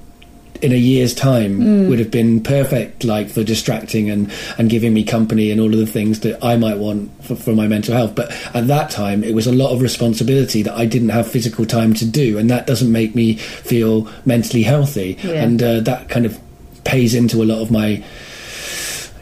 in 0.62 0.72
a 0.72 0.76
year's 0.76 1.14
time 1.16 1.88
would 1.90 2.00
have 2.00 2.12
been 2.12 2.42
perfect 2.42 3.04
like 3.04 3.30
for 3.30 3.44
distracting 3.44 4.10
and 4.10 4.32
and 4.58 4.70
giving 4.70 4.94
me 4.94 5.04
company 5.04 5.52
and 5.52 5.62
all 5.62 5.72
of 5.74 5.80
the 5.80 5.86
things 5.88 6.20
that 6.22 6.44
I 6.44 6.58
might 6.58 6.78
want 6.78 7.12
for, 7.24 7.36
for 7.36 7.54
my 7.56 7.68
mental 7.68 7.96
health. 7.96 8.16
But 8.16 8.32
at 8.54 8.68
that 8.68 8.90
time 8.90 9.24
it 9.24 9.34
was 9.34 9.48
a 9.48 9.52
lot 9.54 9.72
of 9.72 9.82
responsibility 9.82 10.62
that 10.64 10.76
I 10.76 10.86
didn't 10.86 11.10
have 11.10 11.30
physical 11.30 11.66
time 11.66 11.94
to 11.96 12.06
do 12.06 12.38
and 12.38 12.50
that 12.50 12.68
doesn't 12.68 12.92
make 12.92 13.16
me 13.16 13.36
feel 13.36 14.10
mentally 14.26 14.64
healthy. 14.64 15.18
Yeah. 15.24 15.44
and 15.44 15.62
uh, 15.64 15.80
that 15.82 16.10
kind 16.10 16.26
of 16.26 16.40
pays 16.84 17.14
into 17.14 17.42
a 17.44 17.46
lot 17.46 17.62
of 17.62 17.72
my 17.72 18.04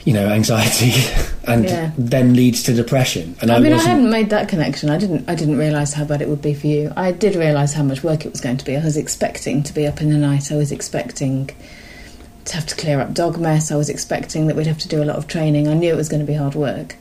you 0.07 0.13
know 0.13 0.27
anxiety 0.29 0.91
and 1.51 1.65
Yeah. 1.65 1.91
then 1.97 2.33
leads 2.33 2.63
to 2.63 2.73
depression 2.73 3.35
and 3.41 3.51
I, 3.51 3.57
I 3.57 3.59
mean, 3.59 3.73
I 3.73 3.77
hadn't 3.77 4.09
made 4.09 4.29
that 4.29 4.47
connection. 4.47 4.89
I 4.89 4.97
didn't. 4.97 5.29
I 5.29 5.35
didn't 5.35 5.57
realise 5.57 5.91
how 5.93 6.05
bad 6.05 6.21
it 6.21 6.29
would 6.29 6.41
be 6.41 6.53
for 6.53 6.67
you. 6.67 6.93
I 6.95 7.11
did 7.11 7.35
realise 7.35 7.73
how 7.73 7.83
much 7.83 8.03
work 8.03 8.25
it 8.25 8.31
was 8.31 8.39
going 8.39 8.55
to 8.57 8.65
be. 8.65 8.77
I 8.77 8.83
was 8.83 8.95
expecting 8.95 9.63
to 9.63 9.73
be 9.73 9.85
up 9.85 10.01
in 10.01 10.09
the 10.09 10.17
night. 10.17 10.49
I 10.51 10.55
was 10.55 10.71
expecting 10.71 11.49
to 12.45 12.55
have 12.55 12.65
to 12.67 12.75
clear 12.75 13.01
up 13.01 13.13
dog 13.13 13.37
mess. 13.37 13.69
I 13.71 13.75
was 13.75 13.89
expecting 13.89 14.47
that 14.47 14.55
we'd 14.55 14.67
have 14.67 14.77
to 14.79 14.87
do 14.87 15.03
a 15.03 15.05
lot 15.05 15.17
of 15.17 15.27
training. 15.27 15.67
I 15.67 15.73
knew 15.73 15.91
it 15.91 15.97
was 15.97 16.07
going 16.07 16.21
to 16.25 16.31
be 16.33 16.35
hard 16.43 16.55
work. 16.55 16.95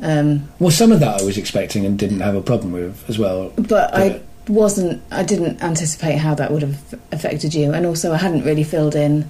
Um, 0.00 0.48
well 0.58 0.72
some 0.72 0.90
of 0.90 0.98
that 1.00 1.20
I 1.20 1.24
was 1.24 1.38
expecting 1.38 1.86
and 1.86 1.96
didn't 1.98 2.20
have 2.20 2.34
a 2.34 2.40
problem 2.42 2.72
with 2.72 3.08
as 3.08 3.18
well 3.18 3.52
but 3.56 3.94
I 3.94 4.20
wasn't. 4.48 5.00
I 5.12 5.22
didn't 5.22 5.62
anticipate 5.62 6.16
how 6.18 6.34
that 6.34 6.50
would 6.50 6.62
have 6.62 6.78
affected 7.12 7.54
you, 7.54 7.72
and 7.72 7.86
also 7.86 8.12
I 8.12 8.16
hadn't 8.16 8.42
really 8.42 8.64
filled 8.64 8.96
in 8.96 9.28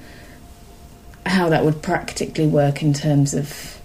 how 1.26 1.48
that 1.48 1.64
would 1.64 1.82
practically 1.82 2.46
work 2.46 2.82
in 2.82 2.92
terms 2.92 3.34
of. 3.34 3.78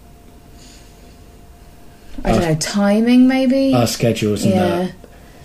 I 2.23 2.31
don't 2.31 2.41
Us- 2.41 2.47
know 2.47 2.55
timing, 2.55 3.27
maybe. 3.27 3.73
our 3.73 3.87
schedules 3.87 4.43
and 4.43 4.53
that 4.53 4.85
yeah, 4.85 4.91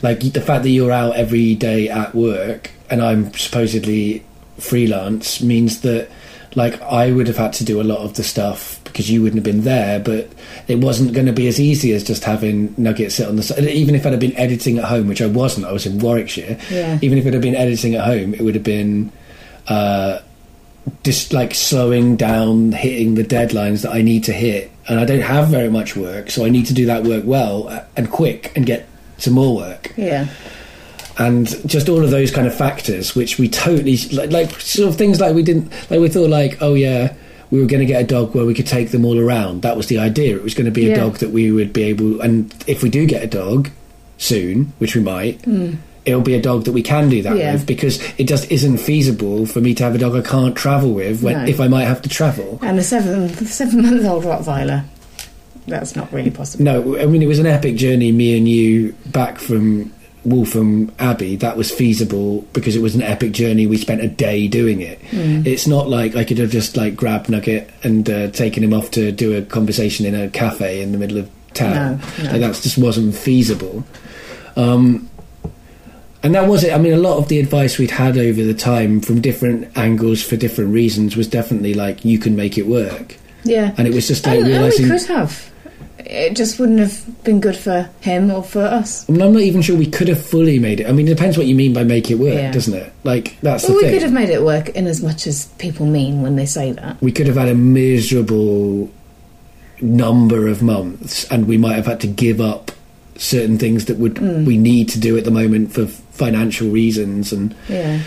like 0.03 0.20
the 0.20 0.40
fact 0.40 0.64
that 0.64 0.70
you're 0.70 0.90
out 0.90 1.16
every 1.16 1.55
day 1.55 1.88
at 1.88 2.14
work 2.14 2.70
and 2.90 3.03
I'm 3.03 3.32
supposedly 3.34 4.24
freelance 4.59 5.40
means 5.40 5.80
that 5.82 6.09
like 6.55 6.80
I 6.82 7.12
would 7.12 7.26
have 7.28 7.36
had 7.36 7.53
to 7.55 7.64
do 7.64 7.80
a 7.80 7.84
lot 7.84 7.99
of 7.99 8.14
the 8.14 8.22
stuff 8.22 8.80
because 8.84 9.11
you 9.11 9.22
wouldn't 9.22 9.36
have 9.36 9.45
been 9.45 9.64
there 9.64 10.01
but 10.01 10.28
it 10.68 10.78
wasn't 10.78 11.14
going 11.14 11.26
to 11.26 11.32
be 11.32 11.47
as 11.47 11.61
easy 11.61 11.93
as 11.93 12.05
just 12.05 12.24
having 12.24 12.74
Nugget 12.76 13.12
sit 13.12 13.28
on 13.28 13.36
the 13.36 13.43
side 13.43 13.64
even 13.64 13.95
if 13.95 14.05
I'd 14.05 14.12
have 14.12 14.20
been 14.20 14.36
editing 14.36 14.78
at 14.78 14.84
home 14.84 15.09
which 15.09 15.22
I 15.22 15.26
wasn't 15.26 15.66
I 15.66 15.72
was 15.72 15.86
in 15.86 15.99
Warwickshire 15.99 16.59
yeah. 16.70 16.99
even 17.01 17.18
if 17.18 17.26
it 17.26 17.32
had 17.32 17.43
been 17.43 17.55
editing 17.57 17.95
at 17.95 18.05
home 18.05 18.34
it 18.34 18.40
would 18.43 18.55
have 18.55 18.64
been 18.64 19.12
uh 19.68 20.18
just 21.05 21.33
like 21.33 21.55
slowing 21.55 22.16
down 22.16 22.72
hitting 22.72 23.14
the 23.14 23.24
deadlines 23.24 23.83
that 23.83 23.93
I 23.93 24.03
need 24.03 24.24
to 24.24 24.33
hit. 24.33 24.70
And 24.89 24.99
I 24.99 25.05
don't 25.05 25.20
have 25.20 25.49
very 25.49 25.70
much 25.70 25.97
work 25.97 26.30
so 26.30 26.45
I 26.45 26.49
need 26.49 26.66
to 26.66 26.74
do 26.74 26.87
that 26.87 27.05
work 27.05 27.24
well 27.24 27.68
uh, 27.68 27.85
and 27.97 28.11
quick 28.11 28.53
and 28.57 28.66
get 28.66 28.89
some 29.18 29.35
more 29.35 29.55
work. 29.55 29.93
Yeah, 29.97 30.26
and 31.18 31.47
just 31.68 31.89
all 31.89 32.03
of 32.03 32.11
those 32.11 32.30
kind 32.30 32.47
of 32.47 32.55
factors 32.55 33.14
which 33.14 33.39
we 33.39 33.49
totally 33.49 33.97
like, 34.12 34.30
like 34.30 34.61
sort 34.61 34.89
of 34.89 34.97
things 34.97 35.20
like 35.20 35.35
we 35.35 35.43
didn't 35.43 35.70
like 35.91 36.01
we 36.01 36.09
thought 36.09 36.30
like 36.30 36.59
oh 36.61 36.74
yeah 36.74 37.14
we 37.51 37.61
were 37.61 37.66
going 37.66 37.80
to 37.80 37.87
get 37.87 38.01
a 38.03 38.07
dog 38.07 38.35
where 38.35 38.47
we 38.47 38.55
could 38.55 38.66
take 38.66 38.93
them 38.93 39.05
all 39.05 39.18
around. 39.18 39.61
That 39.61 39.76
was 39.76 39.89
the 39.89 39.99
idea. 39.99 40.35
It 40.35 40.43
was 40.43 40.55
going 40.55 40.64
to 40.64 40.70
be 40.70 40.91
a 40.91 40.97
dog 40.97 41.18
that 41.18 41.33
we 41.33 41.53
would 41.53 41.72
be 41.74 41.83
able 41.83 42.20
and 42.22 42.53
if 42.66 42.83
we 42.83 42.89
do 42.89 43.07
get 43.07 43.22
a 43.22 43.26
dog 43.26 43.70
soon 44.16 44.72
which 44.78 44.95
we 44.97 45.03
might 45.03 45.45
it'll 46.05 46.20
be 46.20 46.34
a 46.34 46.40
dog 46.42 46.64
that 46.64 46.72
we 46.72 46.82
can 46.82 47.09
do 47.09 47.22
that. 47.22 47.36
Yeah. 47.36 47.53
with 47.53 47.66
because 47.66 48.03
it 48.18 48.24
just 48.24 48.50
isn't 48.50 48.78
feasible 48.78 49.46
for 49.46 49.61
me 49.61 49.74
to 49.74 49.84
have 49.84 49.94
a 49.94 49.98
dog 49.98 50.14
I 50.16 50.20
can't 50.22 50.57
travel 50.57 50.92
with 50.92 51.22
when 51.22 51.34
No. 51.36 51.44
if 51.44 51.61
I 51.61 51.68
might 51.68 51.84
have 51.84 52.03
to 52.03 52.09
travel 52.09 52.59
and 52.62 52.78
the 52.78 52.82
seven 52.82 53.28
the 53.28 53.46
seven 53.46 53.82
month 53.82 54.05
old 54.05 54.24
Rottweiler. 54.24 54.84
That's 55.68 55.94
not 55.94 56.12
really 56.12 56.30
possible. 56.32 56.64
No, 56.64 56.98
I 56.98 57.07
mean 57.07 57.22
it 57.22 57.28
was 57.28 57.38
an 57.38 57.46
epic 57.46 57.76
journey. 57.76 58.11
Me 58.11 58.36
and 58.36 58.48
you 58.48 58.92
back 59.07 59.38
from 59.38 59.92
Waltham 60.24 60.90
Abbey. 60.98 61.36
That 61.36 61.57
was 61.57 61.70
feasible 61.70 62.42
because 62.53 62.74
it 62.74 62.82
was 62.82 62.94
an 62.96 63.03
epic 63.03 63.30
journey. 63.32 63.66
We 63.68 63.76
spent 63.76 64.00
a 64.03 64.09
day 64.09 64.48
doing 64.48 64.80
it. 64.80 65.00
Mm. 65.11 65.46
It's 65.46 65.66
not 65.68 65.88
like 65.88 66.16
I 66.16 66.24
could 66.24 66.38
have 66.38 66.50
just 66.50 66.76
like 66.76 66.96
grabbed 66.96 67.28
Nugget 67.28 67.70
and 67.84 68.09
uh, 68.11 68.28
taken 68.30 68.64
him 68.64 68.74
off 68.74 68.90
to 68.92 69.12
do 69.12 69.36
a 69.36 69.42
conversation 69.42 70.05
in 70.07 70.14
a 70.16 70.28
cafe 70.30 70.82
in 70.82 70.90
the 70.90 70.98
middle 70.98 71.18
of 71.18 71.30
town. 71.55 72.00
No, 72.18 72.24
no. 72.24 72.30
Like 72.32 72.40
that 72.40 72.55
just 72.61 72.78
wasn't 72.78 73.14
feasible. 73.14 73.84
Um, 74.57 75.09
and 76.22 76.34
that 76.34 76.46
was 76.48 76.62
it. 76.64 76.72
I 76.72 76.78
mean, 76.78 76.92
a 76.92 76.96
lot 76.98 77.18
of 77.18 77.28
the 77.28 77.38
advice 77.40 77.78
we'd 77.78 77.90
had 77.90 78.16
over 78.16 78.42
the 78.42 78.54
time 78.54 79.00
from 79.00 79.20
different 79.20 79.76
angles 79.76 80.22
for 80.22 80.36
different 80.36 80.72
reasons 80.72 81.16
was 81.16 81.26
definitely 81.28 81.74
like 81.74 82.04
you 82.04 82.18
can 82.18 82.36
make 82.36 82.56
it 82.58 82.66
work. 82.66 83.16
Yeah, 83.44 83.74
And 83.76 83.88
it 83.88 83.94
was 83.94 84.06
just 84.06 84.24
like 84.26 84.38
and, 84.40 84.48
and 84.48 84.72
we 84.78 84.88
could 84.88 85.02
have. 85.08 85.50
It 85.98 86.34
just 86.36 86.58
wouldn't 86.60 86.78
have 86.78 87.24
been 87.24 87.40
good 87.40 87.56
for 87.56 87.88
him 88.00 88.30
or 88.30 88.42
for 88.42 88.62
us. 88.62 89.08
I 89.08 89.12
mean, 89.12 89.22
I'm 89.22 89.32
not 89.32 89.42
even 89.42 89.62
sure 89.62 89.76
we 89.76 89.86
could 89.86 90.08
have 90.08 90.24
fully 90.24 90.58
made 90.58 90.78
it. 90.80 90.86
I 90.88 90.92
mean, 90.92 91.06
it 91.06 91.10
depends 91.14 91.36
what 91.38 91.46
you 91.46 91.54
mean 91.54 91.72
by 91.72 91.82
make 91.84 92.10
it 92.10 92.16
work, 92.16 92.34
Yeah. 92.34 92.52
doesn't 92.52 92.74
it? 92.74 92.92
Like 93.02 93.36
that's 93.42 93.64
Well, 93.64 93.72
the 93.72 93.76
we 93.78 93.82
thing. 93.84 93.92
could 93.94 94.02
have 94.02 94.12
made 94.12 94.28
it 94.28 94.42
work 94.42 94.68
in 94.70 94.86
as 94.86 95.02
much 95.02 95.26
as 95.26 95.46
people 95.58 95.86
mean 95.86 96.22
when 96.22 96.36
they 96.36 96.46
say 96.46 96.72
that. 96.72 97.00
we 97.02 97.10
could 97.12 97.26
have 97.26 97.36
had 97.36 97.48
a 97.48 97.54
miserable 97.54 98.90
number 99.80 100.46
of 100.48 100.62
months, 100.62 101.24
and 101.30 101.46
we 101.48 101.56
might 101.58 101.74
have 101.74 101.86
had 101.86 102.00
to 102.00 102.06
give 102.06 102.40
up 102.40 102.70
certain 103.16 103.58
things 103.58 103.86
that 103.86 103.98
would 103.98 104.14
Mm. 104.14 104.44
we 104.44 104.56
need 104.56 104.88
to 104.90 105.00
do 105.00 105.16
at 105.18 105.24
the 105.24 105.30
moment 105.30 105.72
for 105.72 105.88
financial 106.12 106.68
reasons, 106.70 107.32
and 107.32 107.54
Yeah. 107.68 107.98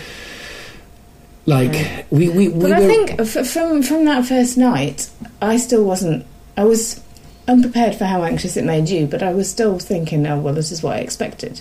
like 1.44 1.74
Yeah. 1.74 2.02
we 2.10 2.28
we, 2.28 2.48
we 2.48 2.62
But 2.62 2.72
I 2.72 2.86
think 2.86 3.20
f- 3.20 3.46
from 3.46 3.82
from 3.82 4.04
that 4.06 4.24
first 4.24 4.56
night, 4.56 5.08
I 5.40 5.56
still 5.56 5.84
wasn't. 5.84 6.24
I 6.56 6.64
was 6.64 7.00
unprepared 7.48 7.94
for 7.94 8.04
how 8.06 8.24
anxious 8.24 8.56
it 8.56 8.64
made 8.64 8.88
you, 8.88 9.06
but 9.06 9.22
I 9.22 9.32
was 9.32 9.48
still 9.48 9.78
thinking, 9.78 10.26
oh 10.26 10.38
well, 10.40 10.54
this 10.54 10.72
is 10.72 10.82
what 10.82 10.96
I 10.96 11.00
expected. 11.00 11.60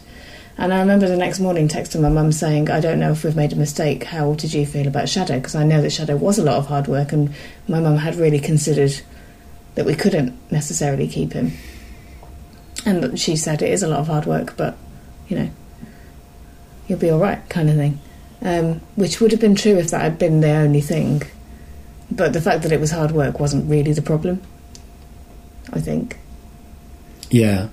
And 0.58 0.74
I 0.74 0.80
remember 0.80 1.10
the 1.10 1.18
next 1.18 1.42
morning 1.42 1.68
texting 1.68 2.00
my 2.02 2.08
mum 2.08 2.32
saying, 2.32 2.70
I 2.72 2.80
don't 2.80 2.98
know 3.02 3.12
if 3.12 3.26
we've 3.26 3.36
made 3.36 3.52
a 3.52 3.58
mistake. 3.58 4.06
How 4.06 4.36
did 4.36 4.54
you 4.54 4.66
feel 4.66 4.88
about 4.88 5.10
Shadow? 5.10 5.36
Because 5.36 5.54
I 5.54 5.66
know 5.66 5.82
that 5.82 5.92
Shadow 5.92 6.16
was 6.16 6.40
a 6.40 6.44
lot 6.44 6.56
of 6.56 6.68
hard 6.68 6.88
work, 6.88 7.12
and 7.12 7.34
my 7.68 7.82
mum 7.82 7.98
had 7.98 8.16
really 8.16 8.40
considered 8.40 8.94
that 9.76 9.86
we 9.86 9.94
couldn't 9.96 10.32
necessarily 10.52 11.10
keep 11.10 11.34
him. 11.34 11.52
And 12.86 13.20
she 13.20 13.36
said 13.36 13.62
it 13.62 13.70
is 13.70 13.84
a 13.84 13.88
lot 13.90 14.00
of 14.00 14.08
hard 14.08 14.26
work, 14.26 14.56
but 14.56 14.78
you 15.28 15.38
know, 15.38 15.50
you'll 16.88 17.00
be 17.00 17.10
all 17.10 17.20
right, 17.20 17.48
kind 17.50 17.70
of 17.70 17.76
thing. 17.76 18.00
Um, 18.42 18.82
which 18.96 19.20
would 19.20 19.32
have 19.32 19.42
been 19.42 19.56
true 19.56 19.78
if 19.78 19.90
that 19.92 20.02
had 20.02 20.20
been 20.20 20.42
the 20.42 20.52
only 20.52 20.82
thing. 20.82 21.24
But 22.12 22.34
the 22.34 22.42
fact 22.42 22.62
that 22.64 22.72
it 22.72 22.80
was 22.80 22.92
hard 22.92 23.12
work 23.12 23.40
wasn't 23.40 23.70
really 23.70 23.94
the 23.94 24.02
problem. 24.02 24.42
I 25.74 25.80
think. 25.80 26.18
Yeah. 27.30 27.70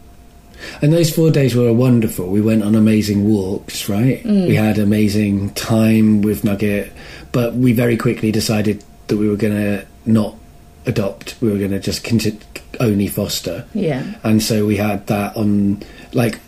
And 0.81 0.93
those 0.93 1.15
four 1.15 1.31
days 1.31 1.55
were 1.55 1.73
wonderful. 1.73 2.29
We 2.29 2.41
went 2.41 2.63
on 2.63 2.75
amazing 2.75 3.29
walks, 3.29 3.89
right? 3.89 4.23
Mm. 4.23 4.49
We 4.49 4.55
had 4.55 4.79
amazing 4.79 5.51
time 5.55 6.23
with 6.23 6.45
Nugget, 6.45 6.93
but 7.33 7.55
we 7.55 7.73
very 7.73 7.97
quickly 7.97 8.31
decided 8.31 8.85
that 9.09 9.17
we 9.17 9.29
were 9.29 9.37
going 9.37 9.55
to 9.55 9.87
not 10.07 10.37
adopt. 10.87 11.41
We 11.41 11.51
were 11.51 11.59
going 11.59 11.73
to 11.73 11.81
just 11.81 12.09
only 12.81 13.07
foster. 13.09 13.67
Yeah. 13.75 14.15
And 14.23 14.43
so 14.43 14.67
we 14.67 14.77
had 14.77 15.07
that 15.09 15.37
on, 15.37 15.83
like, 16.13 16.41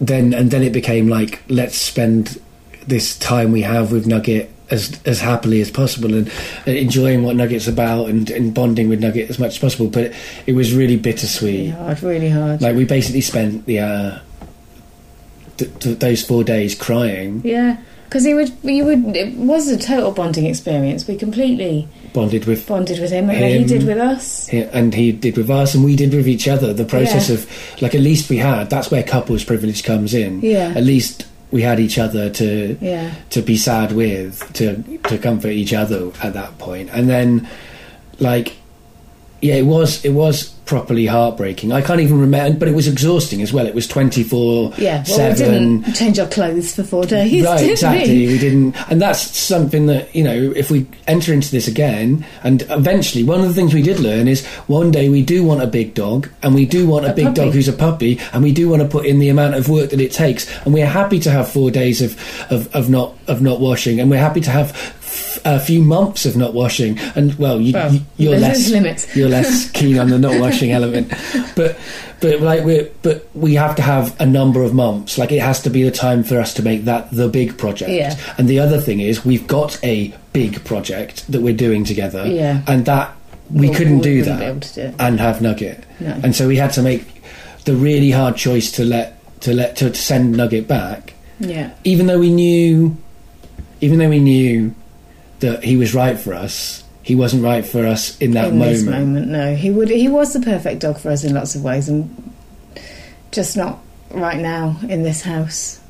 then, 0.00 0.32
and 0.34 0.50
then 0.50 0.62
it 0.62 0.72
became 0.72 1.08
like, 1.08 1.42
let's 1.48 1.76
spend 1.76 2.40
this 2.86 3.18
time 3.18 3.52
we 3.52 3.62
have 3.62 3.92
with 3.92 4.06
Nugget 4.06 4.50
as 4.70 5.00
as 5.04 5.20
happily 5.20 5.60
as 5.60 5.70
possible 5.70 6.14
and, 6.14 6.30
and 6.64 6.76
enjoying 6.76 7.22
what 7.22 7.36
Nugget's 7.36 7.66
about 7.66 8.08
and, 8.08 8.30
and 8.30 8.54
bonding 8.54 8.88
with 8.88 9.00
Nugget 9.00 9.28
as 9.28 9.38
much 9.38 9.54
as 9.54 9.58
possible. 9.58 9.88
But 9.88 10.04
it, 10.04 10.16
it 10.46 10.52
was 10.52 10.74
really 10.74 10.96
bittersweet. 10.96 11.58
Really 11.58 11.68
hard, 11.70 12.02
really 12.02 12.30
hard. 12.30 12.62
Like 12.62 12.76
we 12.76 12.84
basically 12.84 13.20
spent 13.20 13.66
the 13.66 13.80
uh, 13.80 14.18
th- 15.56 15.78
th- 15.80 15.98
those 15.98 16.24
four 16.24 16.44
days 16.44 16.74
crying, 16.74 17.42
yeah. 17.44 17.78
Because 18.04 18.24
he 18.24 18.34
would, 18.34 18.52
you 18.62 18.84
would. 18.84 19.16
It 19.16 19.36
was 19.36 19.68
a 19.68 19.78
total 19.78 20.10
bonding 20.10 20.46
experience. 20.46 21.06
We 21.06 21.16
completely 21.16 21.88
bonded 22.12 22.44
with 22.46 22.66
bonded 22.66 22.98
with 23.00 23.10
him, 23.10 23.30
and 23.30 23.44
he 23.44 23.64
did 23.64 23.86
with 23.86 23.98
us. 23.98 24.48
and 24.52 24.94
he 24.94 25.12
did 25.12 25.36
with 25.36 25.50
us, 25.50 25.74
and 25.74 25.84
we 25.84 25.96
did 25.96 26.12
with 26.14 26.28
each 26.28 26.48
other. 26.48 26.72
The 26.72 26.84
process 26.84 27.28
Yeah. 27.28 27.36
of 27.36 27.82
like 27.82 27.94
at 27.94 28.00
least 28.00 28.28
we 28.30 28.36
had. 28.38 28.70
That's 28.70 28.90
where 28.90 29.02
couples 29.02 29.44
privilege 29.44 29.84
comes 29.84 30.14
in. 30.14 30.40
Yeah. 30.42 30.72
At 30.76 30.84
least 30.84 31.26
we 31.50 31.62
had 31.62 31.80
each 31.80 31.98
other 31.98 32.30
to 32.30 32.76
Yeah. 32.80 33.10
to 33.30 33.42
be 33.42 33.56
sad 33.56 33.92
with, 33.92 34.42
to 34.54 34.82
to 35.08 35.18
comfort 35.18 35.50
each 35.52 35.72
other 35.72 36.10
at 36.22 36.34
that 36.34 36.58
point, 36.58 36.90
and 36.92 37.08
then 37.08 37.48
like 38.18 38.54
yeah, 39.42 39.54
it 39.54 39.66
was 39.66 40.04
it 40.04 40.10
was 40.12 40.50
properly 40.66 41.04
heartbreaking. 41.06 41.72
I 41.72 41.80
can't 41.82 42.00
even 42.00 42.20
remember, 42.20 42.56
but 42.60 42.68
it 42.68 42.74
was 42.76 42.86
exhausting 42.86 43.42
as 43.42 43.52
well. 43.52 43.66
It 43.66 43.74
was 43.74 43.88
twenty 43.88 44.22
four 44.22 44.72
Yeah. 44.78 44.98
Well, 45.08 45.16
seven. 45.16 45.78
we 45.78 45.82
didn't 45.84 45.94
change 45.96 46.18
our 46.20 46.28
clothes 46.28 46.74
for 46.76 46.84
four 46.84 47.04
days. 47.06 47.44
right 47.44 47.68
exactly 47.70 48.26
We? 48.26 48.32
we 48.34 48.38
didn't 48.38 48.76
and 48.90 49.02
that's 49.02 49.20
something 49.20 49.86
that 49.86 50.14
you 50.14 50.22
know 50.22 50.52
if 50.54 50.70
we 50.70 50.86
enter 51.08 51.32
into 51.32 51.50
this 51.50 51.66
again 51.66 52.24
and 52.44 52.62
eventually 52.70 53.24
one 53.24 53.40
of 53.40 53.48
the 53.48 53.54
things 53.54 53.74
we 53.74 53.82
did 53.82 53.98
learn 53.98 54.28
is 54.28 54.46
one 54.68 54.92
day 54.92 55.08
we 55.08 55.22
do 55.22 55.42
want 55.42 55.60
a 55.62 55.66
big 55.66 55.94
dog 55.94 56.28
and 56.42 56.54
we 56.54 56.64
do 56.66 56.86
want 56.86 57.04
a, 57.04 57.10
A 57.10 57.14
big 57.14 57.24
puppy. 57.26 57.34
dog 57.36 57.52
who's 57.54 57.66
a 57.68 57.72
puppy 57.72 58.20
and 58.32 58.44
we 58.44 58.52
do 58.52 58.68
want 58.68 58.80
to 58.82 58.88
put 58.88 59.06
in 59.06 59.18
the 59.18 59.28
amount 59.28 59.54
of 59.56 59.68
work 59.68 59.90
that 59.90 60.00
it 60.00 60.12
takes 60.12 60.48
and 60.64 60.72
we're 60.72 60.86
happy 60.86 61.18
to 61.18 61.30
have 61.32 61.50
four 61.50 61.70
days 61.72 62.00
of 62.00 62.16
of, 62.52 62.72
of 62.76 62.88
not 62.88 63.16
of 63.26 63.42
not 63.42 63.58
washing 63.58 63.98
and 63.98 64.08
we're 64.08 64.18
happy 64.18 64.40
to 64.40 64.50
have 64.50 64.70
f- 65.10 65.40
a 65.44 65.58
few 65.60 65.82
months 65.82 66.24
of 66.26 66.36
not 66.36 66.54
washing 66.54 66.98
and 67.16 67.34
well, 67.38 67.60
you, 67.60 67.72
Well, 67.72 67.92
you 67.92 68.00
you're 68.16 68.38
less 68.38 68.70
limits. 68.70 69.14
you're 69.16 69.28
less 69.28 69.70
keen 69.78 69.98
on 69.98 70.08
the 70.08 70.18
not 70.18 70.40
washing 70.40 70.70
element 70.72 71.12
but 71.56 71.76
but 72.20 72.40
like 72.40 72.64
we 72.64 72.88
but 73.02 73.26
we 73.34 73.54
have 73.54 73.74
to 73.76 73.82
have 73.82 74.18
a 74.20 74.26
number 74.26 74.62
of 74.62 74.72
months 74.74 75.18
like 75.18 75.32
it 75.32 75.40
has 75.40 75.60
to 75.62 75.70
be 75.70 75.82
the 75.82 75.90
time 75.90 76.22
for 76.22 76.38
us 76.38 76.54
to 76.54 76.62
make 76.62 76.84
that 76.84 77.10
the 77.10 77.28
big 77.28 77.58
project 77.58 77.90
Yeah. 77.90 78.14
and 78.38 78.48
the 78.48 78.58
other 78.60 78.80
thing 78.80 79.00
is 79.00 79.24
we've 79.24 79.46
got 79.46 79.78
a 79.84 80.14
big 80.32 80.62
project 80.64 81.30
that 81.32 81.40
we're 81.42 81.56
doing 81.56 81.84
together 81.84 82.24
Yeah. 82.26 82.62
and 82.66 82.84
that 82.86 83.14
we 83.50 83.68
Well, 83.68 83.78
couldn't 83.78 84.00
do 84.00 84.22
that 84.22 84.72
do 84.74 84.94
and 84.98 85.18
have 85.18 85.42
nugget 85.42 85.84
No. 85.98 86.18
and 86.22 86.36
so 86.36 86.46
we 86.46 86.56
had 86.56 86.72
to 86.74 86.82
make 86.82 87.04
the 87.64 87.74
really 87.74 88.10
hard 88.10 88.36
choice 88.36 88.70
to 88.72 88.84
let 88.84 89.16
to 89.40 89.52
let 89.54 89.74
to, 89.76 89.90
to 89.90 89.94
send 90.00 90.36
nugget 90.36 90.68
back 90.68 91.14
Yeah. 91.40 91.70
even 91.84 92.06
though 92.06 92.18
we 92.20 92.30
knew 92.30 92.96
even 93.80 93.98
though 93.98 94.10
we 94.10 94.20
knew 94.20 94.74
that 95.40 95.64
he 95.64 95.76
was 95.76 95.94
right 95.94 96.18
for 96.18 96.32
us 96.34 96.84
he 97.02 97.16
wasn't 97.16 97.42
right 97.42 97.64
for 97.64 97.86
us 97.86 98.16
in 98.20 98.32
that 98.32 98.48
in 98.48 98.58
this 98.58 98.82
moment 98.84 99.06
moment, 99.08 99.28
no, 99.28 99.54
he 99.56 99.70
would. 99.70 99.88
He 99.88 100.06
was 100.06 100.32
the 100.34 100.40
perfect 100.40 100.80
dog 100.82 100.98
for 100.98 101.10
us 101.10 101.24
in 101.24 101.34
lots 101.34 101.54
of 101.54 101.64
ways, 101.64 101.88
and 101.88 102.32
just 103.32 103.56
not 103.56 103.78
right 104.10 104.38
now 104.38 104.76
in 104.88 105.02
this 105.02 105.22
house 105.22 105.80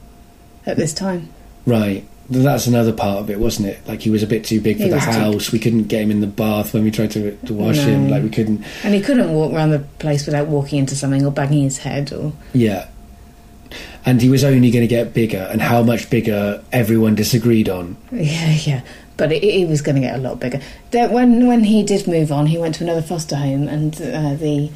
at 0.66 0.76
this 0.76 0.94
time. 0.94 1.28
Right. 1.66 2.06
That's 2.30 2.68
another 2.68 2.92
part 2.92 3.18
of 3.18 3.28
it, 3.28 3.40
wasn't 3.40 3.68
it? 3.68 3.86
Like 3.88 4.00
he 4.02 4.08
was 4.08 4.22
a 4.22 4.26
bit 4.26 4.44
too 4.44 4.60
big 4.60 4.76
for 4.76 4.84
He 4.84 4.88
the 4.88 4.94
was 4.96 5.04
too- 5.04 5.10
house. 5.10 5.50
We 5.52 5.58
couldn't 5.58 5.84
get 5.88 6.02
him 6.02 6.12
in 6.12 6.20
the 6.20 6.26
bath 6.28 6.72
when 6.72 6.84
we 6.84 6.92
tried 6.92 7.10
to, 7.10 7.36
to 7.36 7.52
wash 7.54 7.76
No. 7.78 7.82
him. 7.86 8.08
Like 8.08 8.22
we 8.22 8.30
couldn't. 8.30 8.62
And 8.84 8.94
he 8.94 9.00
couldn't 9.00 9.32
walk 9.32 9.52
around 9.52 9.70
the 9.70 9.80
place 9.98 10.26
without 10.26 10.46
walking 10.46 10.78
into 10.78 10.94
something 10.94 11.26
or 11.26 11.32
banging 11.32 11.64
his 11.64 11.78
head 11.78 12.12
or 12.12 12.32
Yeah. 12.52 12.86
And 14.06 14.22
he 14.22 14.28
was 14.30 14.44
only 14.44 14.70
going 14.70 14.82
to 14.84 14.88
get 14.88 15.12
bigger, 15.12 15.46
and 15.50 15.60
how 15.60 15.82
much 15.82 16.08
bigger 16.08 16.62
everyone 16.72 17.16
disagreed 17.16 17.68
on. 17.68 17.96
Yeah, 18.12 18.50
yeah. 18.64 18.80
But 19.20 19.32
it, 19.32 19.42
he 19.42 19.66
was 19.66 19.82
going 19.82 19.96
to 19.96 20.00
get 20.00 20.14
a 20.14 20.18
lot 20.18 20.40
bigger. 20.40 20.60
There, 20.92 21.08
when 21.10 21.46
when 21.46 21.62
he 21.64 21.82
did 21.82 22.08
move 22.08 22.32
on, 22.32 22.46
he 22.46 22.56
went 22.56 22.76
to 22.76 22.84
another 22.84 23.02
foster 23.02 23.36
home, 23.36 23.68
and 23.68 23.94
uh, 24.00 24.34
the 24.34 24.70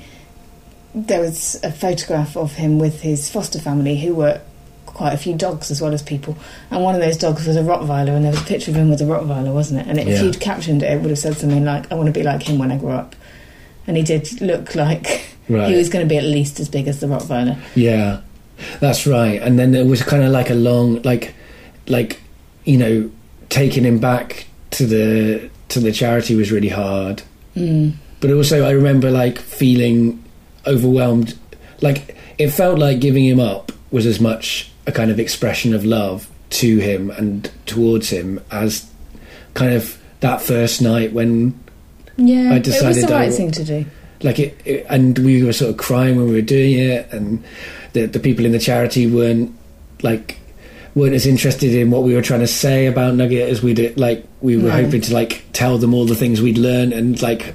there 0.94 1.20
was 1.20 1.58
a 1.64 1.72
photograph 1.72 2.36
of 2.36 2.52
him 2.52 2.78
with 2.78 3.00
his 3.00 3.30
foster 3.30 3.58
family, 3.58 3.96
who 3.98 4.14
were 4.14 4.40
quite 4.86 5.12
a 5.14 5.16
few 5.16 5.34
dogs 5.34 5.70
as 5.70 5.80
well 5.80 5.92
as 5.94 6.02
people. 6.02 6.36
And 6.70 6.84
one 6.84 6.94
of 6.94 7.00
those 7.00 7.16
dogs 7.16 7.46
was 7.46 7.56
a 7.56 7.62
Rottweiler, 7.62 8.14
and 8.14 8.22
there 8.24 8.30
was 8.32 8.42
a 8.42 8.44
picture 8.44 8.70
of 8.70 8.76
him 8.76 8.90
with 8.90 9.00
a 9.00 9.04
Rottweiler, 9.04 9.52
wasn't 9.52 9.80
it? 9.80 9.86
And 9.88 9.98
if 9.98 10.06
Yeah. 10.06 10.22
you'd 10.22 10.38
captioned 10.40 10.82
it, 10.82 10.92
it 10.92 11.00
would 11.00 11.08
have 11.10 11.18
said 11.18 11.36
something 11.38 11.64
like, 11.64 11.90
"I 11.90 11.94
want 11.94 12.06
to 12.08 12.12
be 12.12 12.22
like 12.22 12.42
him 12.42 12.58
when 12.58 12.70
I 12.70 12.76
grow 12.76 12.92
up." 12.92 13.16
And 13.86 13.96
he 13.96 14.02
did 14.02 14.40
look 14.42 14.74
like 14.74 15.22
Right. 15.48 15.70
he 15.70 15.76
was 15.76 15.88
going 15.88 16.04
to 16.04 16.08
be 16.08 16.18
at 16.18 16.24
least 16.24 16.60
as 16.60 16.68
big 16.68 16.86
as 16.86 17.00
the 17.00 17.06
Rottweiler. 17.06 17.56
Yeah, 17.74 18.20
that's 18.80 19.06
right. 19.06 19.40
And 19.42 19.58
then 19.58 19.72
there 19.72 19.84
was 19.86 20.02
kind 20.02 20.22
of 20.22 20.30
like 20.32 20.50
a 20.50 20.54
long, 20.54 21.00
like, 21.02 21.34
like, 21.88 22.20
you 22.64 22.76
know, 22.78 23.10
taking 23.54 23.84
him 23.84 23.98
back 24.00 24.46
to 24.72 24.84
the 24.84 25.48
to 25.68 25.78
the 25.80 25.92
charity 25.92 26.34
was 26.34 26.50
really 26.50 26.68
hard. 26.68 27.22
Mm. 27.54 27.94
But 28.20 28.30
also, 28.32 28.64
I 28.66 28.72
remember 28.72 29.10
like 29.10 29.38
feeling 29.38 30.22
overwhelmed. 30.66 31.38
Like 31.80 32.16
it 32.38 32.50
felt 32.50 32.78
like 32.78 32.98
giving 33.00 33.24
him 33.24 33.38
up 33.38 33.70
was 33.92 34.06
as 34.06 34.18
much 34.20 34.70
a 34.86 34.92
kind 34.92 35.10
of 35.10 35.20
expression 35.20 35.72
of 35.74 35.84
love 35.84 36.28
to 36.50 36.78
him 36.78 37.10
and 37.10 37.50
towards 37.66 38.10
him 38.10 38.40
as 38.50 38.90
kind 39.54 39.72
of 39.72 39.98
that 40.20 40.42
first 40.42 40.82
night 40.82 41.12
when 41.12 41.54
Yeah, 42.16 42.50
I 42.52 42.56
it 42.56 42.66
was 42.66 42.74
decided 42.74 43.04
the 43.08 43.14
I 43.14 43.18
right 43.20 43.30
w- 43.30 43.36
thing 43.36 43.50
to 43.52 43.64
do. 43.64 43.84
like 44.22 44.38
it, 44.40 44.58
it 44.64 44.86
and 44.90 45.16
we 45.18 45.42
were 45.44 45.52
sort 45.52 45.70
of 45.70 45.76
crying 45.76 46.16
when 46.16 46.26
we 46.26 46.34
were 46.34 46.42
doing 46.42 46.74
it 46.78 47.12
and 47.12 47.42
the 47.92 48.06
the 48.06 48.18
people 48.20 48.44
in 48.44 48.52
the 48.52 48.58
charity 48.58 49.06
weren't 49.06 49.52
like 50.02 50.38
weren't 50.94 51.14
as 51.14 51.26
interested 51.26 51.74
in 51.74 51.90
what 51.90 52.02
we 52.02 52.14
were 52.14 52.22
trying 52.22 52.40
to 52.40 52.46
say 52.46 52.86
about 52.86 53.14
nugget 53.14 53.48
as 53.48 53.62
we 53.62 53.74
did 53.74 53.98
like 53.98 54.24
we 54.40 54.56
were 54.56 54.64
No. 54.68 54.70
hoping 54.84 55.00
to 55.02 55.12
like 55.14 55.44
tell 55.52 55.78
them 55.78 55.92
all 55.94 56.04
the 56.06 56.14
things 56.14 56.40
we'd 56.40 56.58
learned 56.58 56.92
and 56.92 57.20
like 57.20 57.54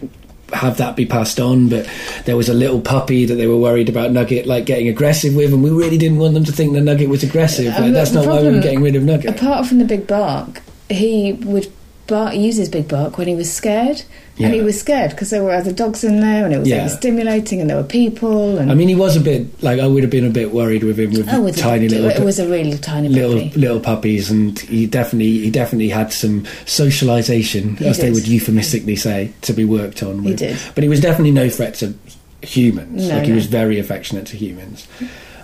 have 0.51 0.77
that 0.77 0.95
be 0.95 1.05
passed 1.05 1.39
on 1.39 1.69
but 1.69 1.87
there 2.25 2.35
was 2.35 2.49
a 2.49 2.53
little 2.53 2.81
puppy 2.81 3.25
that 3.25 3.35
they 3.35 3.45
were 3.47 3.55
worried 3.57 3.87
about 3.87 4.11
nugget 4.11 4.45
like 4.47 4.65
getting 4.65 4.87
aggressive 4.87 5.35
with 5.35 5.53
and 5.53 5.63
we 5.63 5.69
really 5.69 5.97
didn't 5.97 6.17
want 6.17 6.33
them 6.33 6.43
to 6.43 6.51
think 6.51 6.73
that 6.73 6.81
nugget 6.81 7.07
was 7.07 7.23
aggressive 7.23 7.73
Uh, 7.75 7.81
like, 7.83 7.93
that's 7.93 8.11
not 8.13 8.25
why 8.25 8.41
we 8.41 8.49
were 8.51 8.59
getting 8.61 8.81
rid 8.81 8.95
of 8.95 9.03
nugget 9.03 9.29
Apart 9.35 9.67
from 9.67 9.77
the 9.77 9.85
big 9.85 10.07
bark, 10.07 10.61
he 10.89 11.33
would 11.33 11.71
bark, 12.10 12.36
uses 12.36 12.68
big 12.68 12.88
bark 12.89 13.18
when 13.18 13.28
he 13.30 13.36
was 13.36 13.49
scared. 13.51 14.03
And 14.41 14.53
he 14.53 14.62
was 14.62 14.80
scared 14.80 15.12
because 15.12 15.32
there 15.32 15.43
were 15.43 15.51
other 15.51 15.74
dogs 15.74 16.01
in 16.05 16.22
there 16.22 16.45
and 16.45 16.53
it 16.53 16.60
was 16.60 16.70
Yeah. 16.70 16.86
overstimulating 16.88 17.60
and 17.60 17.70
there 17.70 17.76
were 17.76 17.84
people. 17.84 18.57
And 18.57 18.72
I 18.72 18.74
mean 18.74 18.88
he 18.88 18.95
was 18.95 19.18
a 19.18 19.20
bit 19.20 19.62
like 19.62 19.82
I 19.82 19.86
would 19.88 20.01
have 20.01 20.10
been 20.10 20.24
a 20.26 20.30
bit 20.30 20.53
worried 20.53 20.82
with 20.86 20.97
him 20.97 21.12
with 21.12 21.28
Oh, 21.30 21.41
with 21.41 21.57
tiny 21.57 21.89
little 21.89 22.10
it 22.10 22.24
was 22.24 22.39
a 22.39 22.47
really 22.47 22.78
tiny 22.78 23.10
little 23.10 23.34
puppy. 23.41 23.60
little 23.60 23.80
puppies, 23.82 24.32
and 24.32 24.57
he 24.57 24.86
definitely 24.88 25.39
he 25.39 25.51
definitely 25.51 25.89
had 25.89 26.14
some 26.14 26.45
socialization, 26.66 27.76
He 27.76 27.86
as 27.88 27.97
they 27.97 28.12
would 28.12 28.28
euphemistically 28.30 28.95
say, 28.95 29.32
to 29.41 29.51
be 29.53 29.66
worked 29.66 30.01
on. 30.03 30.24
He 30.24 30.34
did. 30.36 30.57
but 30.74 30.84
he 30.84 30.89
was 30.89 31.01
definitely 31.01 31.32
no 31.32 31.49
threat 31.49 31.74
to 31.76 31.93
humans. 32.41 33.10
No, 33.10 33.16
like 33.18 33.26
he 33.26 33.34
was 33.34 33.45
very 33.47 33.78
affectionate 33.78 34.26
to 34.28 34.38
humans, 34.38 34.88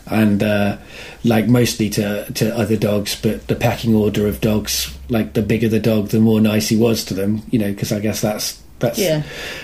and 0.08 0.42
uh, 0.44 0.78
like 1.24 1.48
mostly 1.48 1.90
to 1.92 2.32
to 2.34 2.56
other 2.58 2.78
dogs. 2.78 3.20
But 3.20 3.48
the 3.48 3.56
pecking 3.56 3.96
order 3.96 4.28
of 4.28 4.42
dogs, 4.42 4.96
like 5.10 5.34
the 5.34 5.42
bigger 5.42 5.68
the 5.70 5.80
dog, 5.80 6.10
the 6.10 6.20
more 6.20 6.40
nice 6.42 6.68
he 6.70 6.78
was 6.78 7.04
to 7.06 7.14
them. 7.14 7.42
You 7.52 7.60
know, 7.60 7.72
because 7.72 7.92
I 7.92 8.00
guess 8.00 8.22
that's. 8.22 8.62
That's 8.80 9.00
Yeah. 9.00 9.24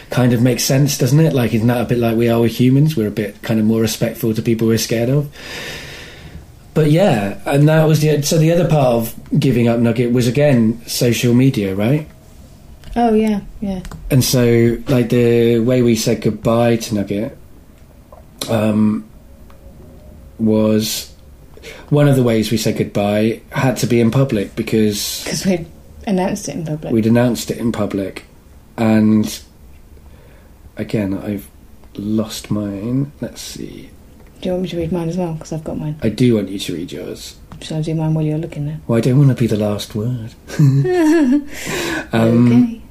kind 0.10 0.32
of 0.32 0.42
makes 0.42 0.64
sense, 0.64 0.98
doesn't 0.98 1.20
it? 1.20 1.34
Like, 1.34 1.54
isn't 1.54 1.68
that 1.68 1.82
a 1.82 1.86
bit 1.86 1.98
like 1.98 2.16
we 2.16 2.30
are 2.30 2.40
with 2.40 2.58
humans? 2.58 2.96
We're 2.96 3.10
a 3.10 3.12
bit 3.12 3.42
kind 3.42 3.60
of 3.60 3.66
more 3.66 3.82
respectful 3.82 4.34
to 4.34 4.42
people 4.42 4.68
we're 4.70 4.78
scared 4.78 5.10
of. 5.10 5.30
But 6.74 6.92
yeah, 6.92 7.38
and 7.46 7.68
that 7.68 7.84
was 7.90 8.00
the 8.00 8.22
so 8.22 8.38
the 8.38 8.54
other 8.54 8.70
part 8.70 8.88
of 8.88 9.14
giving 9.38 9.68
up 9.68 9.80
Nugget 9.82 10.14
was 10.14 10.28
again 10.28 10.82
social 10.88 11.34
media, 11.34 11.76
right? 11.76 12.08
Oh, 12.96 13.14
yeah, 13.14 13.42
yeah. 13.60 13.82
And 14.10 14.24
so 14.24 14.78
like 14.88 15.10
the 15.10 15.60
way 15.60 15.82
we 15.82 15.98
said 15.98 16.22
goodbye 16.22 16.78
to 16.78 16.96
Nugget 16.96 17.38
um, 18.50 19.04
was 20.42 21.14
one 21.90 22.08
of 22.08 22.16
the 22.16 22.24
ways 22.24 22.52
we 22.52 22.58
said 22.58 22.78
goodbye 22.78 23.42
had 23.52 23.78
to 23.78 23.88
be 23.88 24.00
in 24.00 24.10
public 24.12 24.56
because 24.56 25.24
Because 25.24 25.46
we 25.46 25.66
announced 26.08 26.50
it 26.50 26.56
in 26.56 26.66
public. 26.66 26.92
we'd 26.94 27.06
announced 27.06 27.52
it 27.52 27.58
in 27.58 27.72
public, 27.72 28.26
and 28.78 29.42
again 30.78 31.14
I've 31.18 31.48
lost 31.96 32.50
mine. 32.52 33.12
Let's 33.22 33.42
see. 33.42 33.90
Do 34.42 34.48
you 34.48 34.52
want 34.54 34.64
me 34.64 34.70
to 34.70 34.78
read 34.78 34.92
mine 34.92 35.10
as 35.10 35.18
well? 35.18 35.34
Because 35.34 35.54
I've 35.54 35.64
got 35.64 35.78
mine. 35.78 35.98
I 36.02 36.10
do 36.10 36.36
want 36.36 36.50
you 36.50 36.58
to 36.58 36.74
read 36.74 36.92
yours. 36.92 37.38
Shall 37.62 37.78
I 37.78 37.82
do 37.82 37.94
mine 37.94 38.16
while 38.16 38.26
you're 38.26 38.40
looking 38.40 38.66
there? 38.66 38.80
Well, 38.88 38.98
I 38.98 39.02
don't 39.02 39.18
want 39.20 39.30
to 39.30 39.36
be 39.36 39.46
the 39.46 39.58
last 39.58 39.94
word. 39.94 40.34
um, 40.60 42.48
okay. 42.52 42.82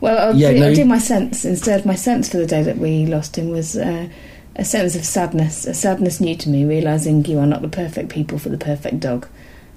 Well, 0.00 0.28
I'll, 0.28 0.36
Yeah, 0.36 0.52
do, 0.52 0.60
no, 0.60 0.66
I'll 0.68 0.74
do 0.74 0.84
my 0.84 0.98
sense 0.98 1.44
instead. 1.44 1.84
My 1.86 1.94
sense 1.96 2.28
for 2.28 2.36
the 2.36 2.46
day 2.46 2.62
that 2.62 2.78
we 2.78 3.06
lost 3.06 3.36
him 3.36 3.48
was 3.48 3.76
uh, 3.76 4.08
a 4.56 4.64
sense 4.64 4.94
of 4.94 5.04
sadness, 5.04 5.66
a 5.66 5.74
sadness 5.74 6.20
new 6.20 6.36
to 6.36 6.48
me, 6.48 6.64
realizing 6.64 7.24
you 7.24 7.38
are 7.38 7.46
not 7.46 7.62
the 7.62 7.68
perfect 7.68 8.08
people 8.10 8.38
for 8.38 8.48
the 8.50 8.58
perfect 8.58 9.00
dog. 9.00 9.26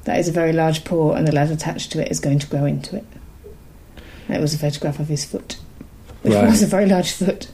That 0.03 0.19
is 0.19 0.27
a 0.27 0.31
very 0.31 0.53
large 0.53 0.83
paw, 0.83 1.13
and 1.13 1.27
the 1.27 1.31
lad 1.31 1.49
attached 1.51 1.91
to 1.93 2.01
it 2.01 2.11
is 2.11 2.19
going 2.19 2.39
to 2.39 2.47
grow 2.47 2.65
into 2.65 2.95
it. 2.97 3.05
And 4.27 4.37
it 4.37 4.41
was 4.41 4.53
a 4.53 4.57
photograph 4.57 4.99
of 4.99 5.07
his 5.07 5.23
foot, 5.25 5.57
which 6.21 6.33
Right. 6.33 6.49
was 6.49 6.61
a 6.61 6.67
very 6.67 6.85
large 6.87 7.11
foot. 7.11 7.47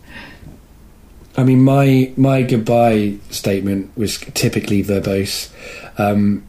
I 1.37 1.43
mean, 1.43 1.61
my 1.61 2.11
my 2.17 2.41
goodbye 2.41 3.13
statement 3.29 3.91
was 3.95 4.17
typically 4.33 4.83
verbose, 4.83 5.49
um, 5.97 6.43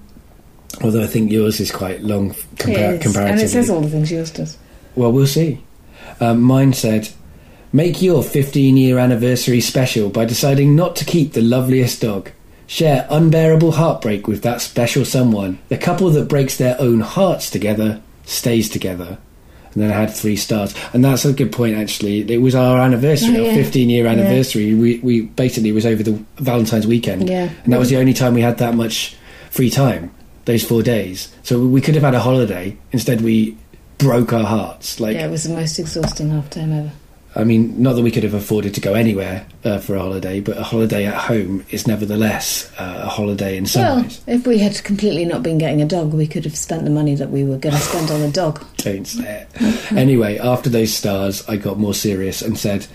although 0.83 1.03
I 1.05 1.07
think 1.07 1.31
yours 1.31 1.61
is 1.61 1.71
quite 1.71 2.03
long 2.03 2.31
compar- 2.57 2.69
It 2.69 2.95
is, 2.97 3.03
comparatively. 3.03 3.31
and 3.31 3.41
it 3.41 3.49
says 3.49 3.71
all 3.71 3.81
the 3.81 3.89
things 3.91 4.11
yours 4.11 4.31
does. 4.33 4.57
Well, 4.97 5.13
we'll 5.13 5.27
see. 5.29 5.61
Um, 6.21 6.43
mine 6.43 6.73
said, 6.73 7.11
Make 7.73 8.03
your 8.03 8.23
15 8.23 8.77
year 8.77 8.99
anniversary 8.99 9.61
special 9.61 10.11
by 10.11 10.25
deciding 10.27 10.77
not 10.77 10.95
to 10.97 11.05
keep 11.05 11.33
the 11.33 11.41
loveliest 11.43 12.03
dog. 12.03 12.31
Share 12.67 13.07
unbearable 13.11 13.73
heartbreak 13.73 14.27
with 14.27 14.43
that 14.43 14.61
special 14.61 15.05
someone. 15.05 15.59
The 15.69 15.79
couple 15.79 16.11
that 16.11 16.29
breaks 16.29 16.57
their 16.57 16.79
own 16.81 17.01
hearts 17.01 17.51
together 17.51 18.01
stays 18.25 18.69
together. 18.69 19.19
And 19.75 19.83
then 19.83 19.91
I 19.91 19.95
had 19.95 20.13
three 20.13 20.37
stars. 20.37 20.75
And 20.93 21.03
that's 21.03 21.25
a 21.25 21.33
good 21.33 21.51
point, 21.51 21.77
actually. 21.77 22.31
It 22.31 22.43
was 22.43 22.55
our 22.55 22.79
anniversary, 22.79 23.39
Oh, 23.39 23.49
our 23.49 23.55
15 23.55 23.89
year 23.89 24.05
Yeah. 24.05 24.11
anniversary. 24.13 24.75
We, 24.75 24.99
we 24.99 25.23
basically, 25.23 25.71
it 25.71 25.75
was 25.75 25.87
over 25.87 26.03
the 26.03 26.23
Valentine's 26.37 26.87
weekend. 26.87 27.29
Yeah. 27.29 27.49
And 27.65 27.73
that 27.73 27.79
was 27.79 27.89
the 27.89 27.97
only 27.97 28.13
time 28.13 28.35
we 28.35 28.43
had 28.43 28.59
that 28.59 28.75
much 28.75 29.17
free 29.51 29.71
time, 29.71 30.11
those 30.45 30.63
four 30.63 30.83
days. 30.83 31.29
So 31.43 31.59
we 31.59 31.81
could 31.81 31.95
have 31.95 32.05
had 32.05 32.15
a 32.15 32.21
holiday. 32.21 32.77
Instead, 32.93 33.23
we 33.23 33.57
broke 33.97 34.35
our 34.35 34.45
hearts. 34.45 35.01
Like, 35.01 35.15
yeah, 35.17 35.27
it 35.27 35.31
was 35.31 35.45
the 35.45 35.55
most 35.55 35.79
exhausting 35.79 36.29
half 36.31 36.51
term 36.51 36.73
ever. 36.73 36.91
I 37.35 37.45
mean, 37.45 37.81
not 37.83 37.95
that 37.95 38.03
we 38.03 38.11
could 38.11 38.25
have 38.25 38.35
afforded 38.35 38.75
to 38.75 38.81
go 38.81 38.93
anywhere 38.93 39.47
uh, 39.65 39.79
for 39.79 39.95
a 39.97 40.01
holiday, 40.01 40.41
but 40.41 40.59
a 40.59 40.63
holiday 40.63 41.07
at 41.07 41.15
home 41.15 41.65
is 41.71 41.87
nevertheless 41.87 42.71
uh, 42.79 43.01
a 43.05 43.09
holiday 43.09 43.57
in 43.57 43.65
some 43.65 43.83
Well, 43.83 44.03
ways. 44.03 44.21
if 44.27 44.47
we 44.47 44.59
had 44.59 44.83
completely 44.85 45.25
not 45.25 45.43
been 45.43 45.57
getting 45.57 45.81
a 45.81 45.87
dog, 45.87 46.13
we 46.13 46.27
could 46.27 46.45
have 46.45 46.57
spent 46.57 46.85
the 46.85 46.91
money 46.91 47.15
that 47.15 47.31
we 47.31 47.43
were 47.45 47.57
going 47.57 47.75
to 47.75 47.81
spend 47.81 48.11
on 48.11 48.21
a 48.21 48.31
dog. 48.31 48.63
Don't 48.77 49.07
say 49.07 49.47
it. 49.57 49.93
anyway, 49.93 50.39
after 50.39 50.69
those 50.69 50.93
stars, 50.93 51.43
I 51.49 51.57
got 51.57 51.79
more 51.79 51.95
serious 51.95 52.43
and 52.43 52.59
said, 52.59 52.87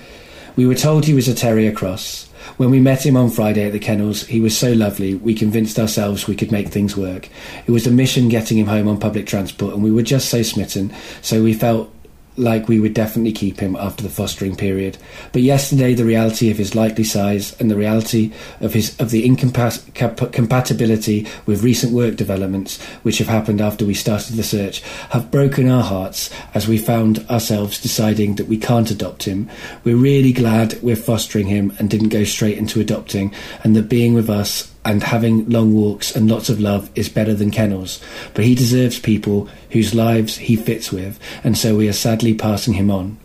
We 0.55 0.67
were 0.67 0.75
told 0.75 1.05
he 1.05 1.15
was 1.15 1.27
a 1.27 1.33
terrier 1.33 1.71
cross. 1.71 2.25
When 2.57 2.69
we 2.71 2.79
met 2.79 3.05
him 3.05 3.17
on 3.17 3.29
Friday 3.29 3.65
at 3.65 3.73
the 3.73 3.79
kennels, 3.79 4.23
he 4.25 4.39
was 4.39 4.57
so 4.57 4.71
lovely, 4.71 5.15
we 5.15 5.33
convinced 5.33 5.77
ourselves 5.79 6.27
we 6.27 6.35
could 6.35 6.51
make 6.51 6.69
things 6.69 6.95
work. 6.95 7.27
It 7.65 7.71
was 7.71 7.85
a 7.85 7.91
mission 7.91 8.29
getting 8.29 8.57
him 8.57 8.67
home 8.67 8.87
on 8.87 8.99
public 8.99 9.27
transport, 9.27 9.73
and 9.73 9.83
we 9.83 9.91
were 9.91 10.01
just 10.03 10.29
so 10.29 10.41
smitten, 10.43 10.93
so 11.21 11.43
we 11.43 11.53
felt 11.53 11.91
like 12.37 12.67
we 12.67 12.79
would 12.79 12.93
definitely 12.93 13.31
keep 13.31 13.59
him 13.59 13.75
after 13.75 14.03
the 14.03 14.09
fostering 14.09 14.55
period. 14.55 14.97
But 15.31 15.41
yesterday, 15.41 15.93
the 15.93 16.05
reality 16.05 16.51
of 16.51 16.57
his 16.57 16.75
likely 16.75 17.03
size 17.03 17.59
and 17.59 17.69
the 17.69 17.75
reality 17.75 18.31
of 18.61 18.73
his 18.73 18.99
of 18.99 19.09
the 19.09 19.27
incompat- 19.27 19.93
cap- 19.93 20.31
compatibility 20.31 21.27
with 21.45 21.63
recent 21.63 21.93
work 21.93 22.15
developments, 22.15 22.81
which 23.03 23.17
have 23.17 23.27
happened 23.27 23.59
after 23.59 23.85
we 23.85 23.93
started 23.93 24.35
the 24.35 24.43
search, 24.43 24.81
have 25.09 25.31
broken 25.31 25.69
our 25.69 25.83
hearts 25.83 26.29
as 26.53 26.67
we 26.67 26.77
found 26.77 27.25
ourselves 27.29 27.81
deciding 27.81 28.35
that 28.35 28.47
we 28.47 28.57
can't 28.57 28.91
adopt 28.91 29.23
him. 29.23 29.49
We're 29.83 29.97
really 29.97 30.31
glad 30.31 30.81
we're 30.81 30.95
fostering 30.95 31.47
him 31.47 31.73
and 31.79 31.89
didn't 31.89 32.09
go 32.09 32.23
straight 32.23 32.57
into 32.57 32.79
adopting, 32.79 33.33
and 33.63 33.75
that 33.75 33.89
being 33.89 34.13
with 34.13 34.29
us 34.29 34.71
and 34.87 35.03
having 35.03 35.47
long 35.49 35.73
walks 35.75 36.15
and 36.15 36.29
lots 36.29 36.47
of 36.47 36.61
love 36.61 36.89
is 36.95 37.09
better 37.09 37.33
than 37.33 37.51
kennels. 37.51 37.99
But 38.33 38.45
he 38.45 38.55
deserves 38.55 38.99
people 38.99 39.49
whose 39.71 39.93
lives 39.93 40.37
he 40.37 40.55
fits 40.55 40.93
with, 40.93 41.19
and 41.43 41.57
so 41.57 41.75
we 41.75 41.89
are 41.89 41.93
sadly 41.93 42.33
passing 42.33 42.73
him 42.73 42.89
on. 42.89 43.17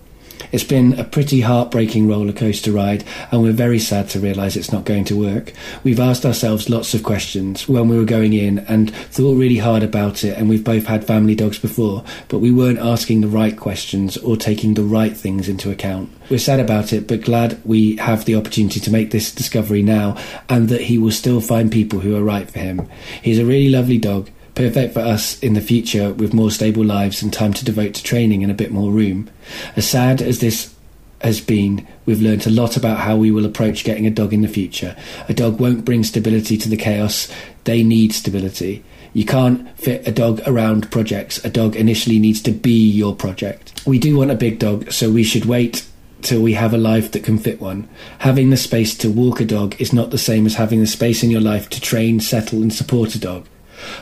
It's 0.51 0.64
been 0.64 0.99
a 0.99 1.05
pretty 1.05 1.40
heartbreaking 1.40 2.09
roller 2.09 2.32
coaster 2.32 2.72
ride, 2.72 3.05
and 3.30 3.43
we're 3.43 3.53
very 3.53 3.78
sad 3.78 4.09
to 4.11 4.20
realise 4.20 4.57
it's 4.57 4.72
not 4.72 4.84
going 4.84 5.05
to 5.05 5.18
work. 5.18 5.53
We've 5.84 6.01
asked 6.01 6.26
ourselves 6.26 6.68
lots 6.68 6.95
of 6.95 7.03
questions 7.03 7.68
when 7.68 7.88
we 7.88 7.99
were 7.99 8.05
going 8.05 8.32
in 8.32 8.61
and 8.61 8.95
thought 8.95 9.36
really 9.36 9.59
hard 9.59 9.82
about 9.82 10.24
it, 10.24 10.36
and 10.36 10.49
we've 10.49 10.64
both 10.64 10.86
had 10.86 11.07
family 11.07 11.34
dogs 11.34 11.59
before, 11.59 12.05
but 12.28 12.40
we 12.40 12.51
weren't 12.51 12.78
asking 12.78 13.20
the 13.20 13.28
right 13.28 13.57
questions 13.57 14.16
or 14.16 14.36
taking 14.36 14.74
the 14.74 14.82
right 14.82 15.16
things 15.16 15.49
into 15.49 15.70
account. 15.70 16.11
We're 16.30 16.38
sad 16.38 16.61
about 16.61 16.93
it, 16.93 17.07
but 17.07 17.20
glad 17.22 17.61
we 17.64 17.97
have 17.97 18.24
the 18.24 18.36
opportunity 18.36 18.80
to 18.80 18.90
make 18.90 19.11
this 19.11 19.32
discovery 19.34 19.82
now, 19.82 20.16
and 20.49 20.68
that 20.68 20.82
he 20.82 20.99
will 20.99 21.11
still 21.11 21.40
find 21.40 21.70
people 21.70 22.01
who 22.01 22.16
are 22.16 22.22
right 22.22 22.51
for 22.51 22.59
him. 22.59 22.88
He's 23.22 23.38
a 23.38 23.45
really 23.47 23.68
lovely 23.68 23.99
dog 23.99 24.30
perfect 24.55 24.95
for 24.95 25.01
us 25.01 25.39
in 25.41 25.55
the 25.55 25.61
future 25.61 26.13
with 26.13 26.35
more 26.35 26.51
stable 26.51 26.85
lives 26.85 27.23
and 27.23 27.33
time 27.33 27.53
to 27.55 27.65
devote 27.65 27.95
to 27.95 28.03
training 28.03 28.43
and 28.43 28.53
a 28.53 28.57
bit 28.57 28.71
more 28.71 28.91
room. 28.91 29.31
As 29.77 29.89
sad 29.89 30.21
as 30.21 30.41
this 30.41 30.75
has 31.23 31.41
been, 31.41 31.87
we've 32.05 32.21
learnt 32.21 32.47
a 32.47 32.51
lot 32.51 32.77
about 32.77 32.99
how 32.99 33.17
we 33.17 33.31
will 33.31 33.47
approach 33.47 33.85
getting 33.85 34.07
a 34.07 34.11
dog 34.11 34.33
in 34.33 34.43
the 34.43 34.49
future. 34.49 34.97
A 35.29 35.35
dog 35.35 35.61
won't 35.61 35.85
bring 35.85 36.05
stability 36.05 36.59
to 36.59 36.69
the 36.69 36.77
chaos, 36.77 37.33
they 37.65 37.83
need 37.83 38.13
stability. 38.13 38.85
You 39.15 39.25
can't 39.25 39.69
fit 39.79 40.07
a 40.09 40.13
dog 40.13 40.41
around 40.47 40.91
projects. 40.91 41.45
A 41.45 41.51
dog 41.51 41.77
initially 41.77 42.19
needs 42.19 42.41
to 42.43 42.51
be 42.51 42.91
your 42.91 43.15
project. 43.15 43.83
We 43.87 43.99
do 43.99 44.17
want 44.17 44.31
a 44.31 44.37
big 44.37 44.59
dog, 44.59 44.91
so 44.91 45.11
we 45.11 45.23
should 45.23 45.45
wait 45.45 45.87
till 46.23 46.41
we 46.41 46.55
have 46.55 46.73
a 46.73 46.79
life 46.79 47.13
that 47.13 47.25
can 47.25 47.37
fit 47.37 47.61
one. 47.61 47.89
Having 48.21 48.51
the 48.51 48.57
space 48.57 48.97
to 48.99 49.11
walk 49.11 49.41
a 49.41 49.45
dog 49.45 49.79
is 49.81 49.93
not 49.93 50.11
the 50.11 50.19
same 50.19 50.47
as 50.47 50.55
having 50.55 50.81
the 50.81 50.87
space 50.87 51.23
in 51.23 51.31
your 51.31 51.41
life 51.41 51.69
to 51.71 51.81
train, 51.81 52.21
settle, 52.21 52.63
and 52.63 52.73
support 52.73 53.15
a 53.15 53.19
dog. 53.19 53.47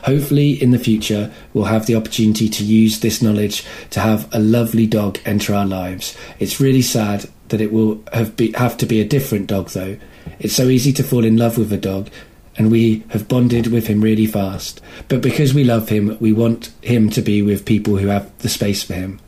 Hopefully, 0.05 0.53
in 0.53 0.71
the 0.71 0.79
future, 0.79 1.33
we'll 1.53 1.65
have 1.65 1.87
the 1.87 1.95
opportunity 1.95 2.49
to 2.49 2.65
use 2.65 3.01
this 3.01 3.23
knowledge 3.23 3.65
to 3.91 4.01
have 4.01 4.29
a 4.33 4.39
lovely 4.39 4.87
dog 4.87 5.19
enter 5.25 5.55
our 5.55 5.67
lives. 5.67 6.17
It's 6.39 6.61
really 6.61 6.83
sad 6.83 7.27
that 7.49 7.61
it 7.61 7.73
will 7.73 8.03
have, 8.13 8.37
be, 8.37 8.53
have 8.53 8.77
to 8.79 8.87
be 8.87 9.01
a 9.01 9.09
different 9.09 9.47
dog, 9.47 9.71
though. 9.71 9.97
It's 10.39 10.55
so 10.55 10.69
easy 10.69 10.93
to 10.95 11.03
fall 11.03 11.25
in 11.25 11.37
love 11.37 11.59
with 11.59 11.73
a 11.73 11.77
dog, 11.77 12.11
and 12.57 12.71
we 12.71 13.05
have 13.09 13.29
bonded 13.29 13.69
with 13.69 13.87
him 13.87 14.01
really 14.01 14.27
fast. 14.27 14.81
But 15.09 15.21
because 15.21 15.55
we 15.55 15.65
love 15.65 15.89
him, 15.89 16.17
we 16.21 16.33
want 16.33 16.71
him 16.83 17.11
to 17.11 17.23
be 17.23 17.43
with 17.43 17.65
people 17.65 17.97
who 17.97 18.09
have 18.09 18.37
the 18.39 18.49
space 18.49 18.83
for 18.83 18.95
him. 18.95 19.21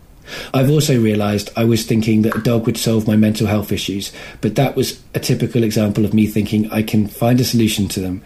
I've 0.54 0.70
also 0.70 1.00
realised 1.00 1.50
I 1.56 1.64
was 1.64 1.84
thinking 1.84 2.22
that 2.22 2.36
a 2.36 2.42
dog 2.42 2.66
would 2.66 2.78
solve 2.78 3.06
my 3.06 3.16
mental 3.16 3.46
health 3.46 3.72
issues, 3.72 4.12
but 4.40 4.54
that 4.54 4.76
was 4.76 5.02
a 5.14 5.20
typical 5.20 5.62
example 5.64 6.04
of 6.04 6.14
me 6.14 6.26
thinking 6.26 6.70
I 6.70 6.82
can 6.82 7.06
find 7.06 7.40
a 7.40 7.44
solution 7.44 7.88
to 7.88 8.00
them. 8.00 8.22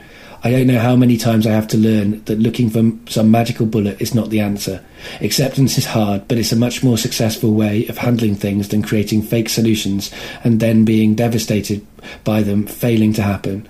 I 0.46 0.50
don't 0.52 0.68
know 0.68 0.78
how 0.78 0.94
many 0.94 1.16
times 1.16 1.44
I 1.44 1.50
have 1.50 1.66
to 1.68 1.76
learn 1.76 2.22
that 2.26 2.38
looking 2.38 2.70
for 2.70 3.10
some 3.10 3.32
magical 3.32 3.66
bullet 3.66 4.00
is 4.00 4.14
not 4.14 4.30
the 4.30 4.38
answer. 4.38 4.80
Acceptance 5.20 5.76
is 5.76 5.86
hard, 5.86 6.28
but 6.28 6.38
it's 6.38 6.52
a 6.52 6.56
much 6.56 6.84
more 6.84 6.96
successful 6.96 7.52
way 7.52 7.84
of 7.88 7.98
handling 7.98 8.36
things 8.36 8.68
than 8.68 8.80
creating 8.80 9.22
fake 9.22 9.48
solutions 9.48 10.12
and 10.44 10.60
then 10.60 10.84
being 10.84 11.16
devastated 11.16 11.84
by 12.22 12.44
them 12.44 12.64
failing 12.64 13.12
to 13.14 13.22
happen. 13.22 13.66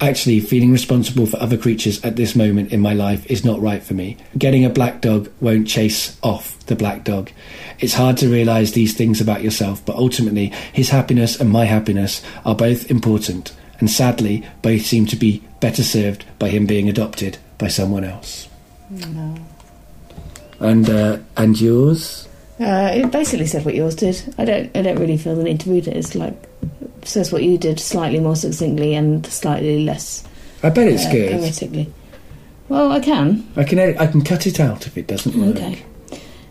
Actually, 0.00 0.38
feeling 0.38 0.70
responsible 0.70 1.26
for 1.26 1.42
other 1.42 1.58
creatures 1.58 2.00
at 2.04 2.14
this 2.14 2.36
moment 2.36 2.72
in 2.72 2.78
my 2.78 2.92
life 2.94 3.28
is 3.28 3.44
not 3.44 3.60
right 3.60 3.82
for 3.82 3.94
me. 3.94 4.16
Getting 4.38 4.64
a 4.64 4.70
black 4.70 5.00
dog 5.00 5.28
won't 5.40 5.66
chase 5.66 6.16
off 6.22 6.64
the 6.66 6.76
black 6.76 7.02
dog. 7.02 7.32
It's 7.80 7.94
hard 7.94 8.16
to 8.18 8.28
realise 8.28 8.70
these 8.70 8.94
things 8.94 9.20
about 9.20 9.42
yourself, 9.42 9.84
but 9.84 9.96
ultimately, 9.96 10.52
his 10.72 10.90
happiness 10.90 11.40
and 11.40 11.50
my 11.50 11.64
happiness 11.64 12.22
are 12.44 12.54
both 12.54 12.88
important, 12.88 13.52
and 13.80 13.90
sadly, 13.90 14.46
both 14.62 14.82
seem 14.82 15.06
to 15.06 15.16
be 15.16 15.42
better 15.60 15.82
served 15.82 16.24
by 16.38 16.48
him 16.48 16.66
being 16.66 16.88
adopted 16.88 17.38
by 17.58 17.68
someone 17.68 18.04
else. 18.04 18.48
No. 18.90 19.36
And 20.58 20.90
uh, 20.90 21.18
and 21.36 21.60
yours? 21.60 22.28
Uh, 22.58 22.90
it 22.92 23.10
basically 23.10 23.46
said 23.46 23.64
what 23.64 23.74
yours 23.74 23.94
did. 23.94 24.34
I 24.36 24.44
don't. 24.44 24.76
I 24.76 24.82
don't 24.82 24.98
really 24.98 25.16
feel 25.16 25.36
the 25.36 25.44
need 25.44 25.60
to 25.60 25.70
read 25.70 25.88
it. 25.88 25.96
It's 25.96 26.14
like 26.14 26.34
it 26.82 27.08
says 27.08 27.32
what 27.32 27.42
you 27.42 27.56
did 27.56 27.80
slightly 27.80 28.20
more 28.20 28.36
succinctly 28.36 28.94
and 28.94 29.24
slightly 29.26 29.84
less 29.84 30.24
I 30.62 30.70
bet 30.70 30.88
it's 30.88 31.06
uh, 31.06 31.12
good. 31.12 31.32
poetically. 31.32 31.92
Well, 32.68 32.92
I 32.92 33.00
can. 33.00 33.48
I 33.56 33.64
can 33.64 33.78
edit, 33.78 33.98
I 33.98 34.06
can 34.06 34.22
cut 34.22 34.46
it 34.46 34.60
out 34.60 34.86
if 34.86 34.96
it 34.96 35.06
doesn't 35.06 35.34
work. 35.34 35.56
Okay. 35.56 35.82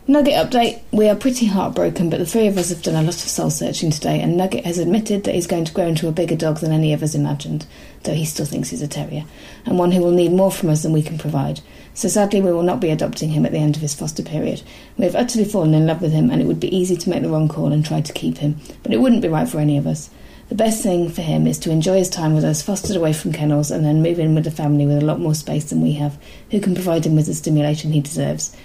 Nugget 0.08 0.34
update. 0.34 0.82
We 0.92 1.08
are 1.08 1.16
pretty 1.16 1.46
heartbroken, 1.46 2.10
but 2.10 2.18
the 2.18 2.26
three 2.26 2.48
of 2.48 2.58
us 2.58 2.70
have 2.70 2.82
done 2.82 2.96
a 2.96 3.04
lot 3.04 3.14
of 3.14 3.20
soul 3.20 3.52
searching 3.52 3.92
today, 3.92 4.20
and 4.20 4.36
Nugget 4.36 4.66
has 4.66 4.80
admitted 4.80 5.24
that 5.24 5.36
he's 5.36 5.46
going 5.46 5.66
to 5.66 5.74
grow 5.74 5.86
into 5.86 6.08
a 6.08 6.12
bigger 6.12 6.36
dog 6.36 6.58
than 6.58 6.72
any 6.72 6.94
of 6.94 7.04
us 7.04 7.14
imagined, 7.14 7.68
though 8.04 8.14
he 8.14 8.26
still 8.26 8.46
thinks 8.46 8.70
he's 8.70 8.82
a 8.82 8.88
terrier, 8.88 9.26
and 9.66 9.78
one 9.78 9.92
who 9.92 10.02
will 10.02 10.12
need 10.12 10.32
more 10.32 10.52
from 10.52 10.70
us 10.70 10.84
than 10.84 10.94
we 10.94 11.02
can 11.02 11.18
provide. 11.18 11.62
So 11.94 12.08
sadly, 12.08 12.42
we 12.42 12.52
will 12.52 12.64
not 12.64 12.80
be 12.80 12.92
adopting 12.92 13.30
him 13.30 13.46
at 13.46 13.52
the 13.52 13.58
end 13.58 13.76
of 13.76 13.82
his 13.82 13.94
foster 13.94 14.24
period. 14.24 14.62
We 14.98 15.06
have 15.06 15.16
utterly 15.16 15.46
fallen 15.46 15.74
in 15.74 15.88
love 15.88 16.02
with 16.02 16.12
him, 16.12 16.30
and 16.30 16.42
it 16.42 16.46
would 16.46 16.60
be 16.60 16.76
easy 16.76 16.96
to 16.96 17.10
make 17.10 17.24
the 17.24 17.30
wrong 17.30 17.50
call 17.50 17.74
and 17.74 17.86
try 17.86 18.02
to 18.02 18.14
keep 18.14 18.38
him, 18.38 18.60
but 18.84 18.94
it 18.94 19.02
wouldn't 19.02 19.22
be 19.22 19.28
right 19.28 19.48
for 19.48 19.60
any 19.60 19.78
of 19.78 19.86
us. 19.88 20.10
The 20.50 20.56
best 20.56 20.82
thing 20.82 21.10
for 21.10 21.22
him 21.22 21.46
is 21.46 21.60
to 21.60 21.72
enjoy 21.72 21.98
his 21.98 22.10
time 22.10 22.34
with 22.34 22.44
us, 22.44 22.62
fostered 22.62 22.96
away 22.96 23.14
from 23.14 23.34
kennels, 23.34 23.70
and 23.70 23.86
then 23.86 24.02
move 24.02 24.18
in 24.18 24.34
with 24.34 24.48
a 24.48 24.52
family 24.52 24.86
with 24.86 24.98
a 24.98 25.06
lot 25.06 25.20
more 25.20 25.36
space 25.36 25.70
than 25.70 25.82
we 25.82 25.92
have, 25.94 26.18
who 26.50 26.60
can 26.60 26.74
provide 26.74 27.06
him 27.06 27.16
with 27.16 27.28
the 27.28 27.36
stimulation 27.36 27.92
he 27.92 28.02
deserves. 28.02 28.56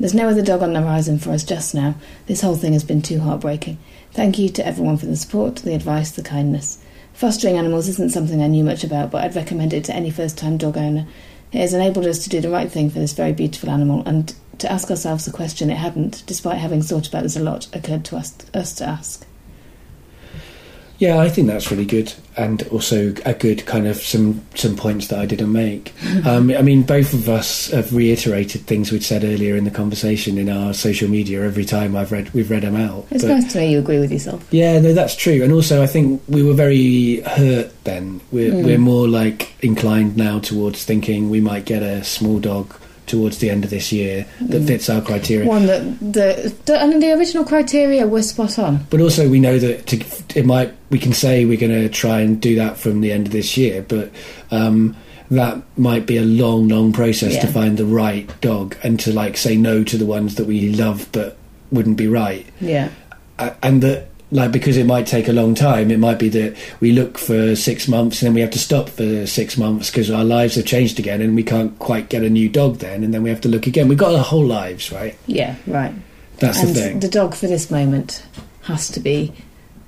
There's 0.00 0.14
no 0.14 0.28
other 0.28 0.42
dog 0.42 0.62
on 0.62 0.72
the 0.72 0.80
horizon 0.80 1.18
for 1.18 1.30
us 1.30 1.44
just 1.44 1.74
now. 1.74 1.94
This 2.26 2.40
whole 2.40 2.56
thing 2.56 2.72
has 2.72 2.84
been 2.84 3.02
too 3.02 3.20
heartbreaking. 3.20 3.78
Thank 4.12 4.38
you 4.38 4.48
to 4.48 4.66
everyone 4.66 4.96
for 4.96 5.06
the 5.06 5.16
support, 5.16 5.56
the 5.56 5.74
advice, 5.74 6.10
the 6.10 6.22
kindness. 6.22 6.78
Fostering 7.18 7.58
animals 7.58 7.88
isn't 7.88 8.12
something 8.12 8.40
I 8.40 8.46
knew 8.46 8.62
much 8.62 8.84
about, 8.84 9.10
but 9.10 9.24
I'd 9.24 9.34
recommend 9.34 9.72
it 9.72 9.82
to 9.86 9.92
any 9.92 10.08
first 10.08 10.38
time 10.38 10.56
dog 10.56 10.76
owner. 10.76 11.04
It 11.50 11.58
has 11.58 11.74
enabled 11.74 12.06
us 12.06 12.22
to 12.22 12.28
do 12.28 12.40
the 12.40 12.48
right 12.48 12.70
thing 12.70 12.90
for 12.90 13.00
this 13.00 13.12
very 13.12 13.32
beautiful 13.32 13.70
animal 13.70 14.04
and 14.06 14.32
to 14.58 14.70
ask 14.70 14.88
ourselves 14.88 15.26
a 15.26 15.32
question 15.32 15.68
it 15.68 15.78
hadn't, 15.78 16.22
despite 16.26 16.58
having 16.58 16.80
thought 16.80 17.08
about 17.08 17.24
this 17.24 17.34
a 17.34 17.40
lot, 17.40 17.66
occurred 17.74 18.04
to 18.04 18.16
us, 18.16 18.36
us 18.54 18.72
to 18.74 18.84
ask. 18.84 19.26
Yeah, 20.98 21.18
I 21.20 21.28
think 21.28 21.46
that's 21.46 21.70
really 21.70 21.84
good, 21.84 22.12
and 22.36 22.60
also 22.72 23.14
a 23.24 23.32
good 23.32 23.64
kind 23.66 23.86
of 23.86 23.96
some 23.98 24.44
some 24.56 24.74
points 24.74 25.06
that 25.08 25.20
I 25.20 25.26
didn't 25.26 25.52
make. 25.52 25.92
um, 26.26 26.50
I 26.50 26.60
mean, 26.62 26.82
both 26.82 27.14
of 27.14 27.28
us 27.28 27.70
have 27.70 27.94
reiterated 27.94 28.62
things 28.62 28.90
we'd 28.90 29.04
said 29.04 29.22
earlier 29.22 29.54
in 29.54 29.62
the 29.62 29.70
conversation 29.70 30.38
in 30.38 30.48
our 30.48 30.74
social 30.74 31.08
media. 31.08 31.44
Every 31.44 31.64
time 31.64 31.94
I've 31.94 32.10
read, 32.10 32.34
we've 32.34 32.50
read 32.50 32.62
them 32.62 32.74
out. 32.74 33.06
It's 33.12 33.22
But- 33.22 33.30
nice 33.30 33.52
to 33.52 33.58
know 33.60 33.64
you 33.68 33.78
agree 33.78 34.00
with 34.00 34.10
yourself. 34.10 34.44
Yeah, 34.50 34.80
no, 34.80 34.92
that's 34.92 35.14
true. 35.14 35.44
And 35.44 35.52
also, 35.52 35.82
I 35.84 35.86
think 35.86 36.20
we 36.28 36.42
were 36.42 36.54
very 36.54 37.20
hurt 37.20 37.70
then. 37.84 38.20
We're, 38.32 38.50
Mm. 38.52 38.64
we're 38.64 38.78
more 38.78 39.06
like 39.06 39.52
inclined 39.62 40.16
now 40.16 40.40
towards 40.40 40.82
thinking 40.82 41.30
we 41.30 41.40
might 41.40 41.64
get 41.64 41.82
a 41.84 42.02
small 42.02 42.40
dog 42.40 42.74
towards 43.08 43.38
the 43.38 43.50
end 43.50 43.64
of 43.64 43.70
this 43.70 43.90
year 43.92 44.26
that 44.40 44.62
Mm. 44.62 44.66
fits 44.66 44.88
our 44.90 45.00
criteria. 45.00 45.46
One 45.46 45.66
that 45.66 45.98
the, 46.00 46.54
the 46.66 46.80
and 46.80 47.02
the 47.02 47.12
original 47.12 47.44
criteria 47.44 48.06
were 48.06 48.22
spot 48.22 48.58
on. 48.58 48.86
But 48.90 49.00
also, 49.00 49.28
we 49.28 49.40
know 49.40 49.58
that 49.58 49.86
to, 49.88 50.04
it 50.38 50.46
might. 50.46 50.72
We 50.90 50.98
can 50.98 51.12
say 51.12 51.44
we're 51.44 51.58
going 51.58 51.72
to 51.72 51.88
try 51.88 52.20
and 52.20 52.40
do 52.40 52.54
that 52.56 52.76
from 52.78 53.00
the 53.00 53.12
end 53.12 53.26
of 53.26 53.32
this 53.32 53.56
year, 53.56 53.84
but 53.86 54.10
um, 54.50 54.96
that 55.30 55.60
might 55.76 56.06
be 56.06 56.16
a 56.16 56.22
long, 56.22 56.68
long 56.68 56.92
process 56.92 57.36
to 57.38 57.46
find 57.46 57.76
the 57.76 57.84
right 57.84 58.28
dog 58.40 58.76
and 58.82 58.98
to 59.00 59.12
like 59.12 59.36
say 59.36 59.56
no 59.56 59.84
to 59.84 59.98
the 59.98 60.06
ones 60.06 60.36
that 60.36 60.46
we 60.46 60.72
love 60.72 61.06
but 61.12 61.36
wouldn't 61.70 61.98
be 61.98 62.06
right. 62.08 62.46
Yeah. 62.60 62.88
And 63.62 63.82
that 63.82 64.08
like 64.30 64.52
because 64.52 64.76
it 64.76 64.84
might 64.84 65.06
take 65.06 65.28
a 65.28 65.32
long 65.32 65.54
time 65.54 65.90
it 65.90 65.98
might 65.98 66.18
be 66.18 66.28
that 66.28 66.56
we 66.80 66.92
look 66.92 67.16
for 67.16 67.56
six 67.56 67.88
months 67.88 68.20
and 68.20 68.26
then 68.26 68.34
we 68.34 68.40
have 68.40 68.50
to 68.50 68.58
stop 68.58 68.88
for 68.88 69.26
six 69.26 69.56
months 69.56 69.90
because 69.90 70.10
our 70.10 70.24
lives 70.24 70.56
have 70.56 70.66
changed 70.66 70.98
again 70.98 71.20
and 71.20 71.34
we 71.34 71.42
can't 71.42 71.78
quite 71.78 72.08
get 72.08 72.22
a 72.22 72.30
new 72.30 72.48
dog 72.48 72.78
then 72.78 73.02
and 73.02 73.14
then 73.14 73.22
we 73.22 73.30
have 73.30 73.40
to 73.40 73.48
look 73.48 73.66
again. 73.66 73.88
We've 73.88 73.98
got 73.98 74.14
our 74.14 74.24
whole 74.24 74.44
lives 74.44 74.92
right? 74.92 75.16
Yeah, 75.26 75.56
right. 75.66 75.94
that's 76.38 76.62
and 76.62 76.70
the 76.70 76.74
thing. 76.74 77.00
the 77.00 77.08
dog 77.08 77.34
for 77.34 77.46
this 77.46 77.70
moment 77.70 78.24
has 78.62 78.90
to 78.90 79.00
be 79.00 79.32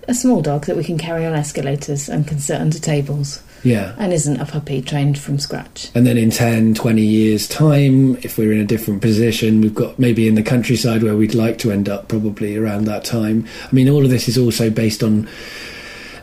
a 0.09 0.15
small 0.15 0.41
dog 0.41 0.65
that 0.67 0.77
we 0.77 0.85
can 0.85 0.97
carry 0.97 1.27
on 1.27 1.35
escalators 1.35 2.09
and 2.09 2.27
can 2.27 2.39
sit 2.39 2.61
under 2.61 2.79
tables 2.79 3.43
yeah 3.63 3.95
and 3.99 4.13
isn't 4.13 4.41
a 4.41 4.47
puppy 4.47 4.81
trained 4.81 5.19
from 5.19 5.39
scratch. 5.39 5.91
and 5.95 6.07
then 6.07 6.17
in 6.17 6.31
10 6.31 6.75
20 6.75 7.03
years 7.03 7.47
time 7.49 8.17
if 8.19 8.39
we're 8.39 8.53
in 8.53 8.59
a 8.61 8.65
different 8.65 9.03
position 9.03 9.61
we've 9.61 9.75
got 9.75 9.99
maybe 9.99 10.27
in 10.29 10.35
the 10.35 10.43
countryside 10.43 11.03
where 11.03 11.17
we'd 11.17 11.35
like 11.35 11.59
to 11.59 11.71
end 11.71 11.89
up 11.89 12.09
probably 12.09 12.57
around 12.57 12.85
that 12.85 13.05
time 13.05 13.47
i 13.71 13.75
mean 13.75 13.89
all 13.89 14.05
of 14.05 14.11
this 14.11 14.29
is 14.29 14.39
also 14.39 14.71
based 14.71 15.03
on 15.03 15.29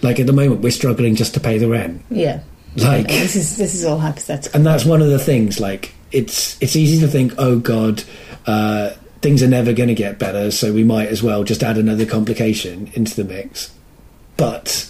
like 0.02 0.20
at 0.20 0.26
the 0.28 0.34
moment 0.34 0.62
we're 0.62 0.72
struggling 0.72 1.16
just 1.16 1.34
to 1.34 1.40
pay 1.40 1.58
the 1.58 1.68
rent 1.68 2.02
Yeah. 2.10 2.42
like 2.76 3.08
this 3.08 3.36
is 3.36 3.58
this 3.58 3.74
is 3.76 3.86
all 3.86 3.98
hypothetical. 4.00 4.56
and 4.58 4.66
that's 4.66 4.86
one 4.86 5.02
of 5.02 5.10
the 5.10 5.20
things 5.20 5.60
like 5.60 5.94
it's 6.12 6.62
it's 6.62 6.76
easy 6.76 7.00
to 7.02 7.08
think 7.08 7.34
oh 7.38 7.60
god 7.60 8.04
uh, 8.46 8.92
things 9.22 9.44
are 9.44 9.48
never 9.48 9.74
going 9.74 9.90
to 9.90 9.96
get 9.96 10.18
better 10.20 10.52
so 10.52 10.72
we 10.72 10.84
might 10.84 11.10
as 11.10 11.22
well 11.22 11.44
just 11.44 11.62
add 11.64 11.78
another 11.78 12.06
complication 12.06 12.90
into 12.94 13.14
the 13.16 13.24
mix 13.26 13.74
but 14.38 14.90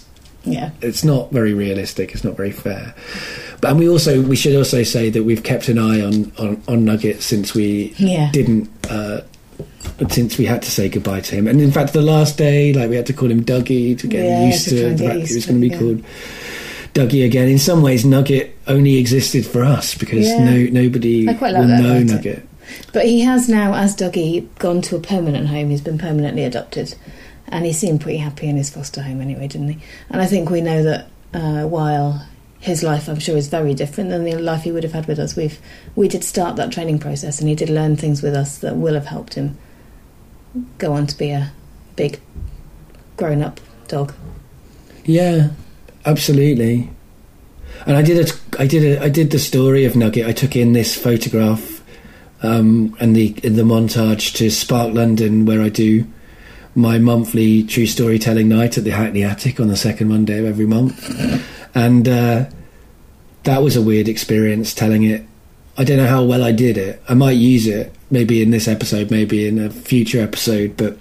Yeah. 0.52 0.70
it's 0.82 1.04
not 1.04 1.30
very 1.32 1.52
realistic 1.54 2.12
it's 2.14 2.24
not 2.24 2.36
very 2.36 2.52
fair 2.52 2.94
but 3.60 3.70
and 3.70 3.78
we 3.78 3.88
also 3.88 4.22
we 4.22 4.36
should 4.36 4.54
also 4.56 4.82
say 4.82 5.10
that 5.10 5.24
we've 5.24 5.42
kept 5.42 5.68
an 5.68 5.78
eye 5.78 6.00
on 6.00 6.32
on, 6.38 6.62
on 6.68 6.84
nugget 6.84 7.22
since 7.22 7.54
we 7.54 7.94
Yeah. 7.98 8.30
didn't 8.32 8.68
uh, 8.90 9.20
since 10.10 10.38
we 10.38 10.44
had 10.44 10.62
to 10.62 10.70
say 10.70 10.88
goodbye 10.88 11.20
to 11.20 11.34
him 11.36 11.46
and 11.48 11.60
in 11.60 11.70
fact 11.72 11.92
the 11.92 12.02
last 12.02 12.38
day 12.38 12.72
like 12.72 12.88
we 12.90 12.96
had 12.96 13.06
to 13.06 13.12
call 13.12 13.30
him 13.30 13.44
dougie 13.44 13.98
to 13.98 14.06
get 14.06 14.24
Yeah, 14.24 14.46
used 14.46 14.64
to 14.68 14.70
to 14.70 14.94
the 14.94 15.04
fact 15.08 15.28
he 15.28 15.34
was 15.34 15.46
going 15.46 15.60
to 15.60 15.68
be 15.68 15.74
yeah. 15.74 15.78
called 15.78 16.02
Dougie 16.94 17.24
again. 17.24 17.48
In 17.48 17.58
some 17.58 17.82
ways, 17.82 18.04
Nugget 18.04 18.56
only 18.66 18.96
existed 18.96 19.46
for 19.46 19.62
us 19.62 19.94
because 19.94 20.26
no 20.26 20.56
nobody 20.72 21.28
I 21.28 21.34
quite 21.34 21.52
like 21.52 21.60
will 21.60 21.68
that 21.68 21.82
know 21.82 21.90
about 21.90 22.00
it. 22.00 22.04
Nugget. 22.06 22.48
But 22.92 23.04
he 23.04 23.20
has 23.20 23.48
now, 23.48 23.74
as 23.74 23.94
Dougie, 23.94 24.48
gone 24.58 24.80
to 24.82 24.96
a 24.96 24.98
permanent 25.00 25.46
home. 25.48 25.70
He's 25.70 25.82
been 25.82 25.98
permanently 25.98 26.42
adopted. 26.44 26.96
And 27.48 27.64
he 27.64 27.72
seemed 27.72 28.00
pretty 28.00 28.18
happy 28.18 28.46
in 28.46 28.56
his 28.56 28.70
foster 28.70 29.02
home 29.02 29.20
anyway, 29.20 29.48
didn't 29.48 29.68
he? 29.68 29.78
And 30.10 30.20
I 30.20 30.26
think 30.26 30.50
we 30.50 30.60
know 30.60 30.82
that 30.82 31.08
uh, 31.32 31.62
while 31.66 32.26
his 32.60 32.82
life, 32.82 33.08
I'm 33.08 33.18
sure, 33.18 33.36
is 33.36 33.48
very 33.48 33.74
different 33.74 34.10
than 34.10 34.24
the 34.24 34.36
life 34.36 34.62
he 34.62 34.72
would 34.72 34.82
have 34.82 34.92
had 34.92 35.06
with 35.06 35.18
us, 35.18 35.36
we've, 35.36 35.58
we 35.94 36.08
did 36.08 36.24
start 36.24 36.56
that 36.56 36.72
training 36.72 36.98
process 36.98 37.40
and 37.40 37.48
he 37.48 37.54
did 37.54 37.70
learn 37.70 37.96
things 37.96 38.22
with 38.22 38.34
us 38.34 38.58
that 38.58 38.76
will 38.76 38.94
have 38.94 39.06
helped 39.06 39.34
him 39.34 39.56
go 40.78 40.92
on 40.92 41.06
to 41.06 41.16
be 41.16 41.30
a 41.30 41.52
big 41.96 42.20
grown 43.16 43.42
up 43.42 43.60
dog. 43.86 44.12
Yeah, 45.04 45.50
absolutely. 46.04 46.90
And 47.86 47.96
I 47.96 48.02
did 48.02 48.28
a, 48.28 48.60
I 48.60 48.66
did 48.66 48.84
a, 48.84 49.02
I 49.02 49.08
did 49.08 49.30
the 49.30 49.38
story 49.38 49.84
of 49.84 49.96
Nugget. 49.96 50.26
I 50.26 50.32
took 50.32 50.56
in 50.56 50.72
this 50.72 50.96
photograph 50.96 51.82
um, 52.42 52.96
and 53.00 53.14
the 53.14 53.34
in 53.42 53.56
the 53.56 53.62
montage 53.62 54.34
to 54.36 54.50
Spark 54.50 54.92
London, 54.94 55.46
where 55.46 55.62
I 55.62 55.68
do 55.68 56.06
my 56.78 56.96
monthly 56.96 57.64
true 57.64 57.86
storytelling 57.86 58.48
night 58.48 58.78
at 58.78 58.84
the 58.84 58.90
Hackney 58.90 59.24
Attic 59.24 59.58
on 59.58 59.66
the 59.66 59.76
second 59.76 60.08
Monday 60.08 60.38
of 60.38 60.46
every 60.46 60.64
month, 60.64 60.96
and 61.74 62.08
uh, 62.08 62.46
that 63.42 63.62
was 63.62 63.74
a 63.74 63.82
weird 63.82 64.08
experience 64.08 64.72
telling 64.72 65.02
it. 65.02 65.26
I 65.76 65.84
don't 65.84 65.96
know 65.96 66.06
how 66.06 66.24
well 66.24 66.44
I 66.44 66.52
did 66.52 66.78
it. 66.78 67.02
I 67.08 67.14
might 67.14 67.32
use 67.32 67.66
it 67.66 67.92
maybe 68.10 68.42
in 68.42 68.50
this 68.50 68.68
episode, 68.68 69.10
maybe 69.10 69.46
in 69.46 69.58
a 69.58 69.70
future 69.70 70.20
episode, 70.20 70.76
but 70.76 70.98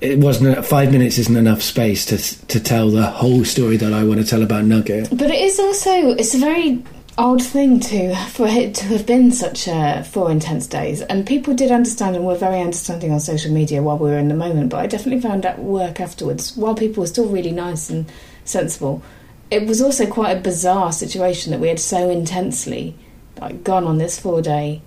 it 0.00 0.18
wasn't 0.18 0.64
five 0.64 0.92
minutes 0.92 1.18
isn't 1.18 1.36
enough 1.36 1.60
space 1.60 2.04
to 2.06 2.46
to 2.46 2.60
tell 2.60 2.90
the 2.90 3.06
whole 3.06 3.44
story 3.44 3.76
that 3.78 3.92
I 3.92 4.04
want 4.04 4.20
to 4.20 4.26
tell 4.26 4.42
about 4.42 4.64
Nugget. 4.64 5.08
But 5.10 5.30
it 5.30 5.40
is 5.40 5.58
also 5.58 6.10
it's 6.12 6.34
a 6.34 6.38
very 6.38 6.84
odd 7.18 7.42
thing 7.42 7.80
to 7.80 8.14
for 8.14 8.46
it 8.46 8.74
to 8.74 8.84
have 8.86 9.06
been 9.06 9.32
such 9.32 9.68
uh, 9.68 10.02
four 10.02 10.30
intense 10.30 10.66
days, 10.66 11.02
and 11.02 11.26
people 11.26 11.54
did 11.54 11.70
understand 11.70 12.16
and 12.16 12.26
were 12.26 12.36
very 12.36 12.60
understanding 12.60 13.12
on 13.12 13.20
social 13.20 13.52
media 13.52 13.82
while 13.82 13.98
we 13.98 14.10
were 14.10 14.18
in 14.18 14.28
the 14.28 14.34
moment. 14.34 14.70
But 14.70 14.78
I 14.78 14.86
definitely 14.86 15.22
found 15.22 15.46
at 15.46 15.58
work 15.58 16.00
afterwards, 16.00 16.56
while 16.56 16.74
people 16.74 17.02
were 17.02 17.06
still 17.06 17.28
really 17.28 17.52
nice 17.52 17.88
and 17.90 18.06
sensible, 18.44 19.02
it 19.50 19.66
was 19.66 19.80
also 19.80 20.06
quite 20.06 20.36
a 20.36 20.40
bizarre 20.40 20.92
situation 20.92 21.52
that 21.52 21.60
we 21.60 21.68
had 21.68 21.80
so 21.80 22.10
intensely 22.10 22.94
like 23.40 23.64
gone 23.64 23.84
on 23.84 23.98
this 23.98 24.18
four 24.18 24.42
day. 24.42 24.82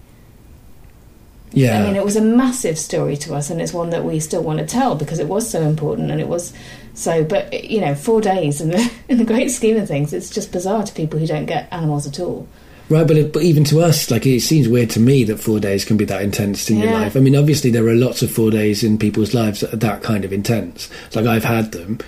Yeah, 1.52 1.80
I 1.80 1.84
mean, 1.84 1.96
it 1.96 2.06
was 2.06 2.16
a 2.16 2.22
massive 2.22 2.78
story 2.78 3.18
to 3.18 3.34
us, 3.34 3.50
and 3.50 3.60
it's 3.60 3.74
one 3.74 3.90
that 3.90 4.04
we 4.04 4.20
still 4.20 4.44
want 4.44 4.60
to 4.60 4.68
tell 4.68 4.94
because 4.94 5.18
it 5.18 5.28
was 5.28 5.50
so 5.50 5.64
important, 5.64 6.12
and 6.12 6.22
it 6.22 6.28
was 6.28 6.54
so. 7.00 7.24
But 7.24 7.64
you 7.64 7.82
know, 7.82 7.96
four 7.96 8.22
days 8.22 8.62
in 8.62 8.70
the 8.70 8.92
in 9.10 9.18
the 9.18 9.26
great 9.26 9.50
scheme 9.50 9.78
of 9.78 9.88
things, 9.88 10.14
it's 10.14 10.30
just 10.30 10.52
bizarre 10.52 10.84
to 10.84 10.94
people 10.94 11.20
who 11.20 11.28
don't 11.28 11.46
get 11.46 11.68
animals 11.72 12.08
at 12.08 12.20
all. 12.20 12.48
right. 12.90 13.08
But 13.08 13.18
it, 13.18 13.34
but 13.34 13.44
even 13.44 13.64
to 13.66 13.82
us, 13.82 14.12
like 14.12 14.26
it 14.26 14.42
seems 14.42 14.68
weird 14.68 14.90
to 14.92 15.00
me 15.00 15.24
that 15.26 15.40
four 15.40 15.60
days 15.60 15.86
can 15.86 15.98
be 15.98 16.06
that 16.06 16.22
intense 16.22 16.70
in 16.70 16.80
your 16.80 16.92
life. 16.92 17.16
I 17.16 17.20
mean, 17.20 17.36
obviously 17.36 17.72
there 17.72 17.88
are 17.88 17.96
lots 17.96 18.22
of 18.22 18.32
four 18.32 18.52
days 18.52 18.84
in 18.84 18.98
people's 18.98 19.34
lives 19.34 19.62
that 19.62 19.74
are 19.74 19.78
that 19.78 20.04
kind 20.04 20.26
of 20.26 20.34
intense. 20.34 20.90
Like 21.16 21.26
I've 21.26 21.44
had 21.44 21.72
them. 21.72 22.00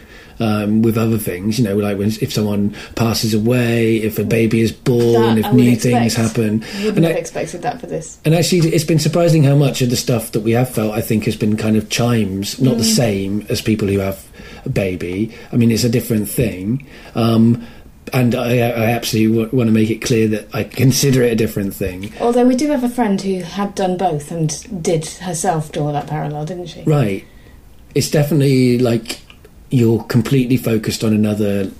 Um, 0.41 0.81
with 0.81 0.97
other 0.97 1.19
things, 1.19 1.59
you 1.59 1.65
know, 1.65 1.75
like 1.77 1.99
when 1.99 2.07
if 2.19 2.33
someone 2.33 2.73
passes 2.95 3.35
away, 3.35 3.97
if 3.97 4.17
a 4.17 4.23
baby 4.23 4.61
is 4.61 4.71
born, 4.71 5.35
That 5.35 5.45
if 5.45 5.53
new 5.53 5.71
expect. 5.73 5.83
things 5.83 6.15
happen, 6.15 6.59
Wouldn't 6.79 6.97
And 6.97 7.05
have 7.05 7.15
I- 7.15 7.19
expected 7.19 7.61
that 7.61 7.79
for 7.79 7.85
this. 7.85 8.17
And 8.25 8.33
actually, 8.33 8.69
it's 8.69 8.83
been 8.83 8.97
surprising 8.97 9.43
how 9.43 9.55
much 9.55 9.83
of 9.83 9.91
the 9.91 9.95
stuff 9.95 10.31
that 10.31 10.39
we 10.39 10.53
have 10.53 10.67
felt, 10.69 10.93
I 10.95 11.01
think, 11.01 11.25
has 11.25 11.35
been 11.35 11.57
kind 11.57 11.75
of 11.77 11.89
chimes, 11.89 12.59
not 12.59 12.79
the 12.79 12.83
same 12.83 13.45
as 13.49 13.61
people 13.61 13.87
who 13.87 13.99
have 13.99 14.17
a 14.65 14.69
baby. 14.69 15.31
I 15.53 15.57
mean, 15.57 15.69
it's 15.69 15.83
a 15.83 15.89
different 15.89 16.27
thing. 16.27 16.87
Um, 17.13 17.63
and 18.11 18.33
I, 18.33 18.57
I 18.57 18.85
absolutely 18.97 19.37
w- 19.43 19.55
want 19.57 19.67
to 19.67 19.71
make 19.73 19.91
it 19.91 20.01
clear 20.01 20.27
that 20.29 20.47
I 20.55 20.63
consider 20.63 21.21
it 21.21 21.33
a 21.33 21.35
different 21.35 21.75
thing. 21.75 22.11
Although 22.19 22.47
we 22.47 22.55
do 22.55 22.67
have 22.71 22.83
a 22.83 22.89
friend 22.89 23.21
who 23.21 23.41
had 23.41 23.75
done 23.75 23.95
both 23.95 24.31
and 24.31 24.49
did 24.81 25.05
herself 25.05 25.71
draw 25.71 25.91
that 25.91 26.07
parallel, 26.07 26.45
didn't 26.45 26.67
she? 26.67 26.81
Right. 26.81 27.25
It's 27.93 28.09
definitely 28.09 28.79
like 28.79 29.19
you're 29.71 30.03
completely 30.03 30.57
focused 30.57 31.03
on 31.03 31.13
another 31.13 31.71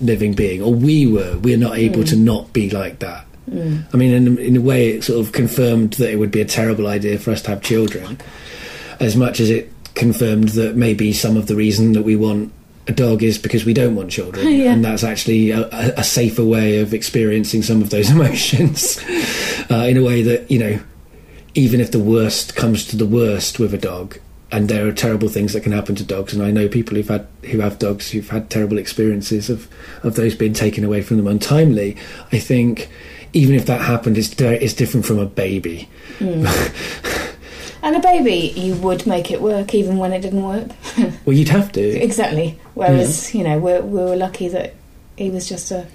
living 0.00 0.34
being, 0.34 0.62
or 0.62 0.74
we 0.74 1.06
were. 1.06 1.38
We're 1.38 1.56
not 1.58 1.76
able 1.78 2.02
to 2.04 2.16
not 2.16 2.52
be 2.52 2.70
like 2.70 2.98
that. 3.00 3.26
I 3.52 3.96
mean, 3.96 4.12
in, 4.12 4.38
in 4.38 4.56
a 4.56 4.60
way, 4.60 4.88
it 4.90 5.04
sort 5.04 5.24
of 5.26 5.32
confirmed 5.32 5.94
that 5.94 6.10
it 6.10 6.16
would 6.16 6.30
be 6.30 6.40
a 6.40 6.44
terrible 6.44 6.86
idea 6.86 7.18
for 7.18 7.32
us 7.32 7.42
to 7.42 7.50
have 7.50 7.62
children, 7.62 8.18
as 9.00 9.16
much 9.16 9.40
as 9.40 9.50
it 9.50 9.72
confirmed 9.94 10.50
that 10.50 10.76
maybe 10.76 11.12
some 11.12 11.36
of 11.36 11.46
the 11.48 11.56
reason 11.56 11.92
that 11.92 12.02
we 12.02 12.14
want 12.16 12.52
a 12.86 12.92
dog 12.92 13.22
is 13.24 13.38
because 13.38 13.64
we 13.64 13.74
don't 13.74 13.96
want 13.96 14.10
children, 14.10 14.48
Yeah. 14.52 14.72
and 14.72 14.84
that's 14.84 15.02
actually 15.04 15.50
a, 15.50 15.62
a 15.68 15.92
a 15.98 16.04
safer 16.04 16.44
way 16.44 16.78
of 16.78 16.94
experiencing 16.94 17.62
some 17.62 17.82
of 17.82 17.90
those 17.90 18.10
emotions 18.16 18.98
uh, 19.70 19.84
in 19.88 19.96
a 19.96 20.02
way 20.04 20.22
that 20.22 20.48
you 20.50 20.58
know, 20.60 20.80
even 21.54 21.80
if 21.80 21.90
the 21.90 21.98
worst 21.98 22.54
comes 22.54 22.86
to 22.86 22.96
the 22.96 23.06
worst 23.06 23.58
with 23.58 23.74
a 23.74 23.78
dog, 23.78 24.18
and 24.52 24.68
there 24.68 24.86
are 24.86 24.92
terrible 24.92 25.28
things 25.28 25.52
that 25.52 25.62
can 25.62 25.72
happen 25.72 25.94
to 25.96 26.04
dogs. 26.04 26.32
And 26.32 26.42
I 26.42 26.50
know 26.50 26.68
people 26.68 26.96
who've 26.96 27.08
had 27.08 27.26
who 27.50 27.60
have 27.60 27.78
dogs 27.78 28.10
who've 28.10 28.28
had 28.28 28.50
terrible 28.50 28.78
experiences 28.78 29.50
of 29.50 29.68
of 30.02 30.16
those 30.16 30.34
being 30.34 30.52
taken 30.52 30.84
away 30.84 31.02
from 31.02 31.16
them 31.16 31.26
untimely. 31.26 31.96
I 32.32 32.38
think 32.38 32.88
even 33.32 33.54
if 33.54 33.66
that 33.66 33.80
happened, 33.80 34.18
it's 34.18 34.38
it's 34.40 34.74
different 34.74 35.06
from 35.06 35.18
a 35.18 35.26
baby. 35.26 35.88
Hmm. 36.18 36.46
And 37.82 37.96
a 37.96 38.00
baby, 38.00 38.52
you 38.60 38.74
would 38.74 39.06
make 39.06 39.30
it 39.30 39.40
work 39.40 39.74
even 39.74 39.96
when 39.96 40.12
it 40.12 40.20
didn't 40.20 40.42
work. 40.42 40.68
Well, 41.24 41.34
you'd 41.34 41.48
have 41.48 41.72
to. 41.72 41.80
exactly. 41.80 42.58
Whereas, 42.74 43.30
hmm. 43.30 43.38
you 43.38 43.44
know, 43.44 43.58
we're, 43.58 43.80
we 43.80 44.00
were 44.00 44.16
lucky 44.16 44.48
that 44.48 44.74
he 45.16 45.30
was 45.30 45.48
just 45.48 45.70
a 45.70 45.86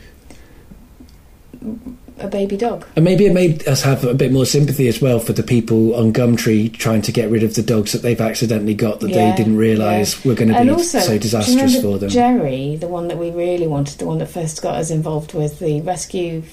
a 2.19 2.27
baby 2.27 2.55
dog. 2.55 2.85
And 2.95 3.03
maybe 3.03 3.25
it 3.25 3.33
made 3.33 3.67
us 3.67 3.81
have 3.81 4.03
a 4.03 4.13
bit 4.13 4.31
more 4.31 4.45
sympathy 4.45 4.87
as 4.87 5.01
well 5.01 5.19
for 5.19 5.33
the 5.33 5.43
people 5.43 5.95
on 5.95 6.13
Gumtree 6.13 6.73
trying 6.73 7.01
to 7.03 7.11
get 7.11 7.29
rid 7.29 7.43
of 7.43 7.55
the 7.55 7.63
dogs 7.63 7.91
that 7.91 8.01
they've 8.01 8.19
accidentally 8.19 8.73
got 8.73 9.01
that 9.01 9.09
Yeah, 9.09 9.31
they 9.31 9.37
didn't 9.37 9.57
realise 9.57 10.23
were 10.23 10.35
going 10.35 10.53
to 10.53 10.61
be 10.61 10.69
also, 10.69 10.99
so 10.99 11.17
disastrous 11.17 11.81
for 11.81 11.97
them. 11.97 12.09
Jerry, 12.09 12.77
the 12.77 12.87
one 12.87 13.09
that 13.09 13.17
we 13.17 13.31
really 13.31 13.67
wanted, 13.67 13.99
the 13.99 14.05
one 14.05 14.19
that 14.19 14.27
first 14.27 14.61
got 14.61 14.75
us 14.75 14.91
involved 14.91 15.33
with 15.33 15.59
the 15.59 15.81
rescue 15.81 16.37
of 16.37 16.49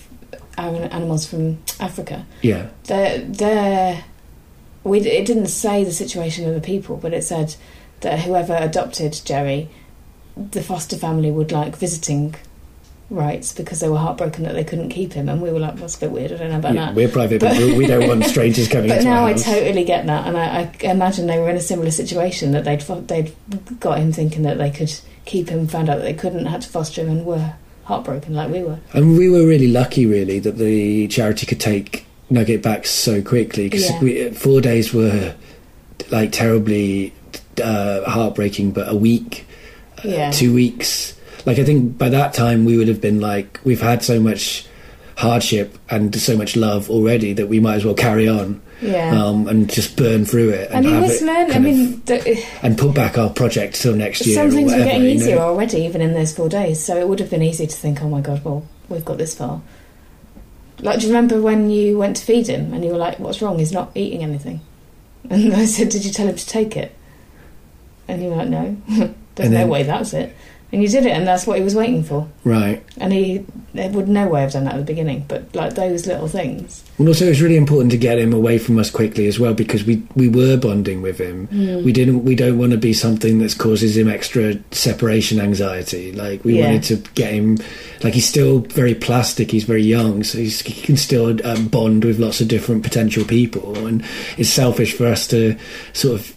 animals 0.58 1.26
from 1.26 1.62
Africa. 1.80 2.26
yeah, 2.42 2.68
They're, 2.84 3.20
they're, 3.20 4.04
we, 4.84 5.00
it 5.00 5.26
didn't 5.26 5.46
say 5.46 5.84
the 5.84 5.92
situation 5.92 6.48
of 6.48 6.54
the 6.54 6.60
people, 6.60 6.96
but 6.96 7.14
it 7.14 7.22
said 7.22 7.54
that 8.00 8.20
whoever 8.20 8.54
adopted 8.54 9.20
Jerry, 9.24 9.70
the 10.36 10.62
foster 10.62 10.96
family 10.96 11.30
would 11.30 11.52
like 11.52 11.76
visiting 11.76 12.34
rights 13.12 13.52
because 13.52 13.80
they 13.80 13.88
were 13.88 13.98
heartbroken 13.98 14.44
that 14.44 14.54
they 14.54 14.64
couldn't 14.64 14.88
keep 14.88 15.12
him. 15.12 15.28
And 15.28 15.40
we 15.42 15.50
were 15.50 15.58
like, 15.58 15.76
that's 15.76 15.96
a 15.96 16.00
bit 16.00 16.10
weird, 16.10 16.32
I 16.32 16.36
don't 16.36 16.50
know 16.50 16.58
about 16.58 16.74
yeah 16.74 16.86
that. 16.86 16.94
we're 16.94 17.08
private, 17.08 17.40
but, 17.40 17.56
we 17.56 17.86
don't 17.86 18.08
want 18.08 18.24
strangers 18.24 18.68
coming 18.68 18.88
But 18.94 19.04
now 19.04 19.24
I 19.26 19.34
totally 19.34 19.84
get 19.84 20.06
that, 20.06 20.26
and 20.26 20.36
I, 20.36 20.72
I 20.82 20.90
imagine 20.90 21.26
they 21.26 21.38
were 21.38 21.50
in 21.50 21.56
a 21.56 21.60
similar 21.60 21.90
situation 21.90 22.52
that 22.52 22.64
they'd 22.64 22.80
they'd 23.08 23.32
got 23.80 23.98
him 23.98 24.12
thinking 24.12 24.42
that 24.42 24.58
they 24.58 24.70
could 24.70 24.92
keep 25.24 25.48
him, 25.48 25.66
found 25.68 25.88
out 25.88 25.96
that 25.98 26.04
they 26.04 26.14
couldn't, 26.14 26.46
had 26.46 26.62
to 26.62 26.68
foster 26.68 27.02
him, 27.02 27.08
and 27.10 27.24
were 27.26 27.54
heartbroken 27.84 28.34
like 28.34 28.50
we 28.50 28.62
were. 28.62 28.78
And 28.92 29.16
we 29.18 29.28
were 29.28 29.46
really 29.46 29.68
lucky, 29.68 30.06
really, 30.06 30.38
that 30.40 30.56
the 30.58 31.06
charity 31.08 31.46
could 31.46 31.60
take 31.60 32.06
Nugget 32.30 32.62
back 32.62 32.86
so 32.86 33.20
quickly 33.22 33.68
because 33.68 33.90
Yeah. 34.02 34.30
four 34.32 34.60
days 34.60 34.92
were 34.94 35.34
like 36.10 36.32
terribly 36.32 37.12
uh, 37.62 38.02
heartbreaking, 38.08 38.70
but 38.72 38.88
a 38.88 38.94
week, 38.96 39.46
Yeah, 40.04 40.30
two 40.30 40.52
weeks. 40.54 41.14
Like 41.44 41.58
I 41.58 41.64
think 41.64 41.98
by 41.98 42.08
that 42.08 42.34
time 42.34 42.64
we 42.64 42.76
would 42.76 42.88
have 42.88 43.00
been 43.00 43.20
like, 43.20 43.60
we've 43.64 43.80
had 43.80 44.02
so 44.02 44.20
much 44.20 44.66
hardship 45.16 45.78
and 45.90 46.14
so 46.14 46.36
much 46.36 46.56
love 46.56 46.90
already 46.90 47.32
that 47.34 47.46
we 47.48 47.60
might 47.60 47.76
as 47.76 47.84
well 47.84 47.94
carry 47.94 48.28
on 48.28 48.60
yeah. 48.82 49.22
um, 49.22 49.46
and 49.48 49.70
just 49.70 49.96
burn 49.96 50.24
through 50.24 50.50
it. 50.50 50.70
and 50.70 50.84
have 50.86 51.02
was 51.02 51.22
it 51.22 51.26
learning. 51.26 51.56
I 51.56 51.58
mean, 51.58 52.02
the, 52.04 52.44
and 52.62 52.76
put 52.76 52.94
back 52.94 53.18
our 53.18 53.30
project 53.30 53.76
till 53.76 53.94
next 53.94 54.26
year. 54.26 54.34
some 54.36 54.50
things 54.50 54.72
were 54.72 54.78
whatever, 54.78 54.84
getting 54.84 55.02
you 55.02 55.08
know? 55.08 55.14
easier 55.14 55.38
already, 55.38 55.82
even 55.82 56.00
in 56.00 56.14
those 56.14 56.34
four 56.34 56.48
days. 56.48 56.82
So 56.84 56.96
it 56.96 57.08
would 57.08 57.20
have 57.20 57.30
been 57.30 57.42
easy 57.42 57.66
to 57.66 57.76
think, 57.76 58.02
oh 58.02 58.08
my 58.08 58.20
god, 58.20 58.44
well, 58.44 58.66
we've 58.88 59.04
got 59.04 59.18
this 59.18 59.34
far. 59.34 59.62
Like, 60.80 60.98
do 60.98 61.06
you 61.06 61.12
remember 61.12 61.40
when 61.40 61.70
you 61.70 61.98
went 61.98 62.16
to 62.16 62.24
feed 62.24 62.48
him 62.48 62.74
and 62.74 62.84
you 62.84 62.90
were 62.90 62.98
like, 62.98 63.20
"What's 63.20 63.40
wrong? 63.40 63.58
He's 63.58 63.72
not 63.72 63.92
eating 63.94 64.22
anything." 64.22 64.60
And 65.30 65.54
I 65.54 65.66
said, 65.66 65.90
"Did 65.90 66.04
you 66.04 66.10
tell 66.10 66.26
him 66.26 66.34
to 66.34 66.46
take 66.46 66.76
it?" 66.76 66.92
And 68.08 68.20
you 68.20 68.30
were 68.30 68.36
like, 68.36 68.48
"No, 68.48 68.76
there's 68.88 69.14
And 69.38 69.52
no 69.52 69.66
way 69.68 69.84
that's 69.84 70.12
it." 70.12 70.34
And 70.72 70.82
you 70.82 70.88
did 70.88 71.04
it, 71.04 71.10
and 71.10 71.26
that's 71.26 71.46
what 71.46 71.58
he 71.58 71.62
was 71.62 71.74
waiting 71.74 72.02
for. 72.02 72.26
Right. 72.44 72.82
And 72.96 73.12
he, 73.12 73.44
would 73.74 74.08
no 74.08 74.26
way 74.28 74.40
have 74.40 74.52
done 74.52 74.64
that 74.64 74.74
at 74.74 74.78
the 74.78 74.84
beginning, 74.84 75.26
but 75.28 75.54
like 75.54 75.74
those 75.74 76.06
little 76.06 76.28
things. 76.28 76.82
And 76.96 77.06
also, 77.08 77.26
it 77.26 77.28
was 77.30 77.42
really 77.42 77.58
important 77.58 77.90
to 77.92 77.98
get 77.98 78.18
him 78.18 78.32
away 78.32 78.56
from 78.56 78.78
us 78.78 78.90
quickly 78.90 79.26
as 79.26 79.38
well 79.38 79.52
because 79.52 79.84
we 79.84 80.02
we 80.14 80.28
were 80.28 80.56
bonding 80.56 81.02
with 81.02 81.18
him. 81.18 81.46
Hmm. 81.48 81.84
We 81.84 81.92
didn't. 81.92 82.24
We 82.24 82.34
don't 82.34 82.58
want 82.58 82.72
to 82.72 82.78
be 82.78 82.94
something 82.94 83.38
that 83.40 83.58
causes 83.58 83.96
him 83.98 84.08
extra 84.08 84.54
separation 84.70 85.40
anxiety. 85.40 86.12
Like 86.12 86.42
we 86.42 86.58
Yeah. 86.58 86.66
wanted 86.66 86.84
to 86.84 87.10
get 87.12 87.32
him. 87.34 87.58
Like 88.02 88.14
he's 88.14 88.28
still 88.28 88.60
very 88.60 88.94
plastic. 88.94 89.50
He's 89.50 89.64
very 89.64 89.82
young, 89.82 90.24
so 90.24 90.38
he's, 90.38 90.62
he 90.62 90.80
can 90.80 90.96
still 90.96 91.38
um, 91.46 91.68
bond 91.68 92.04
with 92.04 92.18
lots 92.18 92.40
of 92.40 92.48
different 92.48 92.82
potential 92.82 93.24
people. 93.24 93.86
And 93.86 94.02
it's 94.38 94.48
selfish 94.48 94.94
for 94.94 95.06
us 95.06 95.26
to 95.28 95.56
sort 95.92 96.18
of 96.18 96.34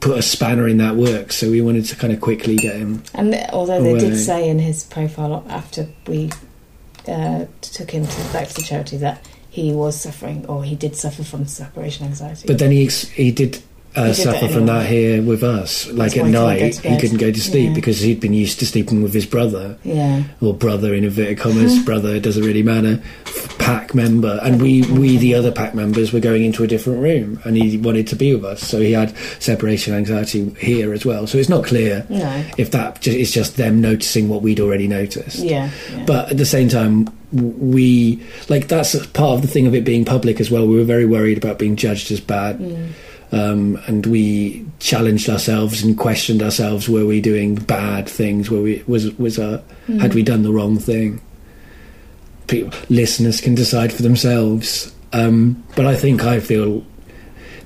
put 0.00 0.18
a 0.18 0.22
spanner 0.22 0.66
in 0.68 0.78
that 0.78 0.96
work. 0.96 1.32
So 1.32 1.50
we 1.50 1.60
wanted 1.60 1.84
to 1.86 1.96
kind 1.96 2.12
of 2.12 2.20
quickly 2.20 2.56
get 2.56 2.76
him. 2.76 3.02
And 3.14 3.32
th- 3.32 3.48
although 3.52 3.82
they 3.82 3.98
did 3.98 4.16
say 4.16 4.48
in 4.48 4.58
his 4.58 4.84
profile 4.84 5.44
after 5.48 5.88
we 6.06 6.30
uh, 7.06 7.46
took 7.60 7.90
him 7.90 8.06
to, 8.06 8.32
back 8.32 8.48
to 8.48 8.54
the 8.54 8.62
charity 8.62 8.96
that 8.98 9.26
he 9.50 9.72
was 9.72 10.00
suffering, 10.00 10.46
or 10.46 10.62
he 10.62 10.76
did 10.76 10.94
suffer 10.94 11.24
from 11.24 11.46
separation 11.46 12.06
anxiety. 12.06 12.46
But 12.46 12.58
then 12.58 12.70
he 12.70 12.84
ex- 12.84 13.08
he 13.08 13.30
did. 13.32 13.62
Uh, 13.96 14.02
He 14.02 14.08
did 14.12 14.16
suffer 14.16 14.46
that 14.46 14.52
from 14.52 14.66
that 14.66 14.86
here 14.86 15.22
with 15.22 15.42
us. 15.42 15.86
Like 15.88 16.12
That's 16.12 16.18
at 16.18 16.26
he 16.26 16.30
night, 16.32 16.76
he 16.76 16.98
couldn't 17.00 17.16
go 17.16 17.32
to 17.32 17.40
sleep 17.40 17.70
Yeah. 17.70 17.74
because 17.74 17.98
he'd 18.00 18.20
been 18.20 18.34
used 18.34 18.58
to 18.60 18.66
sleeping 18.66 19.02
with 19.02 19.14
his 19.14 19.24
brother. 19.26 19.78
yeah, 19.82 20.24
or 20.42 20.52
brother 20.54 20.94
in 20.94 21.04
inverted 21.04 21.38
commas, 21.38 21.82
brother 21.84 22.14
it 22.14 22.22
doesn't 22.22 22.44
really 22.44 22.62
matter, 22.62 23.02
pack 23.68 23.94
member, 23.94 24.40
and 24.42 24.62
we 24.62 24.80
we 24.92 25.18
the 25.18 25.34
other 25.34 25.52
pack 25.52 25.74
members 25.74 26.10
were 26.12 26.20
going 26.20 26.42
into 26.42 26.64
a 26.64 26.66
different 26.66 27.00
room, 27.02 27.38
and 27.44 27.54
he 27.56 27.76
wanted 27.76 28.06
to 28.06 28.16
be 28.16 28.34
with 28.34 28.44
us, 28.44 28.60
so 28.62 28.80
he 28.80 28.92
had 28.92 29.14
separation 29.40 29.94
anxiety 29.94 30.48
here 30.58 30.94
as 30.94 31.04
well. 31.04 31.26
So 31.26 31.36
it's 31.36 31.50
not 31.50 31.64
clear 31.64 32.06
no, 32.08 32.44
if 32.56 32.70
that 32.70 33.06
is 33.06 33.30
just 33.30 33.56
them 33.58 33.80
noticing 33.82 34.28
what 34.30 34.40
we'd 34.40 34.58
already 34.60 34.88
noticed. 34.88 35.40
yeah, 35.40 35.70
yeah. 35.92 36.04
But 36.06 36.30
at 36.30 36.38
the 36.38 36.46
same 36.46 36.68
time, 36.70 37.08
we 37.32 38.22
like 38.48 38.68
that's 38.68 38.94
part 39.08 39.34
of 39.36 39.42
the 39.42 39.48
thing 39.48 39.66
of 39.66 39.74
it 39.74 39.84
being 39.84 40.04
public 40.06 40.40
as 40.40 40.50
well. 40.50 40.66
We 40.66 40.76
were 40.76 40.84
very 40.84 41.04
worried 41.06 41.36
about 41.36 41.58
being 41.58 41.76
judged 41.76 42.10
as 42.10 42.20
bad. 42.20 42.58
Mm. 42.58 42.92
Um, 43.30 43.78
and 43.86 44.06
we 44.06 44.64
challenged 44.78 45.28
ourselves 45.28 45.82
and 45.82 45.98
questioned 45.98 46.42
ourselves: 46.42 46.88
Were 46.88 47.04
we 47.04 47.20
doing 47.20 47.56
bad 47.56 48.08
things? 48.08 48.50
Were 48.50 48.62
we 48.62 48.82
was 48.86 49.12
was 49.18 49.38
uh, 49.38 49.60
Mm. 49.88 50.00
had 50.00 50.14
we 50.14 50.22
done 50.22 50.42
the 50.42 50.52
wrong 50.52 50.78
thing? 50.78 51.20
People, 52.48 52.76
listeners 52.88 53.40
can 53.40 53.54
decide 53.54 53.92
for 53.92 54.02
themselves. 54.02 54.94
Um, 55.12 55.62
but 55.76 55.86
I 55.86 55.94
think 55.94 56.24
I 56.24 56.40
feel 56.40 56.84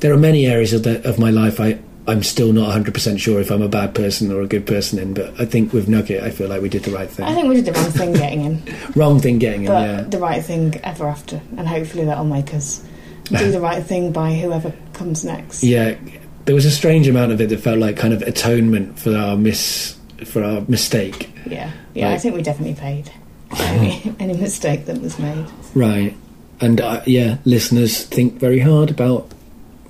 there 0.00 0.12
are 0.12 0.18
many 0.18 0.46
areas 0.46 0.72
of, 0.72 0.82
the, 0.82 1.09
of 1.09 1.18
my 1.18 1.30
life 1.30 1.60
I 1.60 1.78
I'm 2.06 2.24
still 2.24 2.52
not 2.52 2.64
100 2.64 2.94
percent 2.94 3.20
sure 3.20 3.40
if 3.40 3.50
I'm 3.50 3.62
a 3.62 3.68
bad 3.68 3.94
person 3.94 4.32
or 4.32 4.42
a 4.42 4.46
good 4.46 4.66
person 4.66 4.98
in. 4.98 5.14
But 5.14 5.40
I 5.40 5.44
think 5.44 5.72
with 5.72 5.88
Nugget, 5.88 6.22
I 6.22 6.30
feel 6.30 6.48
like 6.48 6.60
we 6.60 6.68
did 6.68 6.82
the 6.82 6.90
right 6.90 7.09
thing. 7.09 7.26
I 7.26 7.34
think 7.34 7.48
we 7.48 7.54
did 7.56 7.66
the 7.66 7.72
wrong 7.72 7.90
thing 7.90 8.12
getting 8.12 8.40
him, 8.40 8.62
wrong 8.96 9.20
thing 9.20 9.38
getting 9.38 9.62
him. 9.62 9.68
but 9.68 9.82
Yeah, 9.82 10.00
the 10.02 10.18
right 10.18 10.44
thing 10.44 10.74
ever 10.82 11.06
after, 11.06 11.40
and 11.56 11.68
hopefully 11.68 12.04
that'll 12.04 12.24
make 12.24 12.52
us 12.54 12.84
do 13.26 13.52
the 13.52 13.60
right 13.60 13.82
thing 13.82 14.12
by 14.12 14.34
whoever 14.34 14.74
comes 14.92 15.24
next. 15.24 15.62
yeah. 15.62 15.96
There 16.44 16.56
was 16.56 16.64
a 16.64 16.72
strange 16.72 17.06
amount 17.06 17.30
of 17.30 17.40
it 17.40 17.50
that 17.50 17.60
felt 17.60 17.78
like 17.78 17.96
kind 17.96 18.12
of 18.12 18.20
atonement 18.22 18.98
for 18.98 19.16
our 19.16 19.36
miss 19.36 19.96
for 20.26 20.42
our 20.42 20.62
mistake. 20.62 21.30
yeah, 21.46 21.70
yeah. 21.94 22.10
I 22.10 22.18
think 22.18 22.34
we 22.34 22.42
definitely 22.42 22.74
paid 22.74 23.12
any, 23.60 24.14
any 24.18 24.34
mistake 24.34 24.86
that 24.86 25.00
was 25.00 25.18
made. 25.18 25.46
Right. 25.74 26.16
And 26.60 26.80
uh, 26.80 27.02
yeah, 27.06 27.38
listeners 27.44 28.04
think 28.04 28.34
very 28.34 28.60
hard 28.60 28.90
about 28.90 29.30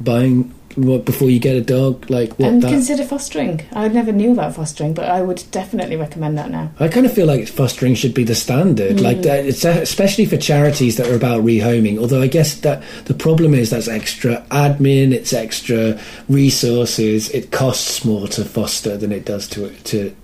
buying 0.00 0.54
what 0.76 1.04
before 1.04 1.30
you 1.30 1.38
get 1.38 1.56
a 1.56 1.60
dog. 1.60 2.08
Like 2.10 2.38
what 2.38 2.48
and 2.48 2.62
that. 2.62 2.70
consider 2.70 3.04
fostering. 3.04 3.66
I 3.72 3.88
never 3.88 4.12
knew 4.12 4.32
about 4.32 4.54
fostering, 4.54 4.94
but 4.94 5.08
I 5.08 5.22
would 5.22 5.44
definitely 5.50 5.96
recommend 5.96 6.38
that 6.38 6.50
now. 6.50 6.70
I 6.80 6.88
kind 6.88 7.06
of 7.06 7.12
feel 7.12 7.26
like 7.26 7.46
fostering 7.48 7.94
should 7.94 8.14
be 8.14 8.24
the 8.24 8.34
standard, 8.34 9.00
like 9.00 9.22
that, 9.22 9.44
especially 9.44 10.26
for 10.26 10.36
charities 10.36 10.96
that 10.96 11.08
are 11.08 11.14
about 11.14 11.42
rehoming. 11.42 11.98
Although 11.98 12.22
I 12.22 12.26
guess 12.26 12.54
that 12.60 12.82
the 13.04 13.14
problem 13.14 13.54
is 13.54 13.70
that's 13.70 13.88
extra 13.88 14.44
admin, 14.50 15.12
it's 15.12 15.32
extra 15.32 16.00
resources. 16.28 17.30
It 17.30 17.50
costs 17.50 18.04
more 18.04 18.28
to 18.28 18.44
foster 18.44 18.96
than 18.96 19.12
it 19.12 19.24
does 19.24 19.48
to 19.48 19.70
to 19.70 20.14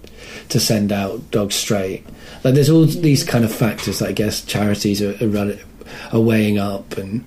to 0.49 0.61
send 0.61 0.93
out 0.93 1.31
dogs 1.31 1.55
straight. 1.55 2.05
Like 2.45 2.55
there's 2.55 2.71
all 2.71 2.85
these 2.87 3.25
kind 3.25 3.45
of 3.45 3.55
factors 3.55 3.99
that 3.99 4.09
I 4.09 4.13
guess 4.13 4.45
charities 4.45 5.03
are 5.03 5.15
are, 5.23 5.59
are 6.13 6.21
weighing 6.21 6.59
up 6.59 6.97
and 6.97 7.25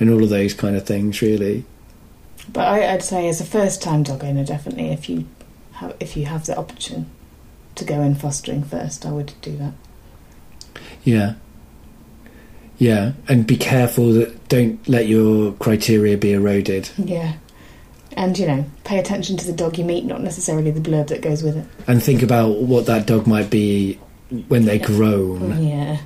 and 0.00 0.10
all 0.10 0.22
of 0.22 0.30
those 0.30 0.54
kind 0.54 0.76
of 0.76 0.84
things. 0.86 1.22
Really, 1.22 1.64
But 2.52 2.66
I, 2.66 2.92
I'd 2.94 3.02
say, 3.02 3.28
as 3.28 3.40
a 3.40 3.44
first-time 3.44 4.02
dog 4.02 4.24
owner, 4.24 4.44
definitely, 4.44 4.88
if 4.90 5.08
you 5.08 5.26
have 5.74 5.94
if 6.00 6.16
you 6.16 6.26
have 6.26 6.46
the 6.46 6.56
option 6.56 7.10
to 7.76 7.84
go 7.84 8.00
in 8.02 8.14
fostering 8.14 8.62
first, 8.64 9.04
I 9.06 9.10
would 9.12 9.32
do 9.42 9.56
that. 9.56 9.72
yeah. 11.04 11.34
Yeah, 12.76 13.12
and 13.28 13.46
be 13.46 13.56
careful 13.56 14.12
that 14.14 14.48
don't 14.48 14.86
let 14.88 15.06
your 15.06 15.52
criteria 15.52 16.16
be 16.16 16.32
eroded. 16.32 16.90
Yeah, 16.98 17.34
and 18.16 18.38
you 18.38 18.46
know, 18.46 18.64
pay 18.84 18.98
attention 18.98 19.36
to 19.36 19.46
the 19.46 19.52
dog 19.52 19.78
you 19.78 19.84
meet, 19.84 20.04
not 20.04 20.20
necessarily 20.22 20.70
the 20.70 20.80
blurb 20.80 21.08
that 21.08 21.20
goes 21.20 21.42
with 21.42 21.56
it. 21.56 21.66
and 21.86 22.02
think 22.02 22.22
about 22.22 22.58
what 22.60 22.86
that 22.86 23.06
dog 23.06 23.26
might 23.26 23.50
be 23.50 23.98
when 24.48 24.64
they're 24.64 24.76
Yeah. 24.76 24.86
grown 24.86 25.62
Yeah, 25.66 25.98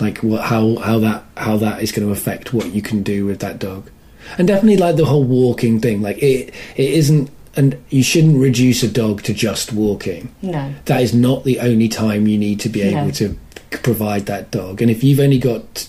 like 0.00 0.18
what 0.18 0.42
how 0.42 0.76
how 0.76 0.98
that 1.00 1.24
how 1.36 1.56
that 1.58 1.82
is 1.82 1.92
going 1.92 2.06
to 2.06 2.12
affect 2.12 2.52
what 2.54 2.74
you 2.74 2.82
can 2.82 3.02
do 3.02 3.26
with 3.26 3.40
that 3.40 3.58
dog. 3.58 3.90
And 4.38 4.48
definitely 4.48 4.76
like 4.78 4.96
the 4.96 5.04
whole 5.04 5.22
walking 5.24 5.80
thing. 5.80 6.02
Like 6.02 6.18
it 6.22 6.52
it 6.76 6.90
isn't 6.90 7.30
and 7.56 7.76
you 7.90 8.02
shouldn't 8.02 8.36
reduce 8.38 8.82
a 8.82 8.88
dog 8.88 9.22
to 9.22 9.32
just 9.32 9.72
walking. 9.72 10.28
No, 10.42 10.74
that 10.86 11.00
is 11.00 11.14
not 11.14 11.44
the 11.44 11.60
only 11.60 11.88
time 11.88 12.26
you 12.26 12.36
need 12.36 12.60
to 12.60 12.68
be 12.68 12.82
able 12.82 13.06
No. 13.06 13.10
to 13.12 13.36
provide 13.82 14.26
that 14.26 14.50
dog. 14.50 14.82
And 14.82 14.90
if 14.90 15.02
you've 15.04 15.20
only 15.20 15.38
got 15.38 15.86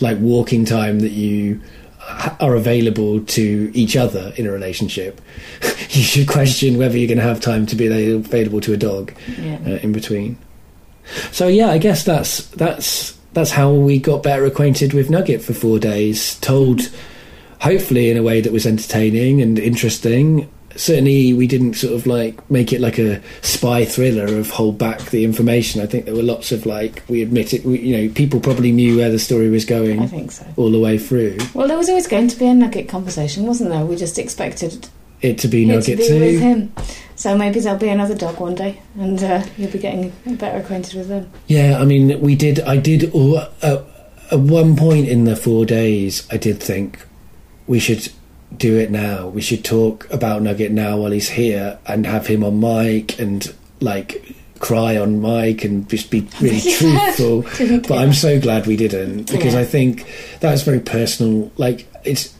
like 0.00 0.18
walking 0.18 0.64
time 0.64 1.00
that 1.00 1.12
you 1.12 1.60
are 2.40 2.54
available 2.54 3.20
to 3.20 3.70
each 3.74 3.96
other 3.96 4.32
in 4.36 4.46
a 4.46 4.50
relationship, 4.52 5.20
you 5.90 6.02
should 6.02 6.28
question 6.28 6.78
whether 6.78 6.96
you're 6.96 7.08
going 7.08 7.18
to 7.18 7.24
have 7.24 7.40
time 7.40 7.66
to 7.66 7.76
be 7.76 7.86
available 8.14 8.60
to 8.62 8.72
a 8.72 8.76
dog 8.76 9.12
Yeah. 9.38 9.58
uh, 9.66 9.70
in 9.82 9.92
between. 9.92 10.38
So 11.32 11.46
yeah, 11.48 11.68
I 11.68 11.78
guess 11.78 12.04
that's 12.04 12.46
that's 12.50 13.16
that's 13.32 13.50
how 13.50 13.72
we 13.72 13.98
got 13.98 14.22
better 14.22 14.44
acquainted 14.46 14.92
with 14.92 15.10
Nugget 15.10 15.42
for 15.42 15.52
four 15.54 15.78
days. 15.78 16.36
Told, 16.40 16.80
hopefully, 17.60 18.10
in 18.10 18.16
a 18.16 18.22
way 18.22 18.40
that 18.40 18.52
was 18.52 18.66
entertaining 18.66 19.40
and 19.42 19.58
interesting. 19.58 20.50
Certainly, 20.76 21.32
we 21.34 21.46
didn't 21.46 21.74
sort 21.74 21.94
of 21.94 22.06
like 22.06 22.48
make 22.50 22.72
it 22.72 22.80
like 22.80 22.98
a 22.98 23.20
spy 23.42 23.84
thriller 23.84 24.26
of 24.38 24.50
hold 24.50 24.78
back 24.78 25.00
the 25.10 25.24
information. 25.24 25.80
I 25.80 25.86
think 25.86 26.04
there 26.04 26.14
were 26.14 26.22
lots 26.22 26.52
of 26.52 26.66
like 26.66 27.02
we 27.08 27.22
admit 27.22 27.54
it. 27.54 27.64
We, 27.64 27.78
you 27.80 27.96
know, 27.96 28.14
people 28.14 28.40
probably 28.40 28.72
knew 28.72 28.96
where 28.98 29.10
the 29.10 29.18
story 29.18 29.48
was 29.50 29.64
going 29.64 30.00
I 30.00 30.06
think 30.06 30.32
so. 30.32 30.46
all 30.56 30.70
the 30.70 30.78
way 30.80 30.98
through. 30.98 31.38
Well, 31.54 31.68
there 31.68 31.76
was 31.78 31.88
always 31.88 32.06
going 32.06 32.28
to 32.28 32.36
be 32.38 32.46
a 32.46 32.54
nugget 32.54 32.88
conversation, 32.88 33.46
wasn't 33.46 33.70
there? 33.70 33.84
We 33.84 33.96
just 33.96 34.18
expected 34.18 34.88
It 35.22 35.38
to 35.38 35.48
be 35.48 35.64
Nugget 35.64 35.84
to 35.84 35.96
be 35.96 36.08
too. 36.08 36.20
with 36.20 36.40
him. 36.40 36.72
So 37.16 37.36
maybe 37.36 37.60
there'll 37.60 37.78
be 37.78 37.88
another 37.88 38.14
dog 38.14 38.38
one 38.38 38.54
day, 38.54 38.82
and 38.98 39.22
uh, 39.22 39.42
you'll 39.56 39.70
be 39.70 39.78
getting 39.78 40.12
better 40.36 40.58
acquainted 40.58 40.94
with 40.94 41.08
them. 41.08 41.30
Yeah, 41.46 41.78
I 41.80 41.84
mean, 41.86 42.20
we 42.20 42.34
did. 42.34 42.60
I 42.60 42.76
did. 42.76 43.10
Uh, 43.14 43.48
at 44.30 44.38
one 44.40 44.76
point 44.76 45.08
in 45.08 45.24
the 45.24 45.34
four 45.36 45.64
days, 45.64 46.26
I 46.30 46.36
did 46.36 46.60
think 46.62 47.06
we 47.66 47.78
should 47.78 48.12
do 48.58 48.78
it 48.78 48.90
now. 48.90 49.28
We 49.28 49.40
should 49.42 49.64
talk 49.64 50.06
about 50.12 50.42
Nugget 50.42 50.72
now 50.72 50.98
while 50.98 51.10
he's 51.10 51.28
here, 51.28 51.78
and 51.86 52.06
have 52.06 52.26
him 52.26 52.44
on 52.44 52.60
mic 52.60 53.18
and 53.18 53.52
like 53.80 54.34
cry 54.58 54.96
on 54.96 55.20
mic 55.20 55.64
and 55.64 55.88
just 55.88 56.10
be 56.10 56.26
really 56.40 56.60
truthful. 56.78 57.42
But 57.88 57.98
I'm 57.98 58.12
so 58.14 58.40
glad 58.40 58.66
we 58.66 58.76
didn't 58.76 59.30
because 59.30 59.54
Yeah. 59.54 59.60
I 59.60 59.64
think 59.64 60.06
that's 60.40 60.62
very 60.62 60.80
personal. 60.80 61.50
Like 61.56 61.86
it's. 62.04 62.35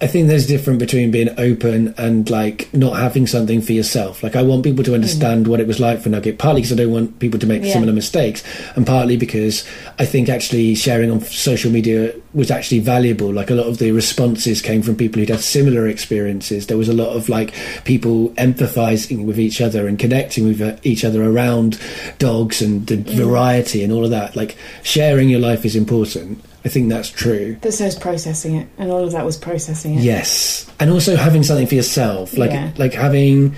I 0.00 0.06
think 0.06 0.28
there's 0.28 0.44
a 0.44 0.48
difference 0.48 0.78
between 0.78 1.10
being 1.10 1.30
open 1.38 1.94
and 1.96 2.28
like 2.28 2.68
not 2.74 2.98
having 2.98 3.26
something 3.26 3.60
for 3.62 3.72
yourself. 3.72 4.22
Like 4.22 4.36
I 4.36 4.42
want 4.42 4.62
people 4.64 4.84
to 4.84 4.94
understand 4.94 5.46
what 5.46 5.60
it 5.60 5.66
was 5.66 5.80
like 5.80 6.00
for 6.00 6.10
Nugget, 6.10 6.38
partly 6.38 6.60
because 6.62 6.72
I 6.78 6.82
don't 6.82 6.92
want 6.92 7.18
people 7.18 7.40
to 7.40 7.46
make 7.46 7.62
Yeah. 7.64 7.72
similar 7.72 7.92
mistakes, 7.92 8.42
and 8.76 8.86
partly 8.86 9.16
because 9.16 9.64
I 9.98 10.04
think 10.04 10.28
actually 10.28 10.74
sharing 10.74 11.10
on 11.10 11.20
social 11.22 11.70
media 11.70 12.12
was 12.34 12.50
actually 12.50 12.80
valuable. 12.80 13.32
Like 13.32 13.50
a 13.50 13.54
lot 13.54 13.66
of 13.66 13.78
the 13.78 13.92
responses 13.92 14.60
came 14.60 14.82
from 14.82 14.96
people 14.96 15.20
who'd 15.20 15.30
had 15.30 15.40
similar 15.40 15.88
experiences. 15.88 16.66
There 16.66 16.76
was 16.78 16.88
a 16.88 16.92
lot 16.94 17.16
of 17.16 17.28
like 17.28 17.54
people 17.84 18.28
empathizing 18.30 19.24
with 19.24 19.38
each 19.40 19.60
other 19.60 19.86
and 19.88 19.98
connecting 19.98 20.44
with 20.46 20.60
uh, 20.60 20.76
each 20.82 21.04
other 21.04 21.24
around 21.24 21.78
dogs 22.18 22.60
and 22.60 22.86
the 22.86 22.96
variety 22.96 23.82
and 23.82 23.92
all 23.92 24.04
of 24.04 24.10
that. 24.10 24.36
Like 24.36 24.56
sharing 24.82 25.28
your 25.30 25.40
life 25.40 25.64
is 25.64 25.74
important. 25.76 26.42
I 26.64 26.68
think 26.70 26.88
that's 26.88 27.10
true. 27.10 27.56
But 27.60 27.74
so 27.74 27.84
is 27.84 27.94
processing 27.94 28.56
it, 28.56 28.68
and 28.78 28.90
all 28.90 29.04
of 29.04 29.12
that 29.12 29.24
was 29.24 29.36
processing 29.36 29.96
it. 29.96 30.02
Yes, 30.02 30.70
and 30.80 30.90
also 30.90 31.14
having 31.16 31.42
something 31.42 31.66
for 31.66 31.74
yourself, 31.74 32.36
like 32.38 32.50
Yeah. 32.52 32.70
like 32.78 32.94
having 32.94 33.54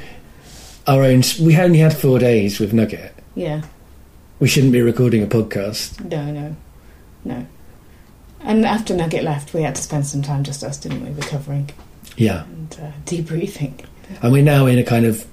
our 0.87 1.03
own. 1.05 1.23
We 1.41 1.57
only 1.59 1.79
had 1.79 1.97
four 1.97 2.19
days 2.19 2.59
with 2.59 2.73
Nugget. 2.73 3.15
Yeah. 3.35 3.63
We 4.41 4.49
shouldn't 4.49 4.73
be 4.73 4.83
recording 4.83 5.23
a 5.23 5.27
podcast. 5.27 5.99
No, 6.11 6.31
no, 6.33 6.57
no. 7.25 7.47
And 8.43 8.67
after 8.67 8.95
Nugget 8.95 9.23
left, 9.25 9.55
we 9.55 9.63
had 9.63 9.75
to 9.77 9.83
spend 9.83 10.07
some 10.07 10.23
time 10.23 10.45
just 10.45 10.63
us, 10.63 10.77
didn't 10.77 11.03
we, 11.05 11.11
recovering 11.13 11.71
Yeah, 12.17 12.45
and 12.45 12.77
uh, 12.83 12.91
debriefing. 13.05 13.85
and 14.23 14.33
we're 14.33 14.43
now 14.45 14.67
in 14.67 14.79
a 14.79 14.85
kind 14.85 15.07
of 15.07 15.25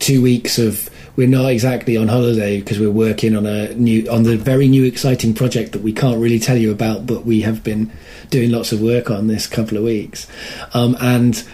two 0.00 0.20
weeks 0.22 0.58
of. 0.58 0.90
We're 1.16 1.28
not 1.28 1.46
exactly 1.50 1.96
on 1.96 2.08
holiday 2.08 2.60
because 2.60 2.78
we're 2.78 2.90
working 2.90 3.36
on 3.36 3.44
a 3.46 3.74
new, 3.74 4.08
on 4.10 4.22
the 4.22 4.36
very 4.36 4.68
new, 4.68 4.84
exciting 4.84 5.34
project 5.34 5.72
that 5.72 5.82
we 5.82 5.92
can't 5.92 6.18
really 6.20 6.38
tell 6.38 6.56
you 6.56 6.70
about, 6.70 7.06
but 7.06 7.26
we 7.26 7.40
have 7.42 7.62
been 7.64 7.90
doing 8.30 8.50
lots 8.50 8.72
of 8.72 8.80
work 8.80 9.10
on 9.10 9.26
this 9.26 9.46
couple 9.46 9.76
of 9.78 9.84
weeks, 9.84 10.26
um, 10.74 10.96
and. 11.00 11.44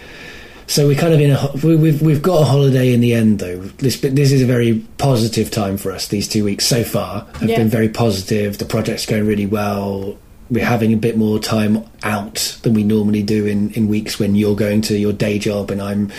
So 0.69 0.85
we're 0.85 0.99
kind 0.99 1.13
of 1.13 1.21
in 1.21 1.31
a 1.31 1.51
we, 1.65 1.77
we've 1.77 2.01
we've 2.01 2.21
got 2.21 2.41
a 2.41 2.43
holiday 2.43 2.93
in 2.93 2.99
the 2.99 3.13
end 3.13 3.39
though. 3.39 3.57
This 3.77 4.01
this 4.01 4.33
is 4.33 4.41
a 4.41 4.45
very 4.45 4.85
positive 4.97 5.49
time 5.49 5.77
for 5.77 5.93
us. 5.93 6.09
These 6.09 6.27
two 6.27 6.43
weeks 6.43 6.65
so 6.65 6.83
far 6.83 7.25
have 7.39 7.49
Yeah. 7.49 7.59
been 7.59 7.69
very 7.69 7.87
positive. 7.87 8.57
The 8.57 8.65
project's 8.65 9.05
going 9.05 9.25
really 9.25 9.45
well. 9.45 10.17
We're 10.49 10.65
having 10.65 10.91
a 10.91 10.97
bit 10.97 11.15
more 11.17 11.39
time 11.39 11.85
out 12.03 12.57
than 12.63 12.73
we 12.73 12.83
normally 12.83 13.23
do 13.23 13.45
in 13.45 13.69
in 13.75 13.87
weeks 13.87 14.19
when 14.19 14.35
you're 14.35 14.57
going 14.57 14.81
to 14.81 14.97
your 14.97 15.13
day 15.13 15.39
job 15.39 15.71
and 15.71 15.81
I'm 15.81 16.11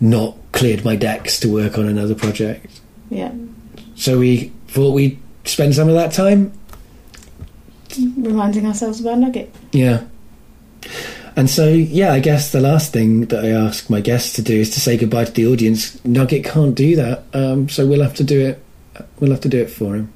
not 0.00 0.36
cleared 0.52 0.84
my 0.84 0.96
decks 0.96 1.38
to 1.40 1.52
work 1.52 1.78
on 1.78 1.86
another 1.86 2.14
project. 2.14 2.80
Yeah. 3.10 3.32
So 3.96 4.18
we 4.18 4.52
thought 4.68 4.92
we'd 4.92 5.18
spend 5.44 5.74
some 5.74 5.88
of 5.88 5.94
that 5.94 6.12
time. 6.12 6.52
Reminding 8.16 8.66
ourselves 8.66 9.00
about 9.00 9.18
Nugget. 9.18 9.54
Yeah. 9.72 10.04
And 11.36 11.48
so, 11.48 11.68
yeah, 11.68 12.12
I 12.12 12.20
guess 12.20 12.52
the 12.52 12.60
last 12.60 12.92
thing 12.92 13.26
that 13.26 13.44
I 13.44 13.48
ask 13.50 13.88
my 13.88 14.00
guests 14.00 14.34
to 14.34 14.42
do 14.42 14.58
is 14.58 14.70
to 14.70 14.80
say 14.80 14.96
goodbye 14.96 15.24
to 15.24 15.32
the 15.32 15.46
audience. 15.46 16.02
Nugget 16.04 16.44
can't 16.44 16.74
do 16.74 16.96
that, 16.96 17.24
um, 17.32 17.68
so 17.68 17.86
we'll 17.86 18.02
have 18.02 18.14
to 18.16 18.24
do 18.24 18.40
it. 18.40 18.62
We'll 19.18 19.30
have 19.30 19.40
to 19.42 19.48
do 19.48 19.62
it 19.62 19.70
for 19.70 19.94
him. 19.96 20.12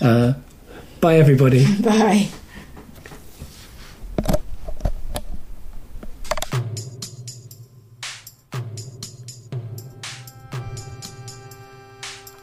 Uh, 0.00 0.34
bye, 1.00 1.16
everybody. 1.16 1.64
Bye. 1.82 2.28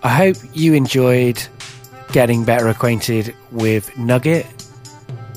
I 0.03 0.09
hope 0.09 0.35
you 0.53 0.73
enjoyed 0.73 1.41
getting 2.11 2.43
better 2.43 2.67
acquainted 2.67 3.33
with 3.51 3.97
Nugget. 3.97 4.45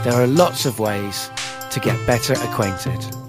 there 0.02 0.14
are 0.14 0.26
lots 0.26 0.64
of 0.64 0.80
ways 0.80 1.30
to 1.70 1.80
get 1.80 2.06
better 2.06 2.32
acquainted. 2.32 3.23